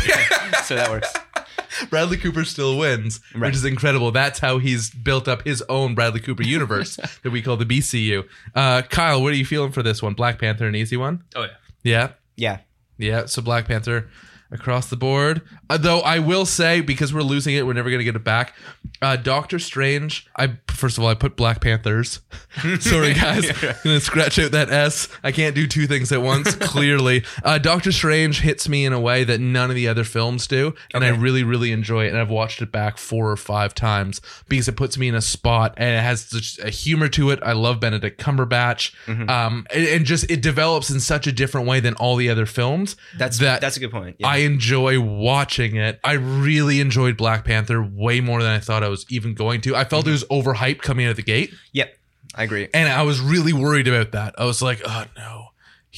so 0.62 0.74
that 0.74 0.90
works. 0.90 1.12
Bradley 1.90 2.16
Cooper 2.16 2.44
still 2.44 2.78
wins, 2.78 3.20
Right. 3.34 3.48
which 3.48 3.54
is 3.56 3.64
incredible. 3.64 4.10
That's 4.10 4.38
how 4.38 4.58
he's 4.58 4.90
built 4.90 5.28
up 5.28 5.42
his 5.44 5.62
own 5.68 5.94
Bradley 5.94 6.20
Cooper 6.20 6.42
universe 6.42 6.96
that 7.22 7.30
we 7.30 7.42
call 7.42 7.56
the 7.56 7.66
BCU. 7.66 8.24
Uh, 8.54 8.82
Kyle, 8.82 9.22
what 9.22 9.32
are 9.32 9.36
you 9.36 9.44
feeling 9.44 9.70
for 9.70 9.82
this 9.82 10.02
one? 10.02 10.14
Black 10.14 10.38
Panther, 10.40 10.66
an 10.66 10.74
easy 10.74 10.96
one? 10.96 11.22
Oh 11.36 11.42
yeah. 11.42 11.48
Yeah. 11.84 12.08
Yeah, 12.36 12.58
Yeah, 12.96 13.26
so 13.26 13.42
Black 13.42 13.66
Panther 13.66 14.08
across 14.50 14.88
the 14.88 14.96
board. 14.96 15.42
Uh, 15.70 15.76
though 15.76 16.00
I 16.00 16.18
will 16.18 16.46
say, 16.46 16.80
because 16.80 17.12
we're 17.12 17.22
losing 17.22 17.54
it, 17.54 17.66
we're 17.66 17.74
never 17.74 17.90
going 17.90 17.98
to 18.00 18.04
get 18.04 18.16
it 18.16 18.24
back. 18.24 18.54
Uh, 19.02 19.16
Doctor 19.16 19.58
Strange, 19.58 20.26
I 20.36 20.58
first 20.68 20.96
of 20.96 21.04
all, 21.04 21.10
I 21.10 21.14
put 21.14 21.36
Black 21.36 21.60
Panthers. 21.60 22.20
Sorry, 22.80 23.14
guys. 23.14 23.50
I'm 23.50 23.74
going 23.84 23.98
to 23.98 24.00
scratch 24.00 24.38
out 24.38 24.52
that 24.52 24.70
S. 24.70 25.08
I 25.22 25.32
can't 25.32 25.54
do 25.54 25.66
two 25.66 25.86
things 25.86 26.10
at 26.12 26.22
once, 26.22 26.54
clearly. 26.60 27.24
Uh, 27.44 27.58
Doctor 27.58 27.92
Strange 27.92 28.40
hits 28.40 28.68
me 28.68 28.84
in 28.86 28.92
a 28.92 29.00
way 29.00 29.24
that 29.24 29.40
none 29.40 29.70
of 29.70 29.76
the 29.76 29.88
other 29.88 30.04
films 30.04 30.46
do. 30.46 30.74
And 30.94 31.04
I 31.04 31.08
really, 31.08 31.42
really 31.44 31.72
enjoy 31.72 32.06
it. 32.06 32.08
And 32.08 32.18
I've 32.18 32.30
watched 32.30 32.62
it 32.62 32.72
back 32.72 32.96
four 32.98 33.30
or 33.30 33.36
five 33.36 33.74
times 33.74 34.20
because 34.48 34.68
it 34.68 34.76
puts 34.76 34.96
me 34.96 35.08
in 35.08 35.14
a 35.14 35.20
spot 35.20 35.74
and 35.76 35.96
it 35.96 36.02
has 36.02 36.22
such 36.22 36.58
a 36.60 36.70
humor 36.70 37.08
to 37.08 37.30
it. 37.30 37.40
I 37.42 37.52
love 37.52 37.80
Benedict 37.80 38.20
Cumberbatch. 38.20 38.94
Mm-hmm. 39.06 39.28
Um, 39.28 39.66
and, 39.72 39.86
and 39.86 40.06
just 40.06 40.30
it 40.30 40.40
develops 40.40 40.90
in 40.90 41.00
such 41.00 41.26
a 41.26 41.32
different 41.32 41.66
way 41.66 41.80
than 41.80 41.94
all 41.94 42.16
the 42.16 42.30
other 42.30 42.46
films. 42.46 42.96
that's 43.16 43.38
that 43.38 43.60
that's 43.60 43.76
a 43.76 43.80
good 43.80 43.90
point. 43.90 44.16
Yeah. 44.18 44.28
I 44.28 44.38
enjoy 44.38 45.00
watching 45.00 45.57
it. 45.76 46.00
I 46.04 46.14
really 46.14 46.80
enjoyed 46.80 47.16
Black 47.16 47.44
Panther 47.44 47.82
way 47.82 48.20
more 48.20 48.42
than 48.42 48.52
I 48.52 48.58
thought 48.60 48.82
I 48.82 48.88
was 48.88 49.04
even 49.10 49.34
going 49.34 49.60
to. 49.62 49.76
I 49.76 49.84
felt 49.84 50.06
mm-hmm. 50.06 50.10
it 50.10 50.12
was 50.12 50.24
overhyped 50.24 50.82
coming 50.82 51.06
out 51.06 51.10
of 51.10 51.16
the 51.16 51.22
gate, 51.22 51.52
yep, 51.72 51.94
I 52.34 52.44
agree. 52.44 52.68
and 52.72 52.88
I 52.88 53.02
was 53.02 53.20
really 53.20 53.52
worried 53.52 53.88
about 53.88 54.12
that. 54.12 54.34
I 54.38 54.44
was 54.44 54.62
like, 54.62 54.80
oh 54.84 55.04
no. 55.16 55.44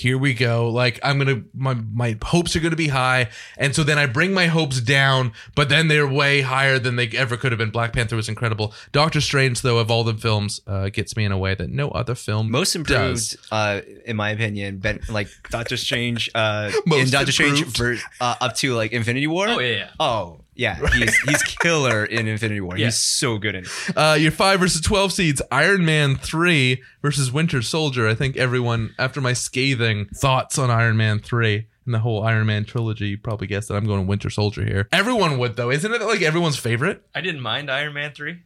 Here 0.00 0.16
we 0.16 0.32
go. 0.32 0.70
Like 0.70 0.98
I'm 1.02 1.18
gonna 1.18 1.42
my 1.54 1.74
my 1.74 2.16
hopes 2.22 2.56
are 2.56 2.60
gonna 2.60 2.74
be 2.74 2.88
high, 2.88 3.28
and 3.58 3.74
so 3.74 3.84
then 3.84 3.98
I 3.98 4.06
bring 4.06 4.32
my 4.32 4.46
hopes 4.46 4.80
down, 4.80 5.32
but 5.54 5.68
then 5.68 5.88
they're 5.88 6.06
way 6.08 6.40
higher 6.40 6.78
than 6.78 6.96
they 6.96 7.08
ever 7.08 7.36
could 7.36 7.52
have 7.52 7.58
been. 7.58 7.70
Black 7.70 7.92
Panther 7.92 8.16
was 8.16 8.26
incredible. 8.26 8.72
Doctor 8.92 9.20
Strange, 9.20 9.60
though, 9.60 9.76
of 9.76 9.90
all 9.90 10.02
the 10.02 10.14
films, 10.14 10.62
uh, 10.66 10.88
gets 10.88 11.16
me 11.18 11.26
in 11.26 11.32
a 11.32 11.38
way 11.38 11.54
that 11.54 11.68
no 11.68 11.90
other 11.90 12.14
film 12.14 12.50
Most 12.50 12.74
improved, 12.74 12.98
does. 12.98 13.36
uh, 13.52 13.82
in 14.06 14.16
my 14.16 14.30
opinion, 14.30 14.78
ben, 14.78 15.00
like 15.10 15.28
Doctor 15.50 15.76
Strange, 15.76 16.30
uh, 16.34 16.72
in 16.74 16.80
Most 16.86 17.10
Doctor 17.10 17.32
Strange, 17.32 17.62
ver- 17.66 17.98
uh, 18.22 18.36
up 18.40 18.54
to 18.56 18.74
like 18.74 18.92
Infinity 18.92 19.26
War. 19.26 19.48
Oh 19.48 19.58
yeah. 19.58 19.76
yeah. 19.76 19.90
Oh 20.00 20.40
yeah, 20.60 20.76
he's 20.92 21.18
he's 21.20 21.42
killer 21.42 22.04
in 22.04 22.28
Infinity 22.28 22.60
War. 22.60 22.76
Yeah. 22.76 22.86
He's 22.86 22.98
so 22.98 23.38
good 23.38 23.54
in 23.54 23.64
it. 23.64 23.70
Uh, 23.96 24.16
your 24.18 24.30
five 24.30 24.60
versus 24.60 24.80
twelve 24.82 25.12
seeds: 25.12 25.40
Iron 25.50 25.84
Man 25.86 26.16
three 26.16 26.82
versus 27.00 27.32
Winter 27.32 27.62
Soldier. 27.62 28.06
I 28.06 28.14
think 28.14 28.36
everyone, 28.36 28.94
after 28.98 29.20
my 29.20 29.32
scathing 29.32 30.06
thoughts 30.14 30.58
on 30.58 30.70
Iron 30.70 30.96
Man 30.98 31.18
three 31.18 31.66
and 31.86 31.94
the 31.94 31.98
whole 32.00 32.22
Iron 32.22 32.46
Man 32.46 32.64
trilogy, 32.66 33.08
you 33.08 33.18
probably 33.18 33.46
guessed 33.46 33.68
that 33.68 33.74
I'm 33.76 33.86
going 33.86 34.06
Winter 34.06 34.28
Soldier 34.28 34.62
here. 34.64 34.86
Everyone 34.92 35.38
would 35.38 35.56
though, 35.56 35.70
isn't 35.70 35.92
it? 35.92 36.02
Like 36.02 36.20
everyone's 36.22 36.58
favorite. 36.58 37.02
I 37.14 37.22
didn't 37.22 37.40
mind 37.40 37.70
Iron 37.70 37.94
Man 37.94 38.12
three, 38.12 38.40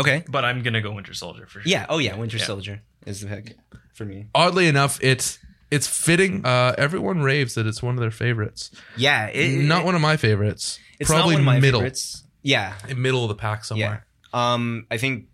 Okay. 0.00 0.24
but 0.28 0.44
I'm 0.44 0.62
gonna 0.62 0.80
go 0.82 0.90
Winter 0.92 1.14
Soldier 1.14 1.46
for 1.46 1.60
sure. 1.60 1.70
Yeah. 1.70 1.86
Oh 1.88 1.98
yeah, 1.98 2.16
Winter 2.16 2.38
Yeah. 2.38 2.44
Soldier 2.44 2.82
is 3.06 3.20
the 3.20 3.28
pick 3.28 3.56
for 3.94 4.04
me. 4.04 4.26
Oddly 4.34 4.66
enough, 4.66 4.98
it's 5.02 5.38
it's 5.70 5.86
fitting. 5.86 6.44
Uh, 6.44 6.74
everyone 6.78 7.22
raves 7.22 7.54
that 7.54 7.66
it's 7.66 7.82
one 7.82 7.94
of 7.94 8.00
their 8.00 8.10
favorites. 8.10 8.70
Yeah. 8.96 9.26
It, 9.28 9.64
not 9.64 9.82
it- 9.82 9.84
one 9.86 9.94
of 9.94 10.00
my 10.00 10.16
favorites. 10.16 10.78
It's 10.98 11.08
probably 11.08 11.36
not 11.36 11.38
one 11.38 11.40
of 11.40 11.46
my 11.46 11.60
middle, 11.60 11.80
favorites. 11.80 12.24
Yeah. 12.42 12.74
in 12.88 13.00
middle 13.00 13.22
of 13.24 13.28
the 13.28 13.34
pack 13.34 13.64
somewhere. 13.64 14.04
Um, 14.32 14.86
I 14.90 14.96
think, 14.98 15.26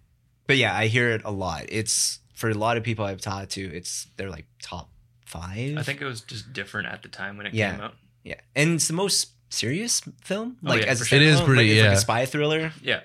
but 0.46 0.56
yeah, 0.56 0.74
I 0.76 0.86
hear 0.86 1.10
it 1.10 1.22
a 1.24 1.30
lot. 1.30 1.64
It's 1.68 2.20
for 2.34 2.50
a 2.50 2.54
lot 2.54 2.76
of 2.76 2.82
people 2.84 3.04
I've 3.04 3.20
talked 3.20 3.50
to. 3.52 3.62
It's 3.74 4.06
they're 4.16 4.30
like 4.30 4.46
top 4.62 4.90
five. 5.24 5.76
I 5.76 5.82
think 5.82 6.00
it 6.00 6.04
was 6.04 6.20
just 6.20 6.52
different 6.52 6.88
at 6.88 7.02
the 7.02 7.08
time 7.08 7.36
when 7.36 7.46
it 7.46 7.54
Yeah. 7.54 7.72
came 7.72 7.80
out. 7.80 7.94
Yeah, 8.24 8.34
and 8.54 8.74
it's 8.74 8.86
the 8.88 8.94
most 8.94 9.30
serious 9.50 10.00
film. 10.24 10.56
Oh, 10.64 10.68
Like 10.70 10.82
yeah, 10.82 10.88
as 10.90 11.00
a 11.00 11.04
sure. 11.04 11.16
It 11.18 11.22
is 11.22 11.40
standalone, 11.40 11.44
pretty, 11.46 11.60
Like, 11.62 11.68
it's 11.70 11.80
like 11.80 11.86
yeah. 11.90 11.92
a 11.92 11.96
spy 12.00 12.26
thriller. 12.26 12.72
Yeah. 12.82 13.00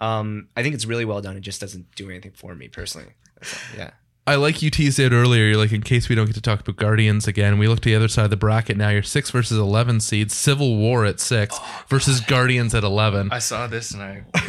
Um, 0.00 0.48
I 0.56 0.62
think 0.62 0.74
it's 0.74 0.84
really 0.86 1.04
well 1.04 1.20
done. 1.22 1.36
It 1.36 1.40
just 1.40 1.60
doesn't 1.60 1.94
do 1.96 2.10
anything 2.10 2.32
for 2.32 2.54
me 2.54 2.68
personally. 2.68 3.12
That's 3.36 3.54
all. 3.54 3.60
Yeah. 3.78 3.90
I 4.28 4.34
like 4.34 4.60
you 4.60 4.70
teased 4.70 4.98
it 4.98 5.12
earlier. 5.12 5.44
You're 5.44 5.56
like, 5.56 5.70
in 5.70 5.82
case 5.82 6.08
we 6.08 6.16
don't 6.16 6.26
get 6.26 6.34
to 6.34 6.40
talk 6.40 6.60
about 6.60 6.74
Guardians 6.74 7.28
again, 7.28 7.58
we 7.58 7.68
look 7.68 7.80
to 7.82 7.88
the 7.88 7.94
other 7.94 8.08
side 8.08 8.24
of 8.24 8.30
the 8.30 8.36
bracket 8.36 8.76
now. 8.76 8.88
You're 8.88 9.04
six 9.04 9.30
versus 9.30 9.56
eleven 9.56 10.00
seeds. 10.00 10.34
Civil 10.34 10.76
War 10.76 11.04
at 11.04 11.20
six 11.20 11.56
versus 11.88 12.20
Guardians 12.20 12.74
at 12.74 12.82
eleven. 12.82 13.30
I 13.30 13.38
saw 13.38 13.68
this 13.68 13.92
and 13.92 14.02
I 14.02 14.24
wow 14.34 14.44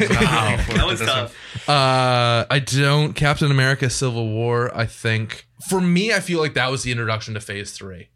That 0.74 0.84
was 0.86 1.00
tough. 1.00 1.68
Uh, 1.68 2.44
I 2.50 2.58
don't. 2.58 3.12
Captain 3.12 3.50
America: 3.52 3.88
Civil 3.88 4.28
War. 4.28 4.76
I 4.76 4.86
think 4.86 5.46
for 5.68 5.80
me, 5.80 6.12
I 6.12 6.20
feel 6.20 6.40
like 6.40 6.54
that 6.54 6.70
was 6.70 6.82
the 6.82 6.90
introduction 6.90 7.34
to 7.34 7.40
Phase 7.40 7.70
Three. 7.70 8.08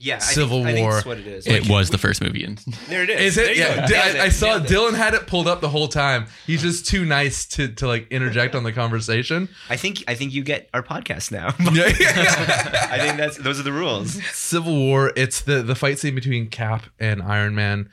Yeah, 0.00 0.16
I 0.16 0.18
Civil 0.18 0.58
think, 0.58 0.68
I 0.68 0.72
think 0.74 0.84
War. 0.84 0.92
that's 0.94 1.06
what 1.06 1.18
it 1.18 1.26
is. 1.26 1.46
It 1.48 1.62
Like, 1.62 1.70
was 1.70 1.90
the 1.90 1.98
first 1.98 2.22
movie. 2.22 2.44
In. 2.44 2.56
There 2.88 3.02
it 3.02 3.10
is. 3.10 3.20
Is 3.20 3.34
There 3.34 3.50
it? 3.50 3.56
you 3.56 3.62
Yeah, 3.64 3.74
go. 3.80 3.86
Di- 3.88 3.88
Nailed 3.94 4.14
it. 4.16 4.20
I, 4.20 4.24
I 4.26 4.28
saw 4.28 4.46
Nailed 4.46 4.64
it. 4.64 4.68
Dylan 4.70 4.94
had 4.94 5.14
it 5.14 5.26
pulled 5.26 5.48
up 5.48 5.60
the 5.60 5.68
whole 5.68 5.88
time. 5.88 6.26
He's 6.46 6.62
just 6.62 6.86
too 6.86 7.04
nice 7.04 7.44
to 7.46 7.66
to 7.66 7.88
like 7.88 8.06
interject 8.12 8.54
on 8.54 8.62
the 8.62 8.72
conversation. 8.72 9.48
I 9.68 9.76
think 9.76 10.04
I 10.06 10.14
think 10.14 10.32
you 10.32 10.44
get 10.44 10.68
our 10.72 10.82
podcast 10.84 11.32
now. 11.32 11.48
Yeah. 11.74 12.88
I 12.90 12.98
think 13.00 13.16
that's 13.16 13.36
those 13.38 13.58
are 13.58 13.64
the 13.64 13.72
rules. 13.72 14.22
Civil 14.34 14.76
War. 14.76 15.12
It's 15.16 15.40
the 15.40 15.62
the 15.62 15.74
fight 15.74 15.98
scene 15.98 16.14
between 16.14 16.48
Cap 16.48 16.84
and 17.00 17.20
Iron 17.22 17.54
Man 17.56 17.90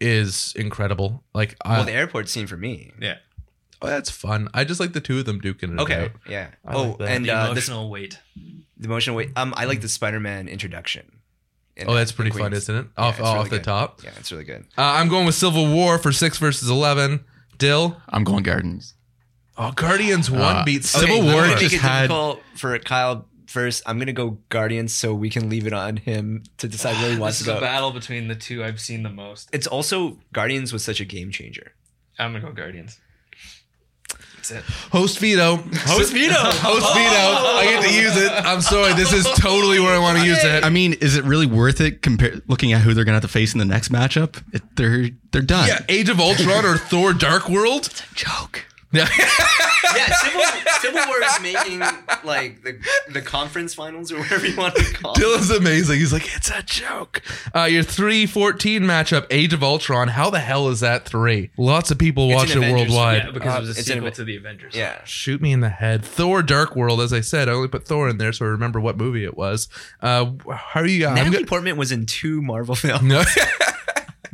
is 0.00 0.52
incredible. 0.56 1.22
Like, 1.34 1.56
I, 1.64 1.76
well, 1.76 1.84
the 1.84 1.92
airport 1.92 2.28
scene 2.28 2.46
for 2.48 2.56
me. 2.56 2.92
Yeah. 3.00 3.18
oh, 3.80 3.86
that's 3.86 4.10
fun. 4.10 4.48
I 4.52 4.64
just 4.64 4.80
like 4.80 4.92
the 4.92 5.00
two 5.00 5.20
of 5.20 5.24
them 5.24 5.40
duking 5.40 5.74
it 5.74 5.80
Okay. 5.80 6.04
out. 6.06 6.10
Yeah. 6.28 6.48
I 6.64 6.74
oh, 6.74 6.82
like 6.82 6.98
that. 6.98 7.08
and 7.10 7.24
the 7.24 7.30
uh, 7.30 7.54
this, 7.54 7.68
emotional 7.68 7.90
weight. 7.90 8.18
the 8.76 8.86
emotional 8.86 9.16
weight. 9.16 9.30
Um, 9.36 9.54
I 9.56 9.64
like 9.66 9.80
the 9.82 9.88
Spider-Man 9.88 10.48
introduction. 10.48 11.20
In, 11.76 11.88
Oh, 11.88 11.94
that's 11.94 12.12
pretty 12.12 12.30
fun, 12.30 12.52
isn't 12.52 12.74
it? 12.74 12.86
Yeah, 12.96 13.04
Off 13.04 13.18
really 13.18 13.44
the 13.44 13.56
good. 13.56 13.64
top. 13.64 14.02
Yeah, 14.04 14.10
it's 14.18 14.30
really 14.32 14.44
good. 14.44 14.62
Uh, 14.78 14.82
I'm 14.82 15.08
going 15.08 15.26
with 15.26 15.34
Civil 15.34 15.72
War 15.72 15.98
for 15.98 16.12
six 16.12 16.38
versus 16.38 16.68
eleven. 16.70 17.24
Dill. 17.58 18.00
I'm 18.08 18.24
going 18.24 18.42
Guardians. 18.42 18.94
Oh, 19.56 19.70
Guardians 19.72 20.30
one 20.30 20.40
Uh, 20.56 20.64
beats 20.64 20.90
Civil 20.90 21.06
Civil 21.08 21.22
War 21.24 21.32
War. 21.34 21.42
I'm 21.44 21.48
gonna 21.50 21.60
just 21.60 21.72
make 21.74 21.80
it 21.82 21.86
had- 21.86 22.02
difficult 22.08 22.42
for 22.56 22.78
Kyle 22.80 23.28
first. 23.46 23.82
I'm 23.86 23.98
gonna 23.98 24.12
go 24.12 24.38
Guardians 24.48 24.92
so 24.92 25.14
we 25.14 25.30
can 25.30 25.48
leave 25.48 25.66
it 25.66 25.72
on 25.72 25.96
him 25.98 26.42
to 26.58 26.66
decide 26.68 26.96
where 27.00 27.12
he 27.12 27.18
wants 27.20 27.38
This 27.38 27.46
to 27.46 27.52
is 27.52 27.56
a 27.58 27.60
go. 27.60 27.66
battle 27.66 27.90
between 27.92 28.26
the 28.28 28.34
two 28.34 28.64
I've 28.64 28.80
seen 28.80 29.02
the 29.04 29.10
most. 29.10 29.48
It's 29.52 29.66
also 29.68 30.18
Guardians 30.32 30.72
was 30.72 30.82
such 30.82 31.00
a 31.00 31.04
game 31.04 31.30
changer. 31.30 31.72
I'm 32.18 32.32
gonna 32.32 32.44
go 32.44 32.52
Guardians. 32.52 32.98
That's 34.44 34.66
it. 34.66 34.72
Host 34.92 35.18
veto. 35.20 35.56
Host 35.56 36.12
veto. 36.12 36.34
Host 36.34 36.94
veto. 36.94 37.56
I 37.56 37.64
get 37.64 37.82
to 37.82 37.94
use 37.94 38.16
it. 38.16 38.30
I'm 38.30 38.60
sorry. 38.60 38.92
This 38.92 39.12
is 39.12 39.24
totally 39.38 39.80
where 39.80 39.94
I 39.94 39.98
want 39.98 40.18
to 40.18 40.24
use 40.24 40.42
it. 40.44 40.64
I 40.64 40.68
mean, 40.68 40.92
is 40.94 41.16
it 41.16 41.24
really 41.24 41.46
worth 41.46 41.80
it? 41.80 42.02
Compare 42.02 42.42
looking 42.46 42.72
at 42.72 42.82
who 42.82 42.92
they're 42.92 43.04
gonna 43.04 43.16
have 43.16 43.22
to 43.22 43.28
face 43.28 43.54
in 43.54 43.58
the 43.58 43.64
next 43.64 43.90
matchup. 43.90 44.42
It, 44.52 44.62
they're 44.76 45.08
they're 45.32 45.42
done. 45.42 45.68
yeah, 45.68 45.80
Age 45.88 46.10
of 46.10 46.20
Ultron 46.20 46.66
or 46.66 46.76
Thor: 46.76 47.14
Dark 47.14 47.48
World. 47.48 47.86
It's 47.86 48.00
a 48.00 48.14
joke. 48.14 48.66
Yeah. 48.94 49.08
yeah, 49.96 50.12
Civil, 50.22 50.40
Civil 50.80 51.00
War 51.08 51.22
is 51.22 51.40
making 51.42 51.80
like 52.24 52.62
the 52.62 52.78
the 53.12 53.20
conference 53.22 53.74
finals 53.74 54.12
or 54.12 54.18
whatever 54.18 54.46
you 54.46 54.56
want 54.56 54.74
to 54.76 54.84
call 54.94 55.12
it. 55.14 55.18
Dylan's 55.18 55.50
amazing. 55.50 55.98
He's 55.98 56.12
like, 56.12 56.34
it's 56.36 56.50
a 56.50 56.62
joke. 56.62 57.22
Uh, 57.54 57.64
your 57.64 57.82
314 57.82 58.82
matchup, 58.82 59.26
Age 59.30 59.52
of 59.52 59.62
Ultron. 59.62 60.08
How 60.08 60.30
the 60.30 60.40
hell 60.40 60.68
is 60.68 60.80
that 60.80 61.04
three? 61.06 61.50
Lots 61.56 61.90
of 61.90 61.98
people 61.98 62.30
It's 62.30 62.36
watch 62.36 62.50
it 62.50 62.56
Avengers, 62.56 62.88
worldwide. 62.90 63.24
Yeah, 63.24 63.30
because 63.32 63.56
it 63.56 63.60
was 63.60 63.68
a 63.68 63.70
it's 63.70 63.78
an 63.80 63.84
sequel 63.84 63.98
event- 64.04 64.14
to 64.16 64.24
the 64.24 64.36
Avengers. 64.36 64.74
Yeah. 64.76 65.04
Shoot 65.04 65.40
me 65.40 65.52
in 65.52 65.60
the 65.60 65.68
head. 65.68 66.04
Thor: 66.04 66.42
Dark 66.42 66.76
World. 66.76 67.00
As 67.00 67.12
I 67.12 67.20
said, 67.20 67.48
I 67.48 67.52
only 67.52 67.68
put 67.68 67.86
Thor 67.86 68.08
in 68.08 68.18
there 68.18 68.32
so 68.32 68.44
I 68.44 68.48
remember 68.48 68.80
what 68.80 68.96
movie 68.96 69.24
it 69.24 69.36
was. 69.36 69.68
Uh, 70.00 70.32
how 70.52 70.80
are 70.80 70.86
you? 70.86 71.06
I'm 71.06 71.14
Natalie 71.14 71.36
gonna, 71.38 71.46
Portman 71.46 71.76
was 71.76 71.92
in 71.92 72.06
two 72.06 72.40
Marvel 72.42 72.74
films. 72.74 73.02
no, 73.02 73.22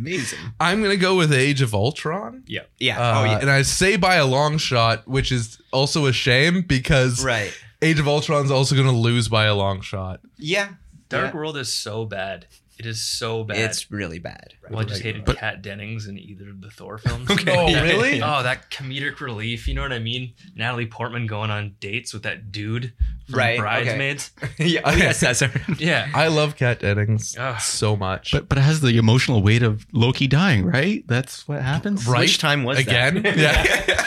Amazing. 0.01 0.39
I'm 0.59 0.83
gonna 0.83 0.97
go 0.97 1.17
with 1.17 1.33
Age 1.33 1.61
of 1.63 1.75
Ultron. 1.75 2.43
Yeah. 2.47 2.63
Yeah. 2.79 3.01
Uh, 3.01 3.21
oh 3.21 3.25
yeah. 3.25 3.39
And 3.41 3.51
I 3.51 3.63
say 3.63 3.97
by 3.97 4.17
a 4.17 4.27
long 4.27 4.59
shot, 4.59 5.07
which 5.07 5.31
is 5.31 5.61
also 5.73 6.07
a 6.07 6.13
shame 6.13 6.63
because 6.63 7.25
right. 7.25 7.53
Age 7.83 7.99
of 7.99 8.09
Ultron's 8.09 8.51
also 8.51 8.75
gonna 8.77 8.93
lose 8.93 9.29
by 9.29 9.45
a 9.45 9.55
long 9.55 9.81
shot. 9.81 10.21
Yeah. 10.39 10.71
Dark 11.09 11.33
Yeah. 11.33 11.37
World 11.37 11.57
is 11.57 11.73
so 11.73 12.05
bad. 12.05 12.47
It 12.81 12.87
is 12.87 13.03
so 13.03 13.45
bad. 13.45 13.59
It's 13.59 13.91
really 13.91 14.19
bad. 14.19 14.55
well, 14.71 14.81
I 14.81 14.85
just 14.85 15.03
hated 15.03 15.27
But- 15.27 15.37
Kat 15.37 15.61
Dennings 15.61 16.07
in 16.07 16.17
either 16.19 16.49
of 16.49 16.63
the 16.63 16.71
Thor 16.71 16.97
films. 16.97 17.31
Okay. 17.31 17.55
Oh, 17.55 17.69
Yeah. 17.69 17.83
really? 17.83 18.23
Oh, 18.23 18.43
that 18.43 18.71
comedic 18.71 19.21
relief. 19.21 19.69
You 19.69 19.75
know 19.75 19.83
what 19.83 19.93
I 19.93 19.99
mean? 19.99 20.33
Natalie 20.57 20.87
Portman 20.87 21.27
going 21.27 21.51
on 21.51 21.77
dates 21.79 22.15
with 22.15 22.23
that 22.23 22.51
dude 22.51 22.95
from 23.29 23.39
Right, 23.39 23.53
okay. 23.53 23.61
Bridesmaids. 23.61 24.31
yeah. 24.59 24.81
Oh 24.85 24.93
yes, 24.97 25.21
that's 25.21 25.41
her. 25.41 25.53
Yeah. 25.79 26.09
I 26.15 26.29
love 26.29 26.57
Kat 26.57 26.81
Dennings 26.81 27.37
Ugh. 27.39 27.61
so 27.61 27.97
much. 27.97 28.33
But 28.33 28.49
but 28.49 28.57
it 28.57 28.63
has 28.63 28.81
the 28.81 28.97
emotional 28.97 29.43
weight 29.43 29.63
of 29.63 29.87
Loki 29.93 30.27
dying, 30.27 30.65
right? 30.65 31.07
That's 31.07 31.47
what 31.47 31.61
happens. 31.61 32.07
Right. 32.07 32.21
Which 32.21 32.39
time 32.39 32.65
was 32.65 32.83
that? 32.83 33.15
again. 33.17 33.39
yeah. 33.39 34.07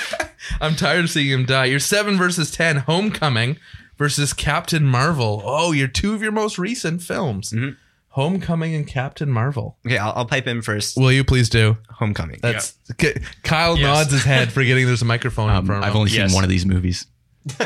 I'm 0.59 0.75
tired 0.75 1.03
of 1.05 1.09
seeing 1.11 1.29
him 1.29 1.45
die. 1.45 1.65
You're 1.65 1.79
seven 1.79 2.17
versus 2.17 2.49
ten. 2.49 2.77
Homecoming 2.77 3.57
versus 3.97 4.33
Captain 4.33 4.83
Marvel. 4.83 5.41
Oh, 5.45 5.71
you're 5.71 5.87
two 5.87 6.13
of 6.15 6.21
your 6.23 6.31
most 6.31 6.57
recent 6.57 7.01
films. 7.03 7.51
Mhm. 7.51 7.77
Homecoming 8.13 8.75
and 8.75 8.85
Captain 8.85 9.27
Marvel. 9.29 9.77
Okay, 9.87 9.97
I'll, 9.97 10.13
I'll 10.15 10.25
pipe 10.25 10.45
in 10.45 10.61
first. 10.61 10.97
Will 10.97 11.11
you 11.11 11.23
please 11.23 11.49
do? 11.49 11.77
Homecoming. 11.89 12.39
That's 12.43 12.77
K- 12.99 13.15
Kyle 13.43 13.75
Yes. 13.75 13.83
nods 13.83 14.11
his 14.11 14.23
head, 14.23 14.51
forgetting 14.51 14.85
there's 14.85 15.01
a 15.01 15.05
microphone 15.05 15.49
in 15.49 15.55
Um, 15.55 15.65
front 15.65 15.79
of 15.79 15.83
him. 15.83 15.89
I've 15.89 15.93
him. 15.93 15.97
only 15.97 16.11
seen 16.11 16.19
Yes. 16.21 16.33
one 16.35 16.43
of 16.43 16.49
these 16.51 16.65
movies. 16.65 17.07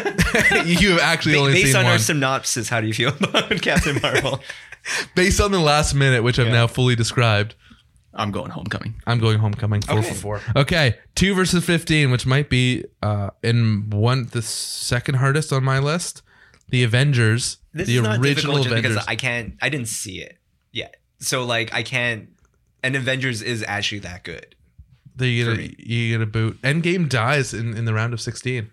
you 0.65 0.91
have 0.91 0.99
actually 1.01 1.33
Ba- 1.33 1.39
only 1.39 1.53
based 1.53 1.67
seen 1.67 1.75
on 1.75 1.83
one. 1.83 1.91
our 1.93 1.99
synopsis, 1.99 2.69
how 2.69 2.79
do 2.81 2.87
you 2.87 2.93
feel 2.93 3.09
about 3.21 3.49
Captain 3.61 3.99
Marvel? 4.01 4.39
Based 5.15 5.41
on 5.41 5.51
the 5.51 5.59
last 5.59 5.93
minute, 5.93 6.23
which 6.23 6.39
I've 6.39 6.47
Yeah. 6.47 6.53
now 6.53 6.67
fully 6.67 6.95
described, 6.95 7.55
I'm 8.13 8.31
going 8.31 8.49
Homecoming. 8.51 9.01
I'm 9.05 9.19
going 9.19 9.37
Homecoming 9.39 9.81
four 9.81 9.97
Okay. 9.99 10.07
for 10.09 10.15
four. 10.15 10.41
Okay, 10.55 10.95
two 11.15 11.35
versus 11.35 11.65
fifteen, 11.65 12.09
which 12.09 12.25
might 12.25 12.49
be 12.49 12.85
uh, 13.03 13.31
in 13.43 13.89
one 13.89 14.27
the 14.31 14.41
second 14.41 15.15
hardest 15.15 15.51
on 15.51 15.63
my 15.65 15.77
list. 15.79 16.21
The 16.69 16.83
Avengers, 16.83 17.57
This 17.73 17.87
the 17.87 17.97
is 17.97 18.01
not 18.01 18.19
original 18.19 18.55
difficult 18.55 18.57
just 18.57 18.67
Avengers. 18.67 18.91
because 18.93 19.07
I 19.07 19.15
can't. 19.15 19.53
I 19.61 19.69
didn't 19.69 19.87
see 19.87 20.19
it 20.21 20.37
yet, 20.71 20.97
so 21.19 21.45
like 21.45 21.73
I 21.73 21.83
can't. 21.83 22.29
And 22.83 22.95
Avengers 22.95 23.41
is 23.41 23.63
actually 23.67 23.99
that 23.99 24.23
good. 24.23 24.55
That 25.15 25.27
you 25.27 25.45
for 25.45 25.55
get 25.55 25.65
a, 25.65 25.67
me. 25.69 25.75
you 25.79 26.17
get 26.17 26.21
a 26.21 26.25
boot. 26.29 26.61
Endgame 26.61 27.09
dies 27.09 27.53
in, 27.53 27.75
in 27.75 27.85
the 27.85 27.93
round 27.93 28.13
of 28.13 28.21
sixteen. 28.21 28.69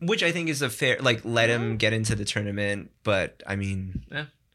Which 0.00 0.22
I 0.22 0.30
think 0.30 0.48
is 0.48 0.62
a 0.62 0.70
fair, 0.70 0.96
like, 1.00 1.24
let 1.24 1.48
him 1.50 1.76
get 1.76 1.92
into 1.92 2.14
the 2.14 2.24
tournament. 2.24 2.90
But 3.02 3.42
I 3.46 3.56
mean, 3.56 4.04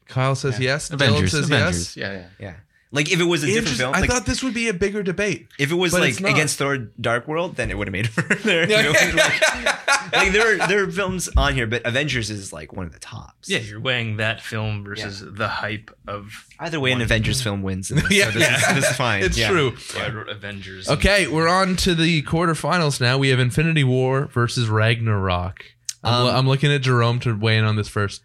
Kyle 0.06 0.34
says 0.34 0.58
yes. 0.60 0.88
Dylan 0.88 0.94
Avengers. 0.94 1.30
says 1.32 1.44
Avengers. 1.50 1.96
yes. 1.96 1.96
Yeah, 1.96 2.12
yeah. 2.12 2.26
yeah, 2.38 2.54
like 2.94 3.10
if 3.12 3.20
it 3.20 3.24
was 3.24 3.42
a 3.42 3.46
different 3.46 3.66
Interest- 3.66 3.80
film, 3.80 3.94
I 3.94 4.00
like, 4.00 4.10
thought 4.10 4.24
this 4.24 4.42
would 4.42 4.54
be 4.54 4.68
a 4.68 4.72
bigger 4.72 5.02
debate. 5.02 5.48
if 5.58 5.70
it 5.70 5.74
was 5.74 5.92
but 5.92 6.00
like 6.00 6.20
against 6.20 6.56
Thor: 6.58 6.78
Dark 7.00 7.26
World, 7.28 7.56
then 7.56 7.70
it 7.70 7.76
would 7.76 7.88
have 7.88 7.92
made 7.92 8.06
it 8.06 8.10
further. 8.10 8.62
You 8.62 8.82
know, 8.82 8.92
like, 8.92 10.12
like, 10.12 10.32
there 10.32 10.54
are 10.62 10.66
there 10.68 10.84
are 10.84 10.90
films 10.90 11.28
on 11.36 11.54
here, 11.54 11.66
but 11.66 11.82
Avengers 11.84 12.30
is 12.30 12.52
like 12.52 12.72
one 12.72 12.86
of 12.86 12.92
the 12.92 12.98
tops. 13.00 13.48
Yeah, 13.50 13.58
you're 13.58 13.80
weighing 13.80 14.18
that 14.18 14.40
film 14.40 14.84
versus 14.84 15.20
the 15.20 15.48
hype 15.48 15.90
of. 16.06 16.46
Either 16.60 16.78
way, 16.80 16.92
an 16.92 17.00
Avengers 17.02 17.42
film 17.42 17.62
wins. 17.62 17.90
In 17.90 17.96
this, 18.08 18.10
Yeah, 18.10 18.26
so 18.30 18.38
this, 18.38 18.42
yeah. 18.48 18.56
Is, 18.70 18.74
this 18.82 18.90
is 18.92 18.96
fine. 18.96 19.22
It's 19.24 19.36
Yeah. 19.36 19.50
true. 19.50 19.76
I 19.98 20.08
wrote 20.10 20.28
Avengers. 20.28 20.88
Okay, 20.88 21.26
we're 21.26 21.48
on 21.48 21.76
to 21.76 21.94
the 21.94 22.22
quarterfinals 22.22 23.00
now. 23.00 23.18
We 23.18 23.28
have 23.30 23.40
Infinity 23.40 23.84
War 23.84 24.26
versus 24.26 24.68
Ragnarok. 24.68 25.64
I'm, 26.04 26.26
Um, 26.28 26.36
I'm 26.36 26.46
looking 26.48 26.70
at 26.72 26.82
Jerome 26.82 27.18
to 27.20 27.34
weigh 27.36 27.58
in 27.58 27.64
on 27.64 27.76
this 27.76 27.88
first. 27.88 28.22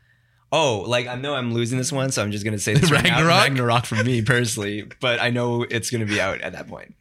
Oh, 0.51 0.79
like 0.87 1.07
I 1.07 1.15
know 1.15 1.35
I'm 1.35 1.53
losing 1.53 1.77
this 1.77 1.91
one, 1.91 2.11
so 2.11 2.23
I'm 2.23 2.31
just 2.31 2.43
gonna 2.45 2.59
say 2.59 2.73
this 2.75 2.91
right 2.91 3.03
now. 3.03 3.17
Ragnarok? 3.19 3.43
Ragnarok 3.43 3.85
for 3.85 4.03
me 4.03 4.21
personally, 4.21 4.87
but 4.99 5.21
I 5.21 5.29
know 5.29 5.63
it's 5.63 5.89
gonna 5.91 6.05
be 6.05 6.19
out 6.19 6.41
at 6.41 6.53
that 6.53 6.67
point. 6.67 6.95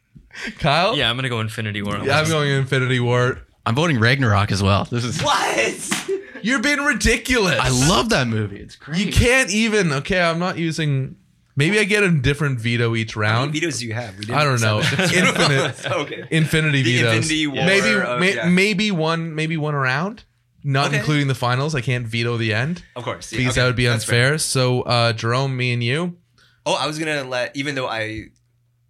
Kyle? 0.59 0.95
Yeah, 0.95 1.09
I'm 1.09 1.15
gonna 1.17 1.29
go 1.29 1.39
Infinity 1.39 1.81
War. 1.81 1.97
Yeah, 2.03 2.19
I'm 2.19 2.27
going 2.29 2.49
Infinity 2.51 2.99
War. 2.99 3.39
I'm 3.65 3.75
voting 3.75 3.99
Ragnarok 3.99 4.51
as 4.51 4.61
well. 4.63 4.85
This 4.85 5.03
is. 5.03 5.21
What? 5.23 5.89
You're 6.41 6.61
being 6.61 6.79
ridiculous. 6.79 7.59
I 7.59 7.67
love 7.89 8.09
that 8.09 8.25
movie. 8.27 8.59
It's 8.61 8.77
great. 8.77 8.97
You 9.05 9.11
can't 9.11 9.49
even. 9.49 9.91
Okay, 9.91 10.21
I'm 10.21 10.39
not 10.39 10.57
using. 10.57 11.17
Maybe 11.57 11.77
I 11.79 11.83
get 11.83 12.03
a 12.03 12.09
different 12.11 12.61
veto 12.61 12.95
each 12.95 13.15
How 13.15 13.19
many 13.21 13.33
round. 13.33 13.51
vetoes 13.51 13.79
do 13.79 13.87
you 13.87 13.93
have? 13.93 14.17
We 14.17 14.25
didn't 14.25 14.37
I 14.39 14.43
don't 14.45 14.61
know. 14.61 14.79
decide. 14.79 15.13
Infinite. 15.13 15.85
okay. 15.91 16.23
Infinity 16.31 16.83
The 16.83 16.95
vetoes. 16.99 17.15
Infinity 17.15 17.47
War 17.47 17.65
maybe 17.65 17.89
of- 17.93 18.19
may- 18.21 18.31
oh, 18.31 18.43
yeah. 18.43 18.49
maybe 18.49 18.91
one 18.91 19.35
maybe 19.35 19.57
one 19.57 19.75
round, 19.75 20.23
not 20.63 20.87
Okay. 20.87 20.97
including 20.99 21.27
the 21.27 21.35
finals. 21.35 21.73
I 21.75 21.81
can't 21.81 22.05
veto 22.07 22.37
the 22.37 22.53
end 22.53 22.83
Of 22.95 23.03
course, 23.03 23.31
yeah, 23.31 23.37
because 23.39 23.53
okay, 23.53 23.61
that 23.61 23.67
would 23.67 23.75
be 23.75 23.85
that's 23.85 24.03
fair. 24.05 24.25
unfair. 24.33 24.37
So 24.39 24.81
uh, 24.83 25.13
Jerome, 25.13 25.55
me 25.55 25.73
and 25.73 25.83
you, 25.83 26.17
Oh, 26.65 26.73
I 26.75 26.85
was 26.87 26.99
gonna 26.99 27.23
let, 27.23 27.55
even 27.55 27.75
though 27.75 27.87
I, 27.87 28.25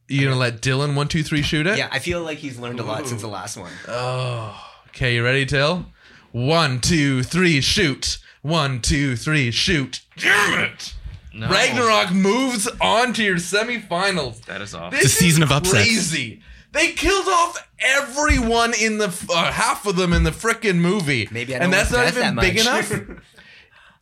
You're 0.07 0.25
gonna 0.25 0.39
let 0.39 0.61
Dylan 0.61 0.95
one 0.95 1.07
two 1.07 1.23
three 1.23 1.41
shoot 1.43 1.67
it? 1.67 1.77
yeah, 1.77 1.87
I 1.91 1.99
feel 1.99 2.21
like 2.23 2.39
he's 2.39 2.57
learned 2.59 2.79
a 2.79 2.83
lot 2.83 3.07
since 3.07 3.21
the 3.21 3.27
last 3.27 3.57
one. 3.57 3.71
Oh, 3.87 4.59
okay. 4.89 5.15
You 5.15 5.23
ready, 5.23 5.45
Till? 5.45 5.85
One, 6.31 6.79
two, 6.79 7.23
three, 7.23 7.61
shoot. 7.61 8.17
One, 8.41 8.81
two, 8.81 9.15
three, 9.15 9.51
shoot. 9.51 10.01
Damn 10.17 10.63
it! 10.65 10.93
No. 11.33 11.47
Ragnarok 11.49 12.11
moves 12.11 12.67
on 12.81 13.13
to 13.13 13.23
your 13.23 13.35
semifinals. 13.37 14.43
That 14.45 14.61
is 14.61 14.73
awful. 14.73 14.91
This 14.91 15.05
It's 15.05 15.13
a 15.13 15.17
season 15.17 15.43
is 15.43 15.49
of 15.49 15.55
upsets. 15.57 15.73
Crazy. 15.85 16.41
They 16.71 16.91
killed 16.91 17.27
off 17.27 17.67
everyone 17.79 18.73
in 18.79 18.97
the 18.99 19.07
uh, 19.33 19.51
half 19.51 19.85
of 19.87 19.95
them 19.95 20.13
in 20.13 20.23
the 20.23 20.31
frickin' 20.31 20.75
movie. 20.77 21.27
Maybe 21.31 21.53
I 21.55 21.59
and 21.59 21.71
don't 21.71 21.71
that's 21.71 21.91
not 21.91 22.07
even 22.07 22.35
that 22.35 22.41
big 22.41 22.55
much. 22.65 22.91
enough. 22.91 23.21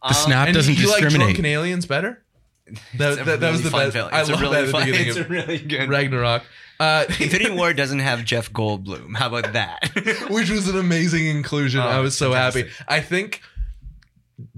The 0.07 0.14
snap 0.14 0.48
And 0.48 0.56
doesn't 0.56 0.76
you, 0.76 0.81
you 0.84 0.88
like 0.89 1.02
discriminate. 1.02 1.35
Drunken 1.35 1.45
Aliens 1.45 1.85
better? 1.85 2.23
It's 2.68 2.81
That, 2.98 3.19
a 3.19 3.23
that, 3.23 3.39
that 3.39 3.52
was 3.52 3.64
the 3.64 3.69
fun 3.72 3.85
best. 3.88 3.94
film. 3.95 4.10
I 4.11 4.22
It's 4.22 4.30
love 4.30 4.39
a 4.39 4.41
really 4.44 4.56
that 4.56 4.64
at 4.65 4.72
the 4.72 4.85
beginning 4.85 5.07
It's 5.07 5.18
of 5.18 5.26
a 5.26 5.30
really 5.30 5.57
good. 5.60 5.89
Ragnarok. 5.89 6.44
Uh, 6.80 7.06
Infinity 7.19 7.49
War 7.52 7.73
doesn't 7.73 7.99
have 7.99 8.23
Jeff 8.23 8.52
Goldblum. 8.53 9.15
How 9.18 9.27
about 9.35 9.53
that? 9.53 9.89
which 10.30 10.49
was 10.52 10.68
an 10.68 10.77
amazing 10.77 11.26
inclusion. 11.26 11.80
Oh, 11.81 11.88
I 11.88 11.99
was 11.99 12.15
so 12.18 12.31
happy. 12.34 12.69
I 12.88 12.99
think 13.02 13.41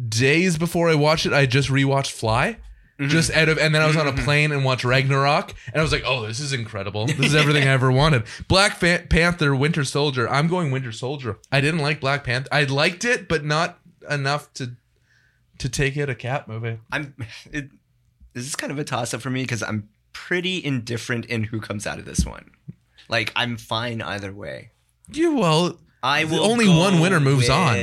days 0.10 0.58
before 0.58 0.90
I 0.90 0.96
watched 0.96 1.26
it, 1.26 1.34
I 1.34 1.46
just 1.46 1.70
rewatched 1.70 2.12
Fly. 2.12 2.58
Mm-hmm. 3.00 3.10
Just 3.12 3.32
out 3.32 3.48
of, 3.48 3.58
and 3.58 3.74
then 3.74 3.82
I 3.82 3.88
was 3.88 3.96
on 3.96 4.08
a 4.08 4.14
plane 4.14 4.52
and 4.52 4.66
watched 4.66 4.84
Ragnarok, 4.84 5.54
and 5.68 5.78
I 5.78 5.82
was 5.82 5.94
like, 5.94 6.04
"Oh, 6.06 6.28
this 6.28 6.42
is 6.42 6.52
incredible! 6.52 7.06
This 7.06 7.28
is 7.28 7.36
everything 7.36 7.64
I 7.64 7.72
ever 7.72 7.90
wanted." 7.90 8.24
Black 8.50 8.78
Panther, 8.80 9.56
Winter 9.56 9.86
Soldier. 9.86 10.30
I'm 10.30 10.50
going 10.50 10.70
Winter 10.70 10.92
Soldier. 10.92 11.40
I 11.50 11.62
didn't 11.62 11.80
like 11.80 12.02
Black 12.02 12.26
Panther. 12.26 12.50
I 12.52 12.66
liked 12.66 13.06
it, 13.06 13.30
but 13.30 13.46
not 13.46 13.80
enough 14.10 14.52
to 14.56 14.76
to 15.60 15.70
take 15.70 15.96
it 15.96 16.10
a 16.10 16.16
cat 16.16 16.50
movie. 16.50 16.80
I'm. 16.92 17.16
It, 17.52 17.70
this 18.34 18.46
is 18.46 18.58
kind 18.58 18.72
of 18.72 18.78
a 18.78 18.84
toss 18.84 19.14
up 19.14 19.22
for 19.22 19.30
me 19.30 19.44
because 19.44 19.64
I'm 19.64 19.88
pretty 20.12 20.64
indifferent 20.64 21.26
in 21.28 21.46
who 21.46 21.62
comes 21.62 21.88
out 21.88 22.00
of 22.00 22.06
this 22.06 22.26
one. 22.26 22.52
Like 23.08 23.32
I'm 23.34 23.56
fine 23.56 24.02
either 24.02 24.34
way. 24.34 24.72
You 25.12 25.36
well, 25.36 25.80
I 26.04 26.26
will. 26.26 26.44
Only 26.44 26.68
one 26.68 27.00
winner 27.00 27.22
moves 27.22 27.50
on. 27.50 27.76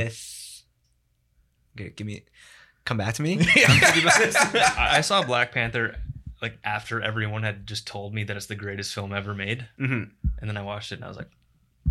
Okay, 1.75 1.89
give 1.95 2.05
me. 2.05 2.23
Come 2.87 2.95
back 2.95 3.15
to 3.15 3.21
me. 3.21 3.33
I'm 3.39 3.79
thinking 3.81 4.03
about 4.03 4.17
this. 4.17 4.35
I 4.77 4.97
I 4.97 5.01
saw 5.01 5.21
Black 5.21 5.51
Panther 5.51 5.97
like 6.41 6.57
after 6.63 7.01
everyone 7.01 7.43
had 7.43 7.67
just 7.67 7.85
told 7.85 8.13
me 8.13 8.23
that 8.23 8.37
it's 8.37 8.45
the 8.45 8.55
greatest 8.55 8.93
film 8.93 9.11
ever 9.13 9.33
made, 9.33 9.67
Mhm, 9.77 10.11
and 10.39 10.49
then 10.49 10.55
I 10.55 10.61
watched 10.61 10.93
it 10.93 10.95
and 10.95 11.03
I 11.03 11.09
was 11.09 11.17
like, 11.17 11.29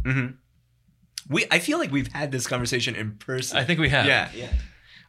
mhm. 0.00 0.36
We. 1.28 1.44
I 1.50 1.58
feel 1.58 1.78
like 1.78 1.92
we've 1.92 2.10
had 2.10 2.32
this 2.32 2.46
conversation 2.46 2.94
in 2.96 3.16
person. 3.18 3.58
I 3.58 3.64
think 3.64 3.78
we 3.78 3.90
have. 3.90 4.06
Yeah. 4.06 4.30
Yeah. 4.34 4.50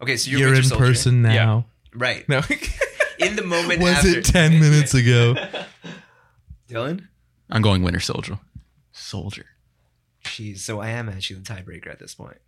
Okay, 0.02 0.18
so 0.18 0.30
you're, 0.30 0.42
you're, 0.42 0.56
in 0.56 0.64
Soldier. 0.64 0.86
person 0.88 1.22
now. 1.22 1.66
right? 1.94 2.28
No, 2.28 2.42
In 3.20 3.38
the 3.38 3.44
moment. 3.46 3.80
was 3.80 3.92
after, 3.94 4.20
it 4.20 4.26
ten 4.26 4.60
minutes 4.60 4.94
ago? 4.94 5.36
Dylan? 6.68 7.08
I'm 7.50 7.62
going 7.62 7.82
Winter 7.82 8.02
Soldier. 8.02 8.40
Soldier. 8.92 9.46
Jeez, 10.26 10.58
so 10.60 10.82
I 10.82 10.90
am 10.90 11.08
actually 11.08 11.40
the 11.40 11.54
tiebreaker 11.54 11.90
at 11.90 12.00
this 12.00 12.14
point. 12.14 12.40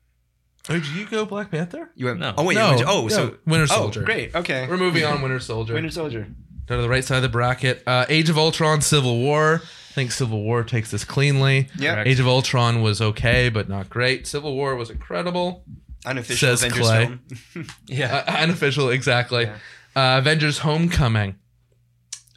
Oh, 0.70 0.74
did 0.74 0.88
you 0.88 1.06
go 1.08 1.26
Black 1.26 1.50
Panther? 1.52 1.90
You 1.96 2.06
went. 2.06 2.20
No. 2.20 2.34
Oh 2.38 2.44
wait. 2.44 2.56
No, 2.56 2.70
Winter, 2.70 2.86
oh, 2.88 3.02
no, 3.04 3.08
so 3.10 3.38
Winter 3.46 3.64
oh, 3.72 3.76
Soldier. 3.76 4.04
great. 4.04 4.36
Okay. 4.36 4.68
We're 4.68 4.78
moving 4.78 5.04
on. 5.04 5.22
Winter 5.22 5.40
Soldier. 5.40 5.74
Winter 5.74 5.90
Soldier. 5.90 6.28
Go 6.68 6.76
to 6.76 6.82
the 6.84 6.90
right 6.90 7.04
side 7.04 7.18
of 7.18 7.24
the 7.24 7.30
bracket. 7.30 7.82
Uh, 7.88 8.06
Age 8.10 8.30
of 8.30 8.38
Ultron, 8.38 8.82
Civil 8.82 9.18
War. 9.18 9.62
I 9.64 9.94
think 9.94 10.12
Civil 10.12 10.44
War 10.44 10.64
takes 10.64 10.92
this 10.92 11.04
cleanly. 11.04 11.68
Yeah. 11.76 12.04
Age 12.06 12.20
of 12.20 12.28
Ultron 12.28 12.84
was 12.84 13.02
okay, 13.02 13.50
but 13.50 13.68
not 13.68 13.90
great. 13.90 14.28
Civil 14.28 14.56
War 14.56 14.76
was 14.76 14.92
incredible. 14.92 15.64
Unofficial 16.06 16.50
Says 16.50 16.64
Avengers 16.64 16.88
Clay. 16.88 17.06
film. 17.34 17.68
Yeah. 17.88 18.24
Uh, 18.28 18.32
unofficial, 18.44 18.90
exactly. 18.90 19.46
Yeah. 19.46 19.56
Uh, 19.96 20.20
Avengers 20.20 20.60
Homecoming. 20.60 21.36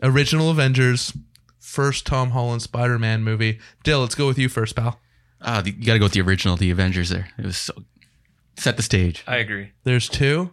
Original 0.03 0.51
Avengers. 0.51 1.13
First 1.59 2.07
Tom 2.07 2.31
Holland 2.31 2.63
Spider 2.63 2.99
Man 2.99 3.23
movie. 3.23 3.61
Dill, 3.85 4.01
let's 4.01 4.15
go 4.15 4.27
with 4.27 4.39
you 4.39 4.49
first, 4.49 4.75
pal. 4.75 4.99
Ah, 5.43 5.61
the, 5.61 5.73
you 5.73 5.85
got 5.85 5.95
to 5.95 5.99
go 5.99 6.07
with 6.07 6.13
the 6.13 6.21
original, 6.21 6.57
the 6.57 6.71
Avengers. 6.71 7.11
There, 7.11 7.29
it 7.39 7.45
was 7.45 7.57
so 7.57 7.75
set 8.57 8.77
the 8.77 8.83
stage. 8.83 9.25
I 9.27 9.37
agree. 9.37 9.73
There's 9.85 10.09
two. 10.09 10.53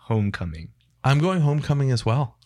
Homecoming. 0.00 0.70
I'm 1.02 1.18
going 1.18 1.40
Homecoming 1.40 1.90
as 1.90 2.04
well. 2.04 2.36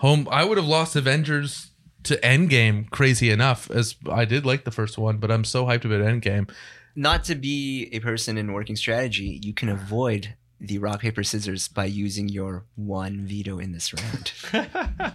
Home. 0.00 0.28
I 0.30 0.44
would 0.44 0.56
have 0.56 0.66
lost 0.66 0.96
Avengers 0.96 1.70
to 2.04 2.16
Endgame. 2.18 2.88
Crazy 2.90 3.30
enough, 3.30 3.70
as 3.70 3.96
I 4.10 4.24
did 4.24 4.46
like 4.46 4.64
the 4.64 4.70
first 4.70 4.96
one, 4.98 5.18
but 5.18 5.30
I'm 5.30 5.44
so 5.44 5.64
hyped 5.66 5.84
about 5.84 6.00
Endgame. 6.00 6.50
Not 6.96 7.24
to 7.24 7.34
be 7.34 7.88
a 7.92 8.00
person 8.00 8.36
in 8.38 8.52
working 8.52 8.76
strategy, 8.76 9.40
you 9.42 9.52
can 9.54 9.68
avoid 9.68 10.34
the 10.60 10.78
rock 10.78 11.00
paper 11.00 11.22
scissors 11.22 11.68
by 11.68 11.86
using 11.86 12.28
your 12.28 12.66
one 12.74 13.26
veto 13.26 13.58
in 13.58 13.72
this 13.72 13.94
round. 13.94 14.32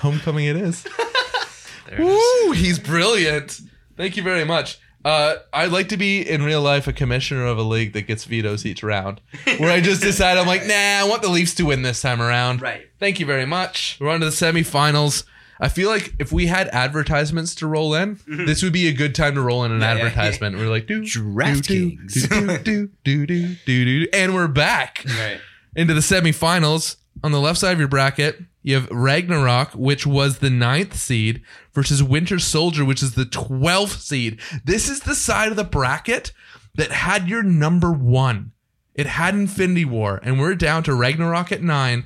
Homecoming, 0.00 0.46
it 0.46 0.56
is. 0.56 0.86
There 1.88 2.00
it 2.00 2.06
is. 2.06 2.46
Woo! 2.46 2.52
He's 2.52 2.78
brilliant. 2.78 3.60
Thank 3.96 4.16
you 4.16 4.22
very 4.22 4.44
much. 4.44 4.78
Uh, 5.04 5.36
I'd 5.52 5.72
like 5.72 5.88
to 5.88 5.96
be 5.96 6.22
in 6.22 6.42
real 6.42 6.60
life 6.62 6.86
a 6.86 6.92
commissioner 6.92 7.46
of 7.46 7.58
a 7.58 7.62
league 7.62 7.92
that 7.94 8.02
gets 8.02 8.24
vetoes 8.24 8.64
each 8.64 8.82
round, 8.82 9.20
where 9.58 9.70
I 9.72 9.80
just 9.80 10.00
decide 10.02 10.38
I'm 10.38 10.46
like, 10.46 10.64
nah, 10.66 10.74
I 10.74 11.04
want 11.08 11.22
the 11.22 11.28
Leafs 11.28 11.54
to 11.54 11.64
win 11.64 11.82
this 11.82 12.00
time 12.00 12.22
around. 12.22 12.62
Right. 12.62 12.88
Thank 13.00 13.18
you 13.18 13.26
very 13.26 13.46
much. 13.46 13.98
We're 14.00 14.10
on 14.10 14.20
to 14.20 14.26
the 14.26 14.32
semifinals. 14.32 15.24
I 15.60 15.68
feel 15.68 15.88
like 15.88 16.14
if 16.18 16.32
we 16.32 16.46
had 16.46 16.68
advertisements 16.68 17.54
to 17.56 17.66
roll 17.68 17.94
in, 17.94 18.18
this 18.26 18.62
would 18.64 18.72
be 18.72 18.88
a 18.88 18.92
good 18.92 19.14
time 19.14 19.34
to 19.36 19.40
roll 19.40 19.62
in 19.64 19.70
an 19.70 19.80
Yeah, 19.80 19.94
yeah, 19.94 20.04
advertisement. 20.04 20.56
We're 20.56 20.68
like, 20.68 20.86
do, 20.86 21.04
do, 21.04 21.06
do, 21.06 21.34
DraftKings. 21.34 22.12
do, 22.12 22.28
do, 22.28 22.58
do, 22.58 22.88
do, 23.04 23.26
do, 23.26 23.56
do, 23.64 23.84
do, 23.84 24.08
and 24.12 24.34
we're 24.34 24.48
back 24.48 25.04
right. 25.06 25.38
into 25.76 25.94
the 25.94 26.00
semifinals. 26.00 26.96
On 27.22 27.30
the 27.30 27.40
left 27.40 27.58
side 27.58 27.72
of 27.72 27.78
your 27.78 27.86
bracket, 27.88 28.40
you 28.62 28.74
have 28.74 28.88
Ragnarok, 28.90 29.72
which 29.72 30.06
was 30.06 30.38
the 30.38 30.50
ninth 30.50 30.96
seed, 30.96 31.42
versus 31.72 32.02
Winter 32.02 32.38
Soldier, 32.38 32.84
which 32.84 33.02
is 33.02 33.14
the 33.14 33.24
12th 33.24 34.00
seed. 34.00 34.40
This 34.64 34.88
is 34.88 35.00
the 35.00 35.14
side 35.14 35.50
of 35.50 35.56
the 35.56 35.64
bracket 35.64 36.32
that 36.74 36.90
had 36.92 37.28
your 37.28 37.42
number 37.42 37.92
one 37.92 38.52
It 38.94 39.06
had 39.06 39.34
Infinity 39.34 39.84
War, 39.84 40.20
and 40.22 40.38
we're 40.38 40.54
down 40.54 40.82
to 40.84 40.94
Ragnarok 40.94 41.50
at 41.50 41.62
nine 41.62 42.04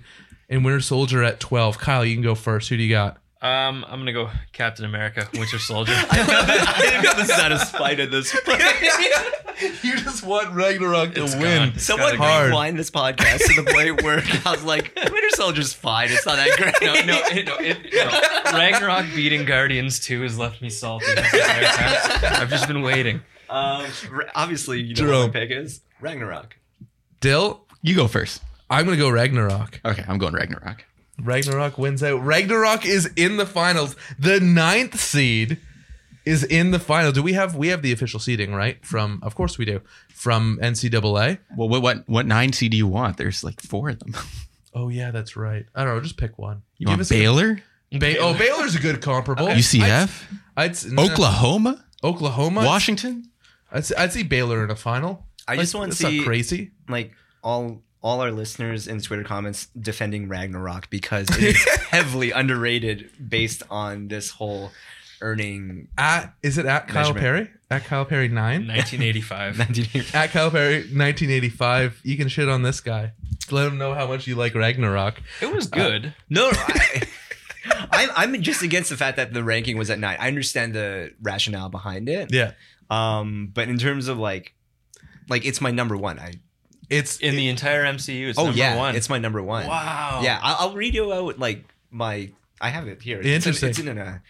and 0.48 0.64
Winter 0.64 0.80
Soldier 0.80 1.22
at 1.24 1.40
twelve. 1.40 1.78
Kyle, 1.78 2.04
you 2.04 2.14
can 2.14 2.22
go 2.22 2.34
first. 2.34 2.68
Who 2.68 2.76
do 2.76 2.82
you 2.82 2.90
got? 2.90 3.18
Um, 3.42 3.84
I'm 3.88 4.00
gonna 4.00 4.12
go 4.14 4.30
Captain 4.52 4.84
America, 4.86 5.28
Winter 5.34 5.58
Soldier. 5.58 5.92
I 6.10 7.00
got 7.02 7.16
this 7.18 7.30
out 7.30 7.52
of 7.52 7.60
spite 7.60 8.00
at 8.00 8.10
this 8.10 8.32
point. 8.44 8.62
you 9.84 9.96
just 9.98 10.22
want 10.24 10.54
Ragnarok 10.54 11.14
to 11.14 11.24
It's 11.24 11.34
win. 11.36 11.70
gone. 11.70 11.78
Someone. 11.78 12.16
Hard. 12.16 12.48
rewind 12.48 12.78
this 12.78 12.90
podcast 12.90 13.38
to 13.54 13.62
the 13.62 13.70
point 13.70 14.02
where 14.02 14.22
I 14.46 14.50
was 14.52 14.64
like, 14.64 14.92
Winter 14.96 15.30
Soldier's 15.30 15.72
fine. 15.74 16.08
It's 16.10 16.24
not 16.26 16.36
that 16.36 16.56
great. 16.58 16.74
no, 16.82 16.94
no, 17.04 17.20
it, 17.30 17.46
no, 17.46 17.56
it, 17.58 17.78
no. 17.94 18.58
Ragnarok 18.58 19.06
beating 19.14 19.44
Guardians 19.44 20.00
2 20.00 20.22
has 20.22 20.38
left 20.38 20.60
me 20.62 20.68
salty. 20.70 21.06
this 21.14 21.32
entire 21.34 21.62
time. 21.64 22.42
I've 22.42 22.50
just 22.50 22.66
been 22.68 22.82
waiting. 22.82 23.16
Um, 23.48 23.86
r- 24.12 24.26
obviously, 24.34 24.80
you 24.80 24.88
know 24.94 24.94
Jerome. 25.02 25.20
what 25.26 25.34
my 25.34 25.40
pick 25.40 25.50
is 25.50 25.80
Ragnarok. 26.00 26.56
Dill, 27.20 27.64
You 27.82 27.94
go 27.96 28.08
first. 28.08 28.42
I'm 28.68 28.84
gonna 28.84 28.96
go 28.96 29.08
Ragnarok. 29.10 29.80
Okay, 29.84 30.04
I'm 30.08 30.18
going 30.18 30.34
Ragnarok. 30.34 30.84
Ragnarok 31.20 31.78
wins 31.78 32.02
out. 32.02 32.22
Ragnarok 32.24 32.84
is 32.84 33.10
in 33.16 33.36
the 33.36 33.46
finals. 33.46 33.96
The 34.18 34.38
ninth 34.40 34.98
seed 35.00 35.58
is 36.24 36.44
in 36.44 36.72
the 36.72 36.78
final. 36.78 37.12
Do 37.12 37.22
we 37.22 37.32
have 37.34 37.54
we 37.56 37.68
have 37.68 37.82
the 37.82 37.92
official 37.92 38.20
seeding 38.20 38.52
right 38.54 38.84
from? 38.84 39.20
Of 39.22 39.34
course 39.34 39.58
we 39.58 39.64
do 39.64 39.80
from 40.10 40.58
NCAA. 40.62 41.38
Well, 41.56 41.68
what 41.68 41.82
what 41.82 42.08
what 42.08 42.26
nine 42.26 42.52
C 42.52 42.68
do 42.68 42.76
you 42.76 42.86
want? 42.86 43.16
There's 43.16 43.42
like 43.44 43.60
four 43.60 43.88
of 43.90 43.98
them. 44.00 44.14
Oh 44.74 44.88
yeah, 44.90 45.10
that's 45.10 45.36
right. 45.36 45.64
I 45.74 45.84
don't 45.84 45.94
know. 45.94 46.00
Just 46.02 46.18
pick 46.18 46.38
one. 46.38 46.62
You 46.76 46.88
want 46.88 47.00
us 47.00 47.10
a- 47.10 47.14
Baylor, 47.14 47.62
Ba- 47.92 48.18
oh, 48.18 48.36
Baylor's 48.36 48.74
a 48.74 48.78
good 48.80 49.00
comparable. 49.00 49.46
UCF, 49.46 50.22
I'd, 50.54 50.70
I'd 50.72 50.92
no, 50.92 51.04
Oklahoma, 51.04 51.82
Oklahoma, 52.04 52.62
Washington. 52.64 53.30
I'd, 53.72 53.86
see- 53.86 53.94
I'd 53.94 54.12
see 54.12 54.22
Baylor 54.22 54.62
in 54.64 54.70
a 54.70 54.76
final. 54.76 55.24
I 55.48 55.56
just 55.56 55.74
want 55.74 55.92
to 55.92 55.96
see 55.96 56.22
crazy. 56.24 56.72
like 56.88 57.12
all 57.42 57.82
all 58.06 58.20
our 58.20 58.30
listeners 58.30 58.86
in 58.86 59.00
Twitter 59.00 59.24
comments 59.24 59.66
defending 59.80 60.28
Ragnarok 60.28 60.88
because 60.90 61.28
it 61.36 61.42
is 61.42 61.64
heavily 61.90 62.30
underrated 62.30 63.10
based 63.28 63.64
on 63.68 64.06
this 64.06 64.30
whole 64.30 64.70
earning 65.20 65.88
At 65.98 66.32
is 66.40 66.56
it 66.56 66.66
at 66.66 66.86
Kyle 66.86 67.12
Measurement. 67.12 67.20
Perry? 67.20 67.50
At 67.68 67.84
Kyle 67.84 68.04
Perry 68.04 68.28
nine. 68.28 68.68
1985. 68.68 69.58
19 69.58 70.04
At 70.14 70.30
Kyle 70.30 70.52
Perry 70.52 70.76
1985. 70.82 72.00
You 72.04 72.16
can 72.16 72.28
shit 72.28 72.48
on 72.48 72.62
this 72.62 72.80
guy. 72.80 73.10
Let 73.50 73.66
him 73.66 73.76
know 73.76 73.92
how 73.92 74.06
much 74.06 74.28
you 74.28 74.36
like 74.36 74.54
Ragnarok. 74.54 75.20
It 75.42 75.52
was 75.52 75.66
good. 75.66 76.14
No, 76.30 76.48
I, 76.54 77.02
I'm, 77.90 78.10
I'm 78.34 78.42
just 78.42 78.62
against 78.62 78.90
the 78.90 78.96
fact 78.96 79.16
that 79.16 79.32
the 79.32 79.42
ranking 79.42 79.76
was 79.76 79.90
at 79.90 79.98
nine. 79.98 80.16
I 80.20 80.28
understand 80.28 80.74
the 80.74 81.12
rationale 81.20 81.70
behind 81.70 82.08
it. 82.08 82.32
Yeah, 82.32 82.52
Um, 82.88 83.50
but 83.52 83.68
in 83.68 83.78
terms 83.78 84.06
of 84.06 84.16
like, 84.16 84.54
like 85.28 85.44
it's 85.44 85.60
my 85.60 85.72
number 85.72 85.96
one. 85.96 86.20
I 86.20 86.34
it's 86.90 87.18
In 87.18 87.36
the 87.36 87.48
entire 87.48 87.84
MCU, 87.84 88.28
it's 88.30 88.38
oh 88.38 88.44
number 88.46 88.58
yeah, 88.58 88.76
one. 88.76 88.94
it's 88.96 89.08
my 89.08 89.18
number 89.18 89.42
one. 89.42 89.66
wow. 89.66 90.20
Yeah, 90.22 90.38
I'll, 90.42 90.68
I'll 90.70 90.74
read 90.76 90.94
you 90.94 91.12
out 91.12 91.38
like 91.38 91.64
my. 91.90 92.30
I 92.60 92.70
have 92.70 92.88
it 92.88 93.02
here. 93.02 93.20
Interesting. 93.20 93.68
It's, 93.70 93.78
in, 93.78 93.88
it's 93.88 93.98
in 93.98 93.98
a. 93.98 94.22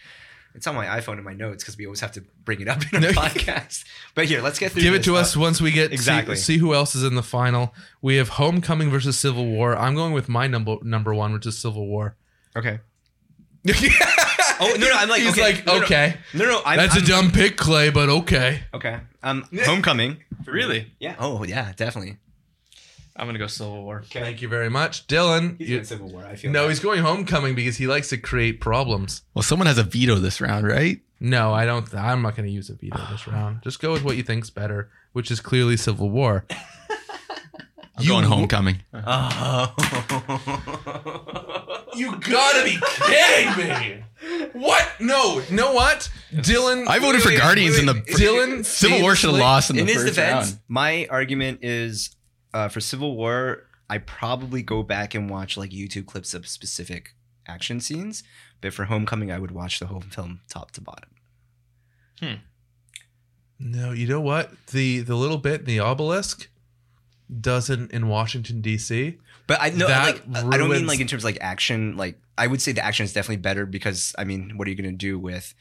It's 0.55 0.65
on 0.65 0.73
my 0.73 0.87
iPhone 0.87 1.19
in 1.19 1.23
my 1.23 1.33
notes 1.33 1.63
because 1.63 1.77
we 1.77 1.85
always 1.85 1.99
have 1.99 2.13
to 2.13 2.23
bring 2.43 2.59
it 2.61 2.67
up 2.67 2.81
in 2.91 3.03
a 3.03 3.09
podcast. 3.09 3.85
But 4.15 4.25
here, 4.25 4.41
let's 4.41 4.57
get 4.57 4.71
through. 4.71 4.81
Give 4.81 4.95
it 4.95 5.03
to 5.03 5.15
Uh, 5.15 5.19
us 5.19 5.37
once 5.37 5.61
we 5.61 5.71
get 5.71 5.93
Exactly. 5.93 6.35
see, 6.35 6.53
see 6.53 6.57
who 6.57 6.73
else 6.73 6.95
is 6.95 7.03
in 7.03 7.13
the 7.13 7.21
final. 7.21 7.75
We 8.01 8.15
have 8.15 8.29
Homecoming 8.29 8.89
versus 8.89 9.19
Civil 9.19 9.45
War. 9.45 9.77
I'm 9.77 9.93
going 9.93 10.13
with 10.13 10.27
my 10.29 10.47
number 10.47 10.77
number 10.81 11.13
one, 11.13 11.31
which 11.33 11.45
is 11.45 11.57
Civil 11.57 11.85
War. 11.87 12.15
Okay. 12.55 12.79
Oh 14.59 14.73
no, 14.79 14.87
no, 14.87 14.93
I'm 14.95 15.07
like 15.07 15.21
He's 15.21 15.33
okay, 15.33 15.41
like, 15.53 15.65
no, 15.67 15.77
no, 15.77 15.83
okay, 15.83 16.17
No, 16.33 16.45
no, 16.45 16.61
I'm, 16.65 16.77
that's 16.77 16.95
a 16.95 16.99
I'm- 16.99 17.05
dumb 17.05 17.31
pick, 17.31 17.57
Clay, 17.57 17.91
but 17.91 18.09
okay. 18.09 18.61
Okay. 18.73 18.99
Um, 19.21 19.45
Homecoming. 19.65 20.17
Really? 20.47 20.91
Yeah. 20.99 21.15
Oh 21.19 21.43
yeah, 21.43 21.73
definitely. 21.75 22.17
I'm 23.17 23.27
gonna 23.27 23.39
go 23.39 23.47
Civil 23.47 23.83
War. 23.83 24.03
Thank 24.09 24.41
you 24.41 24.47
very 24.47 24.69
much, 24.69 25.07
Dylan. 25.07 25.57
He's 25.57 25.69
you- 25.69 25.77
in 25.79 25.85
Civil 25.85 26.09
War. 26.11 26.25
I 26.25 26.35
feel. 26.35 26.51
no, 26.51 26.63
that. 26.63 26.69
he's 26.69 26.79
going 26.79 27.01
Homecoming 27.01 27.55
because 27.55 27.77
he 27.77 27.87
likes 27.87 28.09
to 28.09 28.17
create 28.17 28.61
problems. 28.61 29.23
Well, 29.33 29.43
someone 29.43 29.67
has 29.67 29.77
a 29.77 29.83
veto 29.83 30.15
this 30.15 30.39
round, 30.39 30.67
right? 30.67 30.99
No, 31.19 31.51
I 31.53 31.65
don't. 31.65 31.91
I'm 31.95 32.21
not 32.21 32.35
going 32.35 32.47
to 32.47 32.53
use 32.53 32.69
a 32.69 32.75
veto 32.75 32.99
this 33.09 33.27
round. 33.27 33.63
Just 33.63 33.79
go 33.81 33.91
with 33.91 34.03
what 34.03 34.17
you 34.17 34.23
think's 34.23 34.51
better, 34.51 34.89
which 35.13 35.31
is 35.31 35.39
clearly 35.39 35.75
Civil 35.77 36.09
War. 36.11 36.45
I'm 37.97 38.05
going 38.07 38.25
Homecoming. 38.25 38.83
Oh. 38.93 39.73
You 41.95 42.11
gotta 42.19 42.63
be 42.63 42.77
kidding 43.07 43.57
me! 43.57 44.03
What? 44.53 44.87
No, 44.99 45.41
you 45.49 45.55
know 45.55 45.73
what? 45.73 46.07
Dylan. 46.31 46.87
I 46.87 46.99
voted 46.99 47.23
for 47.23 47.29
wait, 47.29 47.39
Guardians 47.39 47.77
wait, 47.77 47.79
in 47.79 47.85
the. 47.87 47.93
Dylan. 47.93 48.63
Civil 48.63 49.01
War 49.01 49.15
should 49.15 49.31
have 49.31 49.39
lost 49.39 49.71
in 49.71 49.77
the 49.77 49.81
in 49.81 49.87
his 49.87 49.95
first 50.03 50.07
defense, 50.13 50.49
round. 50.51 50.59
my 50.67 51.07
argument 51.09 51.59
is 51.63 52.15
uh, 52.53 52.67
for 52.69 52.79
Civil 52.79 53.15
War. 53.15 53.63
I 53.89 53.99
probably 53.99 54.61
go 54.61 54.83
back 54.83 55.15
and 55.15 55.29
watch 55.29 55.55
like 55.55 55.71
YouTube 55.71 56.05
clips 56.07 56.33
of 56.33 56.47
specific 56.47 57.15
action 57.47 57.79
scenes, 57.79 58.23
but 58.59 58.73
for 58.73 58.85
Homecoming, 58.85 59.31
I 59.31 59.39
would 59.39 59.51
watch 59.51 59.79
the 59.79 59.87
whole 59.87 60.01
film 60.01 60.41
top 60.49 60.71
to 60.71 60.81
bottom. 60.81 61.09
Hmm. 62.19 62.33
No, 63.59 63.91
you 63.91 64.07
know 64.07 64.21
what? 64.21 64.51
The 64.67 64.99
the 64.99 65.15
little 65.15 65.37
bit 65.37 65.61
in 65.61 65.65
the 65.65 65.79
obelisk 65.79 66.49
doesn't 67.41 67.91
in 67.91 68.07
Washington 68.07 68.61
D.C. 68.61 69.17
But 69.47 69.59
I 69.61 69.69
know, 69.69 69.87
That 69.87 70.27
like, 70.27 70.45
I 70.53 70.57
don't 70.57 70.69
mean 70.69 70.85
like 70.85 70.99
in 70.99 71.07
terms 71.07 71.23
of 71.23 71.25
like 71.25 71.37
action. 71.41 71.95
Like, 71.97 72.19
I 72.37 72.47
would 72.47 72.61
say 72.61 72.73
the 72.73 72.83
action 72.83 73.05
is 73.05 73.13
definitely 73.13 73.37
better 73.37 73.65
because 73.65 74.13
I 74.17 74.25
mean, 74.25 74.57
what 74.57 74.67
are 74.67 74.71
you 74.71 74.75
going 74.75 74.91
to 74.91 74.97
do 74.97 75.17
with 75.17 75.53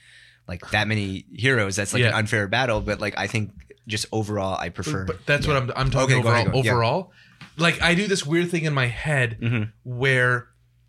like 0.49 0.69
that 0.71 0.89
many 0.89 1.25
heroes? 1.33 1.77
That's 1.77 1.95
like 1.95 2.03
an 2.03 2.13
unfair 2.13 2.49
battle. 2.49 2.81
But 2.81 3.01
like, 3.01 3.17
I 3.17 3.29
think 3.29 3.53
just 3.87 4.07
overall, 4.13 4.57
I 4.59 4.69
prefer. 4.69 5.05
But 5.05 5.25
that's 5.27 5.47
yeah. 5.47 5.55
what 5.55 5.63
I'm 5.63 5.73
I'm 5.77 5.91
talking 5.91 6.17
Okay, 6.17 6.23
go 6.23 6.29
overall. 6.29 6.35
ahead, 6.41 6.53
go- 6.53 6.63
yeah. 6.63 6.73
overall, 6.73 7.13
like 7.59 7.81
I 7.83 7.95
do 7.95 8.07
this 8.07 8.25
weird 8.27 8.51
thing 8.51 8.65
in 8.65 8.75
my 8.75 8.87
head 8.87 9.39
Mhm. 9.41 9.73
where 9.85 10.49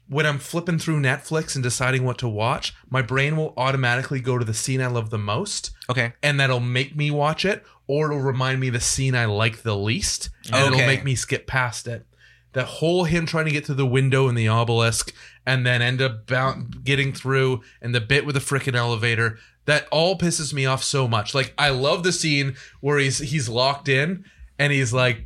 when 0.10 0.26
I'm 0.26 0.40
flipping 0.40 0.80
through 0.80 1.02
Netflix 1.02 1.54
and 1.56 1.62
deciding 1.64 2.06
what 2.06 2.18
to 2.20 2.30
watch, 2.30 2.74
my 2.90 3.02
brain 3.02 3.36
will 3.36 3.54
automatically 3.58 4.22
go 4.22 4.38
to 4.38 4.46
the 4.46 4.54
scene 4.54 4.82
I 4.82 4.88
love 4.88 5.10
the 5.10 5.18
most, 5.18 5.72
Okay. 5.90 6.14
and 6.24 6.40
that'll 6.40 6.62
make 6.62 6.96
me 6.96 7.12
watch 7.12 7.44
it, 7.44 7.66
or 7.88 8.06
it'll 8.10 8.24
remind 8.24 8.62
me 8.62 8.70
the 8.70 8.80
scene 8.80 9.16
I 9.16 9.26
like 9.26 9.64
the 9.64 9.76
least, 9.76 10.30
and 10.52 10.56
it'll 10.74 10.88
make 10.88 11.04
me 11.04 11.14
skip 11.16 11.46
past 11.46 11.88
it. 11.88 12.06
That 12.54 12.66
whole 12.66 13.04
him 13.04 13.26
trying 13.26 13.46
to 13.46 13.52
get 13.52 13.66
to 13.66 13.74
the 13.74 13.86
window 13.86 14.30
in 14.30 14.36
the 14.36 14.48
obelisk 14.48 15.12
and 15.46 15.66
then 15.66 15.82
end 15.82 16.02
up 16.02 16.26
bound, 16.26 16.86
getting 16.86 17.12
through, 17.12 17.62
and 17.82 17.94
the 17.94 18.00
bit 18.02 18.26
with 18.26 18.36
the 18.36 18.42
freaking 18.42 18.76
elevator. 18.76 19.38
That 19.68 19.88
all 19.92 20.18
pisses 20.18 20.54
me 20.54 20.66
off 20.66 20.84
so 20.84 21.08
much. 21.08 21.34
Like 21.36 21.54
I 21.58 21.70
love 21.70 22.04
the 22.04 22.12
scene 22.12 22.56
where 22.82 22.98
he's 22.98 23.20
he's 23.20 23.48
locked 23.48 23.88
in 23.88 24.26
and 24.58 24.74
he's 24.74 24.92
like 24.92 25.26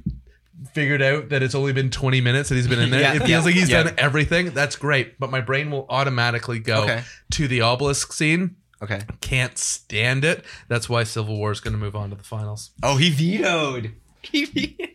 figured 0.74 1.02
out 1.02 1.30
that 1.30 1.42
it's 1.42 1.56
only 1.56 1.74
been 1.74 1.90
20 1.90 2.22
minutes 2.22 2.50
that 2.50 2.56
he's 2.56 2.68
been 2.68 2.80
in 2.80 2.90
there. 2.92 3.02
Yeah, 3.02 3.14
it 3.14 3.20
feels 3.20 3.30
yeah, 3.30 3.40
like 3.40 3.54
he's 3.56 3.70
yeah. 3.70 3.84
done 3.84 3.94
everything. 3.98 4.52
That's 4.52 4.76
great. 4.76 5.18
But 5.20 5.32
my 5.32 5.42
brain 5.42 5.72
will 5.72 5.86
automatically 5.90 6.60
go 6.60 6.84
Okay. 6.84 7.04
to 7.32 7.48
the 7.48 7.62
obelisk 7.62 8.14
scene. 8.14 8.58
Okay. 8.82 9.02
Can't 9.22 9.58
stand 9.58 10.24
it. 10.26 10.44
That's 10.68 10.90
why 10.90 11.04
Civil 11.04 11.38
War 11.38 11.52
is 11.52 11.60
going 11.60 11.74
to 11.74 11.80
move 11.80 11.96
on 11.96 12.10
to 12.10 12.16
the 12.16 12.24
finals. 12.24 12.72
Oh, 12.84 12.98
he 12.98 13.10
vetoed. 13.10 13.94
He 14.24 14.46
vetoed. 14.46 14.90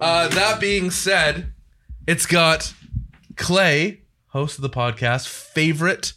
Uh, 0.00 0.28
that 0.28 0.60
being 0.60 0.90
said, 0.90 1.52
it's 2.06 2.26
got 2.26 2.74
Clay, 3.36 4.02
host 4.28 4.58
of 4.58 4.62
the 4.62 4.70
podcast, 4.70 5.28
favorite 5.28 6.14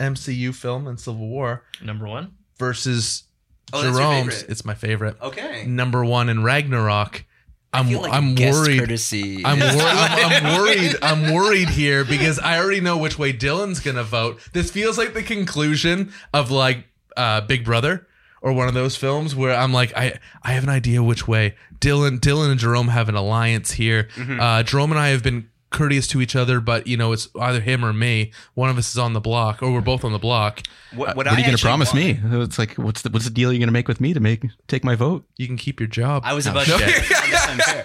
MCU 0.00 0.54
film 0.54 0.86
in 0.86 0.96
Civil 0.96 1.28
War 1.28 1.64
Number 1.82 2.06
one. 2.06 2.32
versus 2.58 3.24
Oh, 3.72 3.82
Jerome's. 3.82 4.44
It's 4.44 4.64
my 4.64 4.74
favorite. 4.74 5.16
Okay. 5.20 5.66
Number 5.66 6.02
one 6.04 6.28
in 6.30 6.42
Ragnarok. 6.42 7.24
I'm 7.70 7.84
I 7.86 7.88
feel 7.90 8.00
like 8.00 8.12
I'm 8.14 8.34
guest 8.34 8.58
worried. 8.58 8.78
Courtesy. 8.80 9.44
I'm, 9.44 9.60
is- 9.60 9.74
wor- 9.76 9.84
I'm, 9.84 10.46
I'm 10.46 10.58
worried. 10.62 10.96
I'm 11.02 11.34
worried 11.34 11.68
here 11.68 12.02
because 12.02 12.38
I 12.38 12.58
already 12.58 12.80
know 12.80 12.96
which 12.96 13.18
way 13.18 13.32
Dylan's 13.34 13.80
gonna 13.80 14.04
vote. 14.04 14.40
This 14.54 14.70
feels 14.70 14.96
like 14.96 15.12
the 15.12 15.22
conclusion 15.22 16.12
of 16.32 16.50
like 16.50 16.84
uh, 17.14 17.42
Big 17.42 17.66
Brother 17.66 18.06
or 18.40 18.54
one 18.54 18.68
of 18.68 18.74
those 18.74 18.96
films 18.96 19.36
where 19.36 19.54
I'm 19.54 19.74
like, 19.74 19.94
I 19.94 20.18
I 20.42 20.52
have 20.52 20.62
an 20.62 20.70
idea 20.70 21.02
which 21.02 21.28
way 21.28 21.56
Dylan 21.78 22.20
Dylan 22.20 22.50
and 22.52 22.58
Jerome 22.58 22.88
have 22.88 23.10
an 23.10 23.16
alliance 23.16 23.72
here. 23.72 24.08
Mm-hmm. 24.14 24.40
Uh, 24.40 24.62
Jerome 24.62 24.90
and 24.92 24.98
I 24.98 25.08
have 25.08 25.22
been 25.22 25.50
courteous 25.70 26.06
to 26.08 26.20
each 26.20 26.34
other, 26.36 26.60
but 26.60 26.86
you 26.86 26.96
know 26.96 27.12
it's 27.12 27.28
either 27.40 27.60
him 27.60 27.84
or 27.84 27.92
me. 27.92 28.32
One 28.54 28.70
of 28.70 28.78
us 28.78 28.90
is 28.90 28.98
on 28.98 29.12
the 29.12 29.20
block, 29.20 29.62
or 29.62 29.72
we're 29.72 29.80
both 29.80 30.04
on 30.04 30.12
the 30.12 30.18
block. 30.18 30.62
what, 30.94 31.10
uh, 31.10 31.14
What 31.14 31.26
I 31.28 31.32
are 31.34 31.38
you 31.38 31.44
going 31.44 31.56
to 31.56 31.62
promise 31.62 31.92
want- 31.92 32.04
me? 32.04 32.20
It's 32.42 32.58
like, 32.58 32.74
what's 32.74 33.02
the 33.02 33.10
what's 33.10 33.24
the 33.24 33.30
deal 33.30 33.52
you're 33.52 33.58
going 33.58 33.68
to 33.68 33.72
make 33.72 33.88
with 33.88 34.00
me 34.00 34.14
to 34.14 34.20
make 34.20 34.44
take 34.66 34.84
my 34.84 34.94
vote? 34.94 35.24
You 35.36 35.46
can 35.46 35.56
keep 35.56 35.80
your 35.80 35.86
job. 35.88 36.22
I 36.24 36.34
was 36.34 36.46
about 36.46 36.66
to 36.66 36.78
say. 36.78 37.82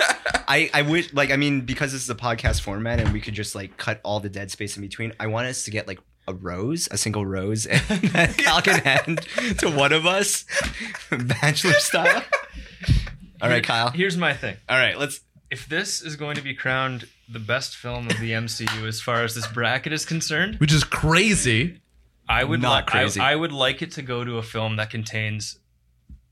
I, 0.47 0.69
I 0.73 0.81
wish 0.84 1.14
like 1.14 1.31
I 1.31 1.38
mean 1.38 1.61
because 1.61 1.91
this 1.93 2.03
is 2.03 2.10
a 2.10 2.15
podcast 2.15 2.61
format 2.61 2.99
and 2.99 3.11
we 3.14 3.22
could 3.22 3.34
just 3.34 3.55
like 3.55 3.77
cut 3.77 3.99
all 4.03 4.19
the 4.19 4.30
dead 4.30 4.51
space 4.51 4.76
in 4.77 4.81
between. 4.81 5.14
I 5.19 5.27
want 5.27 5.47
us 5.47 5.64
to 5.65 5.72
get 5.72 5.88
like 5.88 5.99
a 6.27 6.34
rose, 6.34 6.88
a 6.91 6.97
single 6.97 7.26
rose, 7.26 7.65
and 7.65 7.81
then 7.89 8.34
Cal 8.35 8.61
can 8.61 8.80
hand 8.80 9.22
to 9.60 9.69
one 9.69 9.91
of 9.93 10.05
us, 10.05 10.45
bachelor 11.11 11.73
style. 11.73 12.23
All 13.41 13.49
right, 13.49 13.64
Kyle. 13.64 13.89
Here's 13.89 14.15
my 14.18 14.34
thing. 14.34 14.55
All 14.69 14.77
right, 14.77 14.97
let's. 14.97 15.19
If 15.53 15.67
this 15.69 16.01
is 16.01 16.15
going 16.15 16.35
to 16.35 16.41
be 16.41 16.53
crowned 16.53 17.07
the 17.30 17.39
best 17.39 17.75
film 17.75 18.07
of 18.09 18.19
the 18.19 18.31
MCU 18.45 18.88
as 18.88 18.99
far 19.01 19.23
as 19.23 19.35
this 19.35 19.47
bracket 19.47 19.93
is 19.93 20.03
concerned, 20.05 20.55
which 20.59 20.73
is 20.73 20.84
crazy. 20.84 21.80
I 22.27 22.43
would 22.43 22.61
Not 22.61 22.85
li- 22.85 22.88
I- 22.88 22.91
crazy. 23.03 23.19
I, 23.21 23.35
would 23.35 23.51
like 23.51 23.81
it 23.81 23.91
to 23.93 24.01
go 24.01 24.23
to 24.23 24.38
a 24.38 24.43
film 24.43 24.77
that 24.77 24.89
contains 24.89 25.59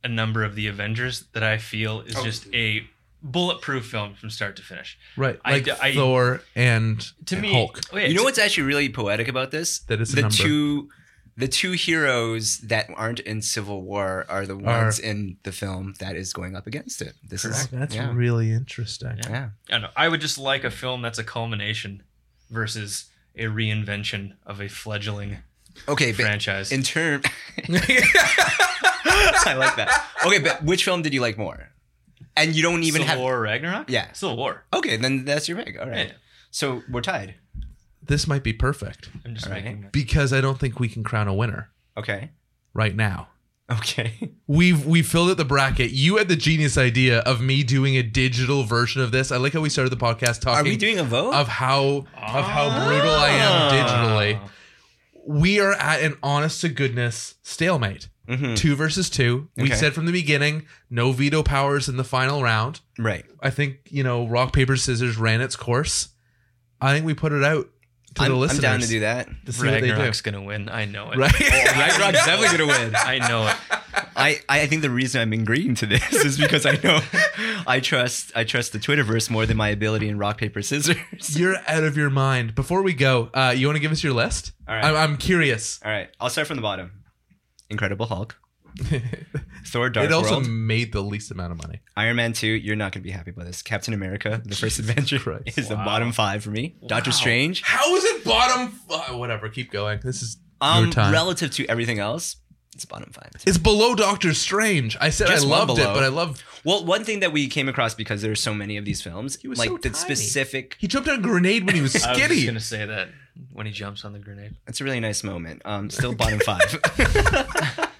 a 0.03 0.07
number 0.07 0.43
of 0.43 0.55
the 0.55 0.67
Avengers 0.67 1.25
that 1.33 1.43
I 1.43 1.57
feel 1.57 2.01
is 2.01 2.15
Oh. 2.17 2.23
just 2.23 2.47
a 2.53 2.83
bulletproof 3.21 3.85
film 3.85 4.15
from 4.15 4.29
start 4.31 4.55
to 4.55 4.63
finish. 4.63 4.97
Right. 5.15 5.39
I 5.45 5.51
Like 5.53 5.65
d- 5.65 5.71
I- 5.79 5.93
Thor 5.93 6.41
and 6.55 6.99
To 7.27 7.35
and 7.35 7.41
me, 7.43 7.51
Hulk. 7.53 7.79
oh, 7.93 7.97
yeah, 7.97 8.07
you 8.07 8.15
know 8.15 8.23
what's 8.23 8.39
actually 8.39 8.63
really 8.63 8.89
poetic 8.89 9.27
about 9.27 9.51
this? 9.51 9.79
That 9.89 10.01
is 10.01 10.13
a 10.13 10.15
the 10.15 10.21
number. 10.23 10.35
two 10.37 10.89
the 11.41 11.47
two 11.47 11.71
heroes 11.71 12.59
that 12.59 12.87
aren't 12.95 13.19
in 13.21 13.41
Civil 13.41 13.81
War 13.81 14.27
are 14.29 14.45
the 14.45 14.55
ones 14.55 14.99
in 14.99 15.37
the 15.41 15.51
film 15.51 15.95
that 15.99 16.15
is 16.15 16.33
going 16.33 16.55
up 16.55 16.67
against 16.67 17.01
it. 17.01 17.15
This 17.27 17.43
is 17.43 17.67
That's 17.69 17.95
yeah. 17.95 18.13
really 18.13 18.51
interesting. 18.51 19.17
Yeah. 19.23 19.29
yeah. 19.67 19.75
I 19.75 19.79
know. 19.79 19.89
I 19.95 20.07
would 20.07 20.21
just 20.21 20.37
like 20.37 20.63
a 20.63 20.69
film 20.69 21.01
that's 21.01 21.17
a 21.17 21.23
culmination 21.23 22.03
versus 22.51 23.05
a 23.35 23.45
reinvention 23.45 24.33
of 24.45 24.61
a 24.61 24.67
fledgling 24.69 25.37
Okay, 25.87 26.11
but 26.11 26.21
franchise. 26.21 26.71
in 26.71 26.83
term 26.83 27.23
I 27.57 29.55
like 29.57 29.75
that. 29.77 30.05
Okay, 30.23 30.37
but 30.37 30.63
which 30.63 30.85
film 30.85 31.01
did 31.01 31.11
you 31.11 31.21
like 31.21 31.39
more? 31.39 31.69
And 32.37 32.55
you 32.55 32.61
don't 32.61 32.83
even 32.83 33.01
Civil 33.01 33.07
have 33.07 33.19
War 33.19 33.41
Ragnarok? 33.41 33.89
Yeah. 33.89 34.11
Civil 34.11 34.37
War. 34.37 34.63
Okay, 34.71 34.97
then 34.97 35.25
that's 35.25 35.49
your 35.49 35.57
pick. 35.57 35.79
All 35.79 35.89
right. 35.89 36.09
Yeah. 36.09 36.13
So 36.51 36.83
we're 36.87 37.01
tied. 37.01 37.33
This 38.03 38.27
might 38.27 38.43
be 38.43 38.53
perfect 38.53 39.09
I'm 39.25 39.35
just 39.35 39.47
All 39.47 39.53
right. 39.53 39.63
making 39.63 39.89
because 39.91 40.33
I 40.33 40.41
don't 40.41 40.59
think 40.59 40.79
we 40.79 40.87
can 40.89 41.03
crown 41.03 41.27
a 41.27 41.33
winner 41.33 41.69
Okay. 41.97 42.31
right 42.73 42.95
now. 42.95 43.29
Okay. 43.71 44.33
We've 44.47 44.85
we 44.85 45.01
filled 45.01 45.29
out 45.29 45.37
the 45.37 45.45
bracket. 45.45 45.91
You 45.91 46.17
had 46.17 46.27
the 46.27 46.35
genius 46.35 46.77
idea 46.77 47.19
of 47.19 47.39
me 47.41 47.63
doing 47.63 47.95
a 47.95 48.03
digital 48.03 48.63
version 48.63 49.01
of 49.01 49.11
this. 49.13 49.31
I 49.31 49.37
like 49.37 49.53
how 49.53 49.61
we 49.61 49.69
started 49.69 49.91
the 49.91 49.95
podcast 49.97 50.41
talking. 50.41 50.49
Are 50.49 50.55
talking 50.57 50.71
we 50.71 50.77
doing 50.77 50.99
a 50.99 51.03
vote? 51.05 51.33
of 51.33 51.47
how 51.47 51.83
of 52.17 52.45
how 52.45 52.85
brutal 52.87 53.11
I 53.11 53.29
am 53.29 53.71
digitally. 53.71 54.49
We 55.25 55.59
are 55.59 55.73
at 55.73 56.01
an 56.01 56.17
honest 56.23 56.61
to 56.61 56.69
goodness 56.69 57.35
stalemate. 57.43 58.09
Mhm. 58.27 58.55
Two 58.57 58.75
versus 58.75 59.09
two. 59.09 59.49
We 59.57 59.71
said 59.71 59.93
from 59.93 60.05
the 60.05 60.11
beginning, 60.11 60.65
no 60.89 61.11
veto 61.11 61.43
powers 61.43 61.87
in 61.89 61.97
the 61.97 62.03
final 62.03 62.41
round. 62.43 62.81
Right. 62.97 63.25
I 63.41 63.49
think 63.51 63.77
you 63.89 64.03
know, 64.03 64.27
rock 64.27 64.53
paper 64.53 64.75
scissors 64.77 65.17
ran 65.17 65.39
its 65.41 65.55
course. 65.55 66.09
I 66.81 66.93
think 66.93 67.05
we 67.05 67.13
put 67.13 67.31
it 67.31 67.43
out 67.43 67.69
to 68.15 68.23
I'm, 68.23 68.29
the 68.29 68.35
I'm 68.35 68.39
listeners. 68.41 68.61
down 68.61 68.79
to 68.81 68.87
do 68.87 68.99
that. 69.01 69.27
to 69.45 69.53
see 69.53 69.65
what 69.65 69.71
they 69.71 69.81
do. 69.81 69.93
Ragnarok's 69.93 70.21
gonna 70.21 70.41
win. 70.41 70.69
I 70.69 70.85
know 70.85 71.11
it. 71.11 71.17
Right? 71.17 71.39
Ragnarok's 71.39 72.25
definitely 72.25 72.57
gonna 72.57 72.67
win. 72.67 72.95
I 72.95 73.19
know 73.27 73.47
it. 73.47 73.55
I, 74.15 74.39
I 74.49 74.67
think 74.67 74.81
the 74.81 74.89
reason 74.89 75.21
I'm 75.21 75.33
agreeing 75.33 75.75
to 75.75 75.85
this 75.85 76.13
is 76.13 76.37
because 76.37 76.65
I 76.65 76.77
know 76.83 76.99
I 77.65 77.79
trust 77.79 78.31
I 78.35 78.43
trust 78.43 78.73
the 78.73 78.79
Twitterverse 78.79 79.29
more 79.29 79.45
than 79.45 79.57
my 79.57 79.69
ability 79.69 80.09
in 80.09 80.17
rock 80.17 80.37
paper 80.37 80.61
scissors. 80.61 80.97
You're 81.37 81.55
out 81.67 81.83
of 81.83 81.95
your 81.97 82.09
mind. 82.09 82.53
Before 82.55 82.81
we 82.81 82.93
go, 82.93 83.29
uh, 83.33 83.53
you 83.55 83.67
want 83.67 83.77
to 83.77 83.81
give 83.81 83.91
us 83.91 84.03
your 84.03 84.13
list? 84.13 84.51
All 84.67 84.75
right. 84.75 84.83
I'm, 84.83 84.95
I'm 84.95 85.17
curious. 85.17 85.79
All 85.83 85.91
right, 85.91 86.09
I'll 86.19 86.29
start 86.29 86.47
from 86.47 86.57
the 86.57 86.61
bottom. 86.61 86.91
Incredible 87.69 88.07
Hulk, 88.07 88.37
Thor: 89.65 89.89
Dark 89.89 90.05
it 90.05 90.11
also 90.11 90.31
World, 90.37 90.47
made 90.49 90.91
the 90.91 91.01
least 91.01 91.31
amount 91.31 91.51
of 91.51 91.57
money. 91.57 91.81
Iron 91.95 92.15
Man 92.15 92.33
Two. 92.33 92.47
You're 92.47 92.75
not 92.75 92.91
gonna 92.91 93.03
be 93.03 93.11
happy 93.11 93.31
about 93.31 93.45
this. 93.45 93.61
Captain 93.61 93.93
America: 93.93 94.41
The 94.45 94.55
First 94.55 94.79
Avenger 94.79 95.19
Christ. 95.19 95.43
is 95.57 95.67
the 95.69 95.75
Wow. 95.75 95.85
bottom 95.85 96.11
five 96.11 96.43
for 96.43 96.51
me. 96.51 96.75
Doctor 96.87 97.09
Wow. 97.11 97.15
Strange, 97.15 97.61
How 97.63 97.95
is 97.95 98.03
it 98.03 98.23
bottom? 98.23 98.79
Uh, 98.89 99.17
whatever. 99.17 99.49
Keep 99.49 99.71
going. 99.71 99.99
This 100.03 100.21
is 100.21 100.37
um, 100.59 100.85
your 100.85 100.93
time. 100.93 101.13
relative 101.13 101.51
to 101.51 101.65
everything 101.67 101.99
else, 101.99 102.35
it's 102.73 102.85
bottom 102.85 103.11
five. 103.11 103.29
it's 103.45 103.57
below 103.57 103.95
Doctor 103.95 104.33
Strange. 104.33 104.97
I 104.99 105.09
said 105.09 105.27
Just 105.27 105.45
I 105.45 105.49
one 105.49 105.59
loved 105.67 105.79
it, 105.79 105.83
below. 105.83 105.93
but 105.93 106.03
I 106.03 106.07
love. 106.07 106.43
Well, 106.63 106.85
one 106.85 107.03
thing 107.03 107.21
that 107.21 107.31
we 107.31 107.47
came 107.47 107.67
across 107.67 107.95
because 107.95 108.21
there's 108.21 108.39
so 108.39 108.53
many 108.53 108.77
of 108.77 108.85
these 108.85 109.01
films, 109.01 109.37
He 109.41 109.47
was 109.47 109.57
like 109.57 109.69
so 109.69 109.77
the 109.77 109.89
tiny. 109.89 109.95
specific. 109.95 110.75
He 110.79 110.87
jumped 110.87 111.09
on 111.09 111.17
a 111.19 111.21
grenade 111.21 111.65
when 111.65 111.75
he 111.75 111.81
was 111.81 111.95
I 112.05 112.11
was 112.13 112.17
skinny. 112.21 112.45
gonna 112.45 112.59
say 112.59 112.85
that 112.85 113.09
when 113.53 113.65
he 113.65 113.71
jumps 113.71 114.03
on 114.05 114.13
the 114.13 114.19
grenade. 114.19 114.55
It's 114.67 114.81
a 114.81 114.83
really 114.83 114.99
nice 114.99 115.23
moment. 115.23 115.61
Um, 115.65 115.89
still 115.89 116.13
bottom 116.13 116.39
five. 116.39 116.79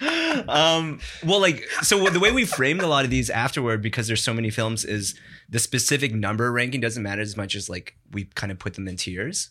um, 0.47 0.99
well, 1.25 1.39
like 1.39 1.63
so 1.81 2.09
the 2.09 2.19
way 2.19 2.31
we 2.31 2.45
framed 2.45 2.81
a 2.81 2.87
lot 2.87 3.03
of 3.05 3.11
these 3.11 3.29
afterward, 3.29 3.81
because 3.81 4.07
there's 4.07 4.23
so 4.23 4.33
many 4.33 4.49
films, 4.49 4.85
is 4.85 5.15
the 5.49 5.59
specific 5.59 6.13
number 6.13 6.51
ranking 6.51 6.81
doesn't 6.81 7.03
matter 7.03 7.21
as 7.21 7.35
much 7.37 7.55
as 7.55 7.69
like 7.69 7.95
we 8.11 8.25
kind 8.25 8.51
of 8.51 8.59
put 8.59 8.73
them 8.75 8.87
in 8.87 8.95
tiers. 8.97 9.49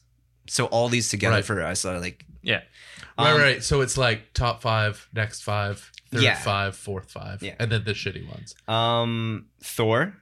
So 0.49 0.67
all 0.67 0.89
these 0.89 1.09
together 1.09 1.37
Right. 1.37 1.45
for 1.45 1.63
us 1.63 1.85
are 1.85 2.01
like 2.01 2.25
Yeah. 2.43 2.63
right, 3.19 3.33
um, 3.33 3.41
right. 3.41 3.63
So 3.63 3.83
it's 3.83 3.97
like 3.97 4.33
top 4.35 4.63
five, 4.63 5.09
next 5.13 5.43
five, 5.43 5.91
third 6.11 6.23
Yeah. 6.23 6.37
five, 6.37 6.75
fourth 6.77 7.11
five, 7.11 7.43
Yeah. 7.43 7.55
and 7.59 7.71
then 7.71 7.85
the 7.85 7.93
shitty 7.93 8.27
ones. 8.29 8.55
um 8.67 9.47
Thor, 9.63 10.17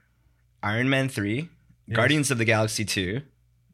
Iron 0.61 0.89
Man 0.89 1.09
three, 1.09 1.49
Yes. 1.87 1.95
Guardians 1.95 2.29
of 2.29 2.37
the 2.37 2.45
Galaxy 2.45 2.85
two, 2.85 3.21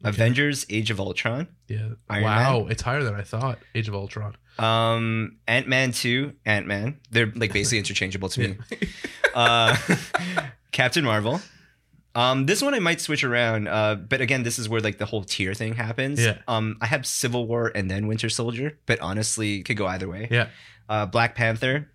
Avengers: 0.04 0.66
Age 0.70 0.90
of 0.90 1.00
Ultron, 1.00 1.48
Yeah. 1.68 1.90
Iron 2.08 2.22
wow, 2.24 2.66
it's 2.68 2.82
higher 2.82 3.02
than 3.02 3.14
I 3.14 3.22
thought. 3.22 3.58
Age 3.74 3.88
of 3.88 3.94
Ultron. 3.94 4.36
um 4.58 5.38
Ant 5.48 5.68
Man 5.68 5.92
two, 5.92 6.34
Ant 6.44 6.66
Man. 6.66 6.98
They're 7.10 7.32
like 7.34 7.52
basically 7.58 7.78
interchangeable 7.78 8.28
to 8.30 8.40
me. 8.40 8.56
uh, 9.34 9.76
Captain 10.72 11.04
Marvel. 11.04 11.40
Um, 12.14 12.46
this 12.46 12.62
one 12.62 12.72
I 12.72 12.78
might 12.78 13.00
switch 13.02 13.24
around, 13.24 13.68
uh, 13.68 13.94
but 13.96 14.22
again, 14.22 14.42
this 14.42 14.58
is 14.58 14.68
where 14.70 14.80
like 14.80 14.96
the 14.96 15.04
whole 15.04 15.22
tier 15.24 15.52
thing 15.52 15.74
happens. 15.74 16.18
Yeah. 16.24 16.38
Um, 16.48 16.78
I 16.80 16.86
have 16.86 17.04
Civil 17.06 17.46
War 17.46 17.70
and 17.74 17.90
then 17.90 18.06
Winter 18.06 18.30
Soldier, 18.30 18.78
but 18.86 18.98
honestly, 19.00 19.56
it 19.58 19.64
could 19.64 19.76
go 19.76 19.86
either 19.86 20.08
way. 20.08 20.28
Yeah. 20.30 20.48
Uh, 20.88 21.04
Black 21.04 21.34
Panther, 21.34 21.90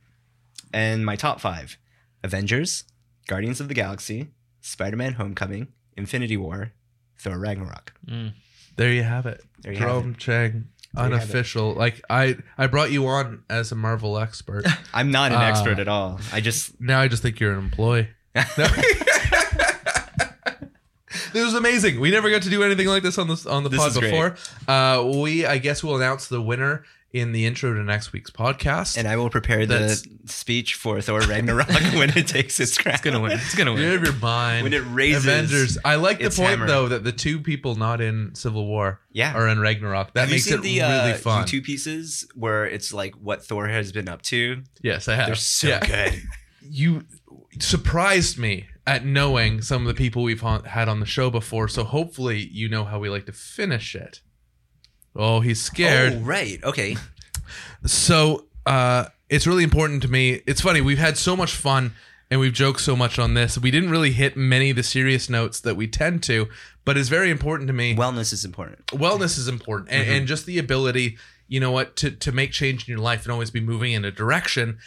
and 0.74 1.04
my 1.06 1.16
top 1.16 1.40
five: 1.42 1.78
Avengers, 2.24 2.84
Guardians 3.28 3.60
of 3.62 3.68
the 3.68 3.74
Galaxy, 3.74 4.30
Spider-Man: 4.62 5.14
Homecoming, 5.14 5.70
Infinity 5.98 6.38
War, 6.38 6.74
Thor: 7.22 7.38
Ragnarok. 7.40 7.94
Mm. 8.08 8.34
There 8.76 8.92
you 8.92 9.04
have 9.04 9.26
it. 9.26 9.42
There 9.62 9.72
you 9.74 9.80
have 9.80 9.88
Jerome 9.90 10.16
Cheng, 10.16 10.68
There 10.94 11.06
it. 11.06 11.14
unofficial. 11.14 11.74
Like 11.74 12.02
I, 12.10 12.38
I 12.58 12.68
brought 12.68 12.92
you 12.92 13.08
on 13.08 13.44
as 13.50 13.72
a 13.72 13.76
Marvel 13.76 14.18
expert. 14.18 14.66
I'm 14.94 15.12
not 15.12 15.32
an 15.32 15.38
Uh, 15.38 15.42
expert 15.46 15.80
at 15.80 15.88
all. 15.88 16.20
I 16.34 16.42
just 16.42 16.80
now 16.82 17.00
I 17.00 17.08
just 17.08 17.22
think 17.22 17.40
you're 17.40 17.54
an 17.54 17.60
employee. 17.60 18.10
This 18.34 18.58
was 21.46 21.54
amazing. 21.54 22.00
We 22.00 22.12
never 22.12 22.30
got 22.30 22.42
to 22.44 22.50
do 22.50 22.64
anything 22.64 22.88
like 22.88 23.04
this 23.04 23.18
on 23.18 23.28
the 23.28 23.46
on 23.50 23.64
the 23.64 23.70
This 23.70 23.80
pod 23.94 24.02
before. 24.02 24.36
Uh, 24.68 25.12
we, 25.18 25.46
I 25.46 25.58
guess, 25.58 25.84
we'll 25.84 25.96
announce 25.98 26.28
the 26.28 26.42
winner 26.42 26.84
in 27.14 27.34
the 27.34 27.46
intro 27.46 27.74
to 27.74 27.84
next 27.84 28.14
week's 28.14 28.32
podcast. 28.32 28.98
and 28.98 29.08
I 29.08 29.18
will 29.18 29.30
prepare 29.30 29.66
That's- 29.66 30.02
the 30.04 30.28
speech 30.32 30.76
for 30.76 31.02
Thor: 31.02 31.20
Ragnarok 31.22 31.68
when 31.94 32.10
it 32.18 32.28
takes 32.28 32.60
its 32.60 32.78
crown. 32.78 32.94
It's 32.96 33.04
gonna 33.04 33.20
win. 33.20 33.34
It's 33.34 33.54
gonna 33.56 33.72
You're 33.76 33.80
out 33.80 33.92
win. 33.92 33.98
of 34.00 34.04
your 34.06 34.14
mind. 34.22 34.64
When 34.64 34.74
it 34.74 34.84
raises 34.88 35.26
Avengers. 35.26 35.78
I 35.84 35.96
like 35.96 36.20
the 36.20 36.30
point 36.30 36.52
hammer. 36.52 36.68
though 36.68 36.88
that 36.88 37.04
the 37.04 37.12
two 37.12 37.40
people 37.40 37.76
not 37.76 38.00
in 38.02 38.34
Civil 38.36 38.66
War 38.66 39.02
Yeah. 39.12 39.34
are 39.34 39.48
in 39.50 39.60
Ragnarok. 39.60 40.14
That 40.14 40.22
have 40.22 40.30
makes 40.30 40.50
you 40.50 40.56
it 40.58 40.62
the 40.62 40.80
really 40.80 41.12
uh, 41.12 41.16
fun. 41.16 41.46
YouTube 41.46 41.64
pieces 41.64 42.28
where 42.36 42.66
it's 42.66 42.94
like 42.94 43.16
what 43.16 43.44
Thor 43.46 43.68
has 43.68 43.92
been 43.92 44.08
up 44.08 44.22
to? 44.24 44.64
yes, 44.82 45.08
I 45.08 45.16
have. 45.16 45.26
They're 45.28 45.36
so 45.36 45.68
Yeah. 45.68 45.86
good. 45.86 46.22
you 46.70 47.04
surprised 47.60 48.38
me 48.38 48.68
at 48.88 49.06
knowing 49.06 49.62
some 49.62 49.82
of 49.86 49.88
the 49.88 49.94
people 49.98 50.24
we've 50.24 50.42
ha- 50.42 50.62
had 50.64 50.88
on 50.90 51.00
the 51.00 51.06
show 51.06 51.30
before. 51.30 51.68
So 51.68 51.84
hopefully 51.84 52.48
you 52.52 52.68
know 52.70 52.86
how 52.86 53.00
we 53.00 53.10
like 53.10 53.26
to 53.28 53.32
finish 53.34 53.96
it. 53.96 54.22
Oh, 55.16 55.40
he's 55.42 55.62
scared. 55.62 56.14
Oh, 56.14 56.20
right. 56.20 56.64
Okay. 56.64 56.96
So 57.86 58.46
uh, 58.66 59.06
it's 59.30 59.48
really 59.48 59.64
important 59.64 60.02
to 60.04 60.08
me. 60.08 60.42
It's 60.46 60.62
funny. 60.62 60.82
We've 60.82 60.98
had 60.98 61.18
so 61.18 61.36
much 61.36 61.54
fun 61.54 61.94
and 62.32 62.40
we've 62.40 62.54
joked 62.54 62.80
so 62.80 62.96
much 62.96 63.20
on 63.20 63.34
this. 63.34 63.58
We 63.58 63.72
didn't 63.72 63.92
really 63.92 64.14
hit 64.14 64.38
many 64.38 64.70
of 64.70 64.78
the 64.78 64.84
serious 64.84 65.30
notes 65.30 65.60
that 65.60 65.76
we 65.76 65.86
tend 65.86 66.24
to, 66.24 66.48
but 66.86 66.98
it's 66.98 67.10
very 67.10 67.30
important 67.30 67.68
to 67.68 67.74
me. 67.74 67.94
Wellness 67.94 68.32
is 68.32 68.46
important. 68.46 68.86
Wellness 68.88 69.38
is 69.38 69.50
important, 69.50 69.90
and, 69.92 70.10
and 70.10 70.28
just 70.28 70.46
the 70.46 70.58
ability, 70.58 71.18
you 71.50 71.60
know 71.60 71.72
what, 71.72 71.98
to 71.98 72.10
to 72.10 72.32
make 72.32 72.52
change 72.54 72.88
in 72.88 72.92
your 72.94 73.04
life 73.04 73.24
and 73.24 73.34
always 73.34 73.52
be 73.52 73.60
moving 73.60 73.92
in 73.92 74.06
a 74.06 74.12
direction. 74.12 74.80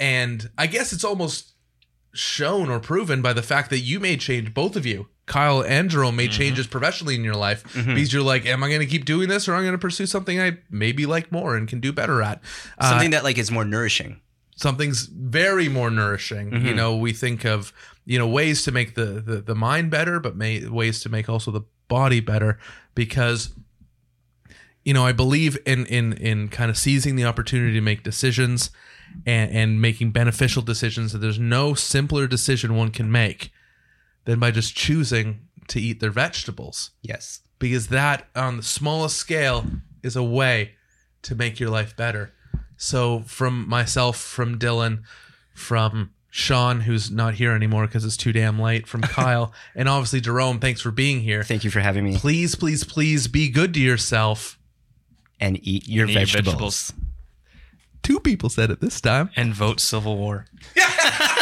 And 0.00 0.50
I 0.58 0.66
guess 0.66 0.92
it's 0.92 1.04
almost 1.04 1.52
shown 2.12 2.68
or 2.68 2.80
proven 2.80 3.22
by 3.22 3.32
the 3.32 3.42
fact 3.42 3.70
that 3.70 3.78
you 3.78 4.00
made 4.00 4.20
change, 4.20 4.52
both 4.52 4.74
of 4.74 4.84
you, 4.84 5.06
Kyle 5.28 5.62
and 5.62 5.88
Jerome, 5.90 6.16
made 6.16 6.32
changes 6.32 6.66
professionally 6.66 7.14
in 7.14 7.22
your 7.22 7.36
life 7.36 7.62
because 7.74 8.12
you're 8.12 8.22
like, 8.22 8.44
am 8.46 8.64
I 8.64 8.68
going 8.68 8.80
to 8.80 8.86
keep 8.86 9.04
doing 9.04 9.28
this 9.28 9.46
or 9.48 9.52
am 9.54 9.60
I 9.60 9.62
going 9.62 9.72
to 9.72 9.78
pursue 9.78 10.06
something 10.06 10.40
I 10.40 10.58
maybe 10.70 11.06
like 11.06 11.30
more 11.30 11.56
and 11.56 11.68
can 11.68 11.78
do 11.80 11.92
better 11.92 12.20
at? 12.22 12.40
Uh, 12.78 12.90
Something 12.90 13.10
that 13.10 13.22
like 13.24 13.38
is 13.38 13.50
more 13.50 13.64
nourishing. 13.64 14.20
something's 14.56 15.04
very 15.06 15.68
more 15.68 15.90
nourishing. 15.90 16.50
You 16.52 16.72
Mhm. 16.72 16.76
know, 16.76 16.96
we 16.96 17.12
think 17.12 17.44
of 17.44 17.72
you 18.04 18.18
know 18.18 18.26
ways 18.26 18.62
to 18.64 18.72
make 18.72 18.94
the 18.94 19.22
the, 19.24 19.36
the 19.40 19.54
mind 19.54 19.90
better, 19.90 20.18
but 20.18 20.34
may, 20.36 20.66
ways 20.66 20.98
to 21.00 21.08
make 21.08 21.28
also 21.28 21.50
the 21.52 21.60
body 21.88 22.20
better 22.20 22.58
because 22.94 23.50
you 24.84 24.94
know 24.94 25.04
I 25.06 25.12
believe 25.12 25.58
in 25.66 25.86
in 25.86 26.12
in 26.14 26.48
kind 26.48 26.70
of 26.70 26.76
seizing 26.78 27.16
the 27.16 27.24
opportunity 27.24 27.74
to 27.74 27.80
make 27.80 28.02
decisions 28.02 28.70
and 29.26 29.50
and 29.52 29.80
making 29.80 30.10
beneficial 30.12 30.62
decisions. 30.62 31.12
That 31.12 31.18
there's 31.18 31.38
no 31.38 31.74
simpler 31.74 32.26
decision 32.26 32.74
one 32.74 32.90
can 32.90 33.10
make 33.12 33.52
than 34.28 34.38
by 34.38 34.50
just 34.50 34.76
choosing 34.76 35.40
to 35.68 35.80
eat 35.80 36.00
their 36.00 36.10
vegetables 36.10 36.90
Yes. 37.00 37.40
because 37.58 37.86
that 37.86 38.26
on 38.36 38.58
the 38.58 38.62
smallest 38.62 39.16
scale 39.16 39.64
is 40.02 40.16
a 40.16 40.22
way 40.22 40.72
to 41.22 41.34
make 41.34 41.58
your 41.58 41.70
life 41.70 41.96
better. 41.96 42.34
So 42.76 43.20
from 43.20 43.66
myself, 43.66 44.18
from 44.18 44.58
Dylan, 44.58 45.04
from 45.54 46.10
Sean, 46.28 46.82
who's 46.82 47.10
not 47.10 47.34
here 47.36 47.52
anymore 47.52 47.86
because 47.86 48.04
it's 48.04 48.18
too 48.18 48.32
damn 48.32 48.58
late, 48.60 48.86
from 48.86 49.00
Kyle, 49.16 49.50
and 49.74 49.88
obviously 49.88 50.20
Jerome, 50.20 50.60
thanks 50.60 50.82
for 50.82 50.90
being 50.90 51.20
here. 51.22 51.42
Thank 51.42 51.64
you 51.64 51.70
for 51.70 51.80
having 51.80 52.04
me. 52.04 52.18
Please, 52.18 52.54
please, 52.54 52.84
please 52.84 53.28
be 53.28 53.48
good 53.48 53.72
to 53.74 53.80
yourself. 53.80 54.58
And 55.40 55.58
eat 55.66 55.88
your 55.88 56.02
And 56.02 56.10
eat 56.10 56.28
vegetables. 56.32 56.92
Two 58.02 58.20
people 58.20 58.50
said 58.50 58.70
it 58.70 58.80
this 58.82 59.00
time. 59.00 59.30
And 59.36 59.54
vote 59.54 59.80
Civil 59.80 60.18
War. 60.18 60.44